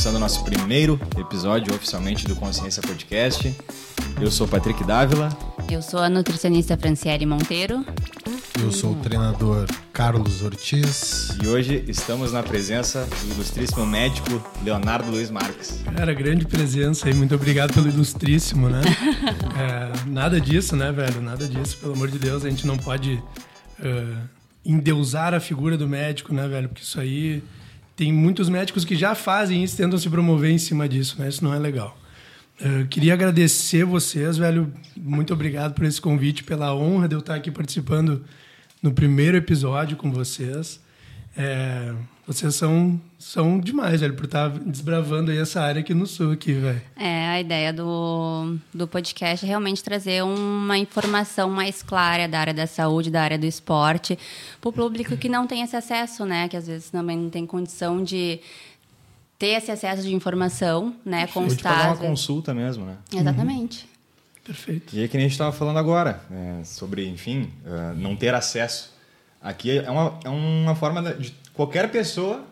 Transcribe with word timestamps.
começando 0.00 0.16
o 0.16 0.20
nosso 0.20 0.42
primeiro 0.44 0.98
episódio 1.18 1.74
oficialmente 1.74 2.26
do 2.26 2.34
Consciência 2.34 2.80
Podcast. 2.80 3.54
Eu 4.18 4.30
sou 4.30 4.48
Patrick 4.48 4.82
Dávila. 4.82 5.28
Eu 5.70 5.82
sou 5.82 6.00
a 6.00 6.08
nutricionista 6.08 6.74
Franciele 6.74 7.26
Monteiro. 7.26 7.84
Eu 8.62 8.72
sou 8.72 8.92
o 8.92 8.94
treinador 8.94 9.68
Carlos 9.92 10.40
Ortiz. 10.40 11.36
E 11.42 11.46
hoje 11.46 11.84
estamos 11.86 12.32
na 12.32 12.42
presença 12.42 13.06
do 13.24 13.34
ilustríssimo 13.34 13.84
médico 13.84 14.42
Leonardo 14.64 15.10
Luiz 15.10 15.30
Marques. 15.30 15.82
Cara, 15.94 16.14
grande 16.14 16.46
presença 16.46 17.06
aí. 17.06 17.12
Muito 17.12 17.34
obrigado 17.34 17.74
pelo 17.74 17.86
ilustríssimo, 17.86 18.70
né? 18.70 18.80
é, 19.54 20.08
nada 20.08 20.40
disso, 20.40 20.76
né, 20.76 20.90
velho? 20.90 21.20
Nada 21.20 21.46
disso. 21.46 21.76
Pelo 21.76 21.92
amor 21.92 22.08
de 22.08 22.18
Deus, 22.18 22.42
a 22.42 22.48
gente 22.48 22.66
não 22.66 22.78
pode 22.78 23.22
uh, 23.80 24.18
endeusar 24.64 25.34
a 25.34 25.40
figura 25.40 25.76
do 25.76 25.86
médico, 25.86 26.32
né, 26.32 26.48
velho? 26.48 26.70
Porque 26.70 26.84
isso 26.84 26.98
aí 26.98 27.42
tem 28.00 28.10
muitos 28.10 28.48
médicos 28.48 28.82
que 28.82 28.96
já 28.96 29.14
fazem 29.14 29.62
isso, 29.62 29.76
tentam 29.76 29.98
se 29.98 30.08
promover 30.08 30.50
em 30.50 30.56
cima 30.56 30.88
disso, 30.88 31.16
né? 31.18 31.28
Isso 31.28 31.44
não 31.44 31.52
é 31.52 31.58
legal. 31.58 31.98
Eu 32.58 32.86
queria 32.86 33.12
agradecer 33.12 33.84
vocês, 33.84 34.38
velho. 34.38 34.72
Muito 34.96 35.34
obrigado 35.34 35.74
por 35.74 35.84
esse 35.84 36.00
convite, 36.00 36.42
pela 36.42 36.74
honra 36.74 37.06
de 37.06 37.14
eu 37.14 37.18
estar 37.18 37.34
aqui 37.34 37.50
participando 37.50 38.24
no 38.82 38.90
primeiro 38.90 39.36
episódio 39.36 39.98
com 39.98 40.10
vocês. 40.10 40.80
É, 41.36 41.92
vocês 42.32 42.54
são, 42.54 43.00
são 43.18 43.58
demais, 43.58 44.00
velho, 44.00 44.14
por 44.14 44.26
estar 44.26 44.50
desbravando 44.50 45.32
aí 45.32 45.38
essa 45.38 45.60
área 45.60 45.80
aqui 45.80 45.92
no 45.92 46.06
sul, 46.06 46.30
aqui, 46.30 46.52
velho. 46.52 46.80
É, 46.96 47.26
a 47.26 47.40
ideia 47.40 47.72
do, 47.72 48.56
do 48.72 48.86
podcast 48.86 49.44
é 49.44 49.48
realmente 49.48 49.82
trazer 49.82 50.22
uma 50.22 50.78
informação 50.78 51.50
mais 51.50 51.82
clara 51.82 52.28
da 52.28 52.38
área 52.38 52.54
da 52.54 52.68
saúde, 52.68 53.10
da 53.10 53.20
área 53.20 53.36
do 53.36 53.46
esporte, 53.46 54.16
para 54.60 54.68
o 54.68 54.72
público 54.72 55.16
que 55.16 55.28
não 55.28 55.44
tem 55.44 55.62
esse 55.62 55.74
acesso, 55.74 56.24
né? 56.24 56.48
Que 56.48 56.56
às 56.56 56.68
vezes 56.68 56.88
também 56.88 57.18
não 57.18 57.30
tem 57.30 57.44
condição 57.44 58.00
de 58.04 58.38
ter 59.36 59.56
esse 59.56 59.72
acesso 59.72 60.02
de 60.02 60.14
informação, 60.14 60.94
né? 61.04 61.26
Constar. 61.26 61.80
De 61.80 61.86
uma 61.88 62.10
consulta 62.10 62.54
mesmo, 62.54 62.86
né? 62.86 62.96
Exatamente. 63.12 63.82
Uhum. 63.82 64.44
Perfeito. 64.44 64.96
E 64.96 65.00
aí 65.00 65.08
que 65.08 65.16
a 65.16 65.20
gente 65.20 65.32
estava 65.32 65.50
falando 65.50 65.80
agora, 65.80 66.22
é, 66.30 66.62
sobre, 66.62 67.08
enfim, 67.08 67.50
uh, 67.66 67.96
não 67.96 68.14
ter 68.14 68.32
acesso 68.32 69.00
Aqui 69.42 69.78
é 69.78 69.90
uma, 69.90 70.18
é 70.22 70.28
uma 70.28 70.74
forma 70.74 71.02
de 71.14 71.34
qualquer 71.54 71.90
pessoa 71.90 72.46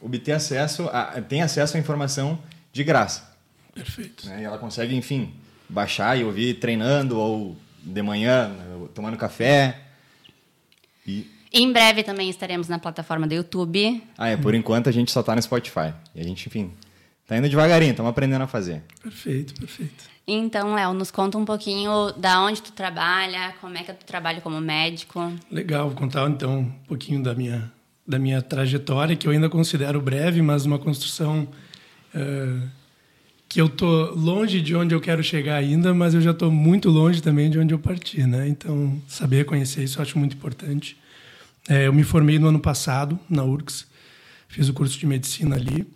obter 0.00 0.32
acesso, 0.32 0.88
a, 0.92 1.20
tem 1.22 1.42
acesso 1.42 1.76
à 1.76 1.80
informação 1.80 2.38
de 2.72 2.82
graça. 2.82 3.36
Perfeito. 3.74 4.26
Né? 4.26 4.42
E 4.42 4.44
ela 4.44 4.58
consegue, 4.58 4.94
enfim, 4.94 5.32
baixar 5.68 6.18
e 6.18 6.24
ouvir 6.24 6.54
treinando 6.54 7.18
ou 7.18 7.56
de 7.82 8.02
manhã, 8.02 8.54
tomando 8.94 9.16
café. 9.16 9.80
E... 11.06 11.30
Em 11.52 11.72
breve 11.72 12.02
também 12.02 12.28
estaremos 12.30 12.68
na 12.68 12.78
plataforma 12.78 13.26
do 13.26 13.34
YouTube. 13.34 14.02
Ah, 14.16 14.28
é. 14.28 14.36
Por 14.36 14.54
enquanto 14.54 14.88
a 14.88 14.92
gente 14.92 15.10
só 15.10 15.20
está 15.20 15.34
no 15.34 15.42
Spotify. 15.42 15.92
E 16.14 16.20
a 16.20 16.24
gente, 16.24 16.46
enfim, 16.46 16.72
tá 17.26 17.36
indo 17.36 17.48
devagarinho, 17.48 17.90
estamos 17.90 18.10
aprendendo 18.10 18.42
a 18.42 18.46
fazer. 18.46 18.82
Perfeito, 19.02 19.54
perfeito. 19.54 20.12
Então, 20.26 20.74
Léo, 20.74 20.94
nos 20.94 21.10
conta 21.10 21.36
um 21.36 21.44
pouquinho 21.44 22.12
da 22.16 22.40
onde 22.40 22.62
tu 22.62 22.72
trabalha, 22.72 23.54
como 23.60 23.76
é 23.76 23.82
que 23.82 23.92
tu 23.92 24.04
trabalha 24.06 24.40
como 24.40 24.60
médico. 24.60 25.32
Legal, 25.50 25.88
vou 25.88 25.98
contar 25.98 26.28
então 26.30 26.60
um 26.60 26.70
pouquinho 26.86 27.22
da 27.22 27.34
minha, 27.34 27.72
da 28.06 28.18
minha 28.18 28.42
trajetória, 28.42 29.16
que 29.16 29.26
eu 29.26 29.32
ainda 29.32 29.48
considero 29.48 30.00
breve, 30.00 30.42
mas 30.42 30.64
uma 30.66 30.78
construção 30.78 31.48
uh, 32.14 32.68
que 33.48 33.60
eu 33.60 33.68
tô 33.68 34.12
longe 34.14 34.60
de 34.60 34.74
onde 34.74 34.94
eu 34.94 35.00
quero 35.00 35.22
chegar 35.22 35.56
ainda, 35.56 35.92
mas 35.92 36.14
eu 36.14 36.20
já 36.20 36.30
estou 36.30 36.50
muito 36.50 36.88
longe 36.88 37.22
também 37.22 37.50
de 37.50 37.58
onde 37.58 37.74
eu 37.74 37.78
parti, 37.78 38.22
né? 38.26 38.48
Então, 38.48 39.00
saber 39.06 39.44
conhecer 39.44 39.84
isso 39.84 39.98
eu 39.98 40.02
acho 40.02 40.18
muito 40.18 40.34
importante. 40.34 40.96
É, 41.68 41.86
eu 41.86 41.92
me 41.92 42.02
formei 42.02 42.38
no 42.38 42.48
ano 42.48 42.58
passado 42.58 43.18
na 43.28 43.44
URGS, 43.44 43.86
fiz 44.48 44.68
o 44.68 44.72
curso 44.72 44.98
de 44.98 45.06
medicina 45.06 45.56
ali. 45.56 45.86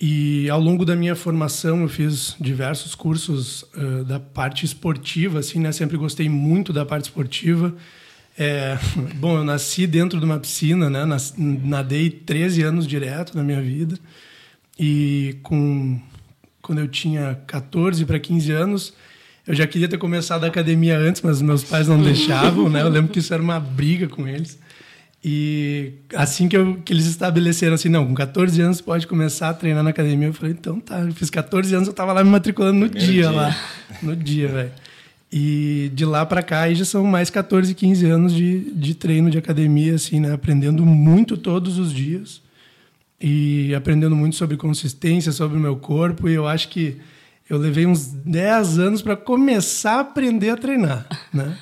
E 0.00 0.48
ao 0.48 0.60
longo 0.60 0.84
da 0.84 0.96
minha 0.96 1.14
formação 1.14 1.82
eu 1.82 1.88
fiz 1.88 2.34
diversos 2.40 2.94
cursos 2.94 3.62
uh, 3.74 4.04
da 4.04 4.18
parte 4.18 4.64
esportiva, 4.64 5.38
assim, 5.38 5.60
né? 5.60 5.72
Sempre 5.72 5.96
gostei 5.96 6.28
muito 6.28 6.72
da 6.72 6.84
parte 6.84 7.04
esportiva. 7.04 7.74
É, 8.42 8.78
bom, 9.16 9.36
eu 9.36 9.44
nasci 9.44 9.86
dentro 9.86 10.18
de 10.18 10.24
uma 10.24 10.38
piscina, 10.38 10.88
né? 10.88 11.04
Nadei 11.36 12.08
13 12.08 12.62
anos 12.62 12.86
direto 12.86 13.36
na 13.36 13.42
minha 13.42 13.60
vida. 13.60 13.98
E 14.78 15.36
com 15.42 16.00
quando 16.62 16.78
eu 16.78 16.88
tinha 16.88 17.38
14 17.46 18.02
para 18.06 18.18
15 18.18 18.50
anos, 18.50 18.94
eu 19.46 19.54
já 19.54 19.66
queria 19.66 19.88
ter 19.88 19.98
começado 19.98 20.44
a 20.44 20.46
academia 20.46 20.96
antes, 20.96 21.20
mas 21.20 21.42
meus 21.42 21.62
pais 21.62 21.86
não 21.86 22.02
deixavam, 22.02 22.70
né? 22.70 22.80
Eu 22.80 22.88
lembro 22.88 23.12
que 23.12 23.18
isso 23.18 23.34
era 23.34 23.42
uma 23.42 23.60
briga 23.60 24.08
com 24.08 24.26
eles. 24.26 24.58
E 25.22 25.92
assim 26.14 26.48
que, 26.48 26.56
eu, 26.56 26.76
que 26.82 26.94
eles 26.94 27.04
estabeleceram 27.04 27.74
assim, 27.74 27.90
não, 27.90 28.06
com 28.06 28.14
14 28.14 28.58
anos 28.62 28.80
pode 28.80 29.06
começar 29.06 29.50
a 29.50 29.54
treinar 29.54 29.84
na 29.84 29.90
academia, 29.90 30.28
eu 30.28 30.32
falei, 30.32 30.52
então 30.52 30.80
tá, 30.80 31.00
eu 31.00 31.12
fiz 31.12 31.28
14 31.28 31.74
anos, 31.74 31.88
eu 31.88 31.92
tava 31.92 32.14
lá 32.14 32.24
me 32.24 32.30
matriculando 32.30 32.78
no 32.78 32.88
dia, 32.88 33.06
dia, 33.06 33.30
lá, 33.30 33.54
no 34.02 34.16
dia, 34.16 34.48
velho. 34.48 34.72
E 35.32 35.90
de 35.94 36.04
lá 36.04 36.26
para 36.26 36.42
cá 36.42 36.62
aí 36.62 36.74
já 36.74 36.84
são 36.84 37.04
mais 37.04 37.30
14, 37.30 37.72
15 37.74 38.06
anos 38.06 38.32
de, 38.34 38.72
de 38.72 38.94
treino 38.94 39.30
de 39.30 39.38
academia, 39.38 39.94
assim, 39.94 40.18
né? 40.18 40.32
Aprendendo 40.32 40.84
muito 40.84 41.36
todos 41.36 41.78
os 41.78 41.92
dias 41.92 42.42
e 43.20 43.72
aprendendo 43.74 44.16
muito 44.16 44.34
sobre 44.34 44.56
consistência, 44.56 45.30
sobre 45.30 45.56
o 45.56 45.60
meu 45.60 45.76
corpo. 45.76 46.28
E 46.28 46.34
eu 46.34 46.48
acho 46.48 46.68
que 46.68 47.00
eu 47.48 47.58
levei 47.58 47.86
uns 47.86 48.06
10 48.06 48.78
anos 48.78 49.02
para 49.02 49.16
começar 49.16 49.96
a 49.96 50.00
aprender 50.00 50.50
a 50.50 50.56
treinar, 50.56 51.06
né? 51.32 51.56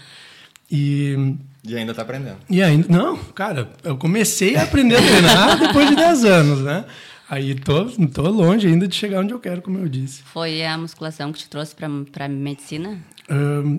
E 0.71 1.37
e 1.69 1.77
ainda 1.77 1.91
está 1.91 2.03
aprendendo. 2.03 2.39
E 2.49 2.63
ainda. 2.63 2.87
Não, 2.89 3.17
cara, 3.17 3.71
eu 3.85 3.99
comecei 3.99 4.57
a 4.57 4.63
aprender 4.63 4.97
a 4.97 5.03
treinar 5.03 5.59
depois 5.61 5.91
de 5.91 5.97
10 5.97 6.25
anos, 6.25 6.61
né? 6.61 6.87
Aí 7.29 7.55
tô, 7.55 7.85
tô 7.85 8.23
longe 8.23 8.67
ainda 8.67 8.89
de 8.89 8.95
chegar 8.95 9.21
onde 9.21 9.35
eu 9.35 9.39
quero, 9.41 9.61
como 9.61 9.77
eu 9.77 9.87
disse. 9.87 10.23
Foi 10.23 10.65
a 10.65 10.79
musculação 10.79 11.31
que 11.31 11.41
te 11.41 11.51
trouxe 11.51 11.75
para 11.75 12.27
medicina? 12.27 12.99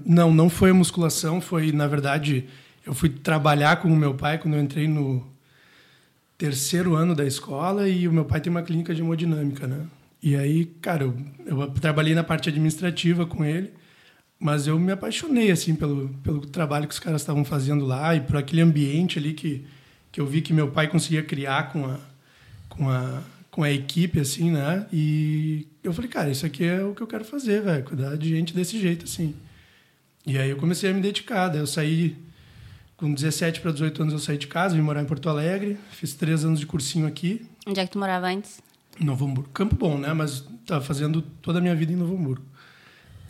Não, 0.05 0.33
não 0.33 0.49
foi 0.49 0.69
a 0.71 0.73
musculação, 0.73 1.41
foi, 1.41 1.71
na 1.71 1.87
verdade, 1.87 2.45
eu 2.85 2.93
fui 2.93 3.09
trabalhar 3.09 3.77
com 3.77 3.87
o 3.87 3.95
meu 3.95 4.13
pai 4.13 4.37
quando 4.37 4.55
eu 4.55 4.61
entrei 4.61 4.87
no 4.87 5.25
terceiro 6.37 6.95
ano 6.95 7.15
da 7.15 7.25
escola 7.25 7.89
e 7.89 8.07
o 8.07 8.13
meu 8.13 8.25
pai 8.25 8.39
tem 8.39 8.51
uma 8.51 8.61
clínica 8.61 8.93
de 8.93 9.01
hemodinâmica, 9.01 9.67
né? 9.67 9.85
E 10.21 10.35
aí, 10.35 10.65
cara, 10.81 11.03
eu, 11.03 11.15
eu 11.45 11.67
trabalhei 11.71 12.13
na 12.13 12.23
parte 12.23 12.49
administrativa 12.49 13.25
com 13.25 13.43
ele 13.43 13.71
mas 14.39 14.67
eu 14.67 14.79
me 14.79 14.91
apaixonei 14.93 15.51
assim 15.51 15.75
pelo, 15.75 16.09
pelo 16.23 16.39
trabalho 16.45 16.87
que 16.87 16.93
os 16.93 16.99
caras 16.99 17.21
estavam 17.21 17.43
fazendo 17.43 17.85
lá 17.85 18.15
e 18.15 18.21
por 18.21 18.37
aquele 18.37 18.61
ambiente 18.61 19.19
ali 19.19 19.33
que, 19.33 19.65
que 20.11 20.21
eu 20.21 20.25
vi 20.25 20.41
que 20.41 20.53
meu 20.53 20.71
pai 20.71 20.87
conseguia 20.87 21.21
criar 21.21 21.73
com 21.73 21.85
a, 21.85 21.99
com 22.69 22.89
a, 22.89 23.21
com 23.59 23.63
a 23.63 23.71
equipe, 23.73 24.21
assim, 24.21 24.51
né? 24.51 24.85
E 24.89 25.67
eu 25.83 25.91
falei, 25.91 26.09
cara, 26.09 26.29
isso 26.29 26.45
aqui 26.45 26.63
é 26.63 26.81
o 26.81 26.95
que 26.95 27.01
eu 27.01 27.07
quero 27.07 27.25
fazer, 27.25 27.61
velho, 27.61 27.83
cuidar 27.83 28.15
de 28.15 28.29
gente 28.29 28.53
desse 28.53 28.79
jeito, 28.79 29.03
assim. 29.03 29.35
E 30.25 30.37
aí 30.37 30.49
eu 30.49 30.55
comecei 30.55 30.89
a 30.89 30.93
me 30.93 31.01
dedicar. 31.01 31.49
Daí 31.49 31.59
eu 31.59 31.67
saí, 31.67 32.15
com 32.95 33.13
17 33.13 33.59
para 33.59 33.73
18 33.73 34.01
anos, 34.01 34.13
eu 34.13 34.19
saí 34.19 34.37
de 34.37 34.47
casa, 34.47 34.77
vim 34.77 34.81
morar 34.81 35.01
em 35.01 35.05
Porto 35.05 35.27
Alegre, 35.27 35.77
fiz 35.91 36.13
três 36.13 36.45
anos 36.45 36.57
de 36.57 36.65
cursinho 36.65 37.05
aqui. 37.05 37.45
Onde 37.67 37.81
é 37.81 37.85
que 37.85 37.91
tu 37.91 37.99
morava 37.99 38.27
antes? 38.27 38.61
Novo 38.97 39.25
Hamburgo. 39.25 39.49
Campo 39.49 39.75
Bom, 39.75 39.97
né? 39.97 40.13
Mas 40.13 40.45
estava 40.61 40.79
fazendo 40.79 41.21
toda 41.21 41.59
a 41.59 41.61
minha 41.61 41.75
vida 41.75 41.91
em 41.91 41.97
Novo 41.97 42.15
Hamburgo. 42.15 42.45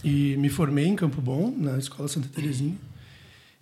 E 0.04 0.38
me 0.38 0.50
formei 0.50 0.86
em 0.86 0.96
Campo 0.96 1.20
Bom, 1.20 1.52
na 1.58 1.80
Escola 1.80 2.08
Santa 2.08 2.30
Terezinha. 2.30 2.78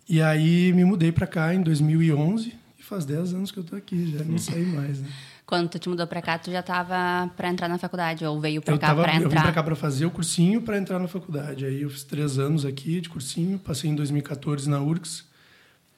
E 0.10 0.22
aí 0.22 0.74
me 0.74 0.84
mudei 0.84 1.14
para 1.14 1.28
cá 1.28 1.56
em 1.56 1.62
2011 1.62 2.54
e 2.78 2.84
faz 2.84 3.06
10 3.06 3.36
anos 3.36 3.52
que 3.52 3.58
eu 3.58 3.64
tô 3.64 3.74
aqui, 3.74 4.12
já 4.12 4.26
não 4.26 4.36
saí 4.38 4.66
mais, 4.66 5.00
né? 5.00 5.08
Quando 5.48 5.70
tu 5.70 5.80
te 5.80 5.88
mudou 5.88 6.06
pra 6.06 6.22
cá, 6.22 6.38
tu 6.38 6.52
já 6.52 6.62
tava 6.62 7.32
pra 7.38 7.48
entrar 7.50 7.70
na 7.70 7.78
faculdade 7.78 8.26
ou 8.26 8.40
veio 8.40 8.62
pra 8.62 8.74
eu 8.74 8.78
cá 8.80 8.88
tava, 8.88 9.04
pra 9.04 9.14
Eu 9.16 9.20
vim 9.22 9.26
entrar? 9.28 9.44
pra 9.44 9.52
cá 9.54 9.64
para 9.64 9.76
fazer 9.78 10.06
o 10.06 10.12
cursinho 10.12 10.62
para 10.62 10.78
entrar 10.78 11.00
na 11.00 11.08
faculdade. 11.08 11.66
Aí 11.66 11.82
eu 11.84 11.90
fiz 11.90 12.04
três 12.04 12.38
anos 12.38 12.66
aqui 12.66 13.00
de 13.00 13.08
cursinho, 13.08 13.58
passei 13.58 13.90
em 13.90 13.96
2014 13.96 14.70
na 14.70 14.82
URGS. 14.82 15.24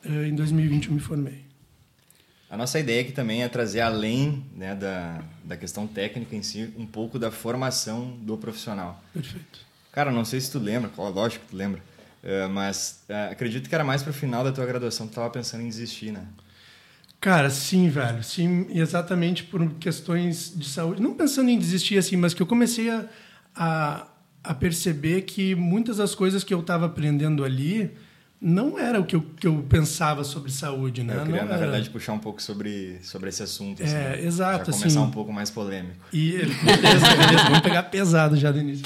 eh, 0.06 0.28
Em 0.28 0.36
2020 0.36 0.88
eu 0.90 0.94
me 0.94 1.00
formei. 1.00 1.46
A 2.48 2.56
nossa 2.56 2.80
ideia 2.80 3.02
aqui 3.02 3.12
também 3.12 3.42
é 3.44 3.48
trazer 3.50 3.82
além 3.82 4.46
né, 4.56 4.76
da, 4.76 5.24
da 5.44 5.58
questão 5.58 5.88
técnica 5.88 6.36
em 6.36 6.44
si, 6.44 6.72
um 6.78 6.86
pouco 6.86 7.18
da 7.20 7.32
formação 7.32 8.18
do 8.22 8.38
profissional. 8.38 9.04
Perfeito. 9.14 9.60
Cara, 9.92 10.12
não 10.12 10.24
sei 10.26 10.40
se 10.42 10.52
tu 10.52 10.60
lembra, 10.60 10.92
lógico 10.96 11.46
que 11.46 11.52
tu 11.52 11.58
lembra, 11.58 11.82
eh, 12.24 12.48
mas 12.48 13.04
eh, 13.10 13.30
acredito 13.32 13.68
que 13.68 13.74
era 13.74 13.84
mais 13.84 14.04
pro 14.04 14.14
final 14.14 14.44
da 14.44 14.52
tua 14.52 14.66
graduação 14.68 15.08
que 15.08 15.14
tu 15.14 15.16
tava 15.16 15.30
pensando 15.32 15.62
em 15.64 15.68
desistir, 15.70 16.12
né? 16.12 16.24
Cara, 17.20 17.50
sim, 17.50 17.90
velho. 17.90 18.24
Sim, 18.24 18.68
exatamente 18.70 19.44
por 19.44 19.70
questões 19.74 20.54
de 20.56 20.66
saúde. 20.68 21.02
Não 21.02 21.14
pensando 21.14 21.50
em 21.50 21.58
desistir 21.60 21.98
assim, 21.98 22.16
mas 22.16 22.34
que 22.34 22.42
eu 22.42 22.48
comecei 22.48 22.90
a, 22.90 23.06
a, 23.54 24.08
a 24.44 24.54
perceber 24.54 25.24
que 25.24 25.54
muitas 25.54 25.98
das 25.98 26.16
coisas 26.16 26.44
que 26.46 26.54
eu 26.54 26.62
estava 26.62 26.86
aprendendo 26.86 27.44
ali 27.44 27.92
não 28.42 28.80
era 28.80 29.02
o 29.02 29.06
que 29.06 29.18
eu, 29.18 29.22
que 29.38 29.46
eu 29.46 29.66
pensava 29.68 30.24
sobre 30.24 30.50
saúde, 30.50 31.04
né? 31.04 31.14
Eu 31.14 31.26
queria, 31.26 31.42
não 31.42 31.48
na 31.50 31.56
era. 31.56 31.64
verdade, 31.66 31.90
puxar 31.90 32.14
um 32.14 32.20
pouco 32.20 32.42
sobre, 32.42 32.98
sobre 33.04 33.28
esse 33.28 33.44
assunto. 33.44 33.84
assim, 33.84 33.94
É, 33.94 34.16
né? 34.16 34.24
exato, 34.26 34.72
Já 34.72 34.78
começar 34.78 34.88
assim. 34.88 35.10
um 35.10 35.12
pouco 35.12 35.34
mais 35.34 35.50
polêmico. 35.52 35.98
E 36.14 36.32
beleza, 36.38 36.46
beleza, 37.18 37.44
vamos 37.44 37.60
pegar 37.60 37.84
pesado 37.84 38.38
já 38.38 38.50
do 38.50 38.60
início. 38.60 38.86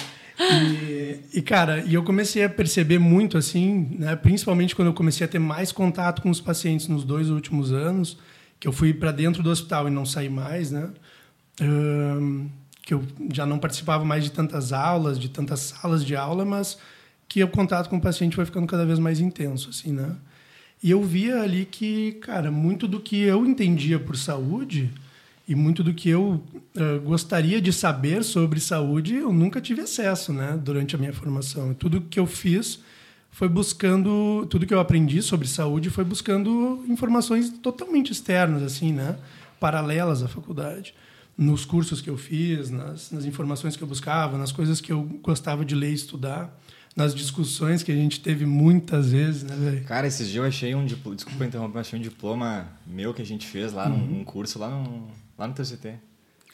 E, 1.33 1.41
cara, 1.41 1.83
e 1.85 1.93
eu 1.93 2.03
comecei 2.03 2.43
a 2.43 2.49
perceber 2.49 2.99
muito 2.99 3.37
assim, 3.37 3.95
né, 3.97 4.15
principalmente 4.15 4.75
quando 4.75 4.89
eu 4.89 4.93
comecei 4.93 5.25
a 5.25 5.27
ter 5.27 5.39
mais 5.39 5.71
contato 5.71 6.21
com 6.21 6.29
os 6.29 6.39
pacientes 6.39 6.87
nos 6.87 7.03
dois 7.03 7.29
últimos 7.29 7.71
anos, 7.71 8.17
que 8.59 8.67
eu 8.67 8.71
fui 8.71 8.93
para 8.93 9.11
dentro 9.11 9.41
do 9.41 9.49
hospital 9.49 9.87
e 9.87 9.91
não 9.91 10.05
saí 10.05 10.29
mais, 10.29 10.71
né? 10.71 10.89
Ahn, 11.59 12.47
que 12.83 12.93
eu 12.93 13.03
já 13.33 13.45
não 13.45 13.57
participava 13.57 14.05
mais 14.05 14.23
de 14.23 14.31
tantas 14.31 14.71
aulas, 14.71 15.17
de 15.17 15.29
tantas 15.29 15.59
salas 15.61 16.05
de 16.05 16.15
aula, 16.15 16.45
mas 16.45 16.77
que 17.27 17.43
o 17.43 17.47
contato 17.47 17.89
com 17.89 17.97
o 17.97 18.01
paciente 18.01 18.35
foi 18.35 18.45
ficando 18.45 18.67
cada 18.67 18.85
vez 18.85 18.99
mais 18.99 19.19
intenso, 19.19 19.69
assim, 19.69 19.91
né? 19.91 20.15
E 20.83 20.91
eu 20.91 21.01
via 21.01 21.41
ali 21.41 21.65
que, 21.65 22.13
cara, 22.13 22.51
muito 22.51 22.87
do 22.87 22.99
que 22.99 23.19
eu 23.21 23.45
entendia 23.45 23.97
por 23.97 24.17
saúde 24.17 24.91
e 25.47 25.55
muito 25.55 25.83
do 25.83 25.93
que 25.93 26.09
eu 26.09 26.41
eh, 26.75 26.99
gostaria 26.99 27.61
de 27.61 27.73
saber 27.73 28.23
sobre 28.23 28.59
saúde, 28.59 29.15
eu 29.15 29.33
nunca 29.33 29.59
tive 29.59 29.81
acesso, 29.81 30.31
né, 30.31 30.57
durante 30.61 30.95
a 30.95 30.97
minha 30.97 31.11
formação. 31.11 31.73
Tudo 31.73 32.01
que 32.01 32.19
eu 32.19 32.25
fiz 32.25 32.79
foi 33.29 33.49
buscando, 33.49 34.45
tudo 34.49 34.65
que 34.65 34.73
eu 34.73 34.79
aprendi 34.79 35.21
sobre 35.21 35.47
saúde 35.47 35.89
foi 35.89 36.05
buscando 36.05 36.83
informações 36.87 37.49
totalmente 37.49 38.11
externas, 38.11 38.63
assim, 38.63 38.93
né, 38.93 39.17
paralelas 39.59 40.23
à 40.23 40.27
faculdade. 40.27 40.93
Nos 41.37 41.65
cursos 41.65 41.99
que 41.99 42.09
eu 42.09 42.17
fiz, 42.17 42.69
nas, 42.69 43.11
nas 43.11 43.25
informações 43.25 43.75
que 43.75 43.83
eu 43.83 43.87
buscava, 43.87 44.37
nas 44.37 44.51
coisas 44.51 44.79
que 44.79 44.93
eu 44.93 45.03
gostava 45.21 45.65
de 45.65 45.75
ler 45.75 45.89
e 45.89 45.95
estudar, 45.95 46.57
nas 46.95 47.13
discussões 47.13 47.81
que 47.81 47.91
a 47.91 47.95
gente 47.95 48.19
teve 48.19 48.45
muitas 48.45 49.11
vezes, 49.11 49.43
né, 49.43 49.55
velho? 49.55 49.83
Cara, 49.83 50.05
esses 50.05 50.27
dias 50.27 50.43
eu 50.43 50.47
achei 50.47 50.75
um 50.75 50.85
diploma, 50.85 51.15
desculpa 51.15 51.43
interromper, 51.43 51.79
achei 51.79 51.97
um 51.97 52.01
diploma 52.01 52.67
meu 52.85 53.13
que 53.13 53.21
a 53.21 53.25
gente 53.25 53.47
fez 53.47 53.73
lá 53.73 53.89
num, 53.89 53.97
num 53.97 54.23
curso 54.23 54.59
lá 54.59 54.69
no, 54.69 55.07
lá 55.37 55.47
no 55.47 55.53
TCT. 55.53 55.87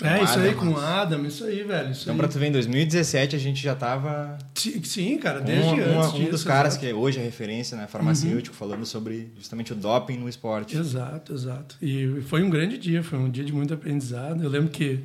Uhum. 0.02 0.08
É, 0.08 0.18
Com 0.20 0.24
isso 0.24 0.40
aí, 0.40 0.48
Adam, 0.50 0.60
com 0.60 0.68
o 0.70 0.78
Adam, 0.80 1.26
isso 1.26 1.44
aí, 1.44 1.62
velho. 1.64 1.92
Isso 1.92 2.04
Então, 2.04 2.14
aí. 2.14 2.20
pra 2.20 2.28
tu 2.30 2.40
ver, 2.40 2.48
em 2.48 2.52
2017 2.54 3.36
a 3.36 3.40
gente 3.40 3.62
já 3.62 3.76
tava 3.76 4.38
Sim, 4.56 5.18
cara, 5.18 5.42
um, 5.42 5.44
desde 5.44 5.66
um- 5.74 6.00
antes 6.00 6.14
um 6.14 6.18
disso, 6.20 6.32
dos 6.32 6.44
caras 6.46 6.74
exato. 6.76 6.86
que 6.88 6.94
hoje 6.94 7.20
é 7.20 7.22
referência, 7.22 7.76
né, 7.78 7.86
farmacêutico, 7.86 8.56
falando 8.56 8.86
sobre 8.86 9.30
justamente 9.38 9.74
o 9.74 9.76
doping 9.76 10.18
no 10.18 10.30
esporte. 10.30 10.78
Exato, 10.78 11.34
exato. 11.34 11.76
E 11.82 12.22
foi 12.28 12.42
um 12.44 12.50
grande 12.50 12.78
dia, 12.78 13.04
foi 13.04 13.20
um 13.20 13.30
dia 13.30 13.44
de 13.44 13.52
muito 13.52 13.74
aprendizado. 13.74 14.42
Eu 14.42 14.50
lembro 14.50 14.70
que, 14.70 15.02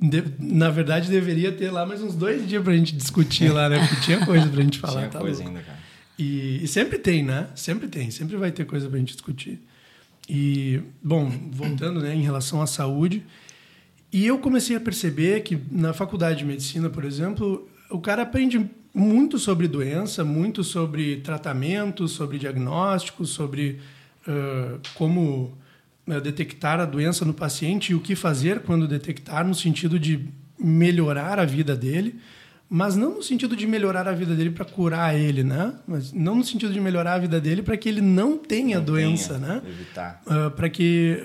de- 0.00 0.24
na 0.40 0.70
verdade, 0.70 1.08
deveria 1.08 1.52
ter 1.52 1.70
lá 1.70 1.86
mais 1.86 2.02
uns 2.02 2.16
dois 2.16 2.48
dias 2.48 2.64
pra 2.64 2.74
gente 2.74 2.96
discutir 2.96 3.48
lá, 3.52 3.68
né? 3.68 3.78
Porque 3.86 4.00
tinha 4.00 4.18
coisa 4.26 4.48
pra 4.48 4.60
gente 4.62 4.80
falar. 4.80 5.02
Tinha 5.02 5.08
tá 5.10 5.20
coisa 5.20 5.40
louco. 5.44 5.56
ainda, 5.56 5.64
cara. 5.64 5.78
E, 6.18 6.64
e 6.64 6.66
sempre 6.66 6.98
tem, 6.98 7.22
né? 7.24 7.46
Sempre 7.54 7.86
tem, 7.86 8.10
sempre 8.10 8.36
vai 8.36 8.50
ter 8.50 8.64
coisa 8.66 8.88
pra 8.88 8.98
gente 8.98 9.12
discutir. 9.12 9.60
E, 10.32 10.80
bom, 11.02 11.28
voltando 11.50 12.00
né, 12.00 12.14
em 12.14 12.22
relação 12.22 12.62
à 12.62 12.66
saúde, 12.66 13.24
e 14.12 14.24
eu 14.26 14.38
comecei 14.38 14.76
a 14.76 14.80
perceber 14.80 15.40
que 15.40 15.58
na 15.70 15.92
faculdade 15.92 16.38
de 16.38 16.44
medicina, 16.44 16.88
por 16.88 17.04
exemplo, 17.04 17.68
o 17.90 17.98
cara 17.98 18.22
aprende 18.22 18.70
muito 18.94 19.38
sobre 19.38 19.66
doença, 19.66 20.24
muito 20.24 20.62
sobre 20.62 21.16
tratamento, 21.16 22.06
sobre 22.06 22.38
diagnóstico, 22.38 23.24
sobre 23.24 23.80
ah, 24.26 24.78
como 24.94 25.56
eh, 26.06 26.20
detectar 26.20 26.78
a 26.78 26.84
doença 26.84 27.24
no 27.24 27.32
paciente 27.32 27.92
e 27.92 27.94
o 27.94 28.00
que 28.00 28.14
fazer 28.14 28.60
quando 28.60 28.86
detectar, 28.86 29.46
no 29.46 29.54
sentido 29.54 29.98
de 29.98 30.28
melhorar 30.58 31.38
a 31.38 31.44
vida 31.44 31.74
dele, 31.74 32.16
mas 32.72 32.94
não 32.94 33.16
no 33.16 33.22
sentido 33.22 33.56
de 33.56 33.66
melhorar 33.66 34.06
a 34.06 34.12
vida 34.12 34.32
dele 34.34 34.50
para 34.50 34.64
curar 34.64 35.12
ele, 35.18 35.42
né? 35.42 35.74
Mas 35.88 36.12
não 36.12 36.36
no 36.36 36.44
sentido 36.44 36.72
de 36.72 36.80
melhorar 36.80 37.14
a 37.14 37.18
vida 37.18 37.40
dele 37.40 37.62
para 37.62 37.76
que 37.76 37.88
ele 37.88 38.00
não 38.00 38.38
tenha 38.38 38.78
Não 38.78 38.84
doença, 38.84 39.34
tenha, 39.34 39.54
né? 39.54 39.62
Evitar. 39.66 40.22
para 40.54 40.68
que 40.70 41.18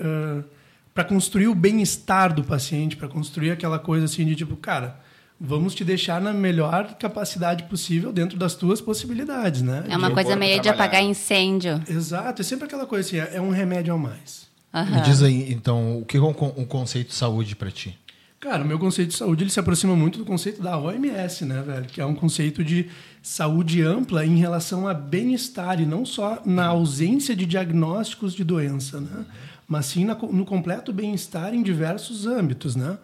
para 0.92 1.04
construir 1.04 1.46
o 1.46 1.54
bem-estar 1.54 2.32
do 2.34 2.42
paciente, 2.42 2.96
para 2.96 3.06
construir 3.06 3.50
aquela 3.50 3.78
coisa 3.78 4.06
assim 4.06 4.24
de 4.24 4.34
tipo, 4.34 4.56
cara, 4.56 4.98
vamos 5.38 5.74
te 5.74 5.84
deixar 5.84 6.20
na 6.22 6.32
melhor 6.32 6.94
capacidade 6.98 7.64
possível 7.64 8.12
dentro 8.12 8.38
das 8.38 8.54
tuas 8.54 8.80
possibilidades, 8.80 9.60
né? 9.62 9.84
É 9.88 9.96
uma 9.96 10.08
de 10.08 10.14
coisa 10.14 10.34
meio 10.34 10.60
de 10.60 10.68
apagar 10.70 11.02
incêndio. 11.02 11.82
Exato, 11.88 12.40
é 12.40 12.44
sempre 12.44 12.64
aquela 12.64 12.86
coisa 12.86 13.06
assim, 13.06 13.18
é 13.18 13.36
é 13.36 13.40
um 13.40 13.50
remédio 13.50 13.92
a 13.94 13.98
mais. 13.98 14.46
Me 14.74 15.00
diz 15.02 15.22
aí, 15.22 15.52
então, 15.52 15.98
o 16.00 16.04
que 16.04 16.16
é 16.16 16.20
um, 16.20 16.34
con- 16.34 16.50
conceito 16.66 17.08
de 17.08 17.14
saúde 17.14 17.54
pra 17.56 17.70
ti? 17.70 17.98
Cara, 18.38 18.62
o 18.62 18.66
meu 18.66 18.78
conceito 18.78 19.10
de 19.10 19.16
saúde 19.16 19.44
ele 19.44 19.50
se 19.50 19.58
aproxima 19.58 19.96
muito 19.96 20.18
do 20.18 20.24
conceito 20.24 20.62
da 20.62 20.78
OMS, 20.78 21.44
né, 21.46 21.62
velho? 21.62 21.86
Que 21.86 22.00
é 22.02 22.06
um 22.06 22.14
conceito 22.14 22.62
de 22.62 22.88
saúde 23.22 23.82
ampla 23.82 24.26
em 24.26 24.36
relação 24.36 24.86
a 24.86 24.92
bem-estar 24.92 25.80
e 25.80 25.86
não 25.86 26.04
só 26.04 26.42
na 26.44 26.66
ausência 26.66 27.34
de 27.34 27.46
diagnósticos 27.46 28.34
de 28.34 28.44
doença, 28.44 29.00
né? 29.00 29.24
Mas 29.66 29.86
sim 29.86 30.04
na 30.04 30.14
no 30.14 30.44
completo 30.44 30.92
bem-estar 30.92 31.54
em 31.54 31.62
diversos 31.62 32.26
âmbitos, 32.26 32.76
né? 32.76 32.98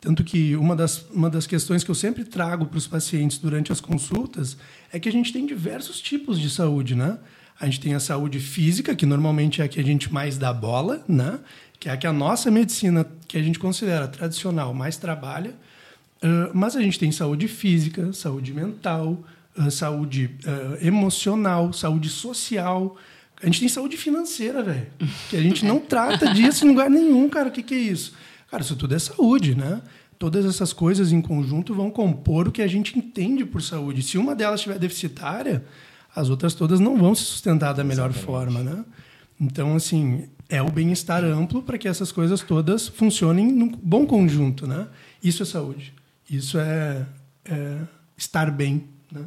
Tanto 0.00 0.24
que 0.24 0.56
uma 0.56 0.74
das, 0.74 1.04
uma 1.10 1.28
das 1.28 1.46
questões 1.46 1.84
que 1.84 1.90
eu 1.90 1.94
sempre 1.94 2.24
trago 2.24 2.66
para 2.66 2.78
os 2.78 2.86
pacientes 2.86 3.38
durante 3.38 3.70
as 3.70 3.80
consultas 3.80 4.56
é 4.92 4.98
que 4.98 5.08
a 5.08 5.12
gente 5.12 5.32
tem 5.32 5.44
diversos 5.44 6.00
tipos 6.00 6.40
de 6.40 6.48
saúde, 6.48 6.94
né? 6.94 7.18
A 7.60 7.66
gente 7.66 7.80
tem 7.80 7.94
a 7.94 8.00
saúde 8.00 8.38
física, 8.38 8.94
que 8.94 9.04
normalmente 9.04 9.60
é 9.60 9.64
a 9.64 9.68
que 9.68 9.80
a 9.80 9.82
gente 9.82 10.12
mais 10.12 10.38
dá 10.38 10.52
bola, 10.52 11.04
né? 11.08 11.40
Que 11.78 11.88
é 11.88 11.92
a 11.92 11.96
que 11.96 12.06
a 12.06 12.12
nossa 12.12 12.50
medicina, 12.50 13.06
que 13.26 13.36
a 13.36 13.42
gente 13.42 13.58
considera 13.58 14.08
tradicional, 14.08 14.74
mais 14.74 14.96
trabalha. 14.96 15.54
Ah, 16.22 16.50
mas 16.52 16.76
a 16.76 16.82
gente 16.82 16.98
tem 16.98 17.12
saúde 17.12 17.48
física, 17.48 18.12
saúde 18.12 18.52
mental, 18.52 19.22
ah, 19.56 19.70
saúde 19.70 20.30
ah, 20.46 20.78
emocional, 20.80 21.72
saúde 21.72 22.08
social. 22.08 22.96
A 23.40 23.46
gente 23.46 23.60
tem 23.60 23.68
saúde 23.68 23.96
financeira, 23.96 24.62
velho. 24.62 24.86
Que 25.30 25.36
a 25.36 25.40
gente 25.40 25.64
não 25.64 25.78
trata 25.80 26.32
disso 26.34 26.64
em 26.64 26.68
lugar 26.68 26.90
nenhum, 26.90 27.28
cara. 27.28 27.48
O 27.48 27.52
que, 27.52 27.62
que 27.62 27.74
é 27.74 27.78
isso? 27.78 28.14
Cara, 28.50 28.62
isso 28.62 28.76
tudo 28.76 28.94
é 28.94 28.98
saúde, 28.98 29.54
né? 29.54 29.80
Todas 30.18 30.44
essas 30.44 30.72
coisas 30.72 31.12
em 31.12 31.20
conjunto 31.20 31.72
vão 31.72 31.90
compor 31.90 32.48
o 32.48 32.52
que 32.52 32.62
a 32.62 32.66
gente 32.66 32.98
entende 32.98 33.44
por 33.44 33.62
saúde. 33.62 34.02
Se 34.02 34.18
uma 34.18 34.34
delas 34.34 34.58
estiver 34.58 34.78
deficitária, 34.78 35.64
as 36.14 36.28
outras 36.28 36.54
todas 36.54 36.80
não 36.80 36.96
vão 36.96 37.14
se 37.14 37.22
sustentar 37.22 37.72
da 37.72 37.84
melhor 37.84 38.12
forma, 38.12 38.60
né? 38.60 38.84
Então, 39.40 39.76
assim, 39.76 40.28
é 40.48 40.62
o 40.62 40.70
bem-estar 40.70 41.22
amplo 41.24 41.62
para 41.62 41.76
que 41.76 41.86
essas 41.86 42.10
coisas 42.10 42.40
todas 42.40 42.88
funcionem 42.88 43.52
num 43.52 43.70
bom 43.70 44.06
conjunto, 44.06 44.66
né? 44.66 44.88
Isso 45.22 45.42
é 45.42 45.46
saúde. 45.46 45.92
Isso 46.28 46.58
é, 46.58 47.06
é 47.44 47.78
estar 48.16 48.50
bem, 48.50 48.84
né? 49.12 49.24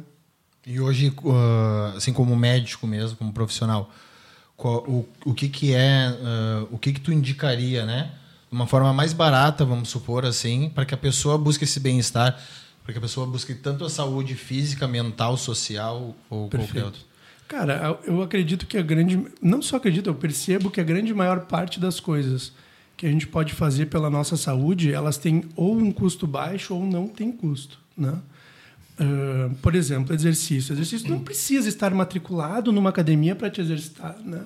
E 0.66 0.80
hoje, 0.80 1.12
ah, 1.26 1.94
assim 1.96 2.12
como 2.12 2.36
médico 2.36 2.86
mesmo, 2.86 3.16
como 3.16 3.32
profissional, 3.32 3.90
o, 4.58 5.04
o 5.24 5.34
que 5.34 5.48
que 5.48 5.74
é, 5.74 6.06
ah, 6.22 6.66
o 6.70 6.78
que 6.78 6.92
que 6.92 7.00
tu 7.00 7.12
indicaria, 7.12 7.86
né? 7.86 8.12
Uma 8.50 8.66
forma 8.66 8.92
mais 8.92 9.12
barata, 9.12 9.64
vamos 9.64 9.88
supor 9.88 10.26
assim, 10.26 10.68
para 10.68 10.84
que 10.84 10.92
a 10.92 10.98
pessoa 10.98 11.38
busque 11.38 11.64
esse 11.64 11.80
bem-estar, 11.80 12.38
para 12.82 12.92
que 12.92 12.98
a 12.98 13.00
pessoa 13.00 13.26
busque 13.26 13.54
tanto 13.54 13.84
a 13.84 13.90
saúde 13.90 14.34
física, 14.34 14.86
mental, 14.86 15.36
social 15.36 16.14
ou 16.28 16.48
qualquer 16.48 16.58
Perfeito. 16.58 16.84
outro. 16.84 17.11
Cara, 17.52 17.98
eu 18.04 18.22
acredito 18.22 18.66
que 18.66 18.78
a 18.78 18.82
grande. 18.82 19.26
Não 19.42 19.60
só 19.60 19.76
acredito, 19.76 20.08
eu 20.08 20.14
percebo 20.14 20.70
que 20.70 20.80
a 20.80 20.84
grande 20.84 21.12
maior 21.12 21.40
parte 21.40 21.78
das 21.78 22.00
coisas 22.00 22.50
que 22.96 23.04
a 23.04 23.10
gente 23.10 23.26
pode 23.26 23.52
fazer 23.52 23.86
pela 23.86 24.08
nossa 24.08 24.38
saúde, 24.38 24.90
elas 24.90 25.18
têm 25.18 25.44
ou 25.54 25.76
um 25.76 25.92
custo 25.92 26.26
baixo 26.26 26.74
ou 26.74 26.86
não 26.86 27.06
tem 27.06 27.30
custo. 27.30 27.78
Né? 27.94 28.14
Ah, 28.98 29.50
por 29.60 29.74
exemplo, 29.74 30.14
exercício. 30.14 30.72
Exercício 30.72 31.10
não 31.10 31.20
precisa 31.20 31.68
estar 31.68 31.92
matriculado 31.92 32.72
numa 32.72 32.88
academia 32.88 33.36
para 33.36 33.50
te 33.50 33.60
exercitar. 33.60 34.16
Né? 34.24 34.40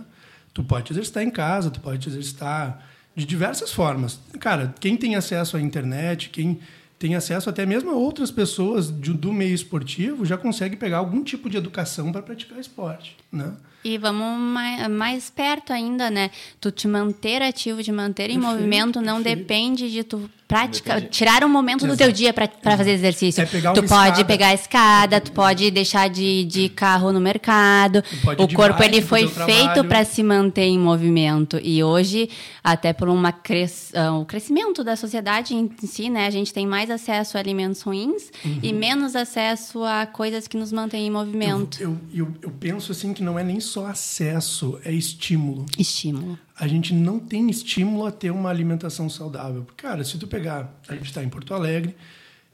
Tu 0.52 0.64
pode 0.64 0.86
te 0.86 0.92
exercitar 0.92 1.22
em 1.22 1.30
casa, 1.30 1.70
tu 1.70 1.78
pode 1.78 2.00
te 2.00 2.08
exercitar 2.08 2.84
de 3.14 3.24
diversas 3.24 3.72
formas. 3.72 4.18
Cara, 4.40 4.74
quem 4.80 4.96
tem 4.96 5.14
acesso 5.14 5.56
à 5.56 5.60
internet, 5.60 6.28
quem 6.30 6.58
tem 6.98 7.14
acesso 7.14 7.50
até 7.50 7.66
mesmo 7.66 7.90
a 7.90 7.94
outras 7.94 8.30
pessoas 8.30 8.90
de, 8.90 9.12
do 9.12 9.32
meio 9.32 9.54
esportivo, 9.54 10.24
já 10.24 10.36
consegue 10.36 10.76
pegar 10.76 10.98
algum 10.98 11.22
tipo 11.22 11.50
de 11.50 11.56
educação 11.56 12.10
para 12.10 12.22
praticar 12.22 12.58
esporte, 12.58 13.16
né? 13.30 13.54
E 13.84 13.98
vamos 13.98 14.40
mais, 14.40 14.88
mais, 14.88 15.30
perto 15.30 15.72
ainda, 15.72 16.10
né? 16.10 16.30
Tu 16.60 16.72
te 16.72 16.88
manter 16.88 17.40
ativo, 17.40 17.82
de 17.82 17.92
manter 17.92 18.30
em 18.30 18.34
perfeito, 18.34 18.52
movimento, 18.52 19.00
não 19.00 19.22
perfeito. 19.22 19.38
depende 19.38 19.90
de 19.90 20.02
tu 20.02 20.28
prática, 20.46 21.00
tirar 21.00 21.44
um 21.44 21.48
momento 21.48 21.84
Exato. 21.84 21.94
do 21.94 21.98
teu 21.98 22.12
dia 22.12 22.32
para 22.32 22.76
fazer 22.76 22.92
exercício. 22.92 23.42
É 23.42 23.46
pegar 23.46 23.72
tu 23.72 23.82
pode 23.82 24.08
escada. 24.08 24.24
pegar 24.24 24.48
a 24.48 24.54
escada, 24.54 25.20
tu 25.20 25.32
pode 25.32 25.70
deixar 25.70 26.08
de, 26.08 26.44
de 26.44 26.68
carro 26.68 27.12
no 27.12 27.20
mercado. 27.20 28.02
O 28.38 28.52
corpo 28.54 28.82
ele 28.82 29.02
foi 29.02 29.26
feito 29.26 29.84
para 29.84 30.04
se 30.04 30.22
manter 30.22 30.62
em 30.62 30.78
movimento 30.78 31.58
e 31.62 31.82
hoje 31.82 32.28
até 32.62 32.92
por 32.92 33.08
uma 33.08 33.32
cres, 33.32 33.92
uh, 33.94 34.20
o 34.20 34.24
crescimento 34.24 34.82
da 34.82 34.96
sociedade 34.96 35.54
em 35.54 35.70
si, 35.84 36.10
né, 36.10 36.26
a 36.26 36.30
gente 36.30 36.52
tem 36.52 36.66
mais 36.66 36.90
acesso 36.90 37.36
a 37.36 37.40
alimentos 37.40 37.82
ruins 37.82 38.30
uhum. 38.44 38.58
e 38.60 38.72
menos 38.72 39.14
acesso 39.14 39.84
a 39.84 40.04
coisas 40.04 40.48
que 40.48 40.56
nos 40.56 40.72
mantêm 40.72 41.06
em 41.06 41.10
movimento. 41.10 41.80
Eu, 41.80 41.96
eu, 42.12 42.24
eu, 42.24 42.34
eu 42.42 42.50
penso 42.50 42.90
assim 42.90 43.12
que 43.12 43.22
não 43.22 43.38
é 43.38 43.44
nem 43.44 43.60
só 43.60 43.86
acesso, 43.86 44.80
é 44.84 44.92
estímulo. 44.92 45.66
Estímulo 45.78 46.38
a 46.58 46.66
gente 46.66 46.94
não 46.94 47.18
tem 47.18 47.50
estímulo 47.50 48.06
a 48.06 48.10
ter 48.10 48.30
uma 48.30 48.48
alimentação 48.48 49.10
saudável. 49.10 49.66
Cara, 49.76 50.02
se 50.02 50.18
tu 50.18 50.26
pegar, 50.26 50.74
a 50.88 50.94
gente 50.94 51.06
está 51.06 51.22
em 51.22 51.28
Porto 51.28 51.52
Alegre, 51.52 51.94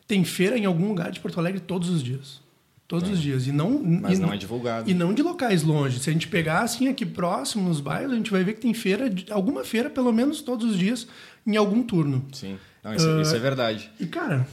tem 0.08 0.24
feira 0.24 0.58
em 0.58 0.64
algum 0.64 0.88
lugar 0.88 1.12
de 1.12 1.20
Porto 1.20 1.38
Alegre 1.38 1.60
todos 1.60 1.88
os 1.88 2.02
dias. 2.02 2.40
Todos 2.88 3.08
é. 3.08 3.12
os 3.12 3.22
dias. 3.22 3.46
E 3.46 3.52
não, 3.52 3.82
Mas 3.82 4.18
e 4.18 4.20
não, 4.20 4.32
é 4.32 4.36
divulgado. 4.36 4.90
E 4.90 4.92
não 4.92 5.14
de 5.14 5.22
locais 5.22 5.62
longe. 5.62 6.00
Se 6.00 6.10
a 6.10 6.12
gente 6.12 6.28
pegar 6.28 6.60
assim 6.60 6.88
aqui 6.88 7.06
próximo, 7.06 7.68
nos 7.68 7.80
bairros, 7.80 8.12
a 8.12 8.16
gente 8.16 8.30
vai 8.30 8.42
ver 8.44 8.54
que 8.54 8.60
tem 8.60 8.74
feira, 8.74 9.10
alguma 9.30 9.64
feira, 9.64 9.88
pelo 9.88 10.12
menos 10.12 10.42
todos 10.42 10.72
os 10.72 10.76
dias, 10.76 11.06
em 11.46 11.56
algum 11.56 11.82
turno. 11.82 12.26
Sim. 12.32 12.58
Não, 12.82 12.94
isso, 12.94 13.08
uh, 13.08 13.22
isso 13.22 13.34
é 13.34 13.38
verdade. 13.38 13.90
E, 13.98 14.06
cara, 14.06 14.46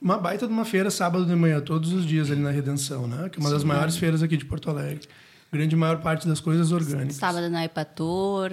uma 0.00 0.16
baita 0.16 0.46
de 0.46 0.52
uma 0.52 0.64
feira 0.64 0.90
sábado 0.90 1.26
de 1.26 1.36
manhã, 1.36 1.60
todos 1.60 1.92
os 1.92 2.06
dias 2.06 2.30
ali 2.30 2.40
na 2.40 2.50
Redenção, 2.50 3.06
né? 3.06 3.28
Que 3.28 3.38
é 3.38 3.40
uma 3.40 3.50
Sim, 3.50 3.54
das 3.54 3.64
maiores 3.64 3.96
feiras 3.96 4.22
aqui 4.22 4.36
de 4.36 4.46
Porto 4.46 4.70
Alegre. 4.70 5.06
Grande 5.52 5.76
maior 5.76 6.00
parte 6.00 6.26
das 6.26 6.40
coisas 6.40 6.72
orgânicas. 6.72 7.16
Sábado 7.16 7.48
na 7.48 7.64
Epator, 7.64 8.50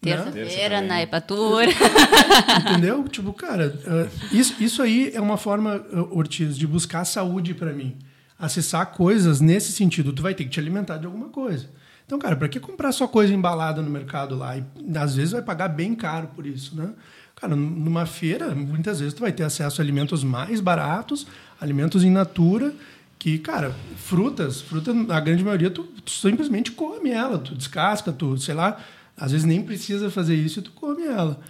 Terça-feira 0.00 0.80
na 0.80 1.02
Epatur. 1.02 1.64
Entendeu? 2.70 3.04
Tipo, 3.04 3.32
cara, 3.34 3.68
uh, 3.68 4.34
isso, 4.34 4.54
isso 4.62 4.82
aí 4.82 5.12
é 5.14 5.20
uma 5.20 5.36
forma, 5.36 5.76
uh, 5.92 6.16
Ortiz, 6.16 6.56
de 6.56 6.66
buscar 6.66 7.04
saúde 7.04 7.52
para 7.52 7.72
mim. 7.72 7.96
Acessar 8.38 8.86
coisas 8.86 9.40
nesse 9.40 9.72
sentido. 9.72 10.12
Tu 10.12 10.22
vai 10.22 10.34
ter 10.34 10.44
que 10.44 10.50
te 10.50 10.58
alimentar 10.58 10.96
de 10.96 11.04
alguma 11.04 11.28
coisa. 11.28 11.68
Então, 12.06 12.18
cara, 12.18 12.34
para 12.34 12.48
que 12.48 12.58
comprar 12.58 12.92
só 12.92 13.06
coisa 13.06 13.32
embalada 13.32 13.82
no 13.82 13.90
mercado 13.90 14.34
lá? 14.34 14.56
E 14.56 14.64
às 14.96 15.14
vezes 15.14 15.32
vai 15.32 15.42
pagar 15.42 15.68
bem 15.68 15.94
caro 15.94 16.28
por 16.34 16.46
isso, 16.46 16.74
né? 16.74 16.90
Cara, 17.36 17.54
numa 17.54 18.04
feira, 18.04 18.54
muitas 18.54 19.00
vezes 19.00 19.14
tu 19.14 19.20
vai 19.20 19.32
ter 19.32 19.44
acesso 19.44 19.80
a 19.80 19.84
alimentos 19.84 20.24
mais 20.24 20.60
baratos, 20.60 21.26
alimentos 21.60 22.02
in 22.02 22.10
natura, 22.10 22.74
que, 23.18 23.38
cara, 23.38 23.74
frutas, 23.96 24.60
fruta, 24.60 24.92
a 25.10 25.20
grande 25.20 25.44
maioria, 25.44 25.70
tu, 25.70 25.84
tu 25.84 26.10
simplesmente 26.10 26.72
come 26.72 27.10
ela, 27.10 27.38
tu 27.38 27.54
descasca, 27.54 28.10
tu, 28.10 28.36
sei 28.38 28.54
lá, 28.54 28.78
às 29.16 29.32
vezes 29.32 29.46
nem 29.46 29.62
precisa 29.62 30.10
fazer 30.10 30.34
isso 30.34 30.60
e 30.60 30.62
tu 30.62 30.72
come 30.72 31.06
ela. 31.06 31.40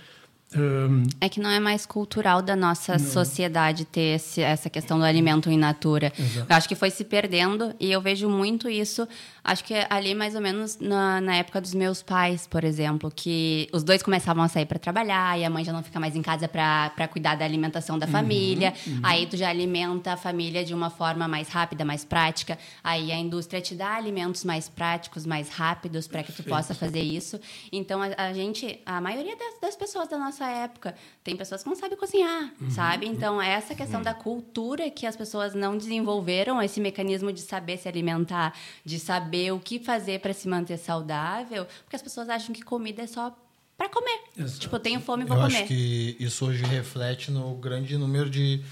Um, 0.56 1.04
é 1.20 1.28
que 1.28 1.38
não 1.38 1.48
é 1.48 1.60
mais 1.60 1.86
cultural 1.86 2.42
da 2.42 2.56
nossa 2.56 2.94
não. 2.94 2.98
sociedade 2.98 3.84
ter 3.84 4.16
esse, 4.16 4.40
essa 4.40 4.68
questão 4.68 4.98
do 4.98 5.04
alimento 5.04 5.48
in 5.48 5.56
natura. 5.56 6.12
Exato. 6.18 6.46
Eu 6.50 6.56
acho 6.56 6.68
que 6.68 6.74
foi 6.74 6.90
se 6.90 7.04
perdendo 7.04 7.72
e 7.78 7.92
eu 7.92 8.00
vejo 8.00 8.28
muito 8.28 8.68
isso. 8.68 9.06
Acho 9.44 9.62
que 9.62 9.74
ali 9.88 10.12
mais 10.12 10.34
ou 10.34 10.40
menos 10.40 10.76
na, 10.80 11.20
na 11.20 11.36
época 11.36 11.60
dos 11.60 11.72
meus 11.72 12.02
pais, 12.02 12.48
por 12.48 12.64
exemplo, 12.64 13.12
que 13.14 13.68
os 13.72 13.84
dois 13.84 14.02
começavam 14.02 14.42
a 14.42 14.48
sair 14.48 14.66
para 14.66 14.78
trabalhar 14.80 15.38
e 15.38 15.44
a 15.44 15.50
mãe 15.50 15.64
já 15.64 15.72
não 15.72 15.84
fica 15.84 16.00
mais 16.00 16.16
em 16.16 16.22
casa 16.22 16.48
para 16.48 17.06
cuidar 17.06 17.36
da 17.36 17.44
alimentação 17.44 17.96
da 17.96 18.06
uhum, 18.06 18.12
família. 18.12 18.74
Uhum. 18.84 19.00
Aí 19.04 19.26
tu 19.26 19.36
já 19.36 19.50
alimenta 19.50 20.14
a 20.14 20.16
família 20.16 20.64
de 20.64 20.74
uma 20.74 20.90
forma 20.90 21.28
mais 21.28 21.48
rápida, 21.48 21.84
mais 21.84 22.04
prática. 22.04 22.58
Aí 22.82 23.12
a 23.12 23.16
indústria 23.16 23.60
te 23.60 23.76
dá 23.76 23.94
alimentos 23.94 24.42
mais 24.42 24.68
práticos, 24.68 25.24
mais 25.24 25.48
rápidos 25.48 26.08
para 26.08 26.24
que 26.24 26.32
tu 26.32 26.42
possa 26.42 26.74
fazer 26.74 27.02
isso. 27.02 27.38
Então 27.70 28.02
a, 28.02 28.08
a 28.16 28.32
gente, 28.32 28.80
a 28.84 29.00
maioria 29.00 29.36
das, 29.36 29.60
das 29.60 29.76
pessoas 29.76 30.08
da 30.08 30.18
nossa 30.18 30.39
nossa 30.40 30.46
época. 30.46 30.94
Tem 31.22 31.36
pessoas 31.36 31.62
que 31.62 31.68
não 31.68 31.76
sabem 31.76 31.96
cozinhar, 31.96 32.52
uhum. 32.60 32.70
sabe? 32.70 33.06
Então, 33.06 33.40
é 33.40 33.50
essa 33.50 33.74
questão 33.74 33.98
uhum. 33.98 34.04
da 34.04 34.14
cultura 34.14 34.90
que 34.90 35.06
as 35.06 35.14
pessoas 35.14 35.54
não 35.54 35.76
desenvolveram, 35.76 36.60
esse 36.62 36.80
mecanismo 36.80 37.32
de 37.32 37.42
saber 37.42 37.76
se 37.76 37.88
alimentar, 37.88 38.54
de 38.84 38.98
saber 38.98 39.52
o 39.52 39.60
que 39.60 39.78
fazer 39.78 40.20
para 40.20 40.32
se 40.32 40.48
manter 40.48 40.78
saudável, 40.78 41.66
porque 41.84 41.96
as 41.96 42.02
pessoas 42.02 42.28
acham 42.28 42.54
que 42.54 42.62
comida 42.62 43.02
é 43.02 43.06
só 43.06 43.36
para 43.76 43.88
comer. 43.88 44.20
Exato. 44.36 44.60
Tipo, 44.60 44.76
eu 44.76 44.80
tenho 44.80 45.00
fome 45.00 45.24
e 45.24 45.26
vou 45.26 45.36
eu 45.36 45.42
comer. 45.42 45.54
Eu 45.54 45.58
acho 45.58 45.68
que 45.68 46.16
isso 46.18 46.46
hoje 46.46 46.64
reflete 46.64 47.30
no 47.30 47.54
grande 47.54 47.96
número 47.96 48.28
de 48.28 48.62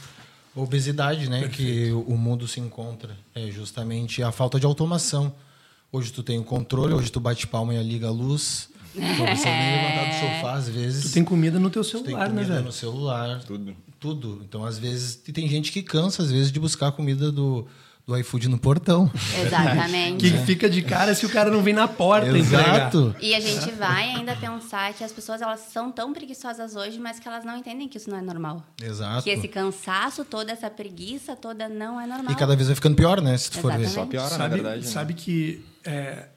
obesidade, 0.55 1.29
né, 1.31 1.43
Perfeito. 1.43 1.57
que 1.57 1.93
o 1.93 2.17
mundo 2.17 2.49
se 2.49 2.61
encontra. 2.61 3.17
É 3.35 3.51
justamente 3.51 4.23
a 4.23 4.33
falta 4.33 4.59
de 4.59 4.67
automação. 4.67 5.33
Hoje 5.91 6.13
tu 6.13 6.23
tem 6.23 6.39
o 6.39 6.45
controle, 6.45 6.93
hoje 6.93 7.11
tu 7.11 7.21
bate 7.21 7.47
palma 7.47 7.75
e 7.75 7.83
liga 7.83 8.09
a 8.09 8.11
luz. 8.11 8.69
Nem 8.95 9.09
levantar 9.17 10.09
do 10.09 10.15
sofá, 10.21 10.53
às 10.55 10.69
vezes. 10.69 11.11
Tu 11.11 11.15
tem 11.15 11.25
comida 11.25 11.59
no 11.59 11.71
teu 11.71 11.85
celular, 11.85 12.05
tu 12.05 12.07
tem 12.07 12.29
comida 12.29 12.49
né, 12.49 12.55
velho? 12.55 12.67
no 12.67 12.73
celular. 12.73 13.41
Tudo. 13.45 13.77
Tudo. 14.01 14.41
Então, 14.49 14.65
às 14.65 14.79
vezes, 14.79 15.21
e 15.27 15.33
tem 15.33 15.49
gente 15.49 15.73
que 15.73 15.83
cansa, 15.83 16.23
às 16.23 16.31
vezes, 16.31 16.53
de 16.53 16.61
buscar 16.61 16.93
comida 16.93 17.33
do, 17.33 17.67
do 18.07 18.17
iFood 18.17 18.49
no 18.49 18.59
portão. 18.59 19.11
Exatamente. 19.39 20.31
que 20.31 20.39
fica 20.47 20.71
de 20.71 20.81
cara 20.83 21.15
se 21.15 21.27
o 21.27 21.29
cara 21.29 21.51
não 21.51 21.63
vem 21.63 21.75
na 21.75 21.87
porta 21.87 22.29
Exato. 22.29 23.09
Entregar. 23.09 23.23
E 23.23 23.35
a 23.35 23.41
gente 23.41 23.71
vai 23.73 24.11
ainda 24.15 24.35
pensar 24.37 24.95
que 24.95 25.05
as 25.05 25.13
pessoas 25.13 25.43
elas 25.43 25.61
são 25.73 25.93
tão 25.93 26.13
preguiçosas 26.13 26.75
hoje, 26.75 26.99
mas 26.99 27.19
que 27.19 27.29
elas 27.29 27.45
não 27.45 27.59
entendem 27.59 27.89
que 27.89 27.99
isso 27.99 28.09
não 28.09 28.17
é 28.17 28.23
normal. 28.23 28.63
Exato. 28.83 29.25
Que 29.25 29.31
esse 29.31 29.47
cansaço, 29.47 30.25
toda 30.25 30.53
essa 30.53 30.71
preguiça 30.71 31.37
toda 31.37 31.69
não 31.69 32.01
é 32.01 32.07
normal. 32.07 32.33
E 32.33 32.37
cada 32.37 32.57
vez 32.57 32.69
vai 32.69 32.75
ficando 32.75 32.97
pior, 32.97 33.21
né? 33.21 33.37
Se 33.37 33.51
tu 33.51 33.59
Exatamente. 33.59 33.91
for 33.91 33.95
ver. 33.95 33.95
Só 33.95 34.07
piora, 34.07 34.29
sabe, 34.31 34.43
na 34.43 34.49
verdade. 34.49 34.87
Né? 34.87 34.91
Sabe 34.91 35.13
que 35.13 35.65
é, 35.85 36.29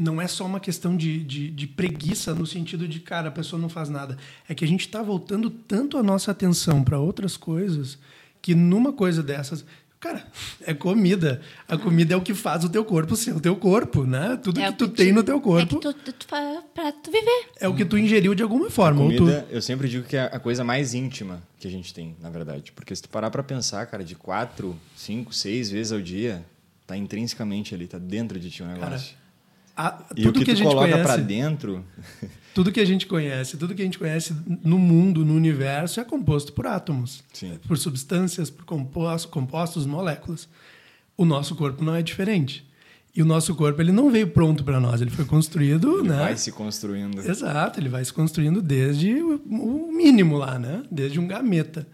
não 0.00 0.20
é 0.20 0.26
só 0.26 0.46
uma 0.46 0.58
questão 0.58 0.96
de, 0.96 1.22
de, 1.22 1.50
de, 1.50 1.66
preguiça 1.66 2.34
no 2.34 2.46
sentido 2.46 2.88
de, 2.88 3.00
cara, 3.00 3.28
a 3.28 3.30
pessoa 3.30 3.60
não 3.60 3.68
faz 3.68 3.90
nada. 3.90 4.16
É 4.48 4.54
que 4.54 4.64
a 4.64 4.68
gente 4.68 4.80
está 4.80 5.02
voltando 5.02 5.50
tanto 5.50 5.98
a 5.98 6.02
nossa 6.02 6.30
atenção 6.30 6.82
para 6.82 6.98
outras 6.98 7.36
coisas 7.36 7.98
que 8.40 8.54
numa 8.54 8.92
coisa 8.92 9.22
dessas. 9.22 9.64
Cara, 10.00 10.26
é 10.62 10.72
comida. 10.72 11.42
A 11.68 11.76
comida 11.76 12.14
é 12.14 12.16
o 12.16 12.22
que 12.22 12.32
faz 12.32 12.64
o 12.64 12.70
teu 12.70 12.82
corpo 12.82 13.14
ser 13.14 13.36
o 13.36 13.40
teu 13.40 13.54
corpo, 13.54 14.04
né? 14.04 14.38
Tudo 14.42 14.58
é 14.58 14.72
que 14.72 14.78
tu 14.78 14.88
que 14.88 14.96
tem 14.96 15.12
no 15.12 15.22
teu 15.22 15.38
corpo. 15.38 15.76
É 15.76 15.92
que 15.92 16.02
tu, 16.02 16.12
tu, 16.12 16.26
pra 16.26 16.90
tu 16.90 17.10
viver. 17.10 17.50
É 17.60 17.68
o 17.68 17.74
que 17.74 17.84
tu 17.84 17.98
ingeriu 17.98 18.34
de 18.34 18.42
alguma 18.42 18.70
forma. 18.70 19.02
A 19.02 19.04
comida, 19.04 19.42
tu... 19.42 19.54
eu 19.54 19.60
sempre 19.60 19.86
digo 19.86 20.06
que 20.06 20.16
é 20.16 20.22
a 20.22 20.40
coisa 20.40 20.64
mais 20.64 20.94
íntima 20.94 21.42
que 21.58 21.68
a 21.68 21.70
gente 21.70 21.92
tem, 21.92 22.16
na 22.18 22.30
verdade. 22.30 22.72
Porque 22.72 22.96
se 22.96 23.02
tu 23.02 23.10
parar 23.10 23.30
para 23.30 23.42
pensar, 23.42 23.84
cara, 23.84 24.02
de 24.02 24.14
quatro, 24.14 24.74
cinco, 24.96 25.34
seis 25.34 25.70
vezes 25.70 25.92
ao 25.92 26.00
dia, 26.00 26.42
tá 26.86 26.96
intrinsecamente 26.96 27.74
ali, 27.74 27.86
tá 27.86 27.98
dentro 27.98 28.40
de 28.40 28.50
ti 28.50 28.62
o 28.62 28.64
um 28.64 28.68
negócio. 28.68 28.90
Cara, 28.90 29.19
a, 29.88 30.04
e 30.14 30.28
o 30.28 30.32
que, 30.32 30.44
que 30.44 30.50
a 30.50 30.54
gente 30.54 30.66
coloca 30.66 30.98
para 30.98 31.16
dentro. 31.16 31.84
tudo 32.54 32.70
que 32.70 32.80
a 32.80 32.84
gente 32.84 33.06
conhece, 33.06 33.56
tudo 33.56 33.74
que 33.74 33.80
a 33.80 33.84
gente 33.84 33.98
conhece 33.98 34.34
no 34.62 34.78
mundo, 34.78 35.24
no 35.24 35.34
universo, 35.34 36.00
é 36.00 36.04
composto 36.04 36.52
por 36.52 36.66
átomos, 36.66 37.24
Sim. 37.32 37.58
por 37.66 37.78
substâncias, 37.78 38.50
por 38.50 38.64
compostos, 38.64 39.30
compostos, 39.30 39.86
moléculas. 39.86 40.48
O 41.16 41.24
nosso 41.24 41.54
corpo 41.54 41.82
não 41.82 41.94
é 41.94 42.02
diferente. 42.02 42.68
E 43.14 43.22
o 43.22 43.24
nosso 43.24 43.54
corpo 43.54 43.80
ele 43.80 43.90
não 43.90 44.10
veio 44.10 44.28
pronto 44.28 44.62
para 44.62 44.78
nós, 44.78 45.00
ele 45.00 45.10
foi 45.10 45.24
construído, 45.24 46.00
ele 46.00 46.08
né? 46.10 46.18
Vai 46.18 46.36
se 46.36 46.52
construindo. 46.52 47.18
Exato, 47.20 47.80
ele 47.80 47.88
vai 47.88 48.04
se 48.04 48.12
construindo 48.12 48.62
desde 48.62 49.20
o 49.22 49.90
mínimo 49.90 50.36
lá, 50.36 50.58
né? 50.58 50.82
Desde 50.90 51.18
um 51.18 51.26
gameta. 51.26 51.88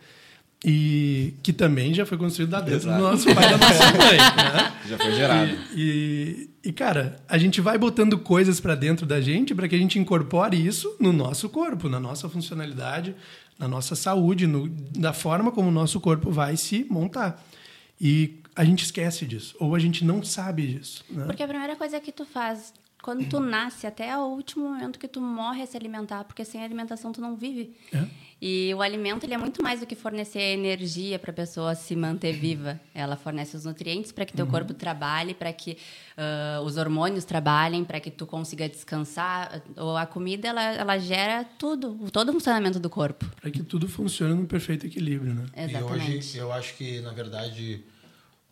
E 0.69 1.35
que 1.45 1.53
também 1.53 1.95
já 1.95 2.05
foi 2.05 2.19
construído 2.19 2.51
lá 2.51 2.61
dentro 2.61 2.89
Exato. 2.89 3.01
do 3.01 3.09
nosso 3.09 3.33
pai 3.33 3.47
e 3.47 3.51
da 3.51 3.57
nossa 3.57 3.85
mãe, 3.85 4.17
né? 4.19 4.73
Já 4.89 4.99
foi 4.99 5.13
gerado. 5.13 5.53
E, 5.77 6.51
e, 6.65 6.69
e 6.69 6.73
cara, 6.73 7.17
a 7.29 7.39
gente 7.39 7.61
vai 7.61 7.79
botando 7.79 8.19
coisas 8.19 8.59
para 8.59 8.75
dentro 8.75 9.07
da 9.07 9.21
gente 9.21 9.55
para 9.55 9.69
que 9.69 9.77
a 9.77 9.79
gente 9.79 9.97
incorpore 9.97 10.57
isso 10.57 10.97
no 10.99 11.13
nosso 11.13 11.49
corpo, 11.49 11.89
na 11.89 12.01
nossa 12.01 12.29
funcionalidade, 12.29 13.15
na 13.57 13.69
nossa 13.69 13.95
saúde, 13.95 14.49
no, 14.49 14.69
da 14.69 15.13
forma 15.13 15.53
como 15.53 15.69
o 15.69 15.73
nosso 15.73 16.01
corpo 16.01 16.33
vai 16.33 16.57
se 16.57 16.85
montar. 16.91 17.41
E 18.01 18.41
a 18.57 18.65
gente 18.65 18.85
esquece 18.85 19.25
disso, 19.25 19.55
ou 19.61 19.73
a 19.73 19.79
gente 19.79 20.05
não 20.05 20.25
sabe 20.25 20.67
disso. 20.67 21.05
Né? 21.09 21.27
Porque 21.27 21.45
a 21.45 21.49
primeira 21.49 21.77
coisa 21.77 22.01
que 22.01 22.11
tu 22.11 22.25
faz 22.25 22.73
quando 23.07 23.25
tu 23.29 23.39
nasce 23.39 23.87
até 23.87 24.19
o 24.19 24.23
último 24.23 24.69
momento 24.69 24.99
que 24.99 25.07
tu 25.07 25.21
morre 25.21 25.63
é 25.63 25.67
se 25.67 25.77
alimentar, 25.77 26.25
porque 26.25 26.45
sem 26.45 26.65
alimentação 26.65 27.13
tu 27.13 27.21
não 27.21 27.37
vive. 27.37 27.73
É. 27.95 28.05
E 28.43 28.75
o 28.75 28.83
alimento 28.83 29.23
ele 29.23 29.33
é 29.33 29.39
muito 29.39 29.63
mais 29.63 29.79
do 29.79 29.87
que 29.87 29.95
fornecer 29.95 30.41
energia 30.41 31.17
para 31.17 31.31
a 31.31 31.35
pessoa 31.35 31.77
se 31.77 31.95
manter 31.95 32.33
viva. 32.33 32.81
Ela 32.93 33.17
fornece 33.17 33.57
os 33.57 33.65
nutrientes 33.65 34.11
para 34.11 34.25
que 34.25 34.33
teu 34.33 34.45
uhum. 34.45 34.51
corpo 34.51 34.75
trabalhe, 34.75 35.35
para 35.35 35.53
que 35.53 35.79
uh, 36.19 36.65
os 36.65 36.77
hormônios 36.77 37.25
trabalhem, 37.25 37.85
para 37.85 38.01
que 38.01 38.11
tu 38.11 38.27
consiga 38.27 38.69
descansar. 38.69 39.63
Ou 39.77 39.97
a 39.97 40.05
comida 40.05 40.49
ela, 40.49 40.65
ela 40.75 40.99
gera 40.99 41.45
tudo, 41.45 42.11
todo 42.11 42.31
o 42.31 42.33
funcionamento 42.33 42.81
do 42.81 42.91
corpo. 42.91 43.25
Para 43.41 43.53
que 43.53 43.63
tudo 43.63 43.89
funcione 43.89 44.35
no 44.35 44.49
perfeito 44.49 44.85
equilíbrio, 44.85 45.33
né? 45.33 45.47
Exatamente. 45.57 46.11
E 46.11 46.19
hoje 46.19 46.39
eu 46.39 46.53
acho 46.53 46.75
que 46.75 47.01
na 47.03 47.13
verdade 47.13 47.85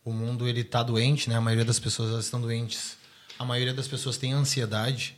o 0.05 0.13
mundo 0.13 0.47
ele 0.47 0.61
está 0.61 0.81
doente, 0.81 1.29
né? 1.29 1.35
A 1.35 1.41
maioria 1.41 1.65
das 1.65 1.77
pessoas 1.77 2.23
estão 2.23 2.39
doentes 2.39 3.03
a 3.37 3.45
maioria 3.45 3.73
das 3.73 3.87
pessoas 3.87 4.17
tem 4.17 4.33
ansiedade. 4.33 5.15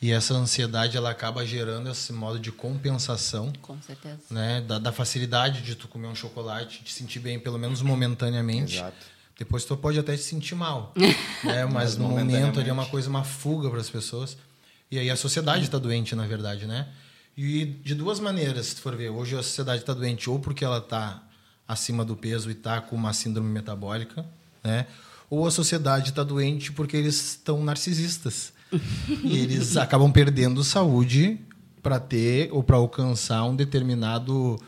E 0.00 0.10
essa 0.10 0.34
ansiedade 0.34 0.96
ela 0.96 1.10
acaba 1.10 1.46
gerando 1.46 1.88
esse 1.88 2.12
modo 2.12 2.36
de 2.38 2.50
compensação, 2.50 3.52
Com 3.62 3.80
certeza. 3.80 4.18
né? 4.28 4.60
Da, 4.60 4.80
da 4.80 4.90
facilidade 4.90 5.62
de 5.62 5.76
tu 5.76 5.86
comer 5.86 6.08
um 6.08 6.14
chocolate, 6.14 6.82
te 6.82 6.92
sentir 6.92 7.20
bem 7.20 7.38
pelo 7.38 7.56
menos 7.56 7.82
momentaneamente. 7.82 8.76
Exato. 8.78 8.96
Depois 9.38 9.64
tu 9.64 9.76
pode 9.76 9.98
até 9.98 10.16
se 10.16 10.24
sentir 10.24 10.56
mal, 10.56 10.92
né? 11.44 11.64
Mas 11.66 11.72
Mas 11.72 11.96
no 11.96 12.08
momento 12.08 12.58
ali 12.58 12.68
é 12.68 12.72
uma 12.72 12.86
coisa, 12.86 13.08
uma 13.08 13.22
fuga 13.22 13.70
para 13.70 13.80
as 13.80 13.88
pessoas. 13.88 14.36
E 14.90 14.98
aí 14.98 15.08
a 15.08 15.16
sociedade 15.16 15.64
está 15.64 15.78
doente, 15.78 16.14
na 16.16 16.26
verdade, 16.26 16.66
né? 16.66 16.88
E 17.36 17.64
de 17.64 17.94
duas 17.94 18.18
maneiras, 18.20 18.66
se 18.66 18.74
tu 18.76 18.82
for 18.82 18.94
ver. 18.96 19.08
Hoje 19.08 19.34
a 19.36 19.42
sociedade 19.42 19.82
está 19.82 19.94
doente 19.94 20.28
ou 20.28 20.38
porque 20.40 20.64
ela 20.64 20.78
está 20.78 21.22
acima 21.66 22.04
do 22.04 22.16
peso 22.16 22.50
e 22.50 22.52
está 22.52 22.80
com 22.80 22.94
uma 22.96 23.12
síndrome 23.12 23.48
metabólica, 23.48 24.26
né? 24.64 24.86
Ou 25.34 25.46
a 25.46 25.50
sociedade 25.50 26.10
está 26.10 26.22
doente 26.22 26.70
porque 26.72 26.94
eles 26.96 27.14
estão 27.30 27.64
narcisistas. 27.64 28.52
e 29.24 29.38
eles 29.38 29.76
acabam 29.78 30.12
perdendo 30.12 30.62
saúde 30.62 31.38
para 31.82 31.98
ter 31.98 32.50
ou 32.52 32.62
para 32.62 32.76
alcançar 32.76 33.42
um 33.44 33.56
determinado 33.56 34.60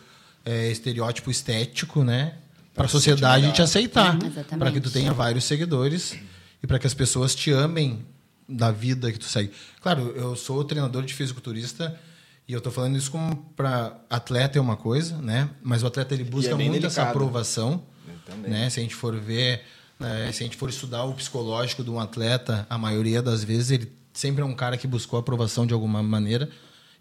eh, 0.44 0.70
estereótipo 0.70 1.30
estético, 1.30 2.02
né? 2.02 2.34
Para 2.74 2.86
a 2.86 2.88
sociedade 2.88 3.52
te 3.52 3.60
aceitar, 3.62 4.14
Uhum, 4.14 4.26
exatamente. 4.26 4.58
para 4.58 4.72
que 4.72 4.80
tu 4.80 4.90
tenha 4.90 5.12
vários 5.12 5.44
seguidores 5.44 6.16
e 6.62 6.66
para 6.66 6.78
que 6.78 6.86
as 6.86 6.94
pessoas 6.94 7.34
te 7.34 7.52
amem 7.52 8.04
da 8.48 8.70
vida 8.72 9.12
que 9.12 9.18
tu 9.18 9.26
segue. 9.26 9.50
Claro, 9.82 10.12
eu 10.16 10.34
sou 10.34 10.64
treinador 10.64 11.04
de 11.04 11.12
fisiculturista 11.14 11.94
e 12.48 12.52
eu 12.54 12.58
estou 12.58 12.72
falando 12.72 12.96
isso 12.96 13.10
como 13.10 13.36
para 13.56 13.96
atleta 14.10 14.58
é 14.58 14.60
uma 14.62 14.76
coisa, 14.76 15.18
né? 15.18 15.48
Mas 15.62 15.82
o 15.82 15.86
atleta 15.86 16.14
ele 16.14 16.24
busca 16.24 16.56
bem 16.56 16.68
muito 16.70 16.86
essa 16.86 17.02
delicado. 17.02 17.16
aprovação, 17.16 17.82
Eu 18.08 18.14
também. 18.34 18.50
né? 18.50 18.68
Se 18.70 18.80
a 18.80 18.82
gente 18.82 18.94
for 18.94 19.14
ver, 19.20 19.62
né, 19.98 20.30
se 20.32 20.42
a 20.42 20.46
gente 20.46 20.56
for 20.56 20.68
estudar 20.68 21.04
o 21.04 21.14
psicológico 21.14 21.82
de 21.84 21.90
um 21.90 22.00
atleta, 22.00 22.66
a 22.68 22.76
maioria 22.78 23.22
das 23.22 23.42
vezes 23.44 23.70
ele 23.70 23.92
sempre 24.12 24.42
é 24.42 24.44
um 24.44 24.54
cara 24.54 24.76
que 24.76 24.86
buscou 24.86 25.18
aprovação 25.18 25.66
de 25.66 25.72
alguma 25.74 26.02
maneira. 26.02 26.48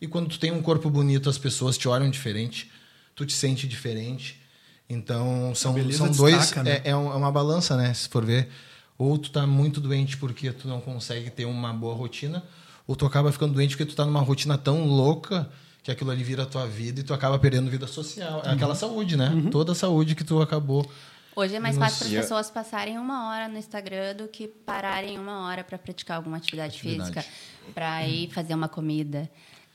E 0.01 0.07
quando 0.07 0.27
tu 0.29 0.39
tem 0.39 0.51
um 0.51 0.61
corpo 0.61 0.89
bonito, 0.89 1.29
as 1.29 1.37
pessoas 1.37 1.77
te 1.77 1.87
olham 1.87 2.09
diferente, 2.09 2.69
tu 3.15 3.25
te 3.25 3.33
sente 3.33 3.67
diferente. 3.67 4.41
Então 4.89 5.53
são, 5.55 5.75
são 5.91 6.11
dois 6.11 6.37
destaca, 6.37 6.63
né? 6.63 6.81
é, 6.83 6.89
é 6.89 6.91
é 6.91 6.95
uma 6.95 7.31
balança, 7.31 7.75
né? 7.77 7.93
Se 7.93 8.09
for 8.09 8.25
ver, 8.25 8.49
ou 8.97 9.17
tu 9.17 9.31
tá 9.31 9.47
muito 9.47 9.79
doente 9.79 10.17
porque 10.17 10.51
tu 10.51 10.67
não 10.67 10.81
consegue 10.81 11.29
ter 11.29 11.45
uma 11.45 11.73
boa 11.73 11.95
rotina, 11.95 12.43
ou 12.85 12.95
tu 12.95 13.05
acaba 13.05 13.31
ficando 13.31 13.53
doente 13.53 13.77
porque 13.77 13.85
tu 13.91 13.95
tá 13.95 14.05
numa 14.05 14.19
rotina 14.21 14.57
tão 14.57 14.85
louca 14.85 15.49
que 15.81 15.91
aquilo 15.91 16.11
ali 16.11 16.23
vira 16.23 16.43
a 16.43 16.45
tua 16.45 16.65
vida 16.67 16.99
e 16.99 17.03
tu 17.03 17.13
acaba 17.13 17.37
perdendo 17.39 17.69
vida 17.69 17.87
social. 17.87 18.41
É 18.43 18.49
Uhum. 18.49 18.53
aquela 18.55 18.75
saúde, 18.75 19.15
né? 19.17 19.31
Toda 19.51 19.71
a 19.71 19.75
saúde 19.75 20.15
que 20.15 20.23
tu 20.23 20.41
acabou. 20.41 20.89
Hoje 21.35 21.55
é 21.55 21.59
mais 21.59 21.77
fácil 21.77 21.97
para 21.99 22.07
as 22.07 22.13
eu- 22.13 22.21
pessoas 22.21 22.51
passarem 22.51 22.97
uma 22.97 23.29
hora 23.29 23.47
no 23.47 23.57
Instagram 23.57 24.15
do 24.15 24.27
que 24.27 24.47
pararem 24.47 25.17
uma 25.17 25.47
hora 25.47 25.63
para 25.63 25.77
praticar 25.77 26.17
alguma 26.17 26.37
atividade, 26.37 26.75
Atividade. 26.77 27.11
física, 27.13 27.25
para 27.73 28.07
ir 28.07 28.29
fazer 28.31 28.53
uma 28.53 28.69
comida. 28.69 29.29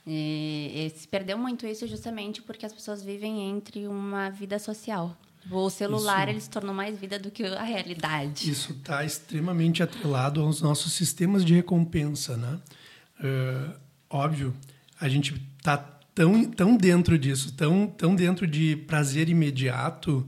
E, 0.07 0.71
e 0.95 0.99
se 0.99 1.07
perdeu 1.09 1.37
muito 1.37 1.67
isso 1.67 1.87
justamente 1.87 2.41
porque 2.43 2.65
as 2.65 2.73
pessoas 2.73 3.03
vivem 3.03 3.51
entre 3.51 3.87
uma 3.89 4.31
vida 4.31 4.59
social. 4.59 5.17
O 5.51 5.69
celular 5.71 6.23
Isso. 6.23 6.31
ele 6.31 6.41
se 6.41 6.51
tornou 6.51 6.75
mais 6.75 6.99
vida 6.99 7.19
do 7.19 7.31
que 7.31 7.45
a 7.45 7.63
realidade. 7.63 8.51
Isso 8.51 8.73
está 8.73 9.05
extremamente 9.05 9.83
atrelado 9.83 10.41
aos 10.43 10.61
nossos 10.61 10.93
sistemas 10.93 11.45
de 11.45 11.55
recompensa, 11.55 12.37
né? 12.37 12.59
Eh, 13.23 13.71
óbvio, 14.11 14.55
a 15.01 15.09
gente 15.09 15.41
está 15.59 15.77
tão, 16.15 16.45
tão 16.45 16.77
dentro 16.77 17.19
disso, 17.19 17.53
tão, 17.55 17.87
tão 17.87 18.15
dentro 18.15 18.47
de 18.47 18.77
prazer 18.77 19.29
imediato, 19.29 20.27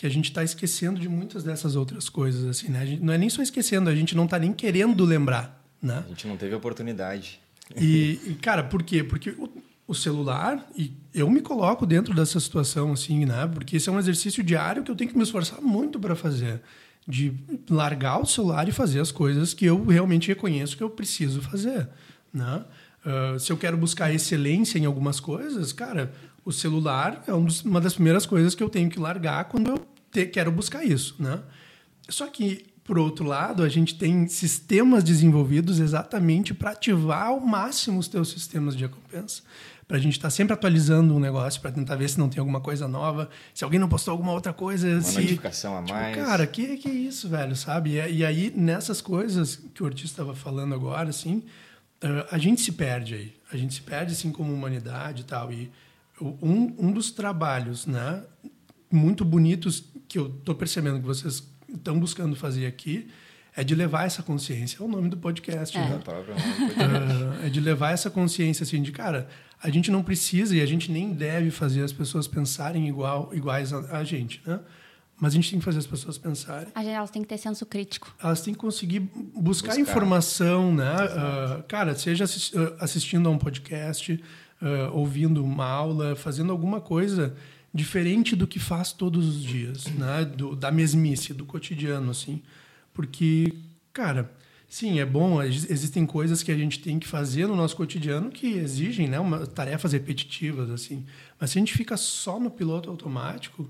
que 0.00 0.06
a 0.06 0.10
gente 0.10 0.30
está 0.30 0.42
esquecendo 0.42 0.98
de 0.98 1.10
muitas 1.10 1.44
dessas 1.44 1.76
outras 1.76 2.08
coisas, 2.08 2.46
assim, 2.46 2.70
né? 2.70 2.80
A 2.80 2.86
gente 2.86 3.02
não 3.02 3.12
é 3.12 3.18
nem 3.18 3.28
só 3.28 3.42
esquecendo, 3.42 3.90
a 3.90 3.94
gente 3.94 4.16
não 4.16 4.24
está 4.24 4.38
nem 4.38 4.50
querendo 4.50 5.04
lembrar, 5.04 5.62
né? 5.80 6.02
A 6.06 6.08
gente 6.08 6.26
não 6.26 6.38
teve 6.38 6.54
oportunidade. 6.54 7.38
E, 7.76 8.18
e, 8.26 8.34
cara, 8.40 8.64
por 8.64 8.82
quê? 8.82 9.04
Porque 9.04 9.28
o, 9.32 9.50
o 9.86 9.94
celular, 9.94 10.66
e 10.74 10.90
eu 11.12 11.28
me 11.28 11.42
coloco 11.42 11.84
dentro 11.84 12.14
dessa 12.14 12.40
situação, 12.40 12.92
assim, 12.92 13.26
né? 13.26 13.46
Porque 13.52 13.76
esse 13.76 13.90
é 13.90 13.92
um 13.92 13.98
exercício 13.98 14.42
diário 14.42 14.82
que 14.82 14.90
eu 14.90 14.96
tenho 14.96 15.10
que 15.10 15.16
me 15.18 15.22
esforçar 15.22 15.60
muito 15.60 16.00
para 16.00 16.16
fazer. 16.16 16.62
De 17.06 17.34
largar 17.68 18.22
o 18.22 18.24
celular 18.24 18.66
e 18.70 18.72
fazer 18.72 19.00
as 19.00 19.12
coisas 19.12 19.52
que 19.52 19.66
eu 19.66 19.84
realmente 19.84 20.28
reconheço 20.28 20.78
que 20.78 20.82
eu 20.82 20.88
preciso 20.88 21.42
fazer, 21.42 21.90
né? 22.32 22.64
Ah, 23.04 23.38
se 23.38 23.50
eu 23.50 23.56
quero 23.56 23.76
buscar 23.76 24.12
excelência 24.12 24.78
em 24.78 24.84
algumas 24.84 25.20
coisas, 25.20 25.72
cara, 25.72 26.12
o 26.44 26.52
celular 26.52 27.22
é 27.26 27.34
um 27.34 27.46
uma 27.64 27.80
das 27.80 27.94
primeiras 27.94 28.26
coisas 28.26 28.54
que 28.54 28.62
eu 28.62 28.68
tenho 28.70 28.88
que 28.90 28.98
largar 28.98 29.44
quando 29.44 29.68
eu 29.70 29.86
te- 30.10 30.26
quero 30.26 30.50
buscar 30.50 30.84
isso, 30.84 31.14
né? 31.18 31.40
Só 32.08 32.26
que, 32.26 32.64
por 32.82 32.98
outro 32.98 33.24
lado, 33.24 33.62
a 33.62 33.68
gente 33.68 33.94
tem 33.96 34.26
sistemas 34.26 35.04
desenvolvidos 35.04 35.78
exatamente 35.78 36.52
para 36.54 36.70
ativar 36.72 37.26
ao 37.28 37.40
máximo 37.40 37.98
os 37.98 38.08
teus 38.08 38.30
sistemas 38.30 38.74
de 38.76 38.84
recompensa. 38.84 39.42
Para 39.86 39.96
a 39.96 40.00
gente 40.00 40.12
estar 40.16 40.30
sempre 40.30 40.52
atualizando 40.54 41.14
um 41.14 41.18
negócio, 41.18 41.60
para 41.60 41.72
tentar 41.72 41.96
ver 41.96 42.08
se 42.08 42.16
não 42.18 42.28
tem 42.28 42.38
alguma 42.38 42.60
coisa 42.60 42.86
nova, 42.86 43.28
se 43.52 43.64
alguém 43.64 43.78
não 43.80 43.88
postou 43.88 44.12
alguma 44.12 44.32
outra 44.32 44.52
coisa. 44.52 44.86
Uma 44.88 45.02
se... 45.02 45.16
notificação 45.20 45.76
a 45.78 45.82
Tipo, 45.82 45.98
mais. 45.98 46.14
cara, 46.16 46.46
que, 46.46 46.76
que 46.76 46.88
isso, 46.88 47.28
velho, 47.28 47.56
sabe? 47.56 47.98
E, 47.98 48.18
e 48.18 48.24
aí, 48.24 48.52
nessas 48.56 49.00
coisas 49.00 49.56
que 49.74 49.82
o 49.82 49.86
Ortiz 49.86 50.04
estava 50.10 50.32
falando 50.34 50.74
agora, 50.76 51.10
assim, 51.10 51.42
eh, 52.00 52.26
a 52.30 52.38
gente 52.38 52.60
se 52.60 52.70
perde 52.72 53.14
aí. 53.14 53.34
A 53.52 53.56
gente 53.56 53.74
se 53.74 53.82
perde, 53.82 54.12
assim, 54.12 54.30
como 54.30 54.52
humanidade 54.52 55.22
e 55.22 55.24
tal. 55.24 55.52
E 55.52 55.68
um, 56.20 56.74
um 56.78 56.92
dos 56.92 57.10
trabalhos, 57.10 57.86
né, 57.86 58.22
muito 58.90 59.24
bonitos 59.24 59.84
que 60.08 60.18
eu 60.18 60.26
estou 60.26 60.54
percebendo 60.54 60.98
que 61.00 61.06
vocês 61.06 61.42
estão 61.72 61.98
buscando 61.98 62.34
fazer 62.36 62.66
aqui 62.66 63.08
é 63.56 63.64
de 63.64 63.74
levar 63.74 64.04
essa 64.06 64.22
consciência. 64.22 64.78
É 64.80 64.82
o 64.84 64.88
nome 64.88 65.08
do 65.08 65.16
podcast, 65.16 65.76
É. 65.76 65.80
né? 65.80 65.88
Nome 65.90 66.02
Ah, 66.78 67.46
é 67.46 67.48
de 67.48 67.60
levar 67.60 67.92
essa 67.92 68.10
consciência 68.10 68.62
assim 68.64 68.82
de 68.82 68.92
cara 68.92 69.28
a 69.62 69.68
gente 69.68 69.90
não 69.90 70.02
precisa 70.02 70.56
e 70.56 70.60
a 70.62 70.66
gente 70.66 70.90
nem 70.90 71.12
deve 71.12 71.50
fazer 71.50 71.82
as 71.82 71.92
pessoas 71.92 72.26
pensarem 72.26 72.88
igual 72.88 73.30
iguais 73.34 73.72
a, 73.72 73.98
a 73.98 74.04
gente 74.04 74.40
né 74.46 74.58
mas 75.22 75.32
a 75.32 75.36
gente 75.36 75.50
tem 75.50 75.58
que 75.58 75.64
fazer 75.66 75.78
as 75.80 75.86
pessoas 75.86 76.16
pensarem 76.16 76.68
A 76.74 76.82
gente, 76.82 76.92
elas 76.94 77.10
têm 77.10 77.20
que 77.22 77.28
ter 77.28 77.36
senso 77.38 77.66
crítico. 77.66 78.14
elas 78.22 78.40
têm 78.40 78.54
que 78.54 78.60
conseguir 78.60 79.00
buscar, 79.00 79.40
Buscar. 79.42 79.78
informação 79.80 80.74
né 80.74 80.94
Ah, 80.96 81.62
cara 81.68 81.94
seja 81.94 82.24
ah, 82.24 82.76
assistindo 82.84 83.28
a 83.28 83.32
um 83.32 83.38
podcast 83.38 84.18
ah, 84.60 84.90
ouvindo 84.92 85.44
uma 85.44 85.66
aula 85.66 86.14
fazendo 86.16 86.52
alguma 86.52 86.80
coisa 86.80 87.34
diferente 87.72 88.34
do 88.34 88.46
que 88.46 88.58
faz 88.58 88.92
todos 88.92 89.26
os 89.28 89.42
dias 89.42 89.84
né 89.86 90.24
do, 90.24 90.56
da 90.56 90.70
mesmice 90.70 91.32
do 91.32 91.44
cotidiano 91.44 92.10
assim 92.10 92.42
porque 92.92 93.52
cara 93.92 94.30
Sim, 94.72 95.00
é 95.00 95.04
bom. 95.04 95.42
ex- 95.42 95.68
Existem 95.68 96.06
coisas 96.06 96.44
que 96.44 96.52
a 96.52 96.56
gente 96.56 96.78
tem 96.78 97.00
que 97.00 97.08
fazer 97.08 97.44
no 97.48 97.56
nosso 97.56 97.74
cotidiano 97.74 98.30
que 98.30 98.52
exigem 98.52 99.08
né, 99.08 99.18
uma, 99.18 99.44
tarefas 99.44 99.92
repetitivas. 99.92 100.70
assim. 100.70 101.04
Mas 101.40 101.50
se 101.50 101.58
a 101.58 101.60
gente 101.60 101.74
fica 101.74 101.96
só 101.96 102.38
no 102.38 102.48
piloto 102.48 102.88
automático, 102.88 103.68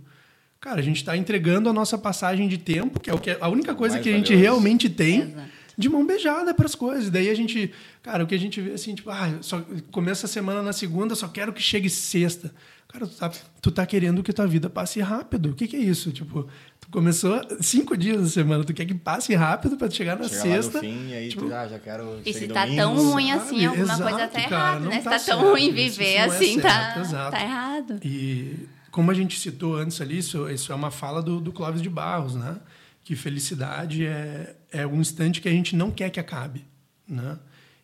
cara, 0.61 0.79
a 0.79 0.83
gente 0.83 0.97
está 0.99 1.17
entregando 1.17 1.71
a 1.71 1.73
nossa 1.73 1.97
passagem 1.97 2.47
de 2.49 2.59
tempo, 2.59 3.01
que 3.01 3.09
é 3.09 3.15
o 3.15 3.19
que, 3.19 3.31
a 3.31 3.49
única 3.49 3.75
coisa 3.75 3.95
Mais 3.95 4.03
que 4.05 4.11
a 4.11 4.13
gente 4.13 4.27
valioso. 4.27 4.43
realmente 4.43 4.91
tem, 4.91 5.23
Exato. 5.23 5.49
De 5.81 5.89
mão 5.89 6.07
beijada 6.07 6.55
para 6.55 6.67
as 6.67 6.75
coisas. 6.75 7.11
Daí 7.11 7.29
a 7.29 7.35
gente, 7.35 7.73
cara, 8.03 8.23
o 8.23 8.27
que 8.27 8.35
a 8.35 8.39
gente 8.39 8.61
vê 8.61 8.73
assim, 8.73 8.95
tipo, 8.95 9.11
ah, 9.11 9.39
só 9.41 9.63
começa 9.91 10.27
a 10.27 10.29
semana 10.29 10.63
na 10.63 10.73
segunda, 10.73 11.15
só 11.15 11.27
quero 11.27 11.53
que 11.53 11.63
chegue 11.63 11.91
sexta. 11.91 12.53
Cara, 12.87 13.07
tu 13.07 13.17
tá, 13.17 13.31
tu 13.63 13.71
tá 13.71 13.87
querendo 13.87 14.21
que 14.23 14.33
tua 14.33 14.49
vida 14.49 14.69
passe 14.69 15.01
rápido. 15.01 15.51
O 15.51 15.55
que, 15.55 15.69
que 15.69 15.77
é 15.77 15.79
isso? 15.79 16.11
Tipo, 16.11 16.49
tu 16.81 16.89
começou 16.91 17.41
cinco 17.61 17.97
dias 17.97 18.21
da 18.21 18.27
semana, 18.29 18.65
tu 18.65 18.75
quer 18.75 18.85
que 18.85 18.95
passe 18.95 19.33
rápido 19.35 19.77
para 19.77 19.89
chegar 19.89 20.19
na 20.19 20.29
Chegar 20.29 20.43
sexta. 20.43 20.79
lá 20.79 20.85
no 20.85 20.91
fim, 20.91 21.09
e 21.09 21.15
aí 21.15 21.29
tipo, 21.29 21.47
tu 21.47 21.55
ah, 21.55 21.69
já 21.69 21.79
quero. 21.79 22.21
E 22.25 22.33
chega 22.33 22.39
se 22.39 22.49
tá 22.49 22.65
domingo. 22.65 22.83
tão 22.83 23.11
ruim 23.13 23.31
assim, 23.31 23.61
sabe? 23.61 23.67
alguma 23.67 23.85
Exato, 23.85 24.03
coisa 24.03 24.29
tá 24.29 24.41
errada, 24.41 24.81
não 24.81 24.91
né? 24.91 24.99
Se 24.99 25.05
tá 25.05 25.11
tá 25.11 25.19
tão 25.21 25.41
ruim 25.41 25.67
isso 25.67 25.75
viver 25.75 26.15
é 26.15 26.23
assim, 26.25 26.61
tá, 26.61 26.69
certo, 26.69 27.01
exato. 27.01 27.31
tá 27.31 27.43
errado. 27.43 28.01
E 28.05 28.67
como 28.91 29.11
a 29.11 29.15
gente 29.15 29.39
citou 29.39 29.77
antes 29.77 30.01
ali, 30.01 30.19
isso, 30.19 30.51
isso 30.51 30.73
é 30.73 30.75
uma 30.75 30.91
fala 30.91 31.23
do, 31.23 31.41
do 31.41 31.53
Clóvis 31.53 31.81
de 31.81 31.89
Barros, 31.89 32.35
né? 32.35 32.57
Que 33.03 33.17
felicidade 33.17 34.07
é, 34.07 34.57
é 34.71 34.87
um 34.87 35.01
instante 35.01 35.41
que 35.41 35.49
a 35.49 35.53
gente 35.53 35.75
não 35.75 35.91
quer 35.91 36.11
que 36.11 36.21
acabe, 36.21 36.65
né? 37.09 37.39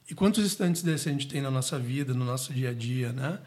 E 0.09 0.15
quantos 0.15 0.45
instantes 0.45 0.83
desses 0.83 1.07
a 1.07 1.11
gente 1.11 1.27
tem 1.27 1.41
na 1.41 1.51
nossa 1.51 1.79
vida, 1.79 2.15
no 2.15 2.25
nosso 2.25 2.53
dia 2.53 2.71
a 2.71 2.75
dia, 2.75 3.13
né? 3.13 3.39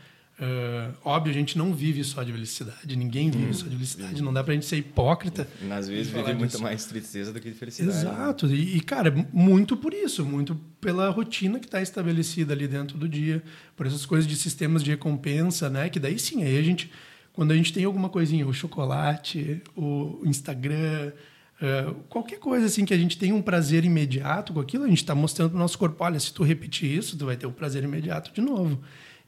Ah, 0.41 0.91
óbvio, 1.03 1.31
a 1.31 1.33
gente 1.33 1.57
não 1.57 1.73
vive 1.73 2.01
só 2.03 2.23
de 2.23 2.31
felicidade, 2.31 2.95
ninguém 2.95 3.29
vive 3.29 3.53
só 3.53 3.65
de 3.65 3.75
felicidade, 3.75 4.21
não 4.21 4.31
dá 4.31 4.41
pra 4.41 4.53
gente 4.53 4.65
ser 4.65 4.77
hipócrita. 4.77 5.45
Às 5.69 5.89
vezes 5.89 6.11
vive 6.11 6.33
muito 6.33 6.51
disso. 6.51 6.63
mais 6.63 6.85
tristeza 6.85 7.33
do 7.33 7.41
que 7.41 7.51
felicidade. 7.51 8.05
né? 8.05 8.11
Exato. 8.11 8.47
E, 8.47 8.77
e, 8.77 8.81
cara, 8.81 9.11
muito 9.33 9.75
por 9.75 9.93
isso, 9.93 10.25
muito 10.25 10.55
pela 10.79 11.09
rotina 11.09 11.59
que 11.59 11.65
está 11.65 11.81
estabelecida 11.81 12.53
ali 12.53 12.67
dentro 12.69 12.97
do 12.97 13.07
dia, 13.07 13.43
por 13.75 13.85
essas 13.85 14.05
coisas 14.05 14.25
de 14.25 14.37
sistemas 14.37 14.81
de 14.81 14.91
recompensa, 14.91 15.69
né? 15.69 15.89
Que 15.89 15.99
daí 15.99 16.17
sim, 16.17 16.41
aí 16.41 16.57
a 16.57 16.63
gente, 16.63 16.89
quando 17.33 17.51
a 17.51 17.55
gente 17.55 17.73
tem 17.73 17.83
alguma 17.83 18.07
coisinha, 18.07 18.47
o 18.47 18.53
chocolate, 18.53 19.61
o 19.75 20.21
Instagram, 20.25 21.11
eh, 21.61 21.93
qualquer 22.07 22.39
coisa 22.39 22.65
assim 22.65 22.85
que 22.85 22.93
a 22.93 22.97
gente 22.97 23.17
tem 23.17 23.33
um 23.33 23.41
prazer 23.41 23.83
imediato 23.83 24.53
com 24.53 24.59
aquilo, 24.59 24.85
a 24.85 24.87
gente 24.87 24.97
está 25.03 25.13
mostrando 25.13 25.51
para 25.51 25.57
o 25.57 25.59
nosso 25.59 25.77
corpo, 25.77 26.03
olha, 26.03 26.19
se 26.19 26.33
tu 26.33 26.43
repetir 26.43 26.89
isso, 26.89 27.17
tu 27.17 27.25
vai 27.25 27.35
ter 27.35 27.45
um 27.47 27.51
prazer 27.51 27.83
imediato 27.83 28.31
de 28.33 28.41
novo. 28.41 28.79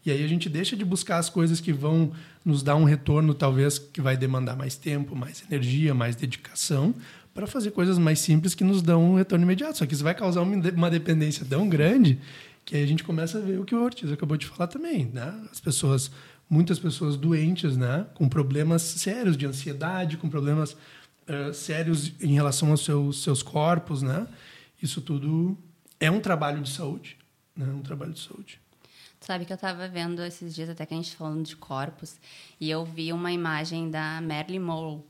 E 0.06 0.10
aí 0.10 0.24
a 0.24 0.28
gente 0.28 0.50
deixa 0.50 0.76
de 0.76 0.84
buscar 0.84 1.18
as 1.18 1.30
coisas 1.30 1.60
que 1.60 1.72
vão 1.72 2.12
nos 2.44 2.64
dar 2.64 2.76
um 2.76 2.84
retorno, 2.84 3.34
talvez, 3.34 3.78
que 3.78 4.02
vai 4.02 4.18
demandar 4.18 4.56
mais 4.56 4.76
tempo, 4.76 5.16
mais 5.16 5.44
energia, 5.50 5.94
mais 5.94 6.16
dedicação, 6.16 6.96
para 7.34 7.46
fazer 7.46 7.72
coisas 7.72 7.98
mais 8.00 8.20
simples 8.20 8.56
que 8.56 8.64
nos 8.64 8.82
dão 8.82 9.12
um 9.12 9.16
retorno 9.16 9.46
imediato. 9.46 9.78
Só 9.78 9.86
que 9.86 9.94
isso 9.94 10.04
vai 10.04 10.16
causar 10.16 10.42
uma 10.42 10.90
dependência 10.90 11.46
tão 11.46 11.70
grande 11.70 12.20
Que 12.66 12.76
aí 12.78 12.84
a 12.84 12.88
gente 12.88 13.04
começa 13.04 13.40
a 13.40 13.42
ver 13.42 13.60
o 13.60 13.66
que 13.66 13.74
o 13.74 13.84
Ortiz 13.84 14.12
acabou 14.12 14.38
de 14.38 14.46
falar 14.46 14.68
também, 14.68 15.10
né? 15.12 15.34
As 15.52 15.60
pessoas, 15.60 16.12
muitas 16.50 16.78
pessoas 16.78 17.18
doentes, 17.18 17.76
né? 17.76 18.06
Com 18.14 18.30
problemas 18.30 18.82
sérios 18.82 19.36
de 19.36 19.46
ansiedade, 19.48 20.18
com 20.18 20.30
problemas 20.30 20.78
uh, 21.32 21.54
sérios 21.54 22.12
em 22.22 22.34
relação 22.34 22.72
aos 22.72 22.84
seus, 22.84 23.24
seus 23.24 23.42
corpos, 23.42 24.02
né? 24.02 24.28
Isso 24.82 25.02
tudo 25.02 25.58
é 26.00 26.10
um 26.10 26.20
trabalho 26.20 26.62
de 26.62 26.70
saúde, 26.70 27.18
né? 27.56 27.66
Um 27.68 27.82
trabalho 27.82 28.14
de 28.14 28.20
saúde. 28.20 28.60
Sabe 29.20 29.46
que 29.46 29.54
eu 29.54 29.56
estava 29.56 29.88
vendo 29.88 30.24
esses 30.24 30.54
dias 30.54 30.68
até 30.68 30.86
que 30.86 30.94
a 30.94 30.98
gente 30.98 31.16
falando 31.16 31.46
de 31.46 31.56
corpos 31.56 32.20
e 32.60 32.70
eu 32.70 32.84
vi 32.84 33.14
uma 33.14 33.32
imagem 33.32 33.92
da 33.92 34.20
Marilyn 34.20 34.60
Monroe, 34.60 35.04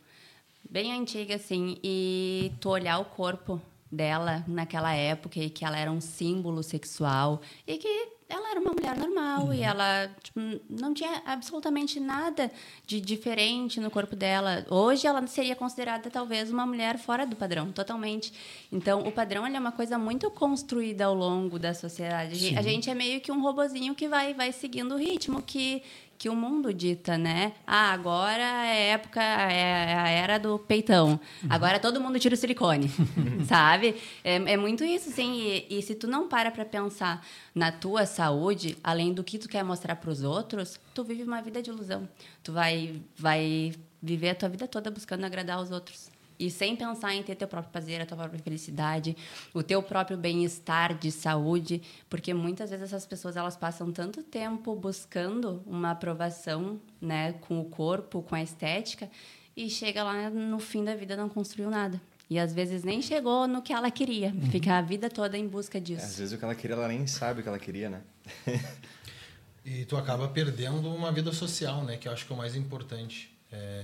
bem 0.69 0.91
antiga 0.91 1.35
assim, 1.35 1.77
e 1.81 2.51
tu 2.59 2.69
olhar 2.69 2.99
o 2.99 3.05
corpo 3.05 3.61
dela 3.89 4.43
naquela 4.47 4.93
época 4.93 5.39
e 5.39 5.49
que 5.49 5.63
ela 5.63 5.77
era 5.77 5.91
um 5.91 6.01
símbolo 6.01 6.61
sexual 6.61 7.41
e 7.65 7.77
que 7.77 8.09
ela 8.31 8.51
era 8.51 8.59
uma 8.59 8.71
mulher 8.71 8.97
normal 8.97 9.45
uhum. 9.45 9.53
e 9.53 9.61
ela 9.61 10.09
tipo, 10.23 10.39
não 10.69 10.93
tinha 10.93 11.21
absolutamente 11.25 11.99
nada 11.99 12.49
de 12.87 13.01
diferente 13.01 13.79
no 13.79 13.91
corpo 13.91 14.15
dela. 14.15 14.65
Hoje 14.69 15.05
ela 15.05 15.25
seria 15.27 15.55
considerada 15.55 16.09
talvez 16.09 16.49
uma 16.49 16.65
mulher 16.65 16.97
fora 16.97 17.25
do 17.25 17.35
padrão, 17.35 17.71
totalmente. 17.71 18.33
Então, 18.71 19.01
o 19.01 19.11
padrão 19.11 19.45
é 19.45 19.59
uma 19.59 19.71
coisa 19.71 19.97
muito 19.97 20.31
construída 20.31 21.05
ao 21.05 21.13
longo 21.13 21.59
da 21.59 21.73
sociedade. 21.73 22.37
Sim. 22.37 22.57
A 22.57 22.61
gente 22.61 22.89
é 22.89 22.95
meio 22.95 23.19
que 23.19 23.31
um 23.31 23.41
robozinho 23.41 23.93
que 23.93 24.07
vai 24.07 24.33
vai 24.33 24.51
seguindo 24.51 24.95
o 24.95 24.97
ritmo 24.97 25.41
que 25.41 25.83
que 26.21 26.29
o 26.29 26.35
mundo 26.35 26.71
dita, 26.71 27.17
né? 27.17 27.53
Ah, 27.65 27.91
agora 27.93 28.43
é 28.67 28.89
época, 28.89 29.19
é 29.19 29.95
a 29.95 30.07
era 30.07 30.37
do 30.37 30.59
peitão. 30.59 31.19
Uhum. 31.41 31.49
Agora 31.49 31.79
todo 31.79 31.99
mundo 31.99 32.19
tira 32.19 32.35
o 32.35 32.37
silicone, 32.37 32.91
sabe? 33.49 33.95
É, 34.23 34.35
é, 34.35 34.55
muito 34.55 34.83
isso, 34.83 35.09
sim. 35.09 35.41
E, 35.41 35.79
e 35.79 35.81
se 35.81 35.95
tu 35.95 36.05
não 36.05 36.27
para 36.27 36.51
para 36.51 36.63
pensar 36.63 37.25
na 37.55 37.71
tua 37.71 38.05
saúde, 38.05 38.77
além 38.83 39.15
do 39.15 39.23
que 39.23 39.39
tu 39.39 39.49
quer 39.49 39.63
mostrar 39.63 39.95
para 39.95 40.11
os 40.11 40.21
outros, 40.21 40.79
tu 40.93 41.03
vive 41.03 41.23
uma 41.23 41.41
vida 41.41 41.59
de 41.59 41.71
ilusão. 41.71 42.07
Tu 42.43 42.53
vai, 42.53 43.01
vai 43.17 43.73
viver 43.99 44.29
a 44.29 44.35
tua 44.35 44.49
vida 44.49 44.67
toda 44.67 44.91
buscando 44.91 45.25
agradar 45.25 45.59
os 45.59 45.71
outros 45.71 46.11
e 46.41 46.49
sem 46.49 46.75
pensar 46.75 47.13
em 47.13 47.21
ter 47.21 47.35
teu 47.35 47.47
próprio 47.47 47.71
prazer, 47.71 48.01
a 48.01 48.05
tua 48.05 48.17
própria 48.17 48.39
felicidade, 48.39 49.15
o 49.53 49.61
teu 49.61 49.83
próprio 49.83 50.17
bem-estar 50.17 50.97
de 50.97 51.11
saúde, 51.11 51.83
porque 52.09 52.33
muitas 52.33 52.71
vezes 52.71 52.85
essas 52.85 53.05
pessoas 53.05 53.37
elas 53.37 53.55
passam 53.55 53.91
tanto 53.91 54.23
tempo 54.23 54.75
buscando 54.75 55.61
uma 55.67 55.91
aprovação, 55.91 56.81
né, 56.99 57.33
com 57.33 57.61
o 57.61 57.65
corpo, 57.65 58.23
com 58.23 58.33
a 58.33 58.41
estética, 58.41 59.07
e 59.55 59.69
chega 59.69 60.03
lá 60.03 60.29
no 60.31 60.59
fim 60.59 60.83
da 60.83 60.95
vida 60.95 61.15
não 61.15 61.29
construiu 61.29 61.69
nada. 61.69 62.01
E 62.27 62.39
às 62.39 62.53
vezes 62.53 62.83
nem 62.83 63.01
chegou 63.01 63.47
no 63.47 63.61
que 63.61 63.73
ela 63.73 63.91
queria. 63.91 64.29
Uhum. 64.29 64.49
Fica 64.49 64.77
a 64.77 64.81
vida 64.81 65.09
toda 65.09 65.37
em 65.37 65.47
busca 65.47 65.79
disso. 65.81 66.01
É, 66.01 66.05
às 66.05 66.17
vezes 66.17 66.33
o 66.33 66.37
que 66.37 66.45
ela 66.45 66.55
queria, 66.55 66.75
ela 66.75 66.87
nem 66.87 67.05
sabe 67.05 67.41
o 67.41 67.43
que 67.43 67.49
ela 67.49 67.59
queria, 67.59 67.89
né? 67.89 68.01
e 69.65 69.85
tu 69.85 69.97
acaba 69.97 70.27
perdendo 70.29 70.91
uma 70.91 71.11
vida 71.11 71.33
social, 71.33 71.83
né? 71.83 71.97
Que 71.97 72.07
eu 72.07 72.11
acho 72.13 72.25
que 72.25 72.31
é 72.31 72.35
o 72.35 72.37
mais 72.37 72.55
importante. 72.55 73.37
É, 73.51 73.83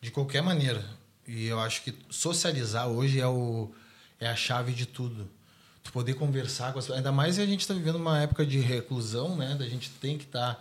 de 0.00 0.12
qualquer 0.12 0.42
maneira. 0.42 0.84
E 1.26 1.46
eu 1.46 1.58
acho 1.60 1.82
que 1.82 1.94
socializar 2.08 2.88
hoje 2.88 3.20
é, 3.20 3.26
o, 3.26 3.70
é 4.20 4.28
a 4.28 4.36
chave 4.36 4.72
de 4.72 4.86
tudo. 4.86 5.28
Tu 5.82 5.92
poder 5.92 6.14
conversar 6.14 6.72
com 6.72 6.78
as 6.78 6.90
Ainda 6.90 7.12
mais 7.12 7.38
a 7.38 7.46
gente 7.46 7.60
está 7.60 7.74
vivendo 7.74 7.96
uma 7.96 8.20
época 8.20 8.44
de 8.44 8.58
reclusão, 8.58 9.36
né? 9.36 9.54
Da 9.58 9.66
gente 9.66 9.90
tem 9.90 10.16
que 10.18 10.24
estar 10.24 10.54
tá, 10.54 10.60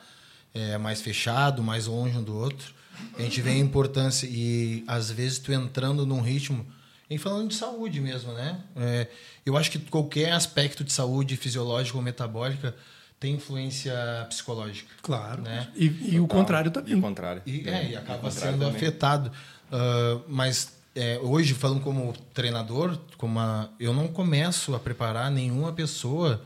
é, 0.53 0.77
mais 0.77 1.01
fechado, 1.01 1.63
mais 1.63 1.87
longe 1.87 2.17
um 2.17 2.23
do 2.23 2.35
outro. 2.35 2.73
A 3.17 3.21
gente 3.21 3.41
vê 3.41 3.51
a 3.51 3.57
importância 3.57 4.27
e 4.27 4.83
às 4.87 5.11
vezes 5.11 5.39
tu 5.39 5.51
entrando 5.51 6.05
num 6.05 6.21
ritmo 6.21 6.65
em 7.09 7.17
falando 7.17 7.49
de 7.49 7.55
saúde 7.55 7.99
mesmo, 7.99 8.33
né? 8.33 8.59
É, 8.75 9.07
eu 9.45 9.55
acho 9.55 9.69
que 9.69 9.79
qualquer 9.79 10.31
aspecto 10.31 10.83
de 10.83 10.91
saúde 10.91 11.37
fisiológica 11.37 11.97
ou 11.97 12.03
metabólica 12.03 12.75
tem 13.19 13.35
influência 13.35 13.93
psicológica. 14.27 14.93
Claro. 15.01 15.41
Né? 15.41 15.67
E, 15.75 16.15
e 16.15 16.19
o 16.19 16.27
contrário 16.27 16.71
também. 16.71 16.93
E 16.93 16.95
o 16.95 17.01
contrário. 17.01 17.41
E, 17.45 17.67
é, 17.67 17.91
e 17.91 17.95
acaba 17.95 18.29
sendo 18.31 18.59
também. 18.59 18.75
afetado. 18.75 19.31
Uh, 19.71 20.23
mas 20.27 20.73
é, 20.95 21.19
hoje, 21.21 21.53
falando 21.53 21.81
como 21.81 22.13
treinador, 22.33 22.97
como 23.17 23.39
a, 23.39 23.69
eu 23.79 23.93
não 23.93 24.07
começo 24.07 24.73
a 24.73 24.79
preparar 24.79 25.29
nenhuma 25.29 25.73
pessoa 25.73 26.41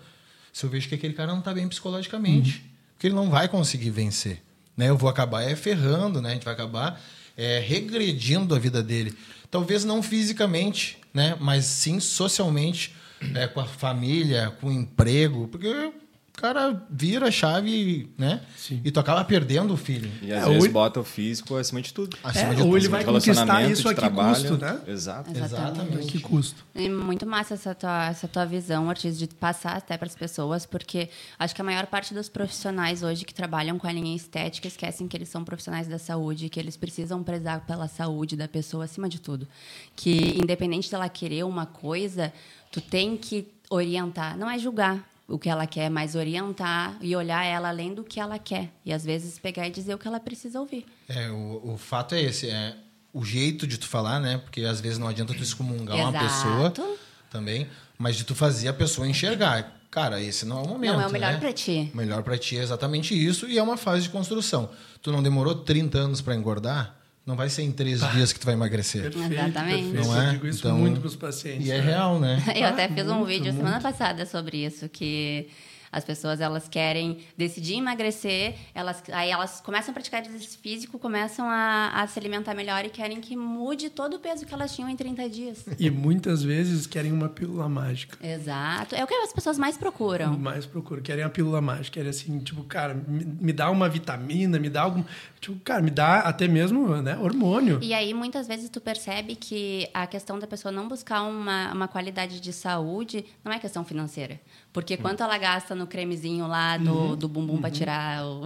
se 0.51 0.65
eu 0.65 0.69
vejo 0.69 0.89
que 0.89 0.95
aquele 0.95 1.13
cara 1.13 1.31
não 1.31 1.39
está 1.39 1.53
bem 1.53 1.67
psicologicamente. 1.67 2.57
Uhum. 2.57 2.69
Porque 2.93 3.07
ele 3.07 3.15
não 3.15 3.29
vai 3.29 3.47
conseguir 3.47 3.91
vencer. 3.91 4.41
Né? 4.75 4.89
Eu 4.89 4.97
vou 4.97 5.09
acabar 5.09 5.43
é, 5.43 5.55
ferrando, 5.55 6.21
né? 6.21 6.31
a 6.31 6.33
gente 6.33 6.45
vai 6.45 6.53
acabar 6.53 6.99
é, 7.37 7.59
regredindo 7.59 8.55
a 8.55 8.59
vida 8.59 8.81
dele. 8.81 9.15
Talvez 9.51 9.85
não 9.85 10.01
fisicamente, 10.01 10.97
né? 11.13 11.37
mas 11.39 11.65
sim 11.65 11.99
socialmente, 11.99 12.95
é, 13.35 13.47
com 13.47 13.59
a 13.59 13.65
família, 13.65 14.51
com 14.59 14.67
o 14.67 14.71
emprego. 14.71 15.47
Porque 15.47 15.91
cara 16.39 16.81
vira 16.89 17.27
a 17.27 17.31
chave, 17.31 18.09
né? 18.17 18.41
Sim. 18.55 18.81
E 18.83 18.91
tu 18.91 18.99
acaba 18.99 19.23
perdendo 19.25 19.73
o 19.73 19.77
feeling. 19.77 20.11
E 20.21 20.31
às 20.31 20.43
é, 20.43 20.49
vezes 20.49 20.65
ou... 20.65 20.71
bota 20.71 20.99
o 20.99 21.03
físico 21.03 21.55
acima 21.55 21.81
de 21.81 21.93
tudo. 21.93 22.17
Acima 22.23 22.53
é, 22.53 22.55
de 22.55 22.61
ou 22.61 22.77
ele 22.77 22.87
vai 22.87 23.03
conquistar 23.03 23.69
isso 23.69 23.89
a 23.89 23.93
que 23.93 24.09
custo, 24.09 24.57
né? 24.57 24.79
Exato. 24.87 25.29
Exatamente. 25.31 25.43
Exatamente. 25.43 26.07
Que 26.07 26.19
custo. 26.19 26.65
É 26.73 26.87
muito 26.87 27.25
massa 27.25 27.55
essa 27.55 27.75
tua, 27.75 28.07
essa 28.07 28.27
tua 28.27 28.45
visão, 28.45 28.87
Ortiz, 28.87 29.17
de 29.17 29.27
passar 29.27 29.77
até 29.77 29.97
para 29.97 30.07
as 30.07 30.15
pessoas, 30.15 30.65
porque 30.65 31.09
acho 31.37 31.53
que 31.53 31.61
a 31.61 31.63
maior 31.63 31.85
parte 31.87 32.13
dos 32.13 32.29
profissionais 32.29 33.03
hoje 33.03 33.25
que 33.25 33.33
trabalham 33.33 33.77
com 33.77 33.87
a 33.87 33.91
linha 33.91 34.15
estética 34.15 34.67
esquecem 34.67 35.07
que 35.07 35.17
eles 35.17 35.29
são 35.29 35.43
profissionais 35.43 35.87
da 35.87 35.99
saúde, 35.99 36.49
que 36.49 36.59
eles 36.59 36.77
precisam 36.77 37.21
prezar 37.21 37.61
pela 37.65 37.87
saúde 37.87 38.35
da 38.35 38.47
pessoa 38.47 38.85
acima 38.85 39.09
de 39.09 39.19
tudo. 39.19 39.47
Que 39.95 40.39
independente 40.39 40.89
dela 40.89 41.09
querer 41.09 41.43
uma 41.43 41.65
coisa, 41.65 42.31
tu 42.71 42.79
tem 42.79 43.17
que 43.17 43.47
orientar, 43.69 44.37
não 44.37 44.49
é 44.49 44.57
julgar, 44.57 45.03
o 45.29 45.37
que 45.37 45.47
ela 45.47 45.67
quer, 45.67 45.89
mas 45.89 46.15
orientar 46.15 46.97
e 47.01 47.15
olhar 47.15 47.45
ela 47.45 47.69
além 47.69 47.93
do 47.93 48.03
que 48.03 48.19
ela 48.19 48.39
quer. 48.39 48.69
E 48.83 48.91
às 48.91 49.05
vezes 49.05 49.37
pegar 49.37 49.67
e 49.67 49.71
dizer 49.71 49.93
o 49.93 49.97
que 49.97 50.07
ela 50.07 50.19
precisa 50.19 50.59
ouvir. 50.59 50.85
É, 51.07 51.29
o, 51.29 51.73
o 51.73 51.77
fato 51.77 52.15
é 52.15 52.21
esse, 52.21 52.49
é 52.49 52.75
o 53.13 53.23
jeito 53.23 53.67
de 53.67 53.77
tu 53.77 53.87
falar, 53.87 54.19
né? 54.19 54.39
Porque 54.39 54.61
às 54.61 54.81
vezes 54.81 54.97
não 54.97 55.07
adianta 55.07 55.33
tu 55.33 55.43
excomungar 55.43 55.97
Exato. 55.97 56.17
uma 56.17 56.23
pessoa 56.23 56.95
também, 57.29 57.67
mas 57.97 58.15
de 58.15 58.23
tu 58.23 58.33
fazer 58.33 58.67
a 58.67 58.73
pessoa 58.73 59.07
enxergar. 59.07 59.79
Cara, 59.91 60.21
esse 60.21 60.45
não 60.45 60.59
é 60.59 60.63
o 60.63 60.67
momento. 60.67 60.93
Não 60.93 61.01
é 61.01 61.07
o 61.07 61.11
melhor 61.11 61.33
né? 61.33 61.39
para 61.39 61.53
ti. 61.53 61.89
O 61.93 61.97
melhor 61.97 62.21
para 62.23 62.37
ti 62.37 62.57
é 62.57 62.61
exatamente 62.61 63.13
isso 63.13 63.47
e 63.47 63.57
é 63.57 63.63
uma 63.63 63.77
fase 63.77 64.03
de 64.03 64.09
construção. 64.09 64.69
Tu 65.01 65.11
não 65.11 65.23
demorou 65.23 65.55
30 65.55 65.97
anos 65.97 66.21
para 66.21 66.35
engordar? 66.35 66.98
Não 67.29 67.35
vai 67.35 67.47
ser 67.47 67.61
em 67.61 67.71
três 67.71 68.01
ah, 68.01 68.07
dias 68.07 68.33
que 68.33 68.39
tu 68.39 68.45
vai 68.47 68.55
emagrecer. 68.55 69.03
Perfeito, 69.03 69.31
Exatamente. 69.31 69.91
Perfeito. 69.91 70.07
Não 70.07 70.19
é? 70.19 70.25
Eu 70.25 70.31
digo 70.31 70.47
isso 70.47 70.59
então, 70.65 70.79
muito 70.79 70.99
para 70.99 71.07
os 71.07 71.15
pacientes. 71.15 71.67
E 71.67 71.71
é 71.71 71.77
né? 71.77 71.83
real, 71.83 72.19
né? 72.19 72.43
Eu 72.57 72.65
ah, 72.65 72.69
até 72.69 72.87
fiz 72.87 73.05
muito, 73.05 73.21
um 73.21 73.23
vídeo 73.23 73.53
muito. 73.53 73.57
semana 73.57 73.79
passada 73.79 74.25
sobre 74.25 74.65
isso, 74.65 74.89
que 74.89 75.47
as 75.91 76.03
pessoas 76.03 76.39
elas 76.39 76.67
querem 76.67 77.19
decidir 77.37 77.75
emagrecer, 77.75 78.55
elas, 78.73 79.03
aí 79.11 79.29
elas 79.29 79.59
começam 79.59 79.91
a 79.91 79.93
praticar 79.93 80.25
exercício 80.25 80.59
físico, 80.59 80.99
começam 80.99 81.47
a, 81.49 81.91
a, 82.01 82.07
se 82.07 82.19
alimentar 82.19 82.53
melhor 82.53 82.85
e 82.85 82.89
querem 82.89 83.19
que 83.19 83.35
mude 83.35 83.89
todo 83.89 84.15
o 84.15 84.19
peso 84.19 84.45
que 84.45 84.53
elas 84.53 84.75
tinham 84.75 84.89
em 84.89 84.95
30 84.95 85.29
dias. 85.29 85.65
E 85.79 85.89
muitas 85.89 86.43
vezes 86.43 86.85
querem 86.85 87.11
uma 87.11 87.29
pílula 87.29 87.67
mágica. 87.67 88.17
Exato. 88.25 88.95
É 88.95 89.03
o 89.03 89.07
que 89.07 89.13
as 89.15 89.33
pessoas 89.33 89.57
mais 89.57 89.77
procuram. 89.77 90.37
Mais 90.37 90.65
procuram. 90.65 91.01
Querem 91.01 91.23
a 91.23 91.29
pílula 91.29 91.61
mágica. 91.61 91.95
Querem 91.95 92.09
assim, 92.09 92.39
tipo, 92.39 92.63
cara, 92.63 92.93
me, 92.93 93.25
me 93.25 93.53
dá 93.53 93.69
uma 93.69 93.89
vitamina, 93.89 94.59
me 94.59 94.69
dá 94.69 94.81
algum. 94.81 95.03
Tipo, 95.39 95.57
cara, 95.61 95.81
me 95.81 95.89
dá 95.89 96.19
até 96.19 96.49
mesmo 96.49 97.01
né, 97.01 97.17
hormônio. 97.17 97.79
E 97.81 97.93
aí, 97.93 98.13
muitas 98.13 98.45
vezes, 98.45 98.69
tu 98.69 98.81
percebe 98.81 99.35
que 99.35 99.89
a 99.93 100.05
questão 100.05 100.37
da 100.37 100.45
pessoa 100.45 100.69
não 100.69 100.87
buscar 100.87 101.21
uma, 101.21 101.71
uma 101.71 101.87
qualidade 101.87 102.41
de 102.41 102.51
saúde 102.51 103.23
não 103.43 103.51
é 103.51 103.57
questão 103.57 103.85
financeira. 103.85 104.39
Porque 104.73 104.95
hum. 104.95 104.97
quanto 105.01 105.23
ela 105.23 105.37
gasta 105.37 105.73
no 105.73 105.87
cremezinho 105.87 106.45
lá 106.45 106.77
do, 106.77 106.93
uhum. 106.93 107.15
do 107.15 107.29
bumbum 107.29 107.53
uhum. 107.53 107.61
para 107.61 107.71
tirar 107.71 108.23
o... 108.27 108.45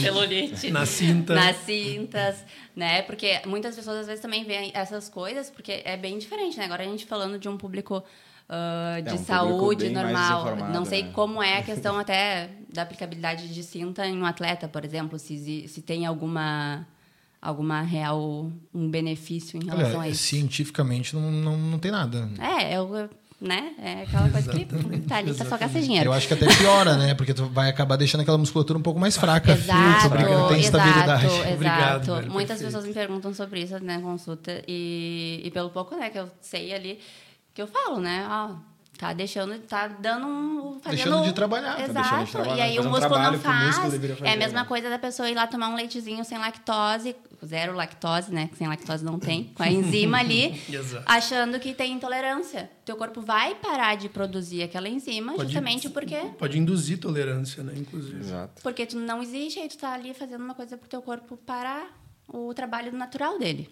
celulite. 0.00 0.70
Na 0.70 0.86
cinta. 0.86 1.34
Nas 1.34 1.56
cintas, 1.56 2.44
né? 2.76 3.02
Porque 3.02 3.40
muitas 3.44 3.74
pessoas, 3.74 3.98
às 3.98 4.06
vezes, 4.06 4.22
também 4.22 4.44
veem 4.44 4.70
essas 4.74 5.08
coisas, 5.08 5.50
porque 5.50 5.82
é 5.84 5.96
bem 5.96 6.16
diferente, 6.16 6.56
né? 6.58 6.64
Agora 6.64 6.84
a 6.84 6.86
gente 6.86 7.04
falando 7.06 7.38
de 7.38 7.48
um 7.48 7.56
público... 7.56 8.04
Uh, 8.48 9.00
de 9.02 9.10
é 9.10 9.14
um 9.14 9.18
saúde 9.18 9.88
normal. 9.88 10.56
Não 10.72 10.84
sei 10.84 11.04
né? 11.04 11.10
como 11.14 11.42
é 11.42 11.58
a 11.58 11.62
questão 11.62 11.98
até 11.98 12.50
da 12.72 12.82
aplicabilidade 12.82 13.52
de 13.52 13.62
cinta 13.62 14.06
em 14.06 14.18
um 14.18 14.24
atleta, 14.24 14.66
por 14.66 14.84
exemplo, 14.84 15.18
se, 15.18 15.68
se 15.68 15.82
tem 15.82 16.06
alguma 16.06 16.86
alguma 17.40 17.82
real 17.82 18.52
um 18.72 18.88
benefício 18.88 19.60
em 19.60 19.66
relação 19.66 19.98
Olha, 19.98 20.08
a 20.08 20.08
isso. 20.08 20.22
Cientificamente 20.22 21.16
não, 21.16 21.30
não, 21.30 21.58
não 21.58 21.78
tem 21.78 21.90
nada. 21.90 22.30
É, 22.38 22.76
eu, 22.76 23.10
né? 23.40 23.74
É 23.78 24.02
aquela 24.02 24.30
coisa 24.30 24.52
que 24.52 24.64
tá 25.08 25.16
ali 25.16 25.34
pra 25.34 25.44
só 25.44 25.58
gastar 25.58 25.80
dinheiro. 25.80 26.08
Eu 26.08 26.12
acho 26.12 26.28
que 26.28 26.34
até 26.34 26.46
piora, 26.46 26.96
né? 26.96 27.14
Porque 27.14 27.34
tu 27.34 27.46
vai 27.46 27.68
acabar 27.68 27.96
deixando 27.96 28.20
aquela 28.20 28.38
musculatura 28.38 28.78
um 28.78 28.82
pouco 28.82 29.00
mais 29.00 29.16
fraca. 29.16 29.52
Exato, 29.52 30.10
não 30.10 30.48
tem 30.48 30.60
exato, 30.60 30.78
estabilidade. 30.78 31.26
Exato. 31.26 31.52
Obrigado, 31.52 32.06
Muitas 32.30 32.58
perfeito. 32.58 32.64
pessoas 32.64 32.86
me 32.86 32.94
perguntam 32.94 33.34
sobre 33.34 33.62
isso 33.62 33.74
na 33.74 33.96
né, 33.96 34.00
consulta. 34.00 34.62
E, 34.68 35.42
e 35.44 35.50
pelo 35.50 35.70
pouco 35.70 35.96
né, 35.96 36.10
que 36.10 36.18
eu 36.18 36.30
sei 36.40 36.72
ali, 36.72 37.00
que 37.52 37.60
eu 37.60 37.66
falo, 37.66 37.98
né? 37.98 38.24
Ó, 38.30 38.71
Tá 38.98 39.12
deixando, 39.12 39.58
tá 39.60 39.88
dando 39.88 40.26
um. 40.26 40.80
Fazendo... 40.80 40.96
Deixando 40.96 41.24
de 41.24 41.32
trabalhar, 41.32 41.76
tá 41.76 41.82
Exato. 41.82 41.92
deixando 41.94 42.26
de 42.26 42.32
trabalhar, 42.32 42.56
e 42.56 42.60
aí 42.60 42.78
o 42.78 42.82
um 42.82 42.90
músculo 42.90 43.18
não 43.18 43.32
músculo 43.32 43.52
faz. 43.52 43.92
deveria 43.92 44.16
é 44.22 44.32
a 44.34 44.36
mesma 44.36 44.62
né? 44.62 44.68
coisa 44.68 44.88
da 44.88 44.98
pessoa 44.98 45.28
ir 45.28 45.34
lá 45.34 45.46
tomar 45.46 45.68
um 45.70 45.74
leitezinho 45.74 46.24
sem 46.24 46.38
lactose, 46.38 47.16
zero 47.44 47.74
lactose, 47.74 48.32
né? 48.32 48.48
Que 48.48 48.56
sem 48.56 48.68
lactose 48.68 49.04
não 49.04 49.18
tem, 49.18 49.44
com 49.54 49.62
a 49.62 49.68
enzima 49.68 50.18
ali, 50.18 50.60
Exato. 50.70 51.04
achando 51.06 51.58
que 51.58 51.74
tem 51.74 51.92
intolerância. 51.92 52.70
Teu 52.84 52.96
corpo 52.96 53.20
vai 53.20 53.54
parar 53.56 53.96
de 53.96 54.08
produzir 54.08 54.62
aquela 54.62 54.88
enzima 54.88 55.32
Pode- 55.32 55.44
justamente 55.44 55.88
porque 55.90 56.16
Pode 56.38 56.58
induzir 56.58 56.98
tolerância, 56.98 57.62
né? 57.62 57.72
Inclusive. 57.76 58.20
Exato. 58.20 58.62
porque 58.62 58.86
tu 58.86 58.96
não 58.96 59.22
existe, 59.22 59.58
aí 59.58 59.68
tu 59.68 59.78
tá 59.78 59.94
ali 59.94 60.14
fazendo 60.14 60.44
uma 60.44 60.54
coisa 60.54 60.76
pro 60.76 60.88
teu 60.88 61.02
corpo 61.02 61.36
parar 61.36 61.98
o 62.28 62.52
trabalho 62.54 62.92
natural 62.92 63.38
dele. 63.38 63.68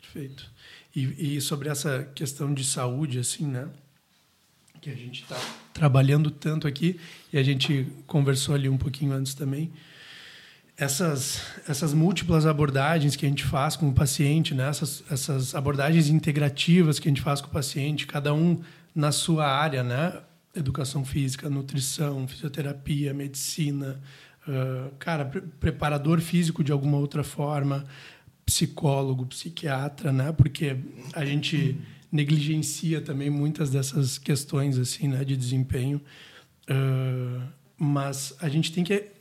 Perfeito. 0.00 0.50
E, 0.94 1.36
e 1.36 1.40
sobre 1.40 1.68
essa 1.68 2.10
questão 2.14 2.52
de 2.52 2.64
saúde, 2.64 3.18
assim, 3.18 3.46
né? 3.46 3.68
Que 4.80 4.90
a 4.90 4.94
gente 4.94 5.22
está 5.22 5.36
trabalhando 5.72 6.30
tanto 6.30 6.66
aqui, 6.66 6.98
e 7.32 7.38
a 7.38 7.42
gente 7.42 7.86
conversou 8.06 8.54
ali 8.54 8.68
um 8.68 8.76
pouquinho 8.76 9.12
antes 9.12 9.34
também. 9.34 9.72
Essas, 10.76 11.42
essas 11.68 11.92
múltiplas 11.92 12.46
abordagens 12.46 13.16
que 13.16 13.26
a 13.26 13.28
gente 13.28 13.44
faz 13.44 13.74
com 13.74 13.88
o 13.88 13.92
paciente, 13.92 14.54
né? 14.54 14.68
essas, 14.68 15.02
essas 15.10 15.54
abordagens 15.54 16.08
integrativas 16.08 17.00
que 17.00 17.08
a 17.08 17.10
gente 17.10 17.20
faz 17.20 17.40
com 17.40 17.48
o 17.48 17.50
paciente, 17.50 18.06
cada 18.06 18.32
um 18.32 18.60
na 18.94 19.10
sua 19.10 19.48
área, 19.48 19.82
né? 19.82 20.20
Educação 20.54 21.04
física, 21.04 21.50
nutrição, 21.50 22.26
fisioterapia, 22.28 23.12
medicina, 23.12 24.00
ah, 24.46 24.90
cara, 24.98 25.24
pre- 25.24 25.42
preparador 25.42 26.20
físico 26.20 26.64
de 26.64 26.72
alguma 26.72 26.96
outra 26.96 27.22
forma, 27.22 27.84
psicólogo, 28.46 29.26
psiquiatra, 29.26 30.10
né? 30.10 30.32
Porque 30.32 30.76
a 31.12 31.24
gente 31.24 31.76
negligencia 32.10 33.00
também 33.00 33.30
muitas 33.30 33.70
dessas 33.70 34.18
questões 34.18 34.78
assim, 34.78 35.08
né, 35.08 35.24
de 35.24 35.36
desempenho. 35.36 36.00
Ah, 36.68 37.46
mas 37.76 38.34
a 38.40 38.48
gente 38.48 38.72
tem 38.72 38.84
que 38.84 39.18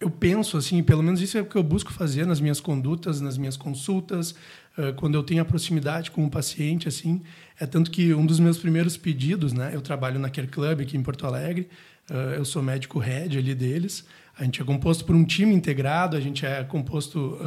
eu 0.00 0.10
penso 0.10 0.56
assim, 0.56 0.82
pelo 0.82 1.02
menos 1.02 1.20
isso 1.20 1.36
é 1.36 1.42
o 1.42 1.44
que 1.44 1.56
eu 1.56 1.62
busco 1.62 1.92
fazer 1.92 2.24
nas 2.26 2.40
minhas 2.40 2.58
condutas, 2.58 3.20
nas 3.20 3.36
minhas 3.36 3.54
consultas, 3.56 4.34
ah, 4.76 4.92
quando 4.96 5.14
eu 5.14 5.22
tenho 5.22 5.42
a 5.42 5.44
proximidade 5.44 6.10
com 6.10 6.24
o 6.24 6.30
paciente, 6.30 6.88
assim, 6.88 7.20
é 7.58 7.66
tanto 7.66 7.90
que 7.90 8.14
um 8.14 8.24
dos 8.24 8.40
meus 8.40 8.58
primeiros 8.58 8.96
pedidos, 8.96 9.52
né, 9.52 9.72
eu 9.74 9.82
trabalho 9.82 10.18
na 10.18 10.30
Care 10.30 10.46
Club 10.46 10.80
aqui 10.80 10.96
em 10.96 11.02
Porto 11.02 11.26
Alegre, 11.26 11.68
ah, 12.08 12.34
eu 12.36 12.44
sou 12.46 12.62
médico 12.62 12.98
head 12.98 13.36
ali 13.36 13.54
deles, 13.54 14.06
a 14.38 14.44
gente 14.44 14.62
é 14.62 14.64
composto 14.64 15.04
por 15.04 15.14
um 15.14 15.24
time 15.24 15.54
integrado, 15.54 16.16
a 16.16 16.20
gente 16.20 16.46
é 16.46 16.64
composto 16.64 17.38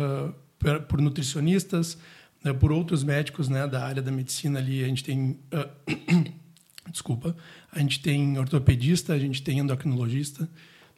por 0.87 1.01
nutricionistas, 1.01 1.97
né, 2.43 2.53
por 2.53 2.71
outros 2.71 3.03
médicos, 3.03 3.47
né, 3.49 3.67
da 3.67 3.86
área 3.86 4.01
da 4.01 4.12
medicina 4.12 4.60
ali, 4.60 4.84
a 4.84 4.88
gente 4.88 5.03
tem 5.03 5.39
ah, 5.51 5.69
desculpa, 6.91 7.36
a 7.71 7.79
gente 7.79 7.99
tem 8.01 8.38
ortopedista, 8.38 9.13
a 9.13 9.19
gente 9.19 9.41
tem 9.41 9.60
endocrinologista, 9.60 10.49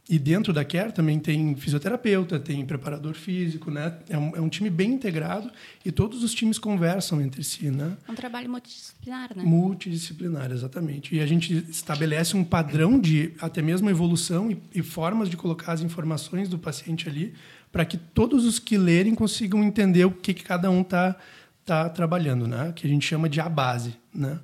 e 0.08 0.20
dentro 0.20 0.54
da 0.54 0.64
Care 0.64 0.92
também 0.92 1.18
tem 1.18 1.56
fisioterapeuta, 1.56 2.40
tem 2.40 2.64
preparador 2.64 3.16
físico, 3.16 3.72
né? 3.72 3.98
É 4.08 4.16
um, 4.16 4.36
é 4.36 4.42
um 4.42 4.48
time 4.48 4.70
bem 4.70 4.92
integrado 4.92 5.50
e 5.84 5.92
todos 5.92 6.24
os 6.24 6.32
times 6.32 6.60
conversam 6.60 7.20
entre 7.20 7.44
si, 7.44 7.72
né? 7.72 7.98
É 8.08 8.12
um 8.12 8.16
trabalho 8.16 8.48
multidisciplinar, 8.48 9.36
né? 9.36 9.44
Multidisciplinar, 9.44 10.52
exatamente. 10.52 11.16
E 11.16 11.22
a 11.22 11.26
gente 11.26 11.56
estabelece 11.68 12.38
um 12.38 12.44
padrão 12.44 13.00
de 13.00 13.34
até 13.42 13.64
mesmo 13.64 13.90
evolução 13.90 14.52
e, 14.52 14.62
e 14.76 14.84
formas 14.84 15.28
de 15.28 15.36
colocar 15.36 15.72
as 15.72 15.82
informações 15.82 16.48
do 16.48 16.60
paciente 16.60 17.10
ali 17.10 17.34
para 17.72 17.84
que 17.84 17.98
todos 17.98 18.46
os 18.46 18.60
que 18.60 18.78
lerem 18.78 19.16
consigam 19.16 19.64
entender 19.64 20.06
o 20.06 20.12
que, 20.12 20.36
que 20.36 20.44
cada 20.44 20.70
um 20.70 20.82
está 20.82 21.18
tá 21.66 21.90
trabalhando, 21.90 22.48
né? 22.48 22.72
Que 22.76 22.86
a 22.86 22.90
gente 22.90 23.06
chama 23.06 23.28
de 23.28 23.42
a 23.42 23.50
base, 23.50 23.96
né? 24.14 24.40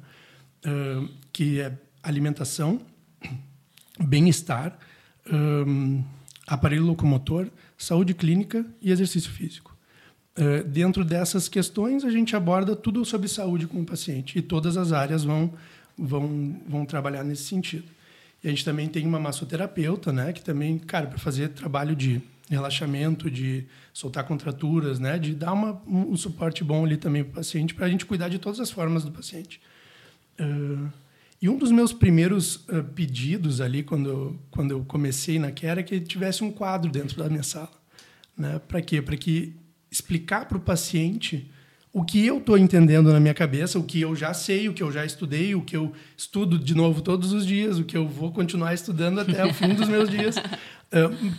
Ah, 0.66 1.08
que 1.32 1.60
é 1.60 1.72
alimentação, 2.04 2.82
bem-estar, 4.00 4.78
hum, 5.32 6.04
aparelho 6.48 6.84
locomotor, 6.84 7.48
saúde 7.78 8.14
clínica 8.14 8.66
e 8.82 8.92
exercício 8.92 9.32
físico. 9.32 9.76
Eh, 10.36 10.64
dentro 10.64 11.04
dessas 11.04 11.48
questões, 11.50 12.04
a 12.04 12.10
gente 12.10 12.36
aborda 12.36 12.76
tudo 12.76 13.04
sobre 13.04 13.28
saúde 13.28 13.68
com 13.68 13.82
o 13.82 13.86
paciente 13.86 14.40
e 14.40 14.42
todas 14.42 14.78
as 14.78 14.92
áreas 14.92 15.24
vão, 15.24 15.54
vão, 15.98 16.62
vão 16.68 16.86
trabalhar 16.86 17.24
nesse 17.24 17.44
sentido. 17.44 17.86
E 18.44 18.48
a 18.48 18.50
gente 18.50 18.66
também 18.66 18.88
tem 18.88 19.06
uma 19.06 19.20
massoterapeuta, 19.20 20.12
né, 20.12 20.34
que 20.34 20.44
também, 20.44 20.80
cara, 20.80 21.08
para 21.08 21.20
fazer 21.20 21.50
trabalho 21.50 21.96
de 21.96 22.22
relaxamento, 22.56 23.30
de 23.30 23.66
soltar 23.94 24.24
contraturas, 24.26 25.00
né, 25.00 25.18
de 25.18 25.34
dar 25.34 25.54
uma, 25.54 25.82
um, 25.88 26.16
suporte 26.16 26.64
bom 26.64 26.86
ali 26.86 26.98
também 26.98 27.24
para 27.24 27.32
o 27.32 27.36
paciente, 27.36 27.74
para 27.74 27.86
a 27.86 27.90
gente 27.90 28.06
cuidar 28.06 28.30
de 28.30 28.40
todas 28.40 28.60
as 28.60 28.70
formas 28.72 29.04
do 29.04 29.12
paciente. 29.12 29.60
Ah, 30.40 30.90
e 31.42 31.50
um 31.50 31.58
dos 31.58 31.72
meus 31.72 31.92
primeiros 31.92 32.64
ah, 32.70 32.84
pedidos 32.84 33.62
ali, 33.62 33.84
quando, 33.84 34.10
eu- 34.10 34.40
quando 34.52 34.72
eu 34.72 34.84
comecei 34.86 35.40
na 35.40 35.52
Care, 35.52 35.80
é 35.80 35.84
que 35.84 36.00
tivesse 36.00 36.44
um 36.44 36.52
quadro 36.52 36.92
dentro 36.92 37.18
da 37.18 37.30
minha 37.30 37.44
sala. 37.44 37.72
Né? 38.38 38.60
Para 38.68 38.82
quê? 38.82 39.02
Para 39.02 39.18
que 39.18 39.56
explicar 39.90 40.46
para 40.48 40.58
o 40.58 40.62
paciente 40.62 41.50
o 41.94 42.06
que 42.06 42.26
eu 42.26 42.38
estou 42.38 42.58
entendendo 42.58 43.12
na 43.12 43.20
minha 43.20 43.34
cabeça, 43.34 43.78
o 43.78 43.84
que 43.84 44.00
eu 44.00 44.16
já 44.16 44.34
sei, 44.34 44.70
o 44.70 44.74
que 44.74 44.82
eu 44.82 44.90
já 44.92 45.06
estudei, 45.06 45.54
o 45.56 45.62
que 45.62 45.76
eu 45.76 45.92
estudo 46.16 46.58
de 46.58 46.74
novo 46.74 47.02
todos 47.02 47.34
os 47.34 47.46
dias, 47.46 47.78
o 47.78 47.84
que 47.84 47.98
eu 47.98 48.08
vou 48.08 48.32
continuar 48.32 48.74
estudando 48.74 49.20
até 49.20 49.46
o 49.46 49.54
fim 49.54 49.74
dos 49.74 49.90
meus 49.90 50.10
dias. 50.10 50.36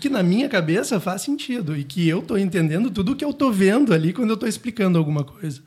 Que 0.00 0.08
na 0.08 0.22
minha 0.22 0.48
cabeça 0.48 0.98
faz 0.98 1.22
sentido 1.22 1.76
e 1.76 1.84
que 1.84 2.08
eu 2.08 2.20
estou 2.20 2.38
entendendo 2.38 2.90
tudo 2.90 3.12
o 3.12 3.16
que 3.16 3.24
eu 3.24 3.30
estou 3.30 3.52
vendo 3.52 3.92
ali 3.92 4.12
quando 4.12 4.30
eu 4.30 4.34
estou 4.34 4.48
explicando 4.48 4.98
alguma 4.98 5.24
coisa 5.24 5.62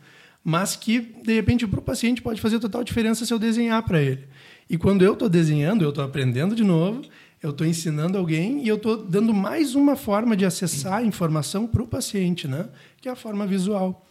mas 0.47 0.75
que 0.75 0.99
de 0.99 1.33
repente 1.33 1.65
para 1.65 1.79
o 1.79 1.81
paciente 1.81 2.21
pode 2.21 2.39
fazer 2.39 2.59
total 2.59 2.83
diferença 2.83 3.25
se 3.25 3.33
eu 3.33 3.39
desenhar 3.39 3.81
para 3.81 3.99
ele. 3.99 4.27
E 4.69 4.77
quando 4.77 5.03
eu 5.03 5.13
estou 5.13 5.27
desenhando, 5.27 5.83
eu 5.83 5.89
estou 5.89 6.03
aprendendo 6.03 6.55
de 6.55 6.63
novo, 6.63 7.01
eu 7.41 7.49
estou 7.49 7.65
ensinando 7.65 8.15
alguém 8.15 8.63
e 8.63 8.67
eu 8.67 8.75
estou 8.75 8.95
dando 8.95 9.33
mais 9.33 9.73
uma 9.73 9.95
forma 9.95 10.37
de 10.37 10.45
acessar 10.45 10.99
a 10.99 11.03
informação 11.03 11.65
para 11.65 11.81
o 11.81 11.87
paciente, 11.87 12.47
né? 12.47 12.69
Que 13.01 13.09
é 13.09 13.11
a 13.11 13.15
forma 13.15 13.47
visual, 13.47 14.05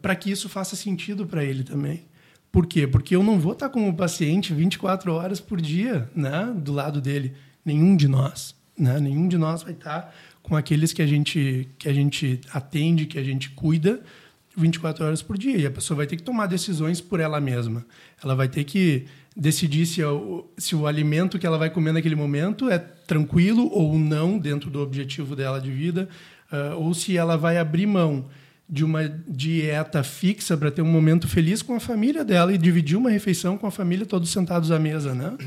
para 0.00 0.14
que 0.14 0.30
isso 0.30 0.48
faça 0.48 0.76
sentido 0.76 1.26
para 1.26 1.42
ele 1.42 1.64
também. 1.64 2.04
Por 2.52 2.64
quê? 2.64 2.86
Porque 2.86 3.16
eu 3.16 3.22
não 3.24 3.40
vou 3.40 3.54
estar 3.54 3.70
com 3.70 3.88
o 3.88 3.94
paciente 3.94 4.54
24 4.54 5.12
horas 5.12 5.40
por 5.40 5.60
dia, 5.60 6.08
né? 6.14 6.54
Do 6.56 6.72
lado 6.72 7.00
dele, 7.00 7.34
nenhum 7.68 7.96
de 7.96 8.08
nós, 8.08 8.54
né? 8.76 8.98
Nenhum 8.98 9.28
de 9.28 9.38
nós 9.38 9.62
vai 9.62 9.72
estar 9.72 10.14
com 10.42 10.56
aqueles 10.56 10.92
que 10.92 11.02
a 11.02 11.06
gente 11.06 11.68
que 11.78 11.88
a 11.88 11.92
gente 11.92 12.40
atende, 12.52 13.06
que 13.06 13.18
a 13.18 13.22
gente 13.22 13.50
cuida 13.50 14.00
24 14.56 15.04
horas 15.04 15.22
por 15.22 15.38
dia. 15.38 15.56
E 15.56 15.66
a 15.66 15.70
pessoa 15.70 15.98
vai 15.98 16.06
ter 16.06 16.16
que 16.16 16.22
tomar 16.22 16.46
decisões 16.46 17.00
por 17.00 17.20
ela 17.20 17.40
mesma. 17.40 17.86
Ela 18.22 18.34
vai 18.34 18.48
ter 18.48 18.64
que 18.64 19.06
decidir 19.36 19.86
se, 19.86 20.02
é 20.02 20.08
o, 20.08 20.46
se 20.56 20.74
o 20.74 20.86
alimento 20.86 21.38
que 21.38 21.46
ela 21.46 21.56
vai 21.56 21.70
comer 21.70 21.92
naquele 21.92 22.16
momento 22.16 22.68
é 22.68 22.78
tranquilo 22.78 23.70
ou 23.72 23.96
não 23.96 24.36
dentro 24.36 24.68
do 24.68 24.80
objetivo 24.80 25.36
dela 25.36 25.60
de 25.60 25.70
vida, 25.70 26.08
ah, 26.50 26.74
ou 26.76 26.92
se 26.92 27.16
ela 27.16 27.36
vai 27.36 27.56
abrir 27.56 27.86
mão 27.86 28.26
de 28.68 28.84
uma 28.84 29.08
dieta 29.26 30.02
fixa 30.02 30.56
para 30.56 30.70
ter 30.70 30.82
um 30.82 30.90
momento 30.90 31.26
feliz 31.26 31.62
com 31.62 31.74
a 31.74 31.80
família 31.80 32.24
dela 32.24 32.52
e 32.52 32.58
dividir 32.58 32.98
uma 32.98 33.10
refeição 33.10 33.56
com 33.56 33.66
a 33.66 33.70
família 33.70 34.04
todos 34.04 34.28
sentados 34.28 34.70
à 34.70 34.78
mesa, 34.78 35.14
né? 35.14 35.38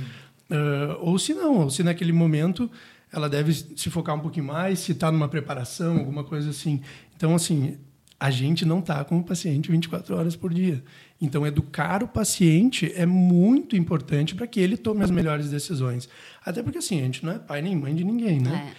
Ah, 0.51 0.97
ou 0.99 1.17
se 1.17 1.33
não, 1.33 1.59
ou 1.59 1.69
se 1.69 1.81
naquele 1.81 2.11
momento 2.11 2.69
ela 3.11 3.29
deve 3.29 3.53
se 3.53 3.89
focar 3.89 4.15
um 4.15 4.19
pouquinho 4.19 4.45
mais, 4.45 4.79
se 4.79 4.91
está 4.91 5.11
numa 5.11 5.27
preparação, 5.27 5.97
alguma 5.97 6.23
coisa 6.23 6.49
assim. 6.49 6.81
Então, 7.15 7.35
assim, 7.35 7.77
a 8.17 8.29
gente 8.29 8.65
não 8.65 8.79
está 8.79 9.03
com 9.03 9.17
o 9.17 9.23
paciente 9.23 9.71
24 9.71 10.15
horas 10.15 10.35
por 10.35 10.53
dia. 10.53 10.83
Então, 11.19 11.45
educar 11.45 12.03
o 12.03 12.07
paciente 12.07 12.91
é 12.95 13.05
muito 13.05 13.75
importante 13.75 14.33
para 14.33 14.47
que 14.47 14.59
ele 14.59 14.77
tome 14.77 15.03
as 15.03 15.11
melhores 15.11 15.49
decisões. 15.49 16.07
Até 16.43 16.63
porque, 16.63 16.77
assim, 16.77 17.01
a 17.01 17.03
gente 17.03 17.25
não 17.25 17.33
é 17.33 17.39
pai 17.39 17.61
nem 17.61 17.75
mãe 17.75 17.93
de 17.93 18.03
ninguém, 18.03 18.39
né? 18.39 18.73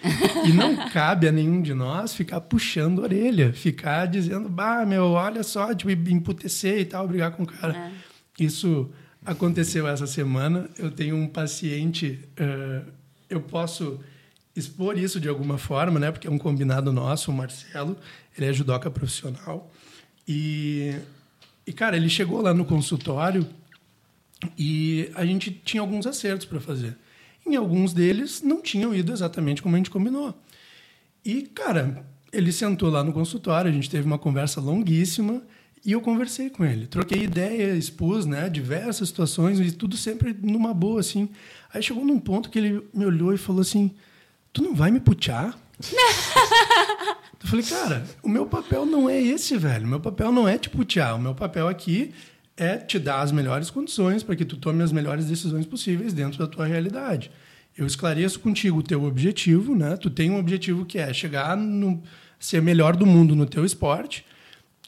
E 0.45 0.51
não 0.51 0.89
cabe 0.89 1.27
a 1.27 1.31
nenhum 1.31 1.61
de 1.61 1.73
nós 1.73 2.15
ficar 2.15 2.41
puxando 2.41 2.99
a 2.99 3.03
orelha, 3.03 3.53
ficar 3.53 4.07
dizendo, 4.07 4.49
bah, 4.49 4.85
meu, 4.85 5.11
olha 5.11 5.43
só, 5.43 5.73
tipo, 5.75 5.91
emputecer 5.91 6.79
e 6.79 6.85
tal, 6.85 7.07
brigar 7.07 7.31
com 7.31 7.43
o 7.43 7.47
cara. 7.47 7.91
Isso 8.39 8.89
aconteceu 9.25 9.87
essa 9.87 10.07
semana. 10.07 10.69
Eu 10.77 10.91
tenho 10.91 11.15
um 11.15 11.27
paciente, 11.27 12.19
eh, 12.37 12.81
eu 13.29 13.41
posso 13.41 13.99
expor 14.55 14.97
isso 14.97 15.19
de 15.19 15.27
alguma 15.27 15.57
forma, 15.57 15.99
né? 15.99 16.11
Porque 16.11 16.27
é 16.27 16.31
um 16.31 16.37
combinado 16.37 16.91
nosso, 16.91 17.31
o 17.31 17.33
Marcelo, 17.33 17.97
ele 18.37 18.47
é 18.47 18.53
judoca 18.53 18.89
profissional. 18.91 19.71
E, 20.27 20.95
e 21.65 21.73
cara, 21.73 21.97
ele 21.97 22.09
chegou 22.09 22.41
lá 22.41 22.53
no 22.53 22.65
consultório 22.65 23.47
e 24.57 25.09
a 25.15 25.25
gente 25.25 25.51
tinha 25.51 25.81
alguns 25.81 26.05
acertos 26.05 26.45
para 26.45 26.59
fazer. 26.59 26.95
Em 27.45 27.55
alguns 27.55 27.93
deles 27.93 28.41
não 28.41 28.61
tinham 28.61 28.93
ido 28.93 29.11
exatamente 29.11 29.61
como 29.61 29.75
a 29.75 29.77
gente 29.77 29.89
combinou. 29.89 30.37
E, 31.25 31.43
cara, 31.43 32.05
ele 32.31 32.51
sentou 32.51 32.89
lá 32.89 33.03
no 33.03 33.13
consultório, 33.13 33.69
a 33.69 33.73
gente 33.73 33.89
teve 33.89 34.05
uma 34.05 34.19
conversa 34.19 34.61
longuíssima 34.61 35.41
e 35.85 35.91
eu 35.91 36.01
conversei 36.01 36.49
com 36.49 36.63
ele. 36.63 36.87
Troquei 36.87 37.23
ideia, 37.23 37.75
expus, 37.75 38.25
né, 38.25 38.49
diversas 38.49 39.09
situações 39.09 39.59
e 39.59 39.71
tudo 39.71 39.97
sempre 39.97 40.35
numa 40.41 40.73
boa, 40.73 40.99
assim. 40.99 41.29
Aí 41.73 41.83
chegou 41.83 42.05
num 42.05 42.19
ponto 42.19 42.49
que 42.49 42.57
ele 42.57 42.87
me 42.93 43.05
olhou 43.05 43.33
e 43.33 43.37
falou 43.37 43.61
assim: 43.61 43.91
Tu 44.53 44.61
não 44.61 44.75
vai 44.75 44.91
me 44.91 44.99
putear? 44.99 45.57
eu 47.41 47.47
falei, 47.47 47.65
cara, 47.65 48.05
o 48.21 48.29
meu 48.29 48.45
papel 48.45 48.85
não 48.85 49.09
é 49.09 49.19
esse, 49.19 49.57
velho. 49.57 49.85
O 49.85 49.89
meu 49.89 49.99
papel 49.99 50.31
não 50.31 50.47
é 50.47 50.57
te 50.57 50.69
putear. 50.69 51.15
O 51.15 51.19
meu 51.19 51.33
papel 51.33 51.67
aqui 51.67 52.13
é 52.55 52.77
te 52.77 52.99
dar 52.99 53.21
as 53.21 53.31
melhores 53.31 53.69
condições 53.69 54.21
para 54.21 54.35
que 54.35 54.45
tu 54.45 54.57
tome 54.57 54.83
as 54.83 54.91
melhores 54.91 55.25
decisões 55.25 55.65
possíveis 55.65 56.13
dentro 56.13 56.37
da 56.37 56.47
tua 56.47 56.67
realidade. 56.67 57.31
Eu 57.75 57.87
esclareço 57.87 58.39
contigo 58.39 58.77
o 58.77 58.83
teu 58.83 59.03
objetivo, 59.03 59.75
né? 59.75 59.97
Tu 59.97 60.09
tem 60.09 60.29
um 60.29 60.37
objetivo 60.37 60.85
que 60.85 60.99
é 60.99 61.11
chegar 61.11 61.57
no 61.57 62.01
ser 62.39 62.61
melhor 62.61 62.95
do 62.95 63.05
mundo 63.05 63.35
no 63.35 63.47
teu 63.47 63.65
esporte. 63.65 64.23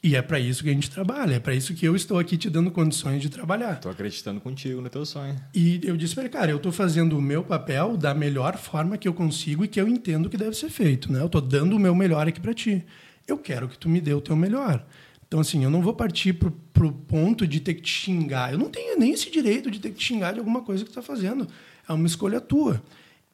E 0.02 0.14
é 0.14 0.22
para 0.22 0.38
isso 0.38 0.62
que 0.62 0.68
a 0.68 0.72
gente 0.72 0.90
trabalha, 0.90 1.34
é 1.34 1.40
para 1.40 1.54
isso 1.54 1.74
que 1.74 1.86
eu 1.86 1.96
estou 1.96 2.18
aqui 2.18 2.36
te 2.36 2.50
dando 2.50 2.70
condições 2.70 3.20
de 3.20 3.28
trabalhar. 3.28 3.74
Estou 3.74 3.90
acreditando 3.90 4.40
contigo 4.40 4.80
no 4.80 4.88
teu 4.88 5.04
sonho. 5.04 5.34
E 5.54 5.80
eu 5.82 5.96
disse 5.96 6.14
para 6.14 6.24
ele, 6.24 6.32
cara, 6.32 6.50
eu 6.50 6.58
estou 6.58 6.70
fazendo 6.70 7.18
o 7.18 7.22
meu 7.22 7.42
papel 7.42 7.96
da 7.96 8.14
melhor 8.14 8.56
forma 8.56 8.98
que 8.98 9.08
eu 9.08 9.14
consigo 9.14 9.64
e 9.64 9.68
que 9.68 9.80
eu 9.80 9.88
entendo 9.88 10.28
que 10.28 10.36
deve 10.36 10.54
ser 10.56 10.68
feito, 10.68 11.10
né? 11.10 11.20
Eu 11.20 11.26
estou 11.26 11.40
dando 11.40 11.74
o 11.74 11.78
meu 11.78 11.94
melhor 11.94 12.28
aqui 12.28 12.40
para 12.40 12.54
ti. 12.54 12.84
Eu 13.26 13.38
quero 13.38 13.68
que 13.68 13.78
tu 13.78 13.88
me 13.88 14.00
dê 14.00 14.14
o 14.14 14.20
teu 14.20 14.36
melhor. 14.36 14.86
Então, 15.26 15.40
assim, 15.40 15.64
eu 15.64 15.70
não 15.70 15.82
vou 15.82 15.92
partir 15.92 16.34
pro, 16.34 16.52
pro 16.72 16.92
ponto 16.92 17.46
de 17.46 17.58
ter 17.58 17.74
que 17.74 17.82
te 17.82 17.90
xingar. 17.90 18.52
Eu 18.52 18.58
não 18.58 18.70
tenho 18.70 18.98
nem 18.98 19.12
esse 19.12 19.30
direito 19.30 19.70
de 19.70 19.80
ter 19.80 19.90
que 19.90 19.96
te 19.96 20.04
xingar 20.04 20.32
de 20.32 20.38
alguma 20.38 20.62
coisa 20.62 20.84
que 20.84 20.90
tu 20.90 20.98
está 20.98 21.02
fazendo. 21.02 21.48
É 21.88 21.92
uma 21.92 22.06
escolha 22.06 22.40
tua. 22.40 22.80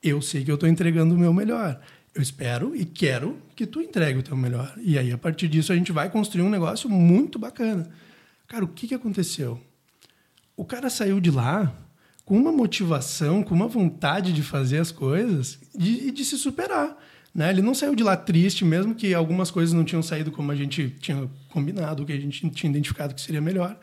Eu 0.03 0.23
sei 0.23 0.43
que 0.43 0.51
eu 0.51 0.55
estou 0.55 0.69
entregando 0.69 1.15
o 1.15 1.19
meu 1.19 1.35
melhor. 1.35 1.79
Eu 2.15 2.21
espero 2.21 2.77
e 2.77 2.85
quero 2.85 3.39
que 3.57 3.67
tu 3.67 3.81
entregue 3.81 4.19
o 4.19 4.23
teu 4.23 4.37
melhor. 4.37 4.75
E 4.79 4.99
aí, 4.99 5.11
a 5.13 5.19
partir 5.19 5.49
disso, 5.49 5.73
a 5.73 5.77
gente 5.77 5.93
vai 5.93 6.11
construir 6.11 6.43
um 6.43 6.51
negócio 6.51 6.89
muito 6.89 7.39
bacana. 7.39 7.89
Cara, 8.47 8.65
o 8.65 8.69
que, 8.69 8.89
que 8.89 8.95
aconteceu? 8.95 9.59
O 10.55 10.65
cara 10.65 10.91
saiu 10.91 11.21
de 11.21 11.31
lá 11.31 11.73
com 12.25 12.37
uma 12.37 12.53
motivação, 12.53 13.43
com 13.43 13.55
uma 13.55 13.67
vontade 13.67 14.33
de 14.33 14.43
fazer 14.43 14.79
as 14.79 14.91
coisas 14.91 15.59
e 15.75 15.79
de, 15.79 16.11
de 16.11 16.25
se 16.25 16.37
superar. 16.37 16.97
Né? 17.35 17.51
Ele 17.51 17.63
não 17.63 17.75
saiu 17.75 17.95
de 17.95 18.03
lá 18.03 18.17
triste, 18.17 18.65
mesmo 18.65 18.95
que 18.95 19.15
algumas 19.15 19.51
coisas 19.51 19.73
não 19.73 19.85
tinham 19.85 20.03
saído 20.03 20.31
como 20.31 20.53
a 20.53 20.55
gente 20.55 20.91
tinha 21.01 21.31
combinado, 21.49 22.05
que 22.05 22.13
a 22.13 22.21
gente 22.21 22.49
tinha 22.51 22.71
identificado 22.71 23.15
que 23.15 23.21
seria 23.21 23.41
melhor. 23.41 23.79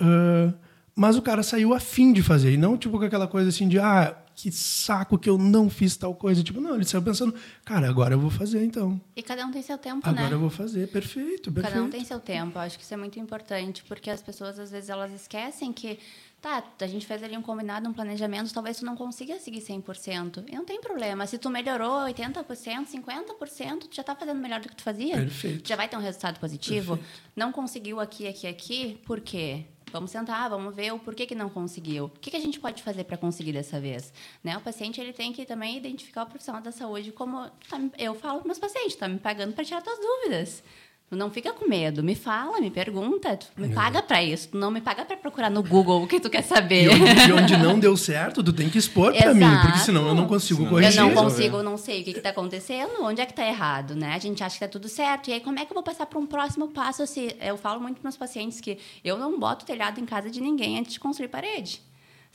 Uh, 0.00 0.54
mas 0.94 1.16
o 1.16 1.22
cara 1.22 1.42
saiu 1.42 1.74
afim 1.74 2.12
de 2.12 2.22
fazer, 2.22 2.52
e 2.52 2.56
não 2.56 2.76
tipo 2.76 2.98
com 2.98 3.04
aquela 3.04 3.26
coisa 3.26 3.48
assim 3.48 3.68
de 3.68 3.78
ah, 3.78 4.16
que 4.36 4.52
saco 4.52 5.18
que 5.18 5.30
eu 5.30 5.38
não 5.38 5.70
fiz 5.70 5.96
tal 5.96 6.14
coisa. 6.14 6.42
Tipo, 6.42 6.60
não, 6.60 6.74
ele 6.74 6.84
saiu 6.84 7.02
pensando, 7.02 7.34
cara, 7.64 7.88
agora 7.88 8.14
eu 8.14 8.20
vou 8.20 8.30
fazer 8.30 8.62
então. 8.62 9.00
E 9.16 9.22
cada 9.22 9.46
um 9.46 9.50
tem 9.50 9.62
seu 9.62 9.78
tempo, 9.78 10.06
agora 10.06 10.12
né? 10.12 10.20
Agora 10.20 10.34
eu 10.34 10.40
vou 10.40 10.50
fazer, 10.50 10.86
perfeito, 10.88 11.50
perfeito. 11.50 11.74
Cada 11.74 11.82
um 11.84 11.90
tem 11.90 12.04
seu 12.04 12.20
tempo, 12.20 12.58
acho 12.58 12.76
que 12.76 12.84
isso 12.84 12.92
é 12.92 12.98
muito 12.98 13.18
importante, 13.18 13.82
porque 13.88 14.10
as 14.10 14.20
pessoas 14.20 14.58
às 14.58 14.70
vezes 14.70 14.90
elas 14.90 15.10
esquecem 15.10 15.72
que 15.72 15.98
Tá, 16.38 16.62
a 16.80 16.86
gente 16.86 17.06
fez 17.06 17.22
ali 17.22 17.36
um 17.36 17.42
combinado, 17.42 17.88
um 17.88 17.92
planejamento, 17.94 18.52
talvez 18.52 18.76
tu 18.76 18.84
não 18.84 18.94
consiga 18.94 19.38
seguir 19.40 19.60
100%. 19.60 20.44
E 20.46 20.54
não 20.54 20.66
tem 20.66 20.80
problema. 20.80 21.26
Se 21.26 21.38
tu 21.38 21.48
melhorou 21.48 22.04
80%, 22.04 22.86
50%, 22.86 23.78
tu 23.88 23.96
já 23.96 24.02
está 24.02 24.14
fazendo 24.14 24.38
melhor 24.38 24.60
do 24.60 24.68
que 24.68 24.76
tu 24.76 24.82
fazia. 24.82 25.16
Perfeito. 25.16 25.62
Tu 25.62 25.68
já 25.68 25.76
vai 25.76 25.88
ter 25.88 25.96
um 25.96 26.00
resultado 26.00 26.38
positivo. 26.38 26.98
Perfeito. 26.98 27.20
Não 27.34 27.50
conseguiu 27.50 27.98
aqui, 27.98 28.28
aqui, 28.28 28.46
aqui, 28.46 29.00
por 29.06 29.20
quê? 29.20 29.64
Vamos 29.92 30.10
sentar, 30.10 30.50
vamos 30.50 30.74
ver 30.74 30.92
o 30.92 30.98
porquê 30.98 31.26
que 31.26 31.34
não 31.34 31.48
conseguiu. 31.48 32.06
O 32.06 32.08
que, 32.08 32.30
que 32.30 32.36
a 32.36 32.40
gente 32.40 32.58
pode 32.58 32.82
fazer 32.82 33.04
para 33.04 33.16
conseguir 33.16 33.52
dessa 33.52 33.80
vez? 33.80 34.12
Né? 34.42 34.56
O 34.56 34.60
paciente 34.60 35.00
ele 35.00 35.12
tem 35.12 35.32
que 35.32 35.46
também 35.46 35.76
identificar 35.76 36.24
o 36.24 36.26
profissional 36.26 36.60
da 36.60 36.72
saúde 36.72 37.12
como... 37.12 37.48
Tá, 37.68 37.80
eu 37.96 38.14
falo 38.14 38.40
para 38.40 38.46
meus 38.46 38.58
pacientes, 38.58 38.94
está 38.94 39.06
me 39.06 39.18
pagando 39.18 39.54
para 39.54 39.64
tirar 39.64 39.80
tuas 39.82 39.98
dúvidas. 39.98 40.62
Não 41.08 41.30
fica 41.30 41.52
com 41.52 41.68
medo, 41.68 42.02
me 42.02 42.16
fala, 42.16 42.60
me 42.60 42.68
pergunta, 42.68 43.36
tu 43.36 43.46
me 43.56 43.68
paga 43.68 44.02
para 44.02 44.20
isso, 44.24 44.48
tu 44.48 44.58
não 44.58 44.72
me 44.72 44.80
paga 44.80 45.04
para 45.04 45.16
procurar 45.16 45.48
no 45.48 45.62
Google 45.62 46.02
o 46.02 46.06
que 46.06 46.18
tu 46.18 46.28
quer 46.28 46.42
saber. 46.42 46.84
E 46.84 46.88
onde, 46.88 47.28
e 47.28 47.32
onde 47.32 47.56
não 47.56 47.78
deu 47.78 47.94
certo, 47.96 48.42
tu 48.42 48.52
tem 48.52 48.68
que 48.68 48.76
expor 48.76 49.14
para 49.14 49.32
mim, 49.32 49.46
porque 49.62 49.78
senão 49.78 50.08
eu 50.08 50.14
não 50.16 50.26
consigo 50.26 50.58
senão 50.58 50.70
corrigir. 50.70 50.98
Eu 50.98 51.06
não 51.06 51.14
consigo, 51.14 51.62
não 51.62 51.76
sei 51.76 52.00
o 52.00 52.04
que 52.04 52.10
está 52.10 52.30
acontecendo, 52.30 52.90
onde 53.02 53.20
é 53.20 53.26
que 53.26 53.30
está 53.30 53.46
errado, 53.46 53.94
né? 53.94 54.14
A 54.14 54.18
gente 54.18 54.42
acha 54.42 54.58
que 54.58 54.64
está 54.64 54.68
tudo 54.68 54.88
certo, 54.88 55.30
e 55.30 55.34
aí 55.34 55.40
como 55.40 55.60
é 55.60 55.64
que 55.64 55.70
eu 55.70 55.74
vou 55.74 55.82
passar 55.84 56.06
para 56.06 56.18
um 56.18 56.26
próximo 56.26 56.68
passo? 56.68 57.06
Se 57.06 57.36
eu 57.40 57.56
falo 57.56 57.80
muito 57.80 58.00
para 58.00 58.08
meus 58.08 58.16
pacientes 58.16 58.60
que 58.60 58.76
eu 59.04 59.16
não 59.16 59.38
boto 59.38 59.64
telhado 59.64 60.00
em 60.00 60.04
casa 60.04 60.28
de 60.28 60.40
ninguém 60.40 60.76
antes 60.76 60.92
de 60.92 60.98
construir 60.98 61.28
parede 61.28 61.85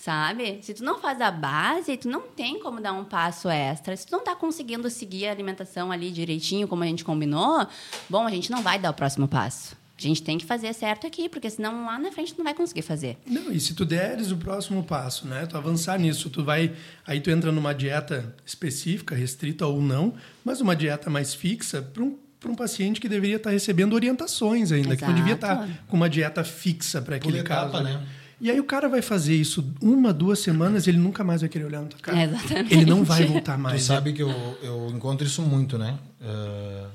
sabe? 0.01 0.59
Se 0.61 0.73
tu 0.73 0.83
não 0.83 0.99
faz 0.99 1.21
a 1.21 1.29
base, 1.29 1.95
tu 1.95 2.09
não 2.09 2.21
tem 2.21 2.59
como 2.59 2.81
dar 2.81 2.91
um 2.91 3.03
passo 3.03 3.47
extra. 3.49 3.95
Se 3.95 4.07
tu 4.07 4.11
não 4.11 4.23
tá 4.23 4.35
conseguindo 4.35 4.89
seguir 4.89 5.27
a 5.27 5.31
alimentação 5.31 5.91
ali 5.91 6.11
direitinho, 6.11 6.67
como 6.67 6.83
a 6.83 6.87
gente 6.87 7.03
combinou, 7.03 7.67
bom, 8.09 8.25
a 8.25 8.31
gente 8.31 8.49
não 8.49 8.63
vai 8.63 8.79
dar 8.79 8.89
o 8.89 8.93
próximo 8.93 9.27
passo. 9.27 9.79
A 9.97 10.01
gente 10.01 10.23
tem 10.23 10.39
que 10.39 10.45
fazer 10.45 10.73
certo 10.73 11.05
aqui, 11.05 11.29
porque 11.29 11.47
senão 11.47 11.85
lá 11.85 11.99
na 11.99 12.11
frente 12.11 12.33
tu 12.33 12.39
não 12.39 12.45
vai 12.45 12.55
conseguir 12.55 12.81
fazer. 12.81 13.19
Não, 13.27 13.51
e 13.51 13.59
se 13.59 13.75
tu 13.75 13.85
deres 13.85 14.31
o 14.31 14.37
próximo 14.37 14.83
passo, 14.83 15.27
né? 15.27 15.45
Tu 15.45 15.55
avançar 15.55 15.99
nisso, 15.99 16.27
tu 16.31 16.43
vai. 16.43 16.73
Aí 17.05 17.21
tu 17.21 17.29
entra 17.29 17.51
numa 17.51 17.71
dieta 17.71 18.35
específica, 18.43 19.13
restrita 19.13 19.67
ou 19.67 19.79
não, 19.79 20.15
mas 20.43 20.59
uma 20.59 20.75
dieta 20.75 21.07
mais 21.11 21.35
fixa 21.35 21.81
para 21.81 22.01
um 22.01 22.17
para 22.39 22.49
um 22.49 22.55
paciente 22.55 22.99
que 22.99 23.07
deveria 23.07 23.35
estar 23.35 23.51
tá 23.51 23.53
recebendo 23.53 23.93
orientações 23.93 24.71
ainda, 24.71 24.95
Exato. 24.95 24.99
que 24.99 25.05
não 25.05 25.13
devia 25.13 25.35
estar 25.35 25.57
tá 25.57 25.69
com 25.87 25.95
uma 25.95 26.09
dieta 26.09 26.43
fixa 26.43 26.99
para 26.99 27.17
aquele 27.17 27.37
etapa, 27.37 27.73
caso. 27.73 27.83
Né? 27.83 28.03
E 28.41 28.49
aí 28.49 28.59
o 28.59 28.63
cara 28.63 28.89
vai 28.89 29.03
fazer 29.03 29.35
isso 29.35 29.63
uma, 29.79 30.11
duas 30.11 30.39
semanas, 30.39 30.87
ele 30.87 30.97
nunca 30.97 31.23
mais 31.23 31.41
vai 31.41 31.49
querer 31.49 31.65
olhar 31.65 31.81
na 31.83 31.89
tua 31.89 31.99
cara. 31.99 32.17
É, 32.17 32.23
exatamente. 32.23 32.73
Ele 32.73 32.85
não 32.85 33.03
vai 33.03 33.23
voltar 33.23 33.55
mais. 33.55 33.83
Tu 33.83 33.85
sabe 33.85 34.13
que 34.13 34.23
eu, 34.23 34.57
eu 34.63 34.89
encontro 34.89 35.27
isso 35.27 35.43
muito, 35.43 35.77
né? 35.77 35.99
Uh, 36.19 36.87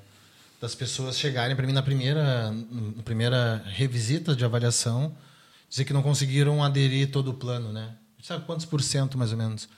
das 0.60 0.74
pessoas 0.74 1.16
chegarem 1.16 1.54
para 1.54 1.64
mim 1.64 1.72
na 1.72 1.84
primeira, 1.84 2.50
na 2.50 3.02
primeira 3.04 3.62
revisita 3.64 4.34
de 4.34 4.44
avaliação, 4.44 5.14
dizer 5.70 5.84
que 5.84 5.92
não 5.92 6.02
conseguiram 6.02 6.64
aderir 6.64 7.12
todo 7.12 7.30
o 7.30 7.34
plano, 7.34 7.72
né? 7.72 7.94
Sabe 8.20 8.44
quantos 8.44 8.66
por 8.66 8.82
cento, 8.82 9.16
mais 9.16 9.30
ou 9.30 9.38
menos? 9.38 9.68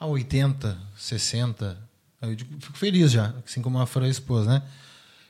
Ah, 0.00 0.06
80, 0.06 0.76
60. 0.96 1.78
Eu 2.20 2.34
digo, 2.34 2.50
fico 2.58 2.76
feliz 2.76 3.12
já, 3.12 3.32
assim 3.46 3.62
como 3.62 3.78
a 3.78 3.86
Fran 3.86 4.08
expôs, 4.08 4.44
né? 4.44 4.60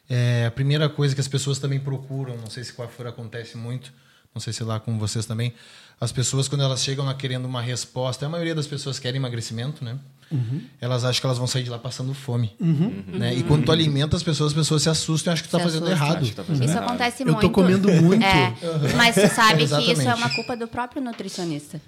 É, 0.08 0.46
a 0.46 0.50
primeira 0.50 0.88
coisa 0.88 1.14
que 1.14 1.20
as 1.20 1.28
pessoas 1.28 1.58
também 1.58 1.78
procuram, 1.78 2.34
não 2.38 2.48
sei 2.48 2.64
se 2.64 2.72
com 2.72 2.82
a 2.82 2.88
Fran 2.88 3.10
acontece 3.10 3.58
muito, 3.58 3.92
não 4.34 4.40
sei 4.40 4.52
se 4.52 4.64
lá 4.64 4.80
com 4.80 4.98
vocês 4.98 5.26
também, 5.26 5.52
as 6.00 6.10
pessoas 6.10 6.48
quando 6.48 6.62
elas 6.62 6.82
chegam 6.82 7.04
lá 7.04 7.14
querendo 7.14 7.44
uma 7.44 7.60
resposta, 7.60 8.26
a 8.26 8.28
maioria 8.28 8.54
das 8.54 8.66
pessoas 8.66 8.98
querem 8.98 9.18
emagrecimento, 9.18 9.84
né? 9.84 9.98
Uhum. 10.32 10.62
Elas 10.80 11.04
acham 11.04 11.20
que 11.20 11.26
elas 11.26 11.38
vão 11.38 11.46
sair 11.46 11.62
de 11.62 11.70
lá 11.70 11.78
passando 11.78 12.14
fome. 12.14 12.56
Uhum. 12.58 13.04
Né? 13.06 13.34
E 13.34 13.42
quando 13.42 13.66
tu 13.66 13.70
alimenta 13.70 14.16
as 14.16 14.22
pessoas, 14.22 14.52
as 14.52 14.58
pessoas 14.58 14.82
se 14.82 14.88
assustam 14.88 15.30
e 15.30 15.34
acham 15.34 15.44
que 15.44 15.50
tu 15.50 15.56
está 15.56 15.62
fazendo 15.62 15.88
errado. 15.90 16.28
Tá 16.30 16.42
fazendo 16.42 16.64
isso 16.64 16.72
errado. 16.72 16.84
acontece 16.88 17.24
muito. 17.24 17.34
Eu 17.34 17.48
estou 17.48 17.50
comendo 17.50 17.88
muito. 18.02 18.24
É, 18.24 18.48
uhum. 18.48 18.96
Mas 18.96 19.14
você 19.14 19.28
sabe 19.28 19.66
que 19.66 19.92
isso 19.92 20.02
é 20.02 20.14
uma 20.14 20.30
culpa 20.30 20.56
do 20.56 20.66
próprio 20.66 21.02
nutricionista. 21.02 21.80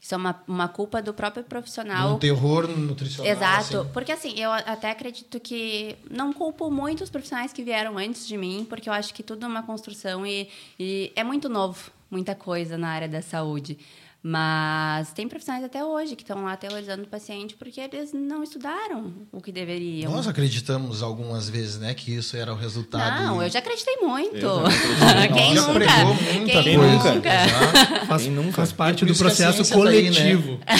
Isso 0.00 0.14
é 0.14 0.16
uma, 0.16 0.40
uma 0.46 0.68
culpa 0.68 1.02
do 1.02 1.12
próprio 1.12 1.42
profissional. 1.44 2.14
Um 2.14 2.18
terror 2.18 2.68
nutricional. 2.68 3.32
Exato. 3.32 3.80
Assim. 3.80 3.90
Porque, 3.92 4.12
assim, 4.12 4.38
eu 4.38 4.52
até 4.52 4.90
acredito 4.90 5.40
que 5.40 5.96
não 6.10 6.32
culpo 6.32 6.70
muito 6.70 7.02
os 7.02 7.10
profissionais 7.10 7.52
que 7.52 7.62
vieram 7.62 7.98
antes 7.98 8.26
de 8.26 8.36
mim, 8.36 8.66
porque 8.68 8.88
eu 8.88 8.92
acho 8.92 9.12
que 9.12 9.22
tudo 9.22 9.44
é 9.44 9.48
uma 9.48 9.62
construção 9.62 10.26
e, 10.26 10.48
e 10.78 11.12
é 11.16 11.24
muito 11.24 11.48
novo 11.48 11.90
muita 12.10 12.34
coisa 12.34 12.78
na 12.78 12.88
área 12.88 13.08
da 13.08 13.22
saúde. 13.22 13.78
Mas 14.22 15.12
tem 15.12 15.28
profissionais 15.28 15.64
até 15.64 15.84
hoje 15.84 16.16
que 16.16 16.22
estão 16.22 16.42
lá 16.44 16.54
aterrorizando 16.54 17.04
o 17.04 17.06
paciente 17.06 17.54
porque 17.54 17.80
eles 17.80 18.12
não 18.12 18.42
estudaram 18.42 19.12
o 19.30 19.40
que 19.40 19.52
deveriam. 19.52 20.10
Nós 20.10 20.26
acreditamos 20.26 21.00
algumas 21.02 21.48
vezes, 21.48 21.78
né, 21.78 21.94
que 21.94 22.12
isso 22.12 22.36
era 22.36 22.52
o 22.52 22.56
resultado. 22.56 23.22
Não, 23.22 23.40
eu 23.40 23.48
já 23.48 23.60
acreditei 23.60 23.96
muito. 23.98 24.48
Quem 25.32 25.54
nunca? 25.54 25.72
pregou 25.72 26.14
muita 26.14 26.62
Quem 26.62 26.76
coisa. 26.76 27.14
Nunca? 27.14 27.30
Faz, 28.06 28.22
Quem 28.22 28.32
nunca? 28.32 28.52
faz 28.56 28.72
parte 28.72 29.04
do 29.04 29.14
processo 29.14 29.72
coletivo. 29.72 30.52
Né? 30.52 30.76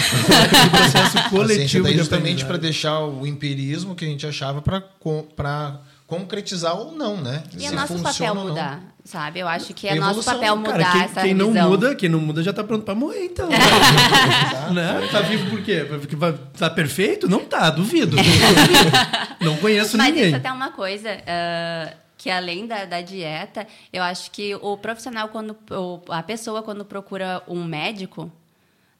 do 0.64 0.70
processo 0.70 1.30
coletivo. 1.30 1.84
Daí 1.84 1.96
justamente 1.96 2.44
para 2.44 2.56
deixar 2.56 3.00
o 3.00 3.26
empirismo 3.26 3.94
que 3.94 4.04
a 4.04 4.08
gente 4.08 4.26
achava 4.26 4.60
para 4.60 4.80
concretizar 6.06 6.76
ou 6.76 6.92
não, 6.92 7.16
né? 7.16 7.42
E 7.58 7.66
é 7.66 7.70
nosso 7.70 7.98
papel 8.00 8.34
mudar, 8.34 8.80
sabe? 9.04 9.40
Eu 9.40 9.48
acho 9.48 9.74
que 9.74 9.88
é 9.88 9.96
Evolução, 9.96 10.16
nosso 10.16 10.24
papel 10.24 10.56
mudar 10.56 10.72
cara, 10.72 10.92
quem, 10.92 11.02
essa 11.02 11.20
quem 11.22 11.34
não 11.34 11.50
muda, 11.52 11.94
quem 11.94 12.08
não 12.08 12.20
muda 12.20 12.42
já 12.42 12.52
tá 12.52 12.62
pronto 12.62 12.84
para 12.84 12.94
morrer, 12.94 13.24
então. 13.24 13.48
né? 14.72 15.08
Tá 15.10 15.20
vivo 15.22 15.50
por 15.50 15.62
quê? 15.62 15.84
Porque 15.88 16.16
tá 16.56 16.70
perfeito? 16.70 17.28
Não 17.28 17.44
tá, 17.44 17.70
duvido. 17.70 18.16
não 19.40 19.56
conheço 19.56 19.96
Mas 19.96 20.08
ninguém. 20.08 20.22
Mas 20.22 20.28
isso 20.30 20.36
até 20.36 20.48
é 20.48 20.52
uma 20.52 20.70
coisa... 20.70 21.10
Uh, 21.10 22.06
que 22.18 22.30
além 22.30 22.66
da, 22.66 22.86
da, 22.86 23.02
dieta, 23.02 23.66
eu 23.92 24.02
acho 24.02 24.30
que 24.30 24.54
o 24.56 24.76
profissional, 24.78 25.28
quando 25.28 25.56
a 26.08 26.22
pessoa, 26.22 26.62
quando 26.62 26.84
procura 26.84 27.42
um 27.46 27.62
médico, 27.62 28.32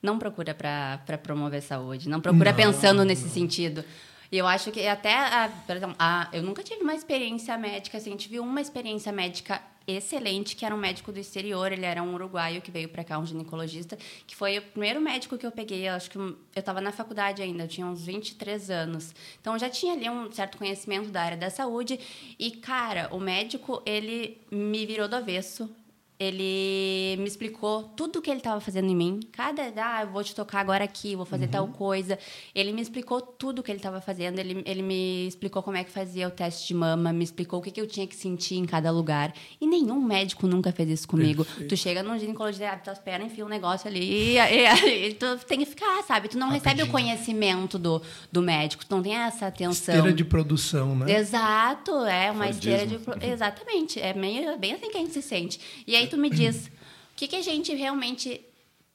não 0.03 0.19
procura 0.19 0.55
para 0.55 1.19
promover 1.23 1.63
saúde, 1.63 2.09
não 2.09 2.21
procura 2.21 2.51
não, 2.51 2.57
pensando 2.57 3.05
nesse 3.05 3.25
não. 3.25 3.31
sentido. 3.31 3.85
E 4.31 4.39
eu 4.39 4.47
acho 4.47 4.71
que 4.71 4.87
até, 4.87 5.15
a, 5.15 5.51
a, 5.99 6.29
eu 6.33 6.43
nunca 6.43 6.63
tive 6.63 6.83
uma 6.83 6.95
experiência 6.95 7.57
médica, 7.57 7.99
assim, 7.99 8.17
tive 8.17 8.41
uma 8.41 8.61
experiência 8.61 9.13
médica 9.13 9.63
excelente, 9.87 10.57
que 10.57 10.65
era 10.65 10.75
um 10.75 10.79
médico 10.79 11.13
do 11.13 11.19
exterior, 11.19 11.71
ele 11.71 11.85
era 11.85 12.03
um 12.03 12.13
uruguaio 12.15 12.61
que 12.61 12.71
veio 12.71 12.89
para 12.89 13.05
cá, 13.05 13.19
um 13.19 13.27
ginecologista, 13.27 13.97
que 14.27 14.35
foi 14.35 14.59
o 14.59 14.63
primeiro 14.63 15.01
médico 15.01 15.39
que 15.39 15.47
eu 15.47 15.53
peguei, 15.53 15.89
eu 15.89 15.95
acho 15.95 16.11
que 16.11 16.19
eu 16.19 16.37
estava 16.57 16.81
na 16.81 16.91
faculdade 16.91 17.41
ainda, 17.41 17.65
eu 17.65 17.69
tinha 17.69 17.87
uns 17.87 18.05
23 18.05 18.69
anos. 18.71 19.15
Então 19.41 19.53
eu 19.53 19.59
já 19.59 19.71
tinha 19.71 19.93
ali 19.93 20.11
um 20.11 20.31
certo 20.33 20.59
conhecimento 20.59 21.11
da 21.11 21.23
área 21.23 21.37
da 21.37 21.51
saúde 21.51 22.01
e 22.39 22.51
cara, 22.51 23.09
o 23.13 23.21
médico, 23.21 23.81
ele 23.87 24.41
me 24.51 24.85
virou 24.85 25.07
do 25.07 25.15
avesso 25.15 25.71
ele 26.19 27.17
me 27.19 27.27
explicou 27.27 27.83
tudo 27.83 28.19
o 28.19 28.23
que 28.23 28.31
ele 28.31 28.41
estava 28.41 28.59
fazendo 28.61 28.91
em 28.91 28.97
mim. 28.97 29.21
Cada, 29.33 29.63
ah, 29.77 30.03
eu 30.03 30.09
vou 30.09 30.25
te 30.25 30.35
tocar 30.35 30.61
agora 30.61 30.83
aqui, 30.83 31.15
vou 31.15 31.27
fazer 31.27 31.45
uhum. 31.45 31.51
tal 31.51 31.69
coisa. 31.69 32.19
Ele 32.55 32.73
me 32.73 32.81
explicou 32.81 33.21
tudo 33.21 33.59
o 33.59 33.63
que 33.63 33.71
ele 33.71 33.79
estava 33.79 34.01
fazendo. 34.01 34.39
Ele, 34.39 34.63
ele 34.65 34.83
me 34.83 35.27
explicou 35.27 35.63
como 35.63 35.77
é 35.77 35.85
que 35.85 35.91
fazia 35.91 36.27
o 36.27 36.31
teste 36.31 36.69
de 36.69 36.75
mama, 36.75 37.13
me 37.13 37.23
explicou 37.23 37.59
o 37.59 37.63
que, 37.63 37.71
que 37.71 37.81
eu 37.81 37.87
tinha 37.87 38.07
que 38.07 38.17
sentir 38.17 38.57
em 38.57 38.65
cada 38.65 38.91
lugar. 38.91 39.35
E 39.61 39.67
nenhum 39.67 40.01
médico 40.01 40.47
nunca 40.47 40.73
fez 40.73 40.89
isso 40.89 41.07
comigo. 41.07 41.45
Perfeito. 41.45 41.69
Tu 41.69 41.77
chega 41.77 42.03
num 42.03 42.19
ginecologista, 42.19 42.71
abre 42.71 42.85
tuas 42.85 42.99
pernas, 42.99 43.31
enfia 43.31 43.45
um 43.45 43.49
negócio 43.49 43.87
ali, 43.87 44.37
e, 44.37 44.39
e, 44.41 45.09
e, 45.09 45.15
tu 45.15 45.39
tem 45.47 45.59
que 45.59 45.67
ficar, 45.67 46.03
sabe? 46.05 46.29
Tu 46.29 46.39
não 46.39 46.49
Rapidinho. 46.49 46.75
recebe 46.75 46.89
o 46.89 46.93
conhecimento 46.93 47.79
do, 47.79 48.01
do 48.33 48.41
médico, 48.41 48.87
tu 48.87 48.97
não 48.97 49.03
tem 49.03 49.15
essa 49.15 49.49
atenção. 49.49 49.95
Esteira 49.95 50.13
de 50.13 50.25
produção, 50.25 50.97
né? 50.97 51.19
Exato, 51.19 51.93
é 52.07 52.31
uma 52.31 52.45
Fordismo. 52.45 52.73
esteira 52.73 53.19
de... 53.19 53.27
Exatamente, 53.27 54.01
é 54.01 54.15
meio, 54.15 54.59
bem 54.59 54.73
assim 54.73 54.91
que 54.91 54.97
a 54.97 55.01
gente 55.01 55.13
se 55.13 55.23
sente. 55.23 55.61
E 55.87 55.95
aí 55.95 56.06
tu 56.07 56.17
me 56.17 56.31
diz, 56.31 56.67
o 56.67 57.17
que, 57.17 57.29
que 57.29 57.37
a 57.37 57.43
gente 57.43 57.75
realmente 57.75 58.41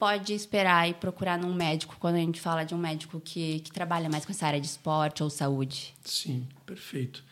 pode 0.02 0.34
esperar 0.34 0.90
e 0.90 0.96
procurar 0.96 1.38
num 1.38 1.54
médico 1.54 1.96
quando 2.00 2.16
a 2.16 2.20
gente 2.20 2.42
fala 2.42 2.64
de 2.64 2.74
um 2.74 2.78
médico 2.80 3.20
que, 3.20 3.60
que 3.60 3.72
trabalha 3.72 4.10
mais 4.10 4.26
com 4.26 4.32
essa 4.32 4.48
área 4.48 4.60
de 4.60 4.66
esporte 4.66 5.22
ou 5.22 5.30
saúde? 5.30 5.94
Sim, 6.04 6.48
perfeito. 6.66 7.24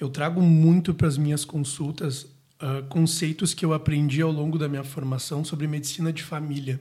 Eu 0.00 0.08
trago 0.08 0.42
muito 0.42 0.92
para 0.92 1.06
as 1.06 1.16
minhas 1.16 1.44
consultas 1.44 2.22
uh, 2.24 2.84
conceitos 2.88 3.54
que 3.54 3.64
eu 3.64 3.72
aprendi 3.72 4.22
ao 4.22 4.32
longo 4.32 4.58
da 4.58 4.68
minha 4.68 4.82
formação 4.82 5.44
sobre 5.44 5.68
medicina 5.68 6.12
de 6.12 6.24
família. 6.24 6.80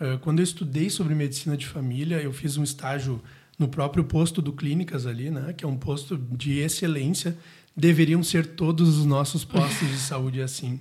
Uh, 0.00 0.18
quando 0.20 0.38
eu 0.38 0.44
estudei 0.44 0.88
sobre 0.88 1.14
medicina 1.14 1.58
de 1.58 1.66
família, 1.66 2.16
eu 2.22 2.32
fiz 2.32 2.56
um 2.56 2.64
estágio 2.64 3.22
no 3.58 3.68
próprio 3.68 4.02
posto 4.02 4.40
do 4.40 4.50
Clínicas 4.50 5.06
ali, 5.06 5.30
né, 5.30 5.52
que 5.52 5.62
é 5.62 5.68
um 5.68 5.76
posto 5.76 6.16
de 6.16 6.60
excelência. 6.60 7.36
Deveriam 7.76 8.22
ser 8.22 8.46
todos 8.54 8.96
os 8.96 9.04
nossos 9.04 9.44
postos 9.44 9.88
de 9.88 9.98
saúde 9.98 10.40
assim 10.40 10.80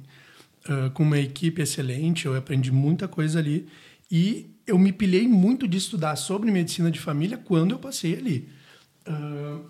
uh, 0.70 0.90
com 0.92 1.04
uma 1.04 1.20
equipe 1.20 1.62
excelente, 1.62 2.26
eu 2.26 2.36
aprendi 2.36 2.72
muita 2.72 3.08
coisa 3.08 3.40
ali. 3.40 3.68
E 4.10 4.50
eu 4.66 4.78
me 4.78 4.92
pilhei 4.92 5.28
muito 5.28 5.68
de 5.68 5.78
estudar 5.78 6.16
sobre 6.16 6.52
medicina 6.52 6.90
de 6.90 7.00
família 7.00 7.38
quando 7.38 7.72
eu 7.72 7.80
passei 7.80 8.16
ali. 8.16 8.50
Uh, 9.08 9.66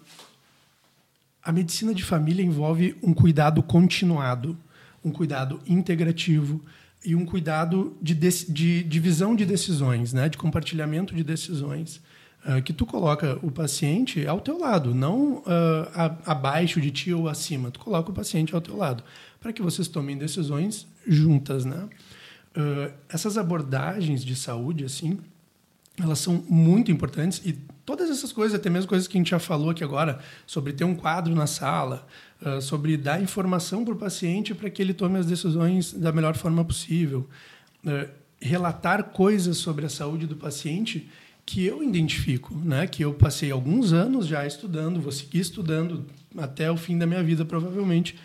a 1.44 1.52
medicina 1.52 1.94
de 1.94 2.04
família 2.04 2.44
envolve 2.44 2.96
um 3.04 3.14
cuidado 3.14 3.62
continuado, 3.62 4.58
um 5.04 5.12
cuidado 5.12 5.60
integrativo 5.68 6.64
e 7.04 7.16
um 7.16 7.26
cuidado 7.26 7.98
de, 8.02 8.14
de 8.14 8.84
divisão 8.84 9.36
de 9.36 9.46
decisões, 9.46 10.14
né? 10.14 10.30
de 10.30 10.38
compartilhamento 10.38 11.14
de 11.14 11.24
decisões. 11.24 12.02
Uh, 12.46 12.62
que 12.62 12.74
tu 12.74 12.86
coloca 12.86 13.40
o 13.42 13.50
paciente 13.50 14.28
ao 14.28 14.42
teu 14.42 14.60
lado, 14.60 14.94
não 14.94 15.36
uh, 15.38 15.44
abaixo 16.26 16.82
de 16.82 16.92
ti 16.92 17.14
ou 17.14 17.30
acima. 17.30 17.72
Tu 17.72 17.80
coloca 17.80 18.12
o 18.12 18.14
paciente 18.14 18.54
ao 18.54 18.60
teu 18.60 18.76
lado 18.76 19.02
para 19.40 19.54
que 19.54 19.62
vocês 19.62 19.88
tomem 19.88 20.18
decisões 20.18 20.88
juntas, 21.08 21.64
né? 21.66 21.88
Uh, 22.56 22.94
essas 23.10 23.38
abordagens 23.38 24.24
de 24.24 24.36
saúde, 24.36 24.86
assim, 24.86 25.20
elas 26.00 26.20
são 26.20 26.44
muito 26.48 26.92
importantes 26.92 27.42
e 27.46 27.54
todas 27.86 28.10
essas 28.10 28.32
coisas, 28.32 28.58
até 28.58 28.70
mesmo 28.70 28.88
coisas 28.88 29.08
que 29.08 29.18
a 29.18 29.20
gente 29.20 29.32
já 29.32 29.40
falou 29.40 29.70
aqui 29.70 29.84
agora, 29.84 30.20
sobre 30.46 30.72
ter 30.72 30.84
um 30.84 30.96
quadro 30.96 31.36
na 31.36 31.46
sala, 31.46 32.08
uh, 32.42 32.62
sobre 32.62 32.96
dar 32.96 33.22
informação 33.22 33.84
para 33.84 33.94
o 33.94 33.98
paciente 33.98 34.56
para 34.56 34.70
que 34.70 34.82
ele 34.82 34.94
tome 34.94 35.20
as 35.20 35.26
decisões 35.26 35.94
da 35.94 36.12
melhor 36.12 36.36
forma 36.36 36.64
possível, 36.64 37.28
uh, 37.86 38.10
relatar 38.40 39.04
coisas 39.06 39.58
sobre 39.58 39.86
a 39.86 39.90
saúde 39.90 40.26
do 40.26 40.36
paciente 40.36 41.10
que 41.46 41.66
eu 41.66 41.84
identifico, 41.84 42.56
né? 42.56 42.88
Que 42.88 43.04
eu 43.04 43.14
passei 43.14 43.52
alguns 43.52 43.94
anos 43.94 44.28
já 44.28 44.46
estudando, 44.46 45.02
vou 45.02 45.12
seguir 45.12 45.40
estudando 45.40 46.06
até 46.38 46.72
o 46.72 46.78
fim 46.78 46.98
da 46.98 47.06
minha 47.06 47.24
vida 47.24 47.44
provavelmente 47.46 48.16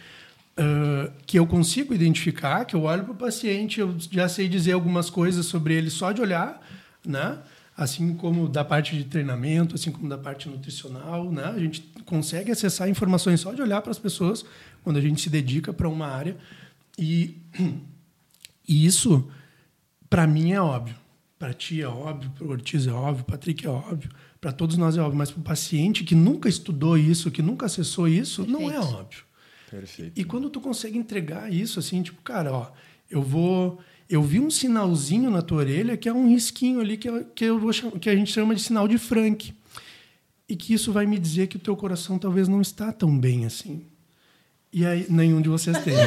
uh, 0.58 1.12
que 1.26 1.38
eu 1.38 1.46
consigo 1.46 1.92
identificar, 1.94 2.64
que 2.64 2.76
eu 2.76 2.82
olho 2.82 3.04
para 3.04 3.12
o 3.12 3.16
paciente, 3.16 3.80
eu 3.80 3.94
já 4.10 4.28
sei 4.28 4.48
dizer 4.48 4.72
algumas 4.72 5.10
coisas 5.10 5.46
sobre 5.46 5.74
ele 5.74 5.90
só 5.90 6.12
de 6.12 6.20
olhar, 6.20 6.60
né? 7.06 7.38
assim 7.78 8.12
como 8.12 8.48
da 8.48 8.64
parte 8.64 8.96
de 8.96 9.04
treinamento, 9.04 9.76
assim 9.76 9.92
como 9.92 10.08
da 10.08 10.18
parte 10.18 10.48
nutricional, 10.48 11.30
né? 11.30 11.44
A 11.44 11.58
gente 11.60 11.80
consegue 12.04 12.50
acessar 12.50 12.88
informações 12.88 13.40
só 13.40 13.52
de 13.52 13.62
olhar 13.62 13.80
para 13.80 13.92
as 13.92 14.00
pessoas 14.00 14.44
quando 14.82 14.96
a 14.96 15.00
gente 15.00 15.20
se 15.20 15.30
dedica 15.30 15.72
para 15.72 15.88
uma 15.88 16.08
área 16.08 16.36
e, 16.98 17.36
e 18.68 18.84
isso 18.84 19.30
para 20.10 20.26
mim 20.26 20.50
é 20.52 20.60
óbvio, 20.60 20.96
para 21.38 21.54
ti 21.54 21.80
é 21.80 21.88
óbvio, 21.88 22.30
para 22.30 22.44
o 22.44 22.50
Ortiz 22.50 22.86
é 22.86 22.92
óbvio, 22.92 23.24
para 23.24 23.36
Patrick 23.36 23.64
é 23.64 23.70
óbvio, 23.70 24.10
para 24.40 24.50
todos 24.50 24.76
nós 24.76 24.96
é 24.96 25.00
óbvio, 25.00 25.16
mas 25.16 25.30
para 25.30 25.40
o 25.40 25.44
paciente 25.44 26.02
que 26.02 26.14
nunca 26.14 26.48
estudou 26.48 26.98
isso, 26.98 27.30
que 27.30 27.42
nunca 27.42 27.66
acessou 27.66 28.08
isso, 28.08 28.44
Perfeito. 28.44 28.60
não 28.60 28.70
é 28.70 28.80
óbvio. 28.80 29.22
Perfeito. 29.70 30.18
E 30.18 30.24
quando 30.24 30.50
tu 30.50 30.60
consegue 30.60 30.98
entregar 30.98 31.52
isso, 31.52 31.78
assim, 31.78 32.02
tipo, 32.02 32.20
cara, 32.22 32.52
ó, 32.52 32.66
eu 33.10 33.22
vou. 33.22 33.78
Eu 34.08 34.22
vi 34.22 34.40
um 34.40 34.50
sinalzinho 34.50 35.30
na 35.30 35.42
tua 35.42 35.58
orelha 35.58 35.94
que 35.94 36.08
é 36.08 36.12
um 36.12 36.28
risquinho 36.28 36.80
ali 36.80 36.96
que, 36.96 37.10
eu, 37.10 37.26
que, 37.26 37.44
eu 37.44 37.58
vou, 37.58 37.70
que 38.00 38.08
a 38.08 38.16
gente 38.16 38.32
chama 38.32 38.54
de 38.54 38.62
sinal 38.62 38.88
de 38.88 38.96
Frank. 38.96 39.52
E 40.48 40.56
que 40.56 40.72
isso 40.72 40.90
vai 40.90 41.04
me 41.04 41.18
dizer 41.18 41.46
que 41.46 41.56
o 41.56 41.60
teu 41.60 41.76
coração 41.76 42.18
talvez 42.18 42.48
não 42.48 42.62
está 42.62 42.90
tão 42.90 43.18
bem 43.18 43.44
assim. 43.44 43.84
E 44.72 44.86
aí, 44.86 45.04
nenhum 45.10 45.42
de 45.42 45.50
vocês 45.50 45.76
tem. 45.84 45.92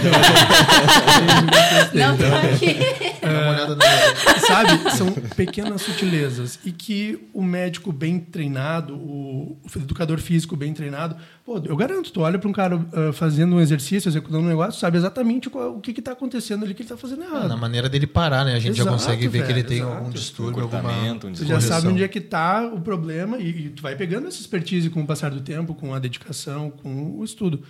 Não, 1.93 2.17
tô 2.17 2.25
aqui. 2.25 3.10
É, 3.21 4.39
sabe? 4.45 4.91
São 4.91 5.11
pequenas 5.35 5.81
sutilezas. 5.81 6.59
E 6.65 6.71
que 6.71 7.19
o 7.33 7.43
médico 7.43 7.91
bem 7.91 8.19
treinado, 8.19 8.95
o, 8.95 9.57
educador 9.75 10.19
físico 10.19 10.55
bem 10.55 10.73
treinado, 10.73 11.15
pô, 11.45 11.61
eu 11.63 11.75
garanto, 11.75 12.11
tu 12.11 12.21
olha 12.21 12.39
para 12.39 12.49
um 12.49 12.53
cara 12.53 12.77
uh, 12.77 13.13
fazendo 13.13 13.55
um 13.55 13.59
exercício, 13.59 14.09
executando 14.09 14.43
um 14.43 14.49
negócio, 14.49 14.79
sabe 14.79 14.97
exatamente 14.97 15.49
qual, 15.49 15.77
o 15.77 15.81
que 15.81 15.91
está 15.91 16.13
acontecendo 16.13 16.63
ali 16.63 16.73
que 16.73 16.81
ele 16.81 16.85
está 16.85 16.97
fazendo 16.97 17.23
errado. 17.23 17.47
na 17.47 17.57
maneira 17.57 17.87
dele 17.87 18.07
parar, 18.07 18.43
né? 18.43 18.53
A 18.53 18.59
gente 18.59 18.79
exato, 18.79 18.85
já 18.85 18.91
consegue 18.91 19.27
ver 19.27 19.39
velho, 19.39 19.45
que 19.45 19.51
ele 19.51 19.63
tem 19.63 19.77
exato. 19.79 19.97
algum 19.97 20.09
distúrbio, 20.09 20.63
alguma. 20.63 20.91
Um 20.91 21.17
tu 21.17 21.45
já 21.45 21.61
sabe 21.61 21.87
onde 21.87 22.03
é 22.03 22.07
que 22.07 22.19
está 22.19 22.65
o 22.67 22.81
problema 22.81 23.37
e, 23.37 23.67
e 23.67 23.69
tu 23.69 23.81
vai 23.81 23.95
pegando 23.95 24.27
essa 24.27 24.39
expertise 24.39 24.89
com 24.89 25.01
o 25.01 25.05
passar 25.05 25.31
do 25.31 25.41
tempo, 25.41 25.73
com 25.75 25.93
a 25.93 25.99
dedicação, 25.99 26.71
com 26.71 27.17
o 27.17 27.23
estudo. 27.23 27.61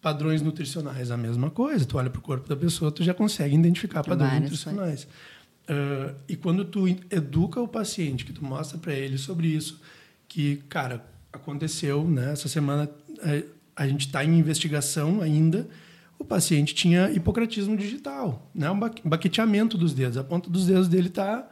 Padrões 0.00 0.40
nutricionais, 0.40 1.10
a 1.10 1.16
mesma 1.16 1.50
coisa. 1.50 1.84
Tu 1.84 1.96
olha 1.98 2.08
para 2.08 2.18
o 2.18 2.22
corpo 2.22 2.48
da 2.48 2.56
pessoa, 2.56 2.90
tu 2.90 3.02
já 3.02 3.12
consegue 3.12 3.54
identificar 3.54 4.02
padrões 4.02 4.30
Várias 4.30 4.50
nutricionais. 4.50 5.04
Uh, 5.68 6.14
e 6.28 6.36
quando 6.36 6.64
tu 6.64 6.88
educa 7.10 7.60
o 7.60 7.68
paciente, 7.68 8.24
que 8.24 8.32
tu 8.32 8.44
mostra 8.44 8.78
para 8.78 8.92
ele 8.94 9.18
sobre 9.18 9.46
isso, 9.48 9.80
que, 10.26 10.56
cara, 10.68 11.04
aconteceu, 11.32 12.08
né? 12.08 12.32
Essa 12.32 12.48
semana 12.48 12.90
a, 13.22 13.34
eh, 13.34 13.44
a 13.76 13.86
gente 13.86 14.06
está 14.06 14.24
em 14.24 14.38
investigação 14.38 15.20
ainda. 15.20 15.68
O 16.18 16.24
paciente 16.24 16.74
tinha 16.74 17.10
hipocratismo 17.10 17.76
digital, 17.76 18.50
né? 18.54 18.70
Um 18.70 18.78
baqueteamento 19.04 19.78
dos 19.78 19.94
dedos. 19.94 20.16
A 20.16 20.24
ponta 20.24 20.50
dos 20.50 20.66
dedos 20.66 20.88
dele 20.88 21.08
está 21.08 21.48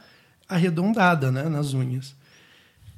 arredondada, 0.49 1.31
né? 1.31 1.49
Nas 1.49 1.75
unhas. 1.75 2.15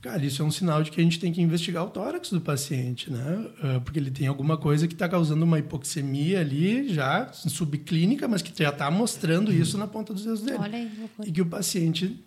Cara, 0.00 0.24
isso 0.24 0.40
é 0.40 0.44
um 0.44 0.50
sinal 0.50 0.82
de 0.82 0.90
que 0.90 0.98
a 0.98 1.04
gente 1.04 1.18
tem 1.18 1.30
que 1.30 1.42
investigar 1.42 1.84
o 1.84 1.90
tórax 1.90 2.30
do 2.30 2.40
paciente, 2.40 3.10
né? 3.10 3.46
Ah, 3.62 3.80
porque 3.84 3.98
ele 3.98 4.10
tem 4.10 4.26
alguma 4.26 4.56
coisa 4.56 4.88
que 4.88 4.94
está 4.94 5.06
causando 5.06 5.44
uma 5.44 5.58
hipoxemia 5.58 6.40
ali, 6.40 6.88
já 6.88 7.30
subclínica, 7.32 8.26
mas 8.26 8.40
que 8.40 8.50
já 8.56 8.70
está 8.70 8.90
mostrando 8.90 9.52
isso 9.52 9.76
na 9.76 9.86
ponta 9.86 10.14
dos 10.14 10.24
dedos 10.24 10.40
dele. 10.40 10.58
Olha 10.58 10.78
aí, 10.78 10.90
e 11.26 11.30
que 11.30 11.42
o 11.42 11.46
paciente 11.46 12.18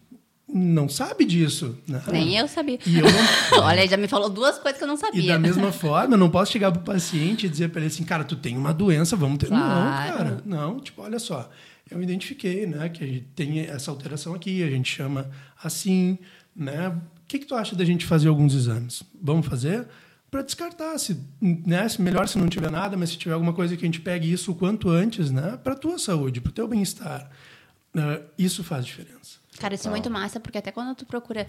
não 0.47 0.87
sabe 0.87 1.25
disso. 1.25 1.75
Né? 1.87 1.99
Nem 2.11 2.37
eu 2.37 2.47
sabia. 2.47 2.77
Eu 2.85 3.11
não... 3.11 3.63
Olha, 3.65 3.87
já 3.87 3.97
me 3.97 4.07
falou 4.07 4.29
duas 4.29 4.59
coisas 4.59 4.77
que 4.77 4.83
eu 4.83 4.87
não 4.87 4.97
sabia. 4.97 5.23
E 5.23 5.27
da 5.27 5.39
mesma 5.39 5.71
forma, 5.71 6.13
eu 6.13 6.17
não 6.19 6.29
posso 6.29 6.51
chegar 6.51 6.71
para 6.71 6.79
o 6.81 6.83
paciente 6.83 7.47
e 7.47 7.49
dizer 7.49 7.69
para 7.69 7.81
ele 7.81 7.87
assim, 7.87 8.03
cara, 8.03 8.23
tu 8.23 8.35
tem 8.35 8.55
uma 8.55 8.71
doença, 8.71 9.15
vamos 9.15 9.39
ter. 9.39 9.47
Claro. 9.47 9.63
Não, 9.63 10.17
cara, 10.17 10.43
não. 10.45 10.79
Tipo, 10.79 11.01
olha 11.01 11.17
só, 11.17 11.49
eu 11.89 12.01
identifiquei, 12.03 12.67
né, 12.67 12.87
que 12.89 13.03
a 13.03 13.07
gente 13.07 13.25
tem 13.35 13.61
essa 13.61 13.89
alteração 13.89 14.35
aqui, 14.35 14.61
a 14.61 14.69
gente 14.69 14.91
chama 14.91 15.31
assim, 15.63 16.19
né? 16.55 16.95
Que, 17.33 17.39
que 17.39 17.45
tu 17.45 17.55
acha 17.55 17.75
da 17.75 17.83
gente 17.83 18.05
fazer 18.05 18.27
alguns 18.27 18.53
exames? 18.53 19.03
Vamos 19.19 19.47
fazer? 19.47 19.87
Para 20.29 20.43
descartar, 20.43 20.97
se, 20.99 21.19
né, 21.41 21.87
se 21.89 22.01
melhor 22.01 22.27
se 22.27 22.37
não 22.37 22.47
tiver 22.47 22.69
nada, 22.69 22.95
mas 22.95 23.09
se 23.09 23.17
tiver 23.17 23.33
alguma 23.33 23.53
coisa 23.53 23.75
que 23.75 23.83
a 23.83 23.87
gente 23.87 24.01
pegue 24.01 24.31
isso 24.31 24.51
o 24.51 24.55
quanto 24.55 24.89
antes, 24.89 25.31
né, 25.31 25.57
para 25.63 25.73
a 25.73 25.75
tua 25.75 25.97
saúde, 25.97 26.41
para 26.41 26.49
o 26.49 26.53
teu 26.53 26.67
bem-estar. 26.67 27.29
Uh, 27.95 28.23
isso 28.37 28.63
faz 28.63 28.85
diferença. 28.85 29.37
Cara, 29.59 29.75
isso 29.75 29.87
é 29.87 29.91
muito 29.91 30.09
massa, 30.09 30.39
porque 30.39 30.57
até 30.57 30.71
quando 30.71 30.95
tu 30.95 31.05
procura 31.05 31.47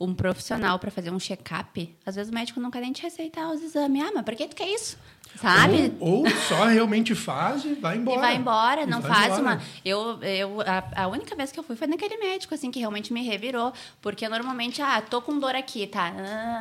um 0.00 0.14
profissional 0.14 0.78
para 0.78 0.90
fazer 0.90 1.10
um 1.10 1.18
check-up, 1.18 1.96
às 2.06 2.14
vezes 2.14 2.30
o 2.30 2.34
médico 2.34 2.60
não 2.60 2.70
quer 2.70 2.80
nem 2.80 2.92
te 2.92 3.02
receitar 3.02 3.50
os 3.50 3.62
exames. 3.62 4.02
Ah, 4.02 4.10
mas 4.14 4.24
por 4.24 4.34
que 4.34 4.46
tu 4.46 4.54
quer 4.54 4.68
isso? 4.68 4.96
Sabe? 5.36 5.92
Ou, 6.00 6.20
ou 6.20 6.30
só 6.30 6.64
realmente 6.64 7.14
faz 7.14 7.64
e 7.64 7.74
vai 7.74 7.96
embora. 7.96 8.16
E 8.16 8.20
vai 8.20 8.36
embora, 8.36 8.86
não 8.86 9.00
vai 9.00 9.10
faz 9.10 9.38
embora. 9.38 9.56
uma. 9.56 9.62
Eu, 9.84 10.22
eu, 10.22 10.60
a, 10.62 11.02
a, 11.02 11.06
única 11.08 11.36
vez 11.36 11.52
que 11.52 11.58
eu 11.58 11.62
fui 11.62 11.76
foi 11.76 11.86
naquele 11.86 12.16
médico, 12.16 12.54
assim, 12.54 12.70
que 12.70 12.78
realmente 12.78 13.12
me 13.12 13.22
revirou. 13.22 13.72
Porque 14.00 14.28
normalmente, 14.28 14.80
ah, 14.80 15.00
tô 15.02 15.20
com 15.20 15.38
dor 15.38 15.54
aqui, 15.54 15.86
tá? 15.86 16.12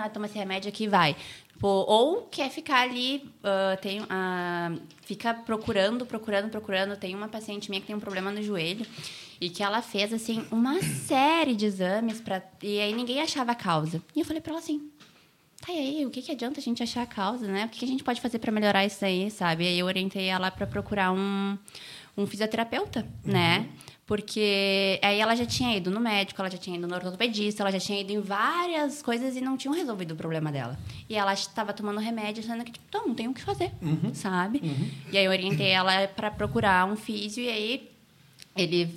Ah, 0.04 0.10
toma 0.14 0.26
esse 0.26 0.38
remédio 0.38 0.70
aqui 0.70 0.88
vai. 0.88 1.16
Pô, 1.60 1.68
ou 1.68 2.24
quer 2.24 2.52
ficar 2.52 2.82
ali, 2.82 3.30
uh, 3.40 3.82
tem, 3.82 4.02
uh, 4.02 4.82
fica 5.02 5.34
procurando, 5.34 6.06
procurando, 6.06 6.50
procurando. 6.50 6.96
Tem 6.96 7.16
uma 7.16 7.28
paciente 7.28 7.70
minha 7.70 7.82
que 7.82 7.88
tem 7.88 7.96
um 7.96 8.00
problema 8.00 8.32
no 8.32 8.44
joelho 8.44 8.86
e 9.42 9.50
que 9.50 9.64
ela 9.64 9.82
fez 9.82 10.14
assim 10.14 10.46
uma 10.52 10.80
série 10.82 11.56
de 11.56 11.66
exames 11.66 12.22
para 12.22 12.44
e 12.62 12.80
aí 12.80 12.94
ninguém 12.94 13.22
achava 13.22 13.54
a 13.54 13.56
causa. 13.56 14.02
E 14.16 14.20
eu 14.20 14.26
falei 14.26 14.42
para 14.42 14.52
ela 14.52 14.60
assim: 14.60 14.92
Tá, 15.66 15.74
e 15.74 15.80
aí, 15.80 16.06
o 16.06 16.12
que, 16.12 16.22
que 16.22 16.32
adianta 16.32 16.60
a 16.60 16.64
gente 16.64 16.84
achar 16.84 17.02
a 17.02 17.08
causa, 17.08 17.48
né? 17.48 17.66
O 17.66 17.70
que, 17.70 17.80
que 17.80 17.86
a 17.86 17.88
gente 17.88 18.04
pode 18.04 18.22
fazer 18.22 18.38
para 18.40 18.52
melhorar 18.52 18.86
isso 18.86 19.04
aí, 19.04 19.32
sabe? 19.32 19.64
E 19.64 19.68
aí 19.68 19.80
eu 19.80 19.88
orientei 19.88 20.28
ela 20.28 20.52
para 20.52 20.68
procurar 20.68 21.12
um, 21.12 21.58
um 22.16 22.28
fisioterapeuta, 22.28 23.08
né? 23.26 23.68
Porque 24.08 25.00
aí 25.04 25.20
ela 25.20 25.36
já 25.36 25.46
tinha 25.46 25.76
ido 25.76 25.92
no 25.92 26.00
médico, 26.00 26.42
ela 26.42 26.50
já 26.50 26.58
tinha 26.58 26.78
ido 26.78 26.88
no 26.88 26.96
ortopedista, 26.96 27.62
ela 27.62 27.72
já 27.74 27.80
tinha 27.80 28.00
ido 28.00 28.14
em 28.14 28.22
várias 28.22 29.02
coisas 29.02 29.36
e 29.36 29.42
não 29.42 29.58
tinham 29.58 29.76
resolvido 29.76 30.12
o 30.12 30.16
problema 30.16 30.50
dela. 30.50 30.80
E 31.10 31.16
ela 31.16 31.34
estava 31.34 31.74
tomando 31.74 32.00
remédio, 32.00 32.42
sendo 32.42 32.64
que, 32.64 32.72
tipo, 32.72 32.86
não, 32.94 33.10
não 33.10 33.14
tem 33.14 33.28
o 33.28 33.34
que 33.34 33.42
fazer, 33.42 33.70
sabe? 34.14 34.62
E 35.12 35.18
aí 35.18 35.26
eu 35.26 35.30
orientei 35.30 35.68
ela 35.68 36.08
para 36.08 36.32
procurar 36.32 36.88
um 36.88 36.96
físio 36.96 37.44
e 37.44 37.50
aí 37.50 37.90
ele 38.56 38.90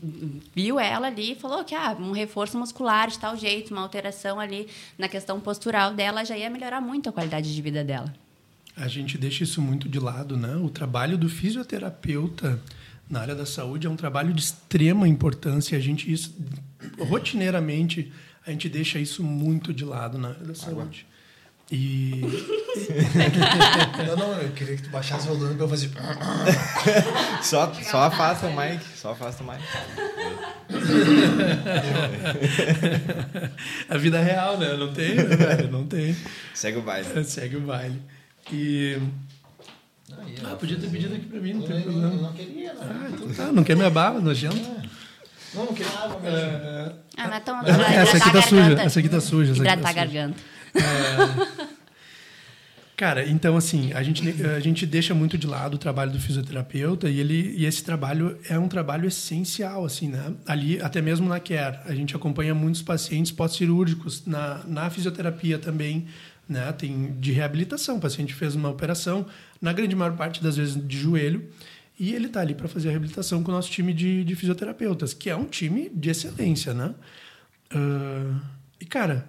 viu 0.54 0.78
ela 0.78 1.08
ali 1.08 1.32
e 1.32 1.34
falou 1.34 1.64
que 1.64 1.74
ah, 1.74 1.96
um 1.98 2.12
reforço 2.12 2.56
muscular 2.56 3.08
de 3.08 3.18
tal 3.18 3.36
jeito, 3.36 3.72
uma 3.72 3.82
alteração 3.82 4.38
ali 4.38 4.68
na 4.96 5.08
questão 5.08 5.40
postural 5.40 5.92
dela 5.92 6.24
já 6.24 6.38
ia 6.38 6.48
melhorar 6.48 6.80
muito 6.80 7.08
a 7.08 7.12
qualidade 7.12 7.52
de 7.52 7.60
vida 7.60 7.82
dela. 7.82 8.14
A 8.76 8.86
gente 8.86 9.18
deixa 9.18 9.42
isso 9.42 9.60
muito 9.60 9.88
de 9.88 9.98
lado, 9.98 10.36
né? 10.36 10.54
O 10.56 10.70
trabalho 10.70 11.18
do 11.18 11.28
fisioterapeuta 11.28 12.62
na 13.10 13.20
área 13.20 13.34
da 13.34 13.44
saúde 13.44 13.86
é 13.86 13.90
um 13.90 13.96
trabalho 13.96 14.32
de 14.32 14.40
extrema 14.40 15.08
importância. 15.08 15.76
A 15.76 15.80
gente 15.80 16.10
isso 16.10 16.34
rotineiramente 16.98 18.12
a 18.46 18.50
gente 18.50 18.68
deixa 18.68 18.98
isso 18.98 19.22
muito 19.22 19.74
de 19.74 19.84
lado 19.84 20.16
na 20.16 20.28
área 20.28 20.46
da 20.46 20.54
saúde. 20.54 21.06
E 21.70 22.22
Não, 24.06 24.16
não, 24.16 24.32
eu 24.40 24.50
queria 24.52 24.76
que 24.76 24.82
tu 24.82 24.90
baixasse 24.90 25.28
o 25.28 25.34
volume 25.34 25.54
pra 25.54 25.64
eu 25.64 25.68
fazer. 25.68 25.90
Só, 27.42 27.72
só 27.74 28.02
afasta 28.02 28.46
o 28.46 28.56
mic, 28.56 28.84
só 28.96 29.12
afasta 29.12 29.42
o 29.42 29.46
mic. 29.46 29.62
a 33.88 33.96
vida 33.96 34.20
real, 34.20 34.58
né? 34.58 34.76
Não 34.76 34.92
tem, 34.92 35.14
né, 35.14 35.24
velho? 35.24 35.70
Não 35.70 35.86
tem. 35.86 36.14
Segue 36.54 36.78
o 36.78 36.82
baile. 36.82 37.24
Segue 37.24 37.56
o 37.56 37.60
baile. 37.60 38.00
E 38.52 38.98
ah, 40.44 40.56
podia 40.56 40.76
ter 40.76 40.88
pedido 40.88 41.14
aqui 41.14 41.26
pra 41.26 41.40
mim, 41.40 41.54
não 41.54 41.62
tem 41.62 41.82
problema. 41.82 42.10
não 42.10 42.32
queria, 42.32 42.74
não. 42.74 42.82
Ah, 42.82 43.08
então 43.12 43.28
tá, 43.34 43.52
não 43.52 43.64
quer 43.64 43.76
minha 43.76 43.90
barba, 43.90 44.20
nojento? 44.20 44.56
Não, 45.54 45.64
não 45.66 45.74
queria 45.74 45.92
água 45.92 46.20
mesmo. 46.20 46.36
É, 46.38 46.92
Ah, 47.16 47.28
mas 47.28 47.44
toma 47.44 47.62
essa 47.66 47.78
pra 47.78 47.92
essa 47.94 48.16
aqui 48.16 48.28
hidratar 48.28 48.32
tá 48.32 48.38
a 48.38 48.42
suja, 48.42 48.60
garganta. 48.62 48.82
essa 48.82 48.98
aqui 49.00 49.08
tá 49.08 49.20
suja. 49.20 49.52
essa 49.52 49.62
aqui 49.62 49.82
tá 49.82 49.90
Hidratar 49.90 49.90
a 49.90 49.92
suja. 49.92 50.04
garganta. 50.06 51.70
Cara, 52.96 53.26
então 53.26 53.56
assim, 53.56 53.94
a 53.94 54.02
gente, 54.02 54.42
a 54.44 54.60
gente 54.60 54.84
deixa 54.84 55.14
muito 55.14 55.38
de 55.38 55.46
lado 55.46 55.74
o 55.74 55.78
trabalho 55.78 56.10
do 56.12 56.20
fisioterapeuta 56.20 57.08
e, 57.08 57.18
ele, 57.18 57.54
e 57.56 57.64
esse 57.64 57.82
trabalho 57.82 58.38
é 58.46 58.58
um 58.58 58.68
trabalho 58.68 59.08
essencial, 59.08 59.86
assim, 59.86 60.08
né? 60.08 60.34
Ali, 60.46 60.78
até 60.82 61.00
mesmo 61.00 61.26
na 61.26 61.40
CARE, 61.40 61.78
a 61.86 61.94
gente 61.94 62.14
acompanha 62.14 62.54
muitos 62.54 62.82
pacientes 62.82 63.32
pós-cirúrgicos 63.32 64.26
na, 64.26 64.60
na 64.66 64.90
fisioterapia 64.90 65.58
também, 65.58 66.08
né? 66.46 66.70
Tem 66.72 67.16
de 67.18 67.32
reabilitação, 67.32 67.96
o 67.96 68.00
paciente 68.00 68.34
fez 68.34 68.54
uma 68.54 68.68
operação, 68.68 69.24
na 69.60 69.72
grande 69.72 69.94
maior 69.94 70.16
parte 70.16 70.42
das 70.42 70.56
vezes 70.56 70.76
de 70.86 70.98
joelho, 70.98 71.48
e 72.00 72.14
ele 72.14 72.28
está 72.28 72.40
ali 72.40 72.54
para 72.54 72.66
fazer 72.66 72.88
a 72.88 72.92
reabilitação 72.92 73.42
com 73.42 73.50
o 73.50 73.54
nosso 73.54 73.70
time 73.70 73.92
de, 73.92 74.24
de 74.24 74.34
fisioterapeutas, 74.34 75.12
que 75.12 75.28
é 75.28 75.36
um 75.36 75.44
time 75.44 75.90
de 75.94 76.08
excelência, 76.08 76.72
né? 76.72 76.94
Ah, 77.70 78.40
e, 78.80 78.86
cara, 78.86 79.28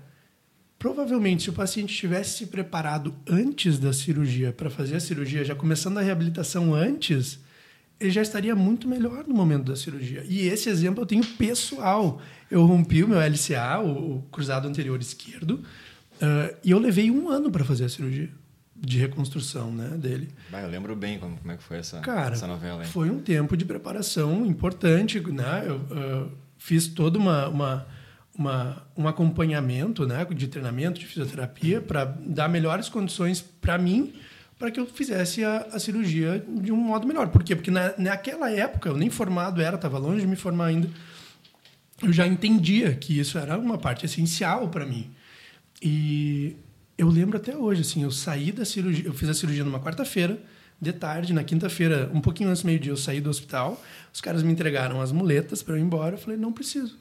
provavelmente 0.80 1.44
se 1.44 1.50
o 1.50 1.54
paciente 1.54 1.94
tivesse 1.94 2.38
se 2.38 2.46
preparado 2.48 3.14
antes 3.28 3.78
da 3.78 3.92
cirurgia 3.92 4.54
para 4.54 4.70
fazer 4.70 4.96
a 4.96 5.00
cirurgia, 5.02 5.44
já 5.44 5.54
começando 5.54 5.98
a 5.98 6.02
reabilitação 6.02 6.74
antes, 6.74 7.40
ele 8.00 8.10
já 8.10 8.22
estaria 8.22 8.56
muito 8.56 8.88
melhor 8.88 9.28
no 9.28 9.36
momento 9.36 9.66
da 9.66 9.76
cirurgia. 9.76 10.24
E 10.30 10.48
esse 10.48 10.70
exemplo 10.70 11.02
eu 11.02 11.06
tenho 11.06 11.26
pessoal. 11.26 12.22
Eu 12.50 12.66
rompi 12.66 13.04
o 13.04 13.08
meu 13.08 13.20
LCA, 13.20 13.80
o, 13.84 14.22
cruzado 14.32 14.66
anterior 14.66 15.00
esquerdo, 15.02 15.62
ah, 16.22 16.54
e 16.64 16.72
eu 16.72 16.80
levei 16.80 17.12
um 17.12 17.28
ano 17.28 17.52
para 17.52 17.66
fazer 17.66 17.84
a 17.84 17.90
cirurgia 17.90 18.30
de 18.82 18.98
reconstrução 18.98 19.72
né, 19.72 19.90
dele. 19.96 20.30
Vai, 20.50 20.66
eu 20.66 20.70
lembro 20.70 20.96
bem 20.96 21.20
como, 21.20 21.38
como 21.38 21.52
é 21.52 21.58
que 21.58 21.64
foi 21.64 21.78
essa, 21.78 22.00
Cara, 22.00 22.34
essa 22.34 22.48
novela 22.48 22.82
aí. 22.82 22.88
foi 22.88 23.12
um 23.12 23.20
tempo 23.20 23.56
de 23.56 23.64
preparação 23.64 24.44
importante, 24.44 25.20
né? 25.20 25.66
Eu 25.68 26.32
fiz 26.58 26.88
todo 26.88 27.18
uma, 27.18 27.48
uma, 27.48 27.88
uma, 28.36 28.84
um 28.98 29.08
acompanhamento, 29.08 30.08
né, 30.08 30.26
de 30.26 30.48
treinamento 30.48 31.00
de 31.00 31.06
fisioterapia 31.06 31.80
para 31.80 32.06
dar 32.06 32.50
melhores 32.50 32.90
condições 32.90 33.40
para 33.40 33.78
mim, 33.78 34.14
para 34.58 34.72
que 34.72 34.80
eu 34.80 34.88
fizesse 34.88 35.44
a, 35.44 35.68
a 35.74 35.80
cirurgia 35.80 36.44
de 36.48 36.72
um 36.72 36.78
modo 36.78 37.08
melhor. 37.08 37.28
Por 37.30 37.44
quê? 37.44 37.56
Porque 37.56 37.72
na, 37.72 37.94
naquela 37.98 38.50
época 38.52 38.90
eu 38.90 38.98
nem 38.98 39.10
formado 39.10 39.62
era, 39.62 39.76
estava 39.76 40.00
longe 40.00 40.22
de 40.22 40.28
me 40.28 40.36
formar 40.36 40.66
ainda. 40.66 40.90
Eu 42.02 42.12
já 42.12 42.26
entendia 42.26 42.96
que 42.96 43.20
isso 43.20 43.38
era 43.38 43.58
uma 43.58 43.78
parte 43.78 44.06
essencial 44.06 44.70
para 44.70 44.86
mim. 44.86 45.12
E 45.82 46.56
eu 47.02 47.10
lembro 47.10 47.36
até 47.36 47.58
hoje, 47.58 47.82
assim, 47.82 48.04
eu 48.04 48.12
saí 48.12 48.52
da 48.52 48.64
cirurgia, 48.64 49.08
eu 49.08 49.14
fiz 49.14 49.28
a 49.28 49.34
cirurgia 49.34 49.64
numa 49.64 49.80
quarta-feira, 49.80 50.39
de 50.80 50.93
tarde, 50.93 51.34
na 51.34 51.43
quinta-feira, 51.43 52.12
um 52.14 52.22
pouquinho 52.22 52.52
antes 52.52 52.62
do 52.62 52.68
meio-dia, 52.68 52.91
eu 52.91 52.97
saí 52.97 53.20
do 53.20 53.28
hospital, 53.28 53.82
os 54.14 54.22
caras 54.22 54.43
me 54.43 54.52
entregaram 54.52 55.02
as 55.02 55.12
muletas 55.12 55.64
para 55.64 55.74
eu 55.74 55.80
ir 55.80 55.82
embora, 55.82 56.14
eu 56.14 56.20
falei, 56.20 56.38
não 56.38 56.54
preciso. 56.54 56.95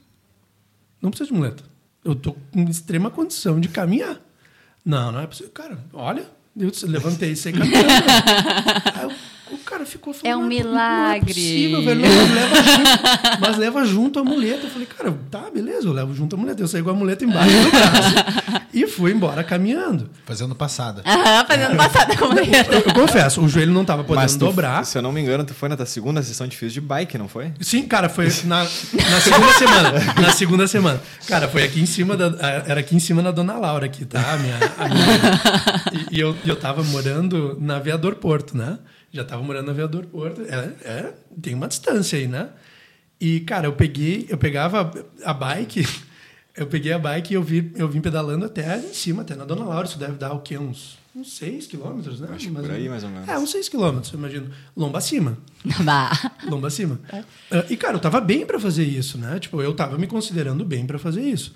Não 0.99 1.11
preciso 1.11 1.31
de 1.31 1.37
muleta. 1.37 1.63
Eu 2.03 2.15
tô 2.15 2.33
com 2.33 2.63
extrema 2.63 3.11
condição 3.11 3.59
de 3.59 3.67
caminhar. 3.67 4.19
Não, 4.83 5.11
não 5.11 5.19
é 5.19 5.27
possível. 5.27 5.51
Cara, 5.51 5.77
olha, 5.93 6.25
eu 6.57 6.71
levantei 6.87 7.33
e 7.33 7.35
saí 7.35 7.53
caminhando. 7.53 7.87
O- 9.51 9.57
cara 9.59 9.85
ficou 9.85 10.13
falando, 10.13 10.31
É 10.33 10.35
um 10.35 10.41
"Não 10.41 10.47
Não 10.49 10.51
é 10.55 10.63
milagre." 10.63 11.33
possível, 11.33 11.83
velho. 11.83 12.01
Leva 12.01 12.55
junto, 12.63 13.39
mas 13.39 13.57
leva 13.57 13.85
junto 13.85 14.19
a 14.19 14.23
muleta. 14.23 14.65
Eu 14.65 14.69
falei, 14.69 14.87
cara, 14.87 15.17
tá, 15.29 15.43
beleza, 15.53 15.87
eu 15.87 15.93
levo 15.93 16.13
junto 16.13 16.35
a 16.35 16.39
muleta. 16.39 16.61
Eu 16.61 16.67
saí 16.67 16.81
com 16.83 16.89
a 16.89 16.93
muleta 16.93 17.23
embaixo 17.25 17.49
do 17.51 17.71
braço. 17.71 18.13
e 18.73 18.87
fui 18.87 19.11
embora 19.11 19.43
caminhando. 19.43 20.09
Fazendo 20.25 20.55
passada. 20.55 21.01
Aham, 21.05 21.45
fazendo 21.45 21.75
passada 21.77 22.17
com 22.17 22.27
muleta. 22.27 22.73
Eu, 22.75 22.81
eu 22.85 22.93
confesso, 22.93 23.41
o 23.41 23.47
joelho 23.49 23.71
não 23.73 23.85
tava 23.85 24.03
podendo 24.03 24.21
Mas 24.23 24.33
tu, 24.35 24.39
dobrar. 24.45 24.85
se 24.85 24.97
eu 24.97 25.01
não 25.01 25.11
me 25.11 25.21
engano, 25.21 25.43
tu 25.43 25.53
foi 25.53 25.69
na 25.69 25.75
tua 25.77 25.85
segunda 25.85 26.21
sessão 26.21 26.47
de 26.47 26.55
físio 26.57 26.81
de 26.81 26.87
bike, 26.87 27.17
não 27.17 27.27
foi? 27.27 27.51
Sim, 27.61 27.83
cara, 27.83 28.09
foi 28.09 28.27
na, 28.45 28.63
na 28.63 29.19
segunda 29.21 29.53
semana. 29.57 29.91
Na 30.21 30.31
segunda 30.31 30.67
semana. 30.67 31.01
Cara, 31.27 31.47
foi 31.47 31.63
aqui 31.63 31.79
em 31.81 31.85
cima 31.85 32.15
da. 32.17 32.31
Era 32.67 32.79
aqui 32.79 32.95
em 32.95 32.99
cima 32.99 33.21
da 33.21 33.31
Dona 33.31 33.53
Laura, 33.57 33.85
aqui, 33.85 34.05
tá? 34.05 34.33
A 34.33 34.37
minha, 34.37 34.55
a 34.77 34.89
minha- 34.89 36.05
e, 36.11 36.17
e 36.17 36.19
eu, 36.19 36.35
e 36.43 36.49
eu 36.49 36.55
tava 36.55 36.83
morando 36.83 37.57
na 37.59 37.77
Aviador 37.77 38.15
Porto, 38.15 38.55
né? 38.57 38.77
Já 39.11 39.23
tava 39.23 39.43
morando 39.43 39.65
na 39.65 39.71
Aviador 39.71 40.05
Porto. 40.05 40.41
É, 40.41 40.87
é, 40.87 41.13
tem 41.41 41.53
uma 41.53 41.67
distância 41.67 42.17
aí, 42.17 42.27
né? 42.27 42.49
E, 43.19 43.41
cara, 43.41 43.67
eu 43.67 43.73
peguei, 43.73 44.25
eu 44.29 44.37
pegava 44.37 44.89
a 45.23 45.33
bike, 45.33 45.85
eu 46.55 46.65
peguei 46.67 46.91
a 46.93 46.97
bike 46.99 47.33
e 47.33 47.35
eu, 47.35 47.43
vi, 47.43 47.71
eu 47.75 47.87
vim 47.87 48.01
pedalando 48.01 48.45
até 48.45 48.77
em 48.79 48.93
cima, 48.93 49.21
até 49.21 49.35
na 49.35 49.45
Dona 49.45 49.65
Laura. 49.65 49.85
Isso 49.85 49.99
deve 49.99 50.13
dar 50.13 50.33
o 50.33 50.39
quê? 50.39 50.57
Uns, 50.57 50.97
uns 51.15 51.33
6 51.37 51.67
quilômetros, 51.67 52.19
né? 52.19 52.29
Acho 52.31 52.45
que 52.47 52.51
Mais 52.51 52.65
por 52.65 52.71
ou 52.71 52.75
aí, 52.77 52.83
menos. 52.83 53.03
mais 53.03 53.03
ou 53.03 53.09
menos. 53.09 53.29
É, 53.29 53.37
uns 53.37 53.51
6 53.51 53.69
quilômetros, 53.69 54.11
eu 54.13 54.17
imagino. 54.17 54.49
Lomba 54.75 54.97
acima. 54.97 55.37
Lomba 56.49 56.67
acima. 56.67 56.99
Ah, 57.11 57.23
e, 57.69 57.75
cara, 57.77 57.97
eu 57.97 57.99
tava 58.01 58.19
bem 58.21 58.45
para 58.45 58.59
fazer 58.59 58.85
isso, 58.85 59.17
né? 59.17 59.39
Tipo, 59.39 59.61
eu 59.61 59.73
tava 59.73 59.97
me 59.97 60.07
considerando 60.07 60.63
bem 60.65 60.87
para 60.87 60.97
fazer 60.97 61.21
isso. 61.21 61.53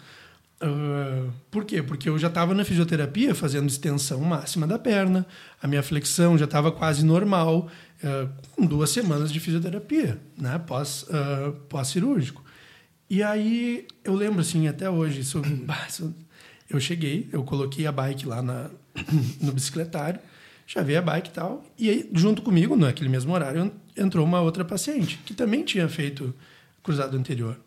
Ah, 0.61 1.29
por 1.51 1.65
quê? 1.65 1.83
Porque 1.83 2.07
eu 2.07 2.17
já 2.17 2.27
estava 2.27 2.53
na 2.53 2.63
fisioterapia 2.63 3.35
fazendo 3.35 3.67
extensão 3.67 4.21
máxima 4.21 4.65
da 4.65 4.79
perna, 4.79 5.25
a 5.61 5.67
minha 5.67 5.83
flexão 5.83 6.37
já 6.37 6.45
estava 6.45 6.71
quase 6.71 7.03
normal, 7.05 7.69
ah, 8.03 8.27
com 8.55 8.65
duas 8.65 8.89
semanas 8.89 9.31
de 9.31 9.39
fisioterapia, 9.39 10.19
né? 10.37 10.57
Pós, 10.59 11.05
ah, 11.09 11.53
pós-cirúrgico. 11.69 12.43
E 13.09 13.21
aí, 13.21 13.87
eu 14.03 14.15
lembro, 14.15 14.41
assim, 14.41 14.67
até 14.67 14.89
hoje, 14.89 15.21
isso- 15.21 15.41
eu 16.69 16.79
cheguei, 16.79 17.29
eu 17.31 17.43
coloquei 17.43 17.85
a 17.85 17.91
bike 17.91 18.25
lá 18.25 18.41
na, 18.41 18.69
no 19.41 19.51
bicicletário, 19.51 20.19
chavei 20.65 20.95
a 20.97 21.01
bike 21.01 21.29
e 21.29 21.33
tal, 21.33 21.63
e 21.77 21.89
aí, 21.89 22.09
junto 22.13 22.41
comigo, 22.41 22.75
naquele 22.75 23.09
mesmo 23.09 23.33
horário, 23.33 23.71
entrou 23.95 24.25
uma 24.25 24.41
outra 24.41 24.65
paciente, 24.65 25.19
que 25.25 25.33
também 25.33 25.63
tinha 25.63 25.87
feito 25.87 26.33
cruzado 26.81 27.15
anterior. 27.17 27.59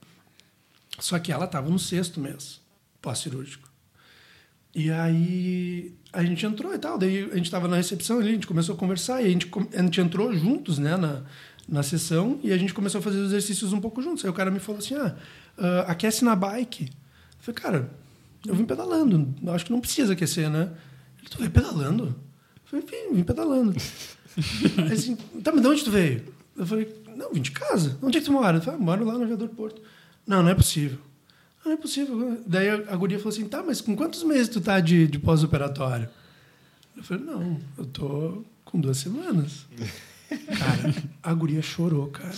Só 0.99 1.17
que 1.19 1.31
ela 1.31 1.45
estava 1.45 1.71
no 1.71 1.79
sexto 1.79 2.19
mês 2.19 2.61
pós-cirúrgico. 3.01 3.69
E 4.75 4.91
aí 4.91 5.95
a 6.13 6.23
gente 6.25 6.45
entrou 6.45 6.75
e 6.75 6.79
tal, 6.79 6.99
daí 6.99 7.25
a 7.25 7.37
gente 7.37 7.47
estava 7.47 7.67
na 7.67 7.77
recepção 7.77 8.19
ali, 8.19 8.31
a 8.31 8.33
gente 8.33 8.47
começou 8.47 8.75
a 8.75 8.79
conversar 8.79 9.23
e 9.23 9.27
a 9.27 9.29
gente, 9.29 9.51
a 9.75 9.83
gente 9.83 10.01
entrou 10.01 10.33
juntos, 10.35 10.79
né, 10.79 10.97
na, 10.97 11.23
na 11.69 11.83
sessão 11.83 12.39
e 12.43 12.53
a 12.53 12.57
gente 12.57 12.73
começou 12.73 13.01
a 13.01 13.03
fazer 13.03 13.19
os 13.19 13.27
exercícios 13.27 13.73
um 13.73 13.81
pouco 13.81 14.01
juntos. 14.01 14.25
Aí 14.25 14.31
o 14.31 14.35
cara 14.35 14.51
me 14.51 14.61
falou 14.61 14.79
assim: 14.79 14.95
ah, 14.95 15.17
ah, 15.57 15.81
aquece 15.89 16.25
na 16.25 16.37
bike. 16.37 16.85
Eu 16.85 16.91
falei, 17.41 17.61
cara, 17.61 17.91
eu 18.47 18.55
vim 18.55 18.65
pedalando, 18.65 19.35
eu 19.43 19.53
acho 19.53 19.65
que 19.65 19.73
não 19.73 19.81
precisa 19.81 20.13
aquecer, 20.13 20.51
né? 20.51 20.71
Ele, 21.19 21.29
tu 21.29 21.39
veio 21.39 21.51
pedalando? 21.51 22.05
Eu 22.05 22.81
falei, 22.81 22.87
vim, 22.87 23.17
vim 23.17 23.25
pedalando. 23.25 23.75
Aí 24.87 24.93
assim, 24.93 25.17
tá, 25.43 25.51
mas 25.51 25.63
de 25.63 25.69
onde 25.69 25.85
tu 25.85 25.91
veio? 25.91 26.25
Eu 26.57 26.67
falei, 26.67 27.03
não, 27.17 27.33
vim 27.33 27.41
de 27.41 27.51
casa. 27.51 27.99
Onde 28.03 28.19
é 28.19 28.21
que 28.21 28.27
tu 28.27 28.33
mora? 28.33 28.57
Ele 28.57 28.65
falou, 28.65 28.81
ah, 28.81 28.83
moro 28.83 29.05
lá 29.05 29.15
no 29.15 29.25
Aviador 29.25 29.49
Porto. 29.49 29.83
Não, 30.27 30.43
não 30.43 30.51
é 30.51 30.55
possível. 30.55 30.99
Não 31.69 31.75
é 31.75 31.77
possível. 31.77 32.43
Daí 32.47 32.71
a 32.71 32.97
guria 32.97 33.19
falou 33.19 33.31
assim, 33.31 33.47
tá, 33.47 33.63
mas 33.63 33.83
com 33.83 33.95
quantos 33.95 34.23
meses 34.23 34.49
tu 34.49 34.59
tá 34.59 34.81
de, 34.81 35.07
de 35.07 35.19
pós-operatório? 35.19 36.09
Eu 36.97 37.03
falei, 37.03 37.23
não, 37.23 37.61
eu 37.77 37.85
tô 37.85 38.43
com 38.65 38.81
duas 38.81 38.97
semanas. 38.97 39.67
Cara, 40.59 40.95
a 41.23 41.35
guria 41.35 41.61
chorou, 41.61 42.07
cara. 42.09 42.35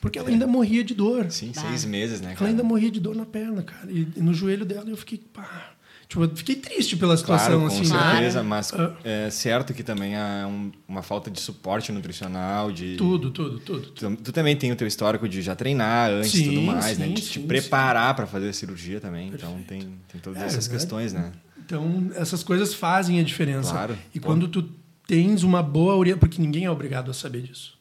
Porque 0.00 0.18
ela 0.18 0.28
ainda 0.30 0.46
morria 0.46 0.82
de 0.82 0.94
dor. 0.94 1.30
Sim, 1.30 1.52
seis 1.52 1.84
meses, 1.84 2.20
né, 2.20 2.28
Ela 2.28 2.36
cara? 2.36 2.50
ainda 2.50 2.62
morria 2.62 2.90
de 2.90 2.98
dor 2.98 3.14
na 3.14 3.26
perna, 3.26 3.62
cara. 3.62 3.90
E, 3.92 4.08
e 4.16 4.20
no 4.20 4.32
joelho 4.32 4.64
dela 4.64 4.88
eu 4.88 4.96
fiquei, 4.96 5.18
pá. 5.18 5.72
Tipo, 6.10 6.24
eu 6.24 6.36
fiquei 6.36 6.56
triste 6.56 6.96
pela 6.96 7.16
situação, 7.16 7.60
Claro, 7.60 7.60
com 7.60 7.66
assim, 7.80 7.92
né? 7.92 8.10
certeza, 8.10 8.42
mas 8.42 8.72
Ah. 8.74 8.96
é 9.04 9.30
certo 9.30 9.72
que 9.72 9.84
também 9.84 10.16
há 10.16 10.44
um- 10.44 10.72
uma 10.88 11.02
falta 11.02 11.30
de 11.30 11.40
suporte 11.40 11.92
nutricional, 11.92 12.72
de... 12.72 12.96
Tudo, 12.96 13.30
tudo, 13.30 13.60
tudo. 13.60 13.86
Tu, 13.92 14.16
tu 14.16 14.32
também 14.32 14.56
tem 14.56 14.72
o 14.72 14.76
teu 14.76 14.88
histórico 14.88 15.28
de 15.28 15.40
já 15.40 15.54
treinar 15.54 16.10
antes 16.10 16.34
e 16.34 16.38
Sim, 16.38 16.44
tudo 16.48 16.62
mais, 16.62 16.98
né? 16.98 17.06
sim, 17.06 17.14
De 17.14 17.22
te 17.22 17.38
sim, 17.40 17.46
preparar 17.46 18.16
para 18.16 18.26
fazer 18.26 18.48
a 18.48 18.52
cirurgia 18.52 19.00
também. 19.00 19.28
Então 19.28 19.56
tem, 19.68 19.82
tem 20.10 20.20
todas 20.20 20.42
É, 20.42 20.46
essas 20.46 20.66
verdade. 20.66 20.70
questões, 20.80 21.12
né? 21.12 21.30
Então, 21.64 22.10
essas 22.16 22.42
coisas 22.42 22.74
fazem 22.74 23.20
a 23.20 23.22
diferença. 23.22 23.70
Claro. 23.70 23.96
E 24.12 24.18
Pô. 24.18 24.26
quando 24.26 24.48
tu 24.48 24.68
tens 25.06 25.44
uma 25.44 25.62
boa 25.62 25.94
orientação, 25.94 26.28
porque 26.28 26.42
ninguém 26.42 26.64
é 26.64 26.70
obrigado 26.72 27.08
a 27.08 27.14
saber 27.14 27.42
disso. 27.42 27.78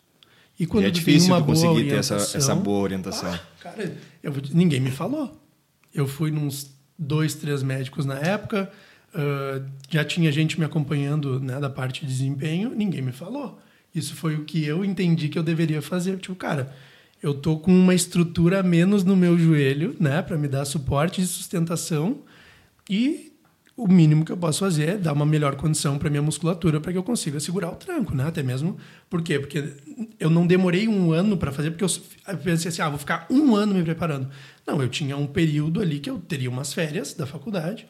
E 0.59 0.67
quando 0.67 0.83
e 0.83 0.87
é 0.87 0.91
tu 0.91 0.95
difícil 0.95 1.29
tu 1.35 1.41
boa 1.41 1.43
conseguir 1.47 1.89
ter 1.89 1.95
essa, 1.95 2.13
orientação, 2.13 2.37
essa 2.41 2.55
boa 2.55 2.79
orientação. 2.83 3.33
Ah, 3.33 3.39
cara, 3.59 3.97
eu 4.21 4.31
ninguém 4.53 4.79
me 4.79 4.91
falou. 4.91 5.35
Eu 5.91 6.05
fui 6.07 6.29
nos 6.29 6.77
dois, 6.99 7.33
três 7.33 7.63
médicos 7.63 8.05
na 8.05 8.19
época, 8.19 8.69
ah, 9.13 9.61
já 9.89 10.03
tinha 10.03 10.31
gente 10.31 10.59
me 10.59 10.65
acompanhando 10.65 11.39
né, 11.39 11.59
da 11.59 11.69
parte 11.69 12.01
de 12.01 12.07
desempenho, 12.07 12.73
ninguém 12.75 13.01
me 13.01 13.11
falou. 13.11 13.59
Isso 13.93 14.15
foi 14.15 14.35
o 14.35 14.45
que 14.45 14.63
eu 14.63 14.85
entendi 14.85 15.29
que 15.29 15.39
eu 15.39 15.43
deveria 15.43 15.81
fazer. 15.81 16.17
Tipo, 16.17 16.35
cara, 16.35 16.71
eu 17.21 17.33
tô 17.33 17.57
com 17.57 17.71
uma 17.71 17.95
estrutura 17.95 18.61
menos 18.61 19.03
no 19.03 19.15
meu 19.15 19.37
joelho, 19.37 19.95
né, 19.99 20.21
para 20.21 20.37
me 20.37 20.47
dar 20.47 20.65
suporte 20.65 21.21
e 21.21 21.27
sustentação, 21.27 22.19
e 22.89 23.28
o 23.79 23.87
mínimo 23.87 24.25
que 24.25 24.31
eu 24.33 24.35
posso 24.35 24.59
fazer 24.59 24.89
é 24.89 24.97
dar 24.97 25.13
uma 25.13 25.25
melhor 25.25 25.55
condição 25.55 25.97
para 25.97 26.09
minha 26.09 26.21
musculatura 26.21 26.81
para 26.81 26.91
que 26.91 26.97
eu 26.97 27.03
consiga 27.03 27.39
segurar 27.39 27.69
o 27.69 27.75
tranco, 27.75 28.13
né? 28.13 28.25
Até 28.27 28.43
mesmo 28.43 28.77
por 29.09 29.21
quê? 29.21 29.39
Porque 29.39 29.73
eu 30.19 30.29
não 30.29 30.45
demorei 30.45 30.85
um 30.85 31.13
ano 31.13 31.37
para 31.37 31.49
fazer, 31.49 31.71
porque 31.71 31.85
eu 31.85 32.37
pensei 32.43 32.67
assim, 32.67 32.81
ah, 32.81 32.89
vou 32.89 32.99
ficar 32.99 33.25
um 33.29 33.55
ano 33.55 33.73
me 33.73 33.81
preparando. 33.81 34.29
Não, 34.67 34.81
eu 34.81 34.89
tinha 34.89 35.15
um 35.15 35.25
período 35.25 35.79
ali 35.79 36.01
que 36.01 36.09
eu 36.09 36.19
teria 36.19 36.49
umas 36.49 36.73
férias 36.73 37.13
da 37.13 37.25
faculdade 37.25 37.87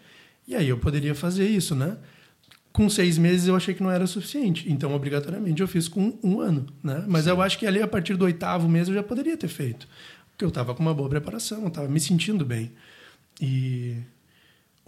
e 0.48 0.56
aí 0.56 0.70
eu 0.70 0.78
poderia 0.78 1.16
fazer 1.16 1.48
isso, 1.50 1.74
né? 1.74 1.98
Com 2.72 2.88
seis 2.88 3.18
meses 3.18 3.48
eu 3.48 3.56
achei 3.56 3.74
que 3.74 3.82
não 3.82 3.90
era 3.90 4.06
suficiente, 4.06 4.72
então 4.72 4.94
obrigatoriamente 4.94 5.60
eu 5.60 5.68
fiz 5.68 5.88
com 5.88 6.20
um 6.24 6.40
ano, 6.40 6.68
né? 6.84 7.04
Mas 7.08 7.26
eu 7.26 7.42
acho 7.42 7.58
que 7.58 7.66
ali 7.66 7.82
a 7.82 7.88
partir 7.88 8.16
do 8.16 8.26
oitavo 8.26 8.70
mês 8.70 8.88
eu 8.88 8.94
já 8.94 9.02
poderia 9.02 9.36
ter 9.36 9.48
feito, 9.48 9.88
porque 10.30 10.46
eu 10.46 10.50
estava 10.50 10.76
com 10.76 10.84
uma 10.84 10.94
boa 10.94 11.10
preparação, 11.10 11.64
eu 11.64 11.68
estava 11.70 11.88
me 11.88 12.00
sentindo 12.00 12.46
bem 12.46 12.72
e 13.42 13.96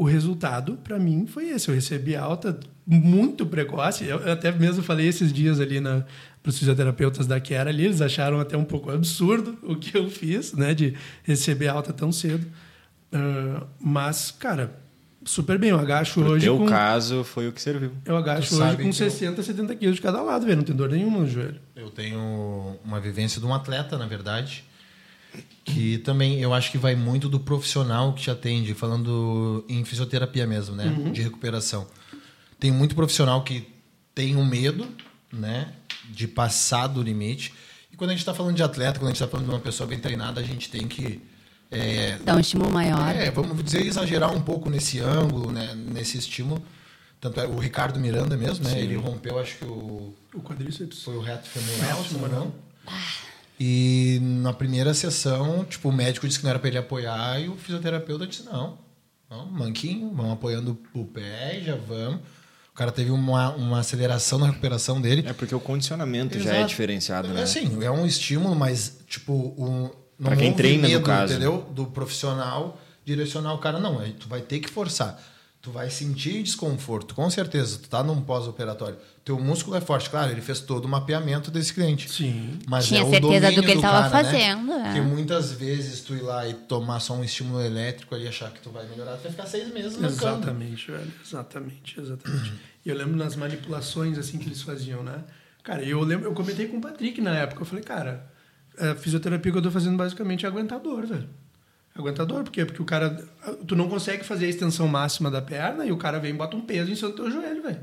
o 0.01 0.05
resultado, 0.05 0.77
para 0.83 0.97
mim, 0.97 1.27
foi 1.27 1.49
esse. 1.49 1.69
Eu 1.69 1.75
recebi 1.75 2.15
alta 2.15 2.59
muito 2.87 3.45
precoce. 3.45 4.05
Eu 4.05 4.31
até 4.31 4.51
mesmo 4.51 4.81
falei 4.81 5.07
esses 5.07 5.31
dias 5.31 5.59
ali 5.59 5.79
para 5.81 6.49
os 6.49 6.57
fisioterapeutas 6.57 7.27
da 7.27 7.39
Quera 7.39 7.69
ali, 7.69 7.85
eles 7.85 8.01
acharam 8.01 8.39
até 8.39 8.57
um 8.57 8.63
pouco 8.65 8.89
absurdo 8.91 9.57
o 9.61 9.75
que 9.75 9.95
eu 9.97 10.09
fiz, 10.09 10.53
né, 10.53 10.73
de 10.73 10.95
receber 11.23 11.67
alta 11.67 11.93
tão 11.93 12.11
cedo. 12.11 12.45
Ah, 13.13 13.63
mas, 13.79 14.31
cara, 14.31 14.75
super 15.23 15.57
bem. 15.59 15.69
Eu 15.69 15.79
agacho 15.79 16.19
No 16.21 16.31
hoje 16.31 16.45
teu 16.45 16.57
com... 16.57 16.65
caso, 16.65 17.23
foi 17.23 17.47
o 17.47 17.51
que 17.51 17.61
serviu. 17.61 17.91
Eu 18.05 18.17
agacho 18.17 18.49
Tu 18.49 18.55
hoje 18.63 18.71
com 18.77 18.81
que 18.83 18.87
eu- 18.87 18.93
60, 18.93 19.43
70 19.43 19.75
quilos 19.75 19.95
de 19.97 20.01
cada 20.01 20.21
lado, 20.21 20.45
velho. 20.45 20.57
Não 20.57 20.63
tem 20.63 20.75
dor 20.75 20.89
nenhuma 20.89 21.19
no 21.19 21.27
joelho. 21.29 21.59
Eu 21.75 21.89
tenho 21.91 22.77
uma 22.83 22.99
vivência 22.99 23.39
de 23.39 23.45
um 23.45 23.53
atleta, 23.53 23.97
na 23.97 24.07
verdade, 24.07 24.63
que 25.73 25.97
também 25.99 26.39
eu 26.39 26.53
acho 26.53 26.71
que 26.71 26.77
vai 26.77 26.95
muito 26.95 27.27
do 27.29 27.39
profissional 27.39 28.13
que 28.13 28.23
te 28.23 28.31
atende, 28.31 28.73
falando 28.73 29.65
em 29.69 29.83
fisioterapia 29.85 30.45
mesmo, 30.47 30.75
né? 30.75 30.85
De 31.11 31.21
recuperação. 31.21 31.87
Tem 32.59 32.71
muito 32.71 32.95
profissional 32.95 33.43
que 33.43 33.67
tem 34.13 34.35
um 34.35 34.45
medo, 34.45 34.87
né? 35.31 35.73
De 36.09 36.27
passar 36.27 36.87
do 36.87 37.01
limite. 37.01 37.53
E 37.91 37.95
quando 37.97 38.11
a 38.11 38.13
gente 38.13 38.21
está 38.21 38.33
falando 38.33 38.55
de 38.55 38.63
atleta, 38.63 38.99
quando 38.99 39.07
a 39.07 39.11
gente 39.11 39.21
está 39.21 39.27
falando 39.27 39.47
de 39.47 39.53
uma 39.53 39.59
pessoa 39.59 39.87
bem 39.87 39.99
treinada, 39.99 40.39
a 40.39 40.43
gente 40.43 40.69
tem 40.69 40.87
que 40.87 41.21
é, 41.71 42.17
Dá 42.25 42.35
um 42.35 42.39
estímulo 42.39 42.69
maior. 42.69 43.15
é, 43.15 43.31
vamos 43.31 43.63
dizer, 43.63 43.85
exagerar 43.85 44.33
um 44.35 44.41
pouco 44.41 44.69
nesse 44.69 44.99
ângulo, 44.99 45.51
né, 45.53 45.73
nesse 45.73 46.17
estímulo. 46.17 46.61
Tanto 47.21 47.39
é 47.39 47.47
o 47.47 47.57
Ricardo 47.59 47.99
Miranda 47.99 48.35
mesmo, 48.35 48.65
né? 48.67 48.79
Ele 48.79 48.95
rompeu, 48.97 49.39
acho 49.39 49.57
que 49.57 49.65
o 49.65 50.13
O 50.33 50.41
quadríceps. 50.41 51.03
foi 51.03 51.15
o 51.15 51.21
reto 51.21 51.47
femoral, 51.47 52.03
se 52.03 52.13
não 52.13 52.19
me 52.21 52.27
femoral. 52.29 52.55
E 53.63 54.17
na 54.23 54.51
primeira 54.53 54.91
sessão, 54.91 55.63
tipo, 55.63 55.89
o 55.89 55.91
médico 55.91 56.27
disse 56.27 56.39
que 56.39 56.43
não 56.45 56.49
era 56.49 56.57
para 56.57 56.67
ele 56.67 56.79
apoiar 56.79 57.39
e 57.39 57.47
o 57.47 57.55
fisioterapeuta 57.55 58.25
disse 58.25 58.41
não. 58.43 58.79
Não, 59.29 59.45
manquinho, 59.45 60.11
vamos 60.15 60.33
apoiando 60.33 60.79
o 60.95 61.05
pé 61.05 61.59
e 61.59 61.65
já 61.65 61.75
vamos. 61.75 62.21
O 62.71 62.73
cara 62.73 62.91
teve 62.91 63.11
uma, 63.11 63.51
uma 63.51 63.81
aceleração 63.81 64.39
na 64.39 64.47
recuperação 64.47 64.99
dele. 64.99 65.23
É 65.27 65.33
porque 65.33 65.53
o 65.53 65.59
condicionamento 65.59 66.39
já 66.39 66.53
é 66.53 66.55
Exato. 66.55 66.69
diferenciado, 66.69 67.27
né? 67.27 67.41
É 67.41 67.43
assim, 67.43 67.83
é 67.83 67.91
um 67.91 68.03
estímulo, 68.03 68.55
mas, 68.55 68.99
tipo, 69.07 69.53
um, 69.55 69.91
não 70.17 70.31
Pra 70.31 70.35
quem 70.35 70.53
treina, 70.53 70.89
no 70.89 71.01
caso. 71.03 71.33
entendeu? 71.33 71.63
Do 71.71 71.85
profissional 71.85 72.81
direcionar 73.05 73.53
o 73.53 73.59
cara, 73.59 73.79
não. 73.79 73.99
Aí 73.99 74.13
tu 74.13 74.27
vai 74.27 74.41
ter 74.41 74.59
que 74.59 74.71
forçar. 74.71 75.21
Tu 75.61 75.69
vai 75.69 75.91
sentir 75.91 76.41
desconforto, 76.41 77.13
com 77.13 77.29
certeza. 77.29 77.77
Tu 77.77 77.87
tá 77.87 78.01
num 78.01 78.19
pós-operatório. 78.19 78.97
Teu 79.23 79.39
músculo 79.39 79.77
é 79.77 79.81
forte. 79.81 80.09
Claro, 80.09 80.31
ele 80.31 80.41
fez 80.41 80.59
todo 80.59 80.85
o 80.85 80.87
mapeamento 80.87 81.51
desse 81.51 81.71
cliente. 81.71 82.11
Sim. 82.11 82.57
Mas 82.67 82.87
Tinha 82.87 83.01
é 83.01 83.03
o 83.03 83.09
certeza 83.11 83.51
do 83.51 83.55
domínio 83.55 83.63
que 83.63 83.71
ele 83.71 83.81
tava 83.81 84.09
cara, 84.09 84.23
né? 84.23 84.31
fazendo, 84.31 84.71
é. 84.71 84.83
Porque 84.85 85.01
muitas 85.01 85.51
vezes 85.51 86.01
tu 86.01 86.15
ir 86.15 86.23
lá 86.23 86.47
e 86.47 86.55
tomar 86.55 86.99
só 86.99 87.13
um 87.13 87.23
estímulo 87.23 87.61
elétrico 87.61 88.15
ali 88.15 88.23
e 88.25 88.27
achar 88.27 88.49
que 88.49 88.59
tu 88.59 88.71
vai 88.71 88.87
melhorar, 88.87 89.17
tu 89.17 89.21
vai 89.21 89.31
ficar 89.31 89.45
seis 89.45 89.71
meses 89.71 89.99
na 89.99 90.07
cama. 90.07 90.37
Exatamente, 90.37 90.91
velho. 90.91 91.13
Exatamente, 91.23 91.99
exatamente. 91.99 92.53
E 92.83 92.89
eu 92.89 92.95
lembro 92.97 93.15
nas 93.15 93.35
manipulações 93.35 94.17
assim 94.17 94.39
que 94.39 94.47
eles 94.47 94.63
faziam, 94.63 95.03
né? 95.03 95.23
Cara, 95.63 95.83
eu 95.83 96.01
lembro, 96.01 96.27
eu 96.27 96.33
comentei 96.33 96.67
com 96.67 96.77
o 96.77 96.81
Patrick 96.81 97.21
na 97.21 97.35
época, 97.35 97.61
eu 97.61 97.65
falei, 97.67 97.83
cara, 97.83 98.27
a 98.79 98.95
fisioterapia 98.95 99.51
que 99.51 99.57
eu 99.59 99.61
tô 99.61 99.69
fazendo 99.69 99.95
basicamente 99.95 100.43
é 100.43 100.49
aguentador, 100.49 101.05
velho. 101.05 101.29
Aguentador, 101.95 102.43
por 102.43 102.51
quê? 102.51 102.65
Porque 102.65 102.81
o 102.81 102.85
cara. 102.85 103.23
Tu 103.67 103.75
não 103.75 103.89
consegue 103.89 104.23
fazer 104.23 104.45
a 104.45 104.49
extensão 104.49 104.87
máxima 104.87 105.29
da 105.29 105.41
perna 105.41 105.85
e 105.85 105.91
o 105.91 105.97
cara 105.97 106.19
vem 106.19 106.31
e 106.31 106.37
bota 106.37 106.55
um 106.55 106.61
peso 106.61 106.91
em 106.91 106.95
cima 106.95 107.09
do 107.09 107.15
teu 107.15 107.29
joelho, 107.31 107.61
velho. 107.61 107.81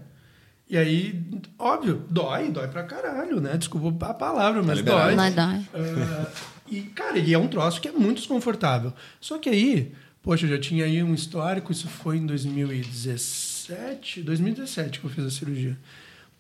E 0.71 0.77
aí, 0.77 1.25
óbvio, 1.59 2.05
dói, 2.11 2.51
dói 2.51 2.69
pra 2.69 2.83
caralho, 2.83 3.41
né? 3.41 3.57
Desculpa 3.57 4.07
a 4.07 4.15
palavra, 4.15 4.63
mas 4.63 4.79
liberado. 4.79 5.07
dói. 5.07 5.15
Mas 5.15 5.35
dói. 5.35 5.65
Ah, 5.75 6.27
e, 6.71 6.83
cara, 6.83 7.19
e 7.19 7.33
é 7.33 7.39
um 7.39 7.49
troço 7.49 7.81
que 7.81 7.89
é 7.89 7.93
muito 7.93 8.19
desconfortável. 8.19 8.93
Só 9.19 9.39
que 9.39 9.49
aí, 9.49 9.93
poxa, 10.23 10.45
eu 10.45 10.51
já 10.51 10.59
tinha 10.59 10.85
aí 10.85 11.03
um 11.03 11.15
histórico, 11.15 11.73
isso 11.73 11.89
foi 11.89 12.19
em 12.19 12.27
2017, 12.27 14.23
2017 14.23 15.01
que 15.01 15.07
eu 15.07 15.11
fiz 15.11 15.25
a 15.25 15.31
cirurgia. 15.31 15.79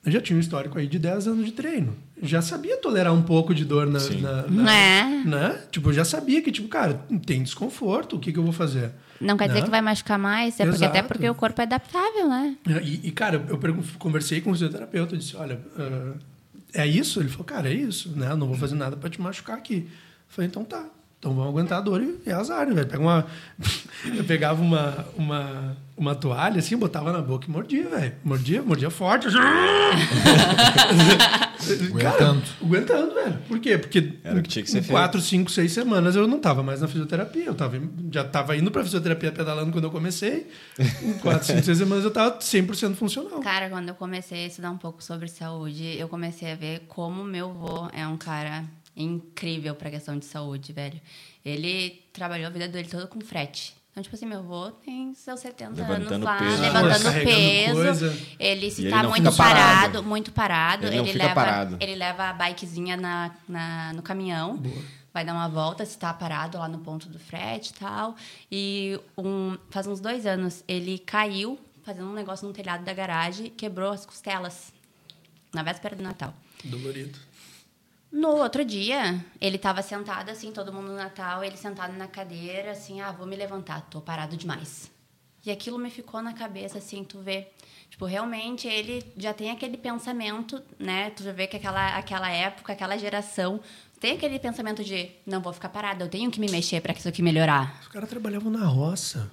Eu 0.04 0.12
já 0.12 0.20
tinha 0.20 0.36
um 0.36 0.40
histórico 0.40 0.78
aí 0.78 0.86
de 0.86 0.98
10 0.98 1.26
anos 1.26 1.44
de 1.44 1.52
treino. 1.52 1.94
Já 2.22 2.40
sabia 2.40 2.76
tolerar 2.78 3.12
um 3.12 3.22
pouco 3.22 3.54
de 3.54 3.64
dor 3.64 3.86
na. 3.86 3.98
Na, 4.00 4.42
na- 4.48 4.72
É. 4.76 5.04
né? 5.24 5.62
Tipo, 5.70 5.90
eu 5.90 5.92
já 5.92 6.04
sabia 6.04 6.40
que, 6.40 6.50
tipo, 6.50 6.68
cara, 6.68 7.00
tem 7.26 7.42
desconforto, 7.42 8.16
o 8.16 8.18
que, 8.18 8.32
que 8.32 8.38
eu 8.38 8.42
vou 8.42 8.52
fazer? 8.52 8.90
Não 9.20 9.36
quer 9.36 9.48
dizer 9.48 9.60
Né? 9.60 9.64
que 9.64 9.70
vai 9.70 9.82
machucar 9.82 10.18
mais, 10.18 10.58
é 10.60 10.64
porque, 10.66 10.84
até 10.84 11.02
porque 11.02 11.28
o 11.28 11.34
corpo 11.34 11.60
é 11.60 11.64
adaptável, 11.64 12.28
né? 12.28 12.56
E, 12.82 13.08
e, 13.08 13.10
cara, 13.10 13.44
eu 13.48 13.58
conversei 13.98 14.40
com 14.40 14.50
o 14.50 14.52
fisioterapeuta 14.54 15.14
e 15.14 15.18
disse: 15.18 15.36
olha, 15.36 15.60
ah, 15.76 16.12
é 16.72 16.86
isso? 16.86 17.20
Ele 17.20 17.28
falou: 17.28 17.44
cara, 17.44 17.68
é 17.68 17.74
isso, 17.74 18.10
né? 18.16 18.30
Eu 18.30 18.36
não 18.36 18.46
vou 18.46 18.56
fazer 18.56 18.76
nada 18.76 18.96
para 18.96 19.10
te 19.10 19.20
machucar 19.20 19.56
aqui. 19.58 19.86
Eu 19.88 19.88
falei: 20.28 20.48
então 20.48 20.64
tá. 20.64 20.84
Então 21.18 21.34
vamos 21.34 21.50
aguentar 21.50 21.78
a 21.78 21.80
dor 21.80 22.00
e 22.00 22.20
é 22.26 22.32
azar, 22.32 22.66
né, 22.68 22.74
velho? 22.74 22.86
Pega 22.86 23.02
uma. 23.02 23.26
eu 24.16 24.22
pegava 24.24 24.62
uma, 24.62 25.04
uma, 25.16 25.76
uma 25.98 26.14
toalha 26.14 26.58
assim, 26.60 26.76
botava 26.76 27.12
na 27.12 27.20
boca 27.20 27.46
e 27.48 27.50
mordia, 27.50 27.88
velho. 27.88 28.14
Mordia, 28.24 28.62
mordia 28.62 28.88
forte. 28.90 29.26
assim. 29.26 29.36
Cara, 32.00 32.14
Aguentando. 32.14 32.42
aguentando, 32.62 33.14
velho. 33.14 33.38
Por 33.48 33.58
quê? 33.60 33.76
Porque 33.76 34.14
Era 34.22 34.38
o 34.38 34.42
que 34.42 34.48
tinha 34.48 34.62
que 34.62 34.70
ser 34.70 34.78
em 34.78 34.82
feito. 34.82 34.92
quatro, 34.92 35.20
cinco, 35.20 35.50
seis 35.50 35.72
semanas 35.72 36.14
eu 36.16 36.26
não 36.26 36.38
tava 36.38 36.62
mais 36.62 36.80
na 36.80 36.88
fisioterapia. 36.88 37.44
Eu 37.46 37.54
tava, 37.54 37.80
já 38.12 38.24
tava 38.24 38.56
indo 38.56 38.70
pra 38.70 38.82
fisioterapia 38.84 39.32
pedalando 39.32 39.72
quando 39.72 39.84
eu 39.84 39.90
comecei. 39.90 40.48
Em 41.02 41.14
quatro, 41.14 41.46
cinco, 41.46 41.62
seis 41.62 41.78
semanas 41.78 42.04
eu 42.04 42.10
tava 42.12 42.38
100% 42.38 42.94
funcional. 42.94 43.40
Cara, 43.40 43.68
quando 43.68 43.88
eu 43.88 43.94
comecei 43.94 44.44
a 44.44 44.46
estudar 44.46 44.70
um 44.70 44.78
pouco 44.78 45.02
sobre 45.02 45.28
saúde, 45.28 45.96
eu 45.98 46.08
comecei 46.08 46.52
a 46.52 46.54
ver 46.54 46.84
como 46.88 47.24
meu 47.24 47.50
avô 47.50 47.88
é 47.92 48.06
um 48.06 48.16
cara 48.16 48.64
incrível 48.96 49.74
pra 49.74 49.90
questão 49.90 50.16
de 50.18 50.24
saúde, 50.24 50.72
velho. 50.72 51.00
Ele 51.44 52.02
trabalhou 52.12 52.46
a 52.46 52.50
vida 52.50 52.68
dele 52.68 52.88
toda 52.88 53.06
com 53.06 53.20
frete. 53.20 53.74
Então, 53.98 54.04
tipo 54.04 54.14
assim, 54.14 54.26
meu 54.26 54.38
avô 54.38 54.70
tem 54.70 55.12
seus 55.12 55.40
70 55.40 55.72
Levantando 55.74 56.12
anos 56.14 56.24
lá, 56.24 56.38
peso. 56.38 56.62
levantando 56.62 57.02
Carregando 57.02 57.26
peso. 57.34 57.74
coisa. 57.74 58.16
Ele 58.38 58.70
se 58.70 58.82
ele 58.82 58.90
tá 58.90 59.02
muito 59.02 59.32
parado. 59.32 59.36
parado, 59.36 60.02
muito 60.04 60.32
parado, 60.32 60.86
Ele 60.86 60.94
ele, 60.94 60.98
não 60.98 61.06
fica 61.06 61.18
leva, 61.24 61.34
parado. 61.34 61.76
ele 61.80 61.94
leva 61.96 62.24
a 62.28 62.32
bikezinha 62.32 62.96
na, 62.96 63.34
na, 63.48 63.92
no 63.94 64.02
caminhão. 64.02 64.62
Vai 65.12 65.24
dar 65.24 65.32
uma 65.32 65.48
volta, 65.48 65.84
se 65.84 65.98
tá 65.98 66.14
parado 66.14 66.58
lá 66.58 66.68
no 66.68 66.78
ponto 66.78 67.08
do 67.08 67.18
frete 67.18 67.70
e 67.70 67.74
tal. 67.74 68.14
E 68.52 69.00
um, 69.16 69.58
faz 69.68 69.88
uns 69.88 69.98
dois 69.98 70.26
anos 70.26 70.62
ele 70.68 71.00
caiu 71.00 71.58
fazendo 71.82 72.06
um 72.08 72.14
negócio 72.14 72.46
no 72.46 72.54
telhado 72.54 72.84
da 72.84 72.92
garagem, 72.92 73.50
quebrou 73.50 73.90
as 73.90 74.06
costelas 74.06 74.72
na 75.52 75.64
véspera 75.64 75.96
do 75.96 76.02
Natal. 76.04 76.32
Dolorido. 76.62 77.18
No 78.10 78.30
outro 78.30 78.64
dia, 78.64 79.22
ele 79.40 79.56
estava 79.56 79.82
sentado 79.82 80.30
assim, 80.30 80.50
todo 80.50 80.72
mundo 80.72 80.88
no 80.88 80.96
Natal, 80.96 81.44
ele 81.44 81.56
sentado 81.56 81.92
na 81.92 82.06
cadeira, 82.06 82.70
assim, 82.70 83.00
ah, 83.00 83.12
vou 83.12 83.26
me 83.26 83.36
levantar, 83.36 83.82
tô 83.82 84.00
parado 84.00 84.36
demais. 84.36 84.90
E 85.44 85.50
aquilo 85.50 85.78
me 85.78 85.90
ficou 85.90 86.22
na 86.22 86.32
cabeça, 86.32 86.78
assim, 86.78 87.04
tu 87.04 87.20
vê. 87.20 87.48
Tipo, 87.90 88.06
realmente 88.06 88.66
ele 88.66 89.04
já 89.16 89.32
tem 89.32 89.50
aquele 89.50 89.76
pensamento, 89.76 90.62
né? 90.78 91.10
Tu 91.10 91.22
já 91.22 91.32
vê 91.32 91.46
que 91.46 91.56
aquela, 91.56 91.96
aquela 91.96 92.30
época, 92.30 92.72
aquela 92.72 92.96
geração, 92.98 93.60
tem 94.00 94.12
aquele 94.12 94.38
pensamento 94.38 94.82
de 94.84 95.10
não 95.26 95.40
vou 95.40 95.52
ficar 95.52 95.68
parado, 95.68 96.04
eu 96.04 96.08
tenho 96.08 96.30
que 96.30 96.40
me 96.40 96.50
mexer 96.50 96.80
para 96.80 96.92
isso 96.92 97.08
aqui 97.08 97.22
melhorar. 97.22 97.78
Os 97.80 97.88
caras 97.88 98.08
trabalhavam 98.08 98.50
na 98.50 98.66
roça. 98.66 99.30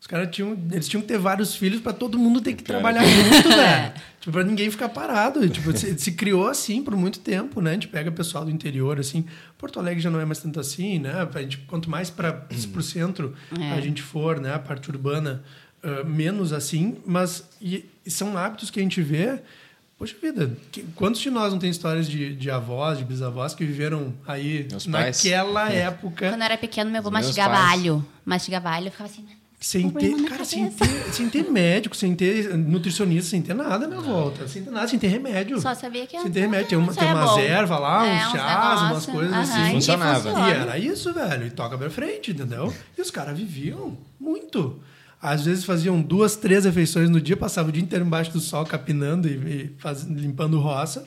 Os 0.00 0.06
caras 0.06 0.34
tinham, 0.34 0.58
eles 0.72 0.88
tinham 0.88 1.02
que 1.02 1.08
ter 1.08 1.18
vários 1.18 1.54
filhos 1.54 1.80
para 1.80 1.92
todo 1.92 2.18
mundo 2.18 2.40
ter 2.40 2.54
que 2.54 2.62
trabalhar 2.62 3.04
junto, 3.04 3.48
velho. 3.48 3.92
Tipo, 4.20 4.32
pra 4.32 4.44
ninguém 4.44 4.70
ficar 4.70 4.90
parado. 4.90 5.48
Tipo, 5.48 5.74
se, 5.76 5.98
se, 5.98 6.12
criou 6.12 6.46
assim 6.46 6.82
por 6.82 6.94
muito 6.94 7.20
tempo, 7.20 7.62
né? 7.62 7.70
A 7.70 7.72
gente 7.74 7.88
pega 7.88 8.10
pessoal 8.10 8.44
do 8.44 8.50
interior, 8.50 9.00
assim. 9.00 9.24
Porto 9.56 9.78
Alegre 9.78 10.02
já 10.02 10.10
não 10.10 10.20
é 10.20 10.26
mais 10.26 10.40
tanto 10.40 10.60
assim, 10.60 10.98
né? 10.98 11.26
A 11.34 11.40
gente, 11.40 11.58
quanto 11.58 11.88
mais 11.88 12.10
para 12.10 12.46
o 12.76 12.82
centro 12.82 13.34
é. 13.58 13.72
a 13.72 13.80
gente 13.80 14.02
for, 14.02 14.38
né? 14.38 14.54
A 14.54 14.58
parte 14.58 14.90
urbana, 14.90 15.42
uh, 15.82 16.06
menos 16.06 16.52
assim. 16.52 16.98
Mas 17.06 17.48
e, 17.62 17.86
e 18.04 18.10
são 18.10 18.36
hábitos 18.36 18.70
que 18.70 18.78
a 18.78 18.82
gente 18.82 19.00
vê 19.00 19.40
Poxa 19.98 20.16
vida, 20.18 20.56
que, 20.72 20.82
quantos 20.94 21.20
de 21.20 21.30
nós 21.30 21.52
não 21.52 21.58
tem 21.58 21.68
histórias 21.68 22.08
de, 22.08 22.34
de 22.34 22.50
avós, 22.50 22.96
de 22.96 23.04
bisavós 23.04 23.54
que 23.54 23.66
viveram 23.66 24.14
aí 24.26 24.66
Meus 24.70 24.86
naquela 24.86 25.64
pais. 25.66 25.74
época? 25.74 26.30
Quando 26.30 26.40
eu 26.40 26.44
era 26.46 26.56
pequeno, 26.56 26.90
meu 26.90 27.00
avô 27.00 27.10
mastigava 27.10 27.58
alho. 27.58 28.02
Mastigava 28.24 28.70
alho, 28.70 28.90
ficava 28.90 29.10
assim... 29.10 29.26
Sem 29.62 29.90
ter, 29.90 30.22
cara, 30.24 30.42
sem 30.42 30.70
ter, 30.70 31.12
sem 31.12 31.28
ter 31.28 31.50
médico, 31.50 31.94
sem 31.94 32.14
ter 32.14 32.56
nutricionista, 32.56 33.28
sem 33.28 33.42
ter 33.42 33.52
nada 33.52 33.86
na 33.86 34.00
volta. 34.00 34.48
Sem 34.48 34.64
ter 34.64 34.70
nada, 34.70 34.88
sem 34.88 34.98
ter 34.98 35.08
remédio. 35.08 35.60
Só 35.60 35.74
sabia 35.74 36.06
que... 36.06 36.18
Sem 36.18 36.30
ter 36.30 36.40
remédio. 36.40 36.68
Tem, 36.68 36.78
uma, 36.78 36.94
tem 36.94 37.06
é 37.06 37.12
umas 37.12 37.36
ervas 37.36 37.78
lá, 37.78 38.06
é, 38.06 38.26
uns 38.26 38.32
chás, 38.32 38.80
umas 38.80 39.06
coisas 39.06 39.34
uhum, 39.34 39.40
assim. 39.40 39.72
Funcionava. 39.72 40.30
E 40.30 40.52
era 40.52 40.78
isso, 40.78 41.12
velho. 41.12 41.46
E 41.46 41.50
toca 41.50 41.76
pra 41.76 41.90
frente, 41.90 42.30
entendeu? 42.30 42.72
E 42.96 43.02
os 43.02 43.10
caras 43.10 43.38
viviam 43.38 43.98
muito. 44.18 44.80
Às 45.20 45.44
vezes 45.44 45.62
faziam 45.62 46.00
duas, 46.00 46.36
três 46.36 46.64
refeições 46.64 47.10
no 47.10 47.20
dia, 47.20 47.36
passavam 47.36 47.68
o 47.68 47.72
dia 47.72 47.82
inteiro 47.82 48.06
embaixo 48.06 48.32
do 48.32 48.40
sol, 48.40 48.64
capinando 48.64 49.28
e, 49.28 49.32
e 49.32 49.74
faz, 49.76 50.04
limpando 50.04 50.58
roça. 50.58 51.06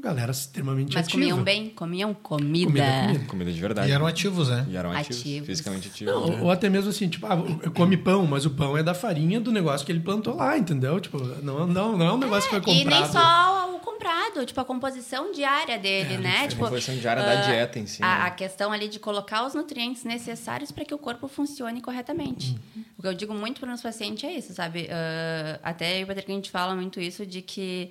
Galera 0.00 0.30
extremamente 0.30 0.94
Mas 0.94 1.06
ativa. 1.06 1.20
comiam 1.20 1.42
bem? 1.42 1.70
Comiam 1.70 2.14
comida. 2.14 2.66
Comida, 2.70 3.02
comida. 3.06 3.24
Comida 3.26 3.52
de 3.52 3.60
verdade. 3.60 3.88
E 3.88 3.92
eram 3.92 4.06
ativos, 4.06 4.48
né? 4.48 4.66
E 4.70 4.76
eram 4.76 4.92
ativos. 4.92 5.18
Ativos. 5.20 5.46
Fisicamente 5.46 5.88
ativos. 5.88 6.14
Não, 6.14 6.26
né? 6.28 6.40
Ou 6.42 6.50
até 6.50 6.68
mesmo 6.68 6.90
assim, 6.90 7.08
tipo, 7.08 7.26
ah, 7.26 7.36
come 7.74 7.96
pão, 7.96 8.26
mas 8.26 8.46
o 8.46 8.50
pão 8.50 8.76
é 8.78 8.82
da 8.82 8.94
farinha 8.94 9.40
do 9.40 9.50
negócio 9.50 9.84
que 9.84 9.90
ele 9.90 10.00
plantou 10.00 10.36
lá, 10.36 10.56
entendeu? 10.56 11.00
Tipo, 11.00 11.18
não, 11.42 11.66
não, 11.66 11.96
não 11.98 12.06
é 12.06 12.12
um 12.12 12.18
negócio 12.18 12.48
que 12.48 12.56
foi 12.56 12.60
comprado. 12.60 12.96
E 12.96 13.00
nem 13.00 13.10
só 13.12 13.74
o 13.74 13.80
comprado, 13.80 14.46
tipo, 14.46 14.60
a 14.60 14.64
composição 14.64 15.32
diária 15.32 15.76
dele, 15.78 16.14
É, 16.14 16.18
né? 16.18 16.44
A 16.44 16.48
Tipo, 16.48 16.62
composição 16.64 16.96
diária 16.96 17.22
da 17.24 17.34
dieta 17.46 17.78
em 17.80 17.86
si. 17.86 18.00
a, 18.02 18.06
né? 18.06 18.22
a 18.26 18.30
questão 18.30 18.70
ali 18.70 18.88
de 18.88 19.00
colocar 19.00 19.44
os 19.44 19.54
nutrientes 19.54 20.04
necessários 20.04 20.70
para 20.70 20.84
que 20.84 20.94
o 20.94 20.98
corpo 20.98 21.26
funcione 21.26 21.80
corretamente. 21.80 22.56
Uhum. 22.76 22.84
O 22.98 23.02
que 23.02 23.08
eu 23.08 23.14
digo 23.14 23.34
muito 23.34 23.58
para 23.60 23.66
os 23.66 23.70
meus 23.70 23.82
pacientes 23.82 24.22
é 24.22 24.32
isso, 24.32 24.54
sabe? 24.54 24.88
Ah, 24.90 25.58
até 25.62 25.96
eu 25.96 26.00
e 26.02 26.04
o 26.04 26.06
Patrick, 26.06 26.30
a 26.30 26.34
gente 26.34 26.50
fala 26.50 26.74
muito 26.76 27.00
isso 27.00 27.26
de 27.26 27.42
que 27.42 27.90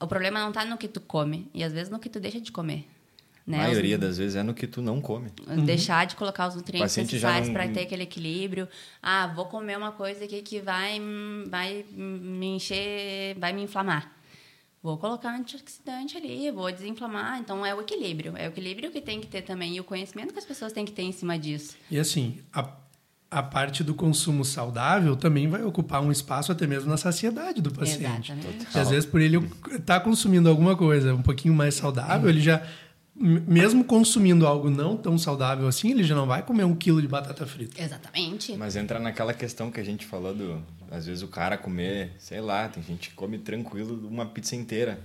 o 0.00 0.06
problema 0.06 0.40
não 0.40 0.48
está 0.48 0.64
no 0.64 0.76
que 0.76 0.88
tu 0.88 1.00
come, 1.00 1.48
e 1.54 1.62
às 1.64 1.72
vezes 1.72 1.88
no 1.90 1.98
que 1.98 2.08
tu 2.08 2.20
deixa 2.20 2.40
de 2.40 2.52
comer. 2.52 2.86
Né? 3.46 3.58
A 3.60 3.62
maioria 3.68 3.94
Os- 3.94 4.00
das 4.00 4.18
vezes 4.18 4.34
é 4.34 4.42
no 4.42 4.52
que 4.52 4.66
tu 4.66 4.82
não 4.82 5.00
come. 5.00 5.30
Deixar 5.64 6.04
de 6.04 6.16
colocar 6.16 6.48
os 6.48 6.56
nutrientes 6.56 6.96
necessários 6.96 7.46
não- 7.46 7.54
para 7.54 7.68
ter 7.68 7.82
aquele 7.82 8.02
equilíbrio. 8.02 8.68
Ah, 9.00 9.28
vou 9.28 9.46
comer 9.46 9.78
uma 9.78 9.92
coisa 9.92 10.24
aqui 10.24 10.42
que 10.42 10.60
vai, 10.60 11.00
vai 11.48 11.84
me 11.92 12.46
encher, 12.56 13.36
vai 13.38 13.52
me 13.52 13.62
inflamar. 13.62 14.12
Vou 14.82 14.98
colocar 14.98 15.30
antioxidante 15.36 16.16
ali, 16.16 16.50
vou 16.50 16.70
desinflamar. 16.72 17.38
Então 17.38 17.64
é 17.64 17.72
o 17.74 17.80
equilíbrio. 17.80 18.36
É 18.36 18.46
o 18.46 18.50
equilíbrio 18.50 18.90
que 18.90 19.00
tem 19.00 19.20
que 19.20 19.26
ter 19.28 19.42
também. 19.42 19.76
E 19.76 19.80
o 19.80 19.84
conhecimento 19.84 20.32
que 20.32 20.38
as 20.40 20.44
pessoas 20.44 20.72
têm 20.72 20.84
que 20.84 20.92
ter 20.92 21.02
em 21.02 21.12
cima 21.12 21.38
disso. 21.38 21.76
E 21.90 21.98
assim, 22.00 22.40
a, 22.52 22.68
a 23.36 23.42
parte 23.42 23.84
do 23.84 23.94
consumo 23.94 24.46
saudável 24.46 25.14
também 25.14 25.46
vai 25.46 25.62
ocupar 25.62 26.00
um 26.00 26.10
espaço 26.10 26.50
até 26.50 26.66
mesmo 26.66 26.88
na 26.88 26.96
saciedade 26.96 27.60
do 27.60 27.70
paciente. 27.70 28.32
Exatamente. 28.32 28.66
E 28.74 28.78
às 28.78 28.88
vezes, 28.88 29.04
por 29.04 29.20
ele 29.20 29.46
estar 29.72 30.00
consumindo 30.00 30.48
alguma 30.48 30.74
coisa 30.74 31.14
um 31.14 31.20
pouquinho 31.20 31.52
mais 31.52 31.74
saudável, 31.74 32.30
ele 32.30 32.40
já, 32.40 32.62
mesmo 33.14 33.84
consumindo 33.84 34.46
algo 34.46 34.70
não 34.70 34.96
tão 34.96 35.18
saudável 35.18 35.68
assim, 35.68 35.90
ele 35.90 36.02
já 36.02 36.14
não 36.14 36.26
vai 36.26 36.42
comer 36.42 36.64
um 36.64 36.74
quilo 36.74 37.02
de 37.02 37.06
batata 37.06 37.46
frita. 37.46 37.78
Exatamente. 37.78 38.56
Mas 38.56 38.74
entra 38.74 38.98
naquela 38.98 39.34
questão 39.34 39.70
que 39.70 39.78
a 39.78 39.84
gente 39.84 40.06
falou 40.06 40.34
do. 40.34 40.62
Às 40.90 41.04
vezes 41.04 41.22
o 41.22 41.28
cara 41.28 41.58
comer, 41.58 42.12
sei 42.18 42.40
lá, 42.40 42.66
tem 42.70 42.82
gente 42.82 43.10
que 43.10 43.14
come 43.14 43.36
tranquilo 43.36 44.08
uma 44.08 44.24
pizza 44.24 44.56
inteira. 44.56 44.98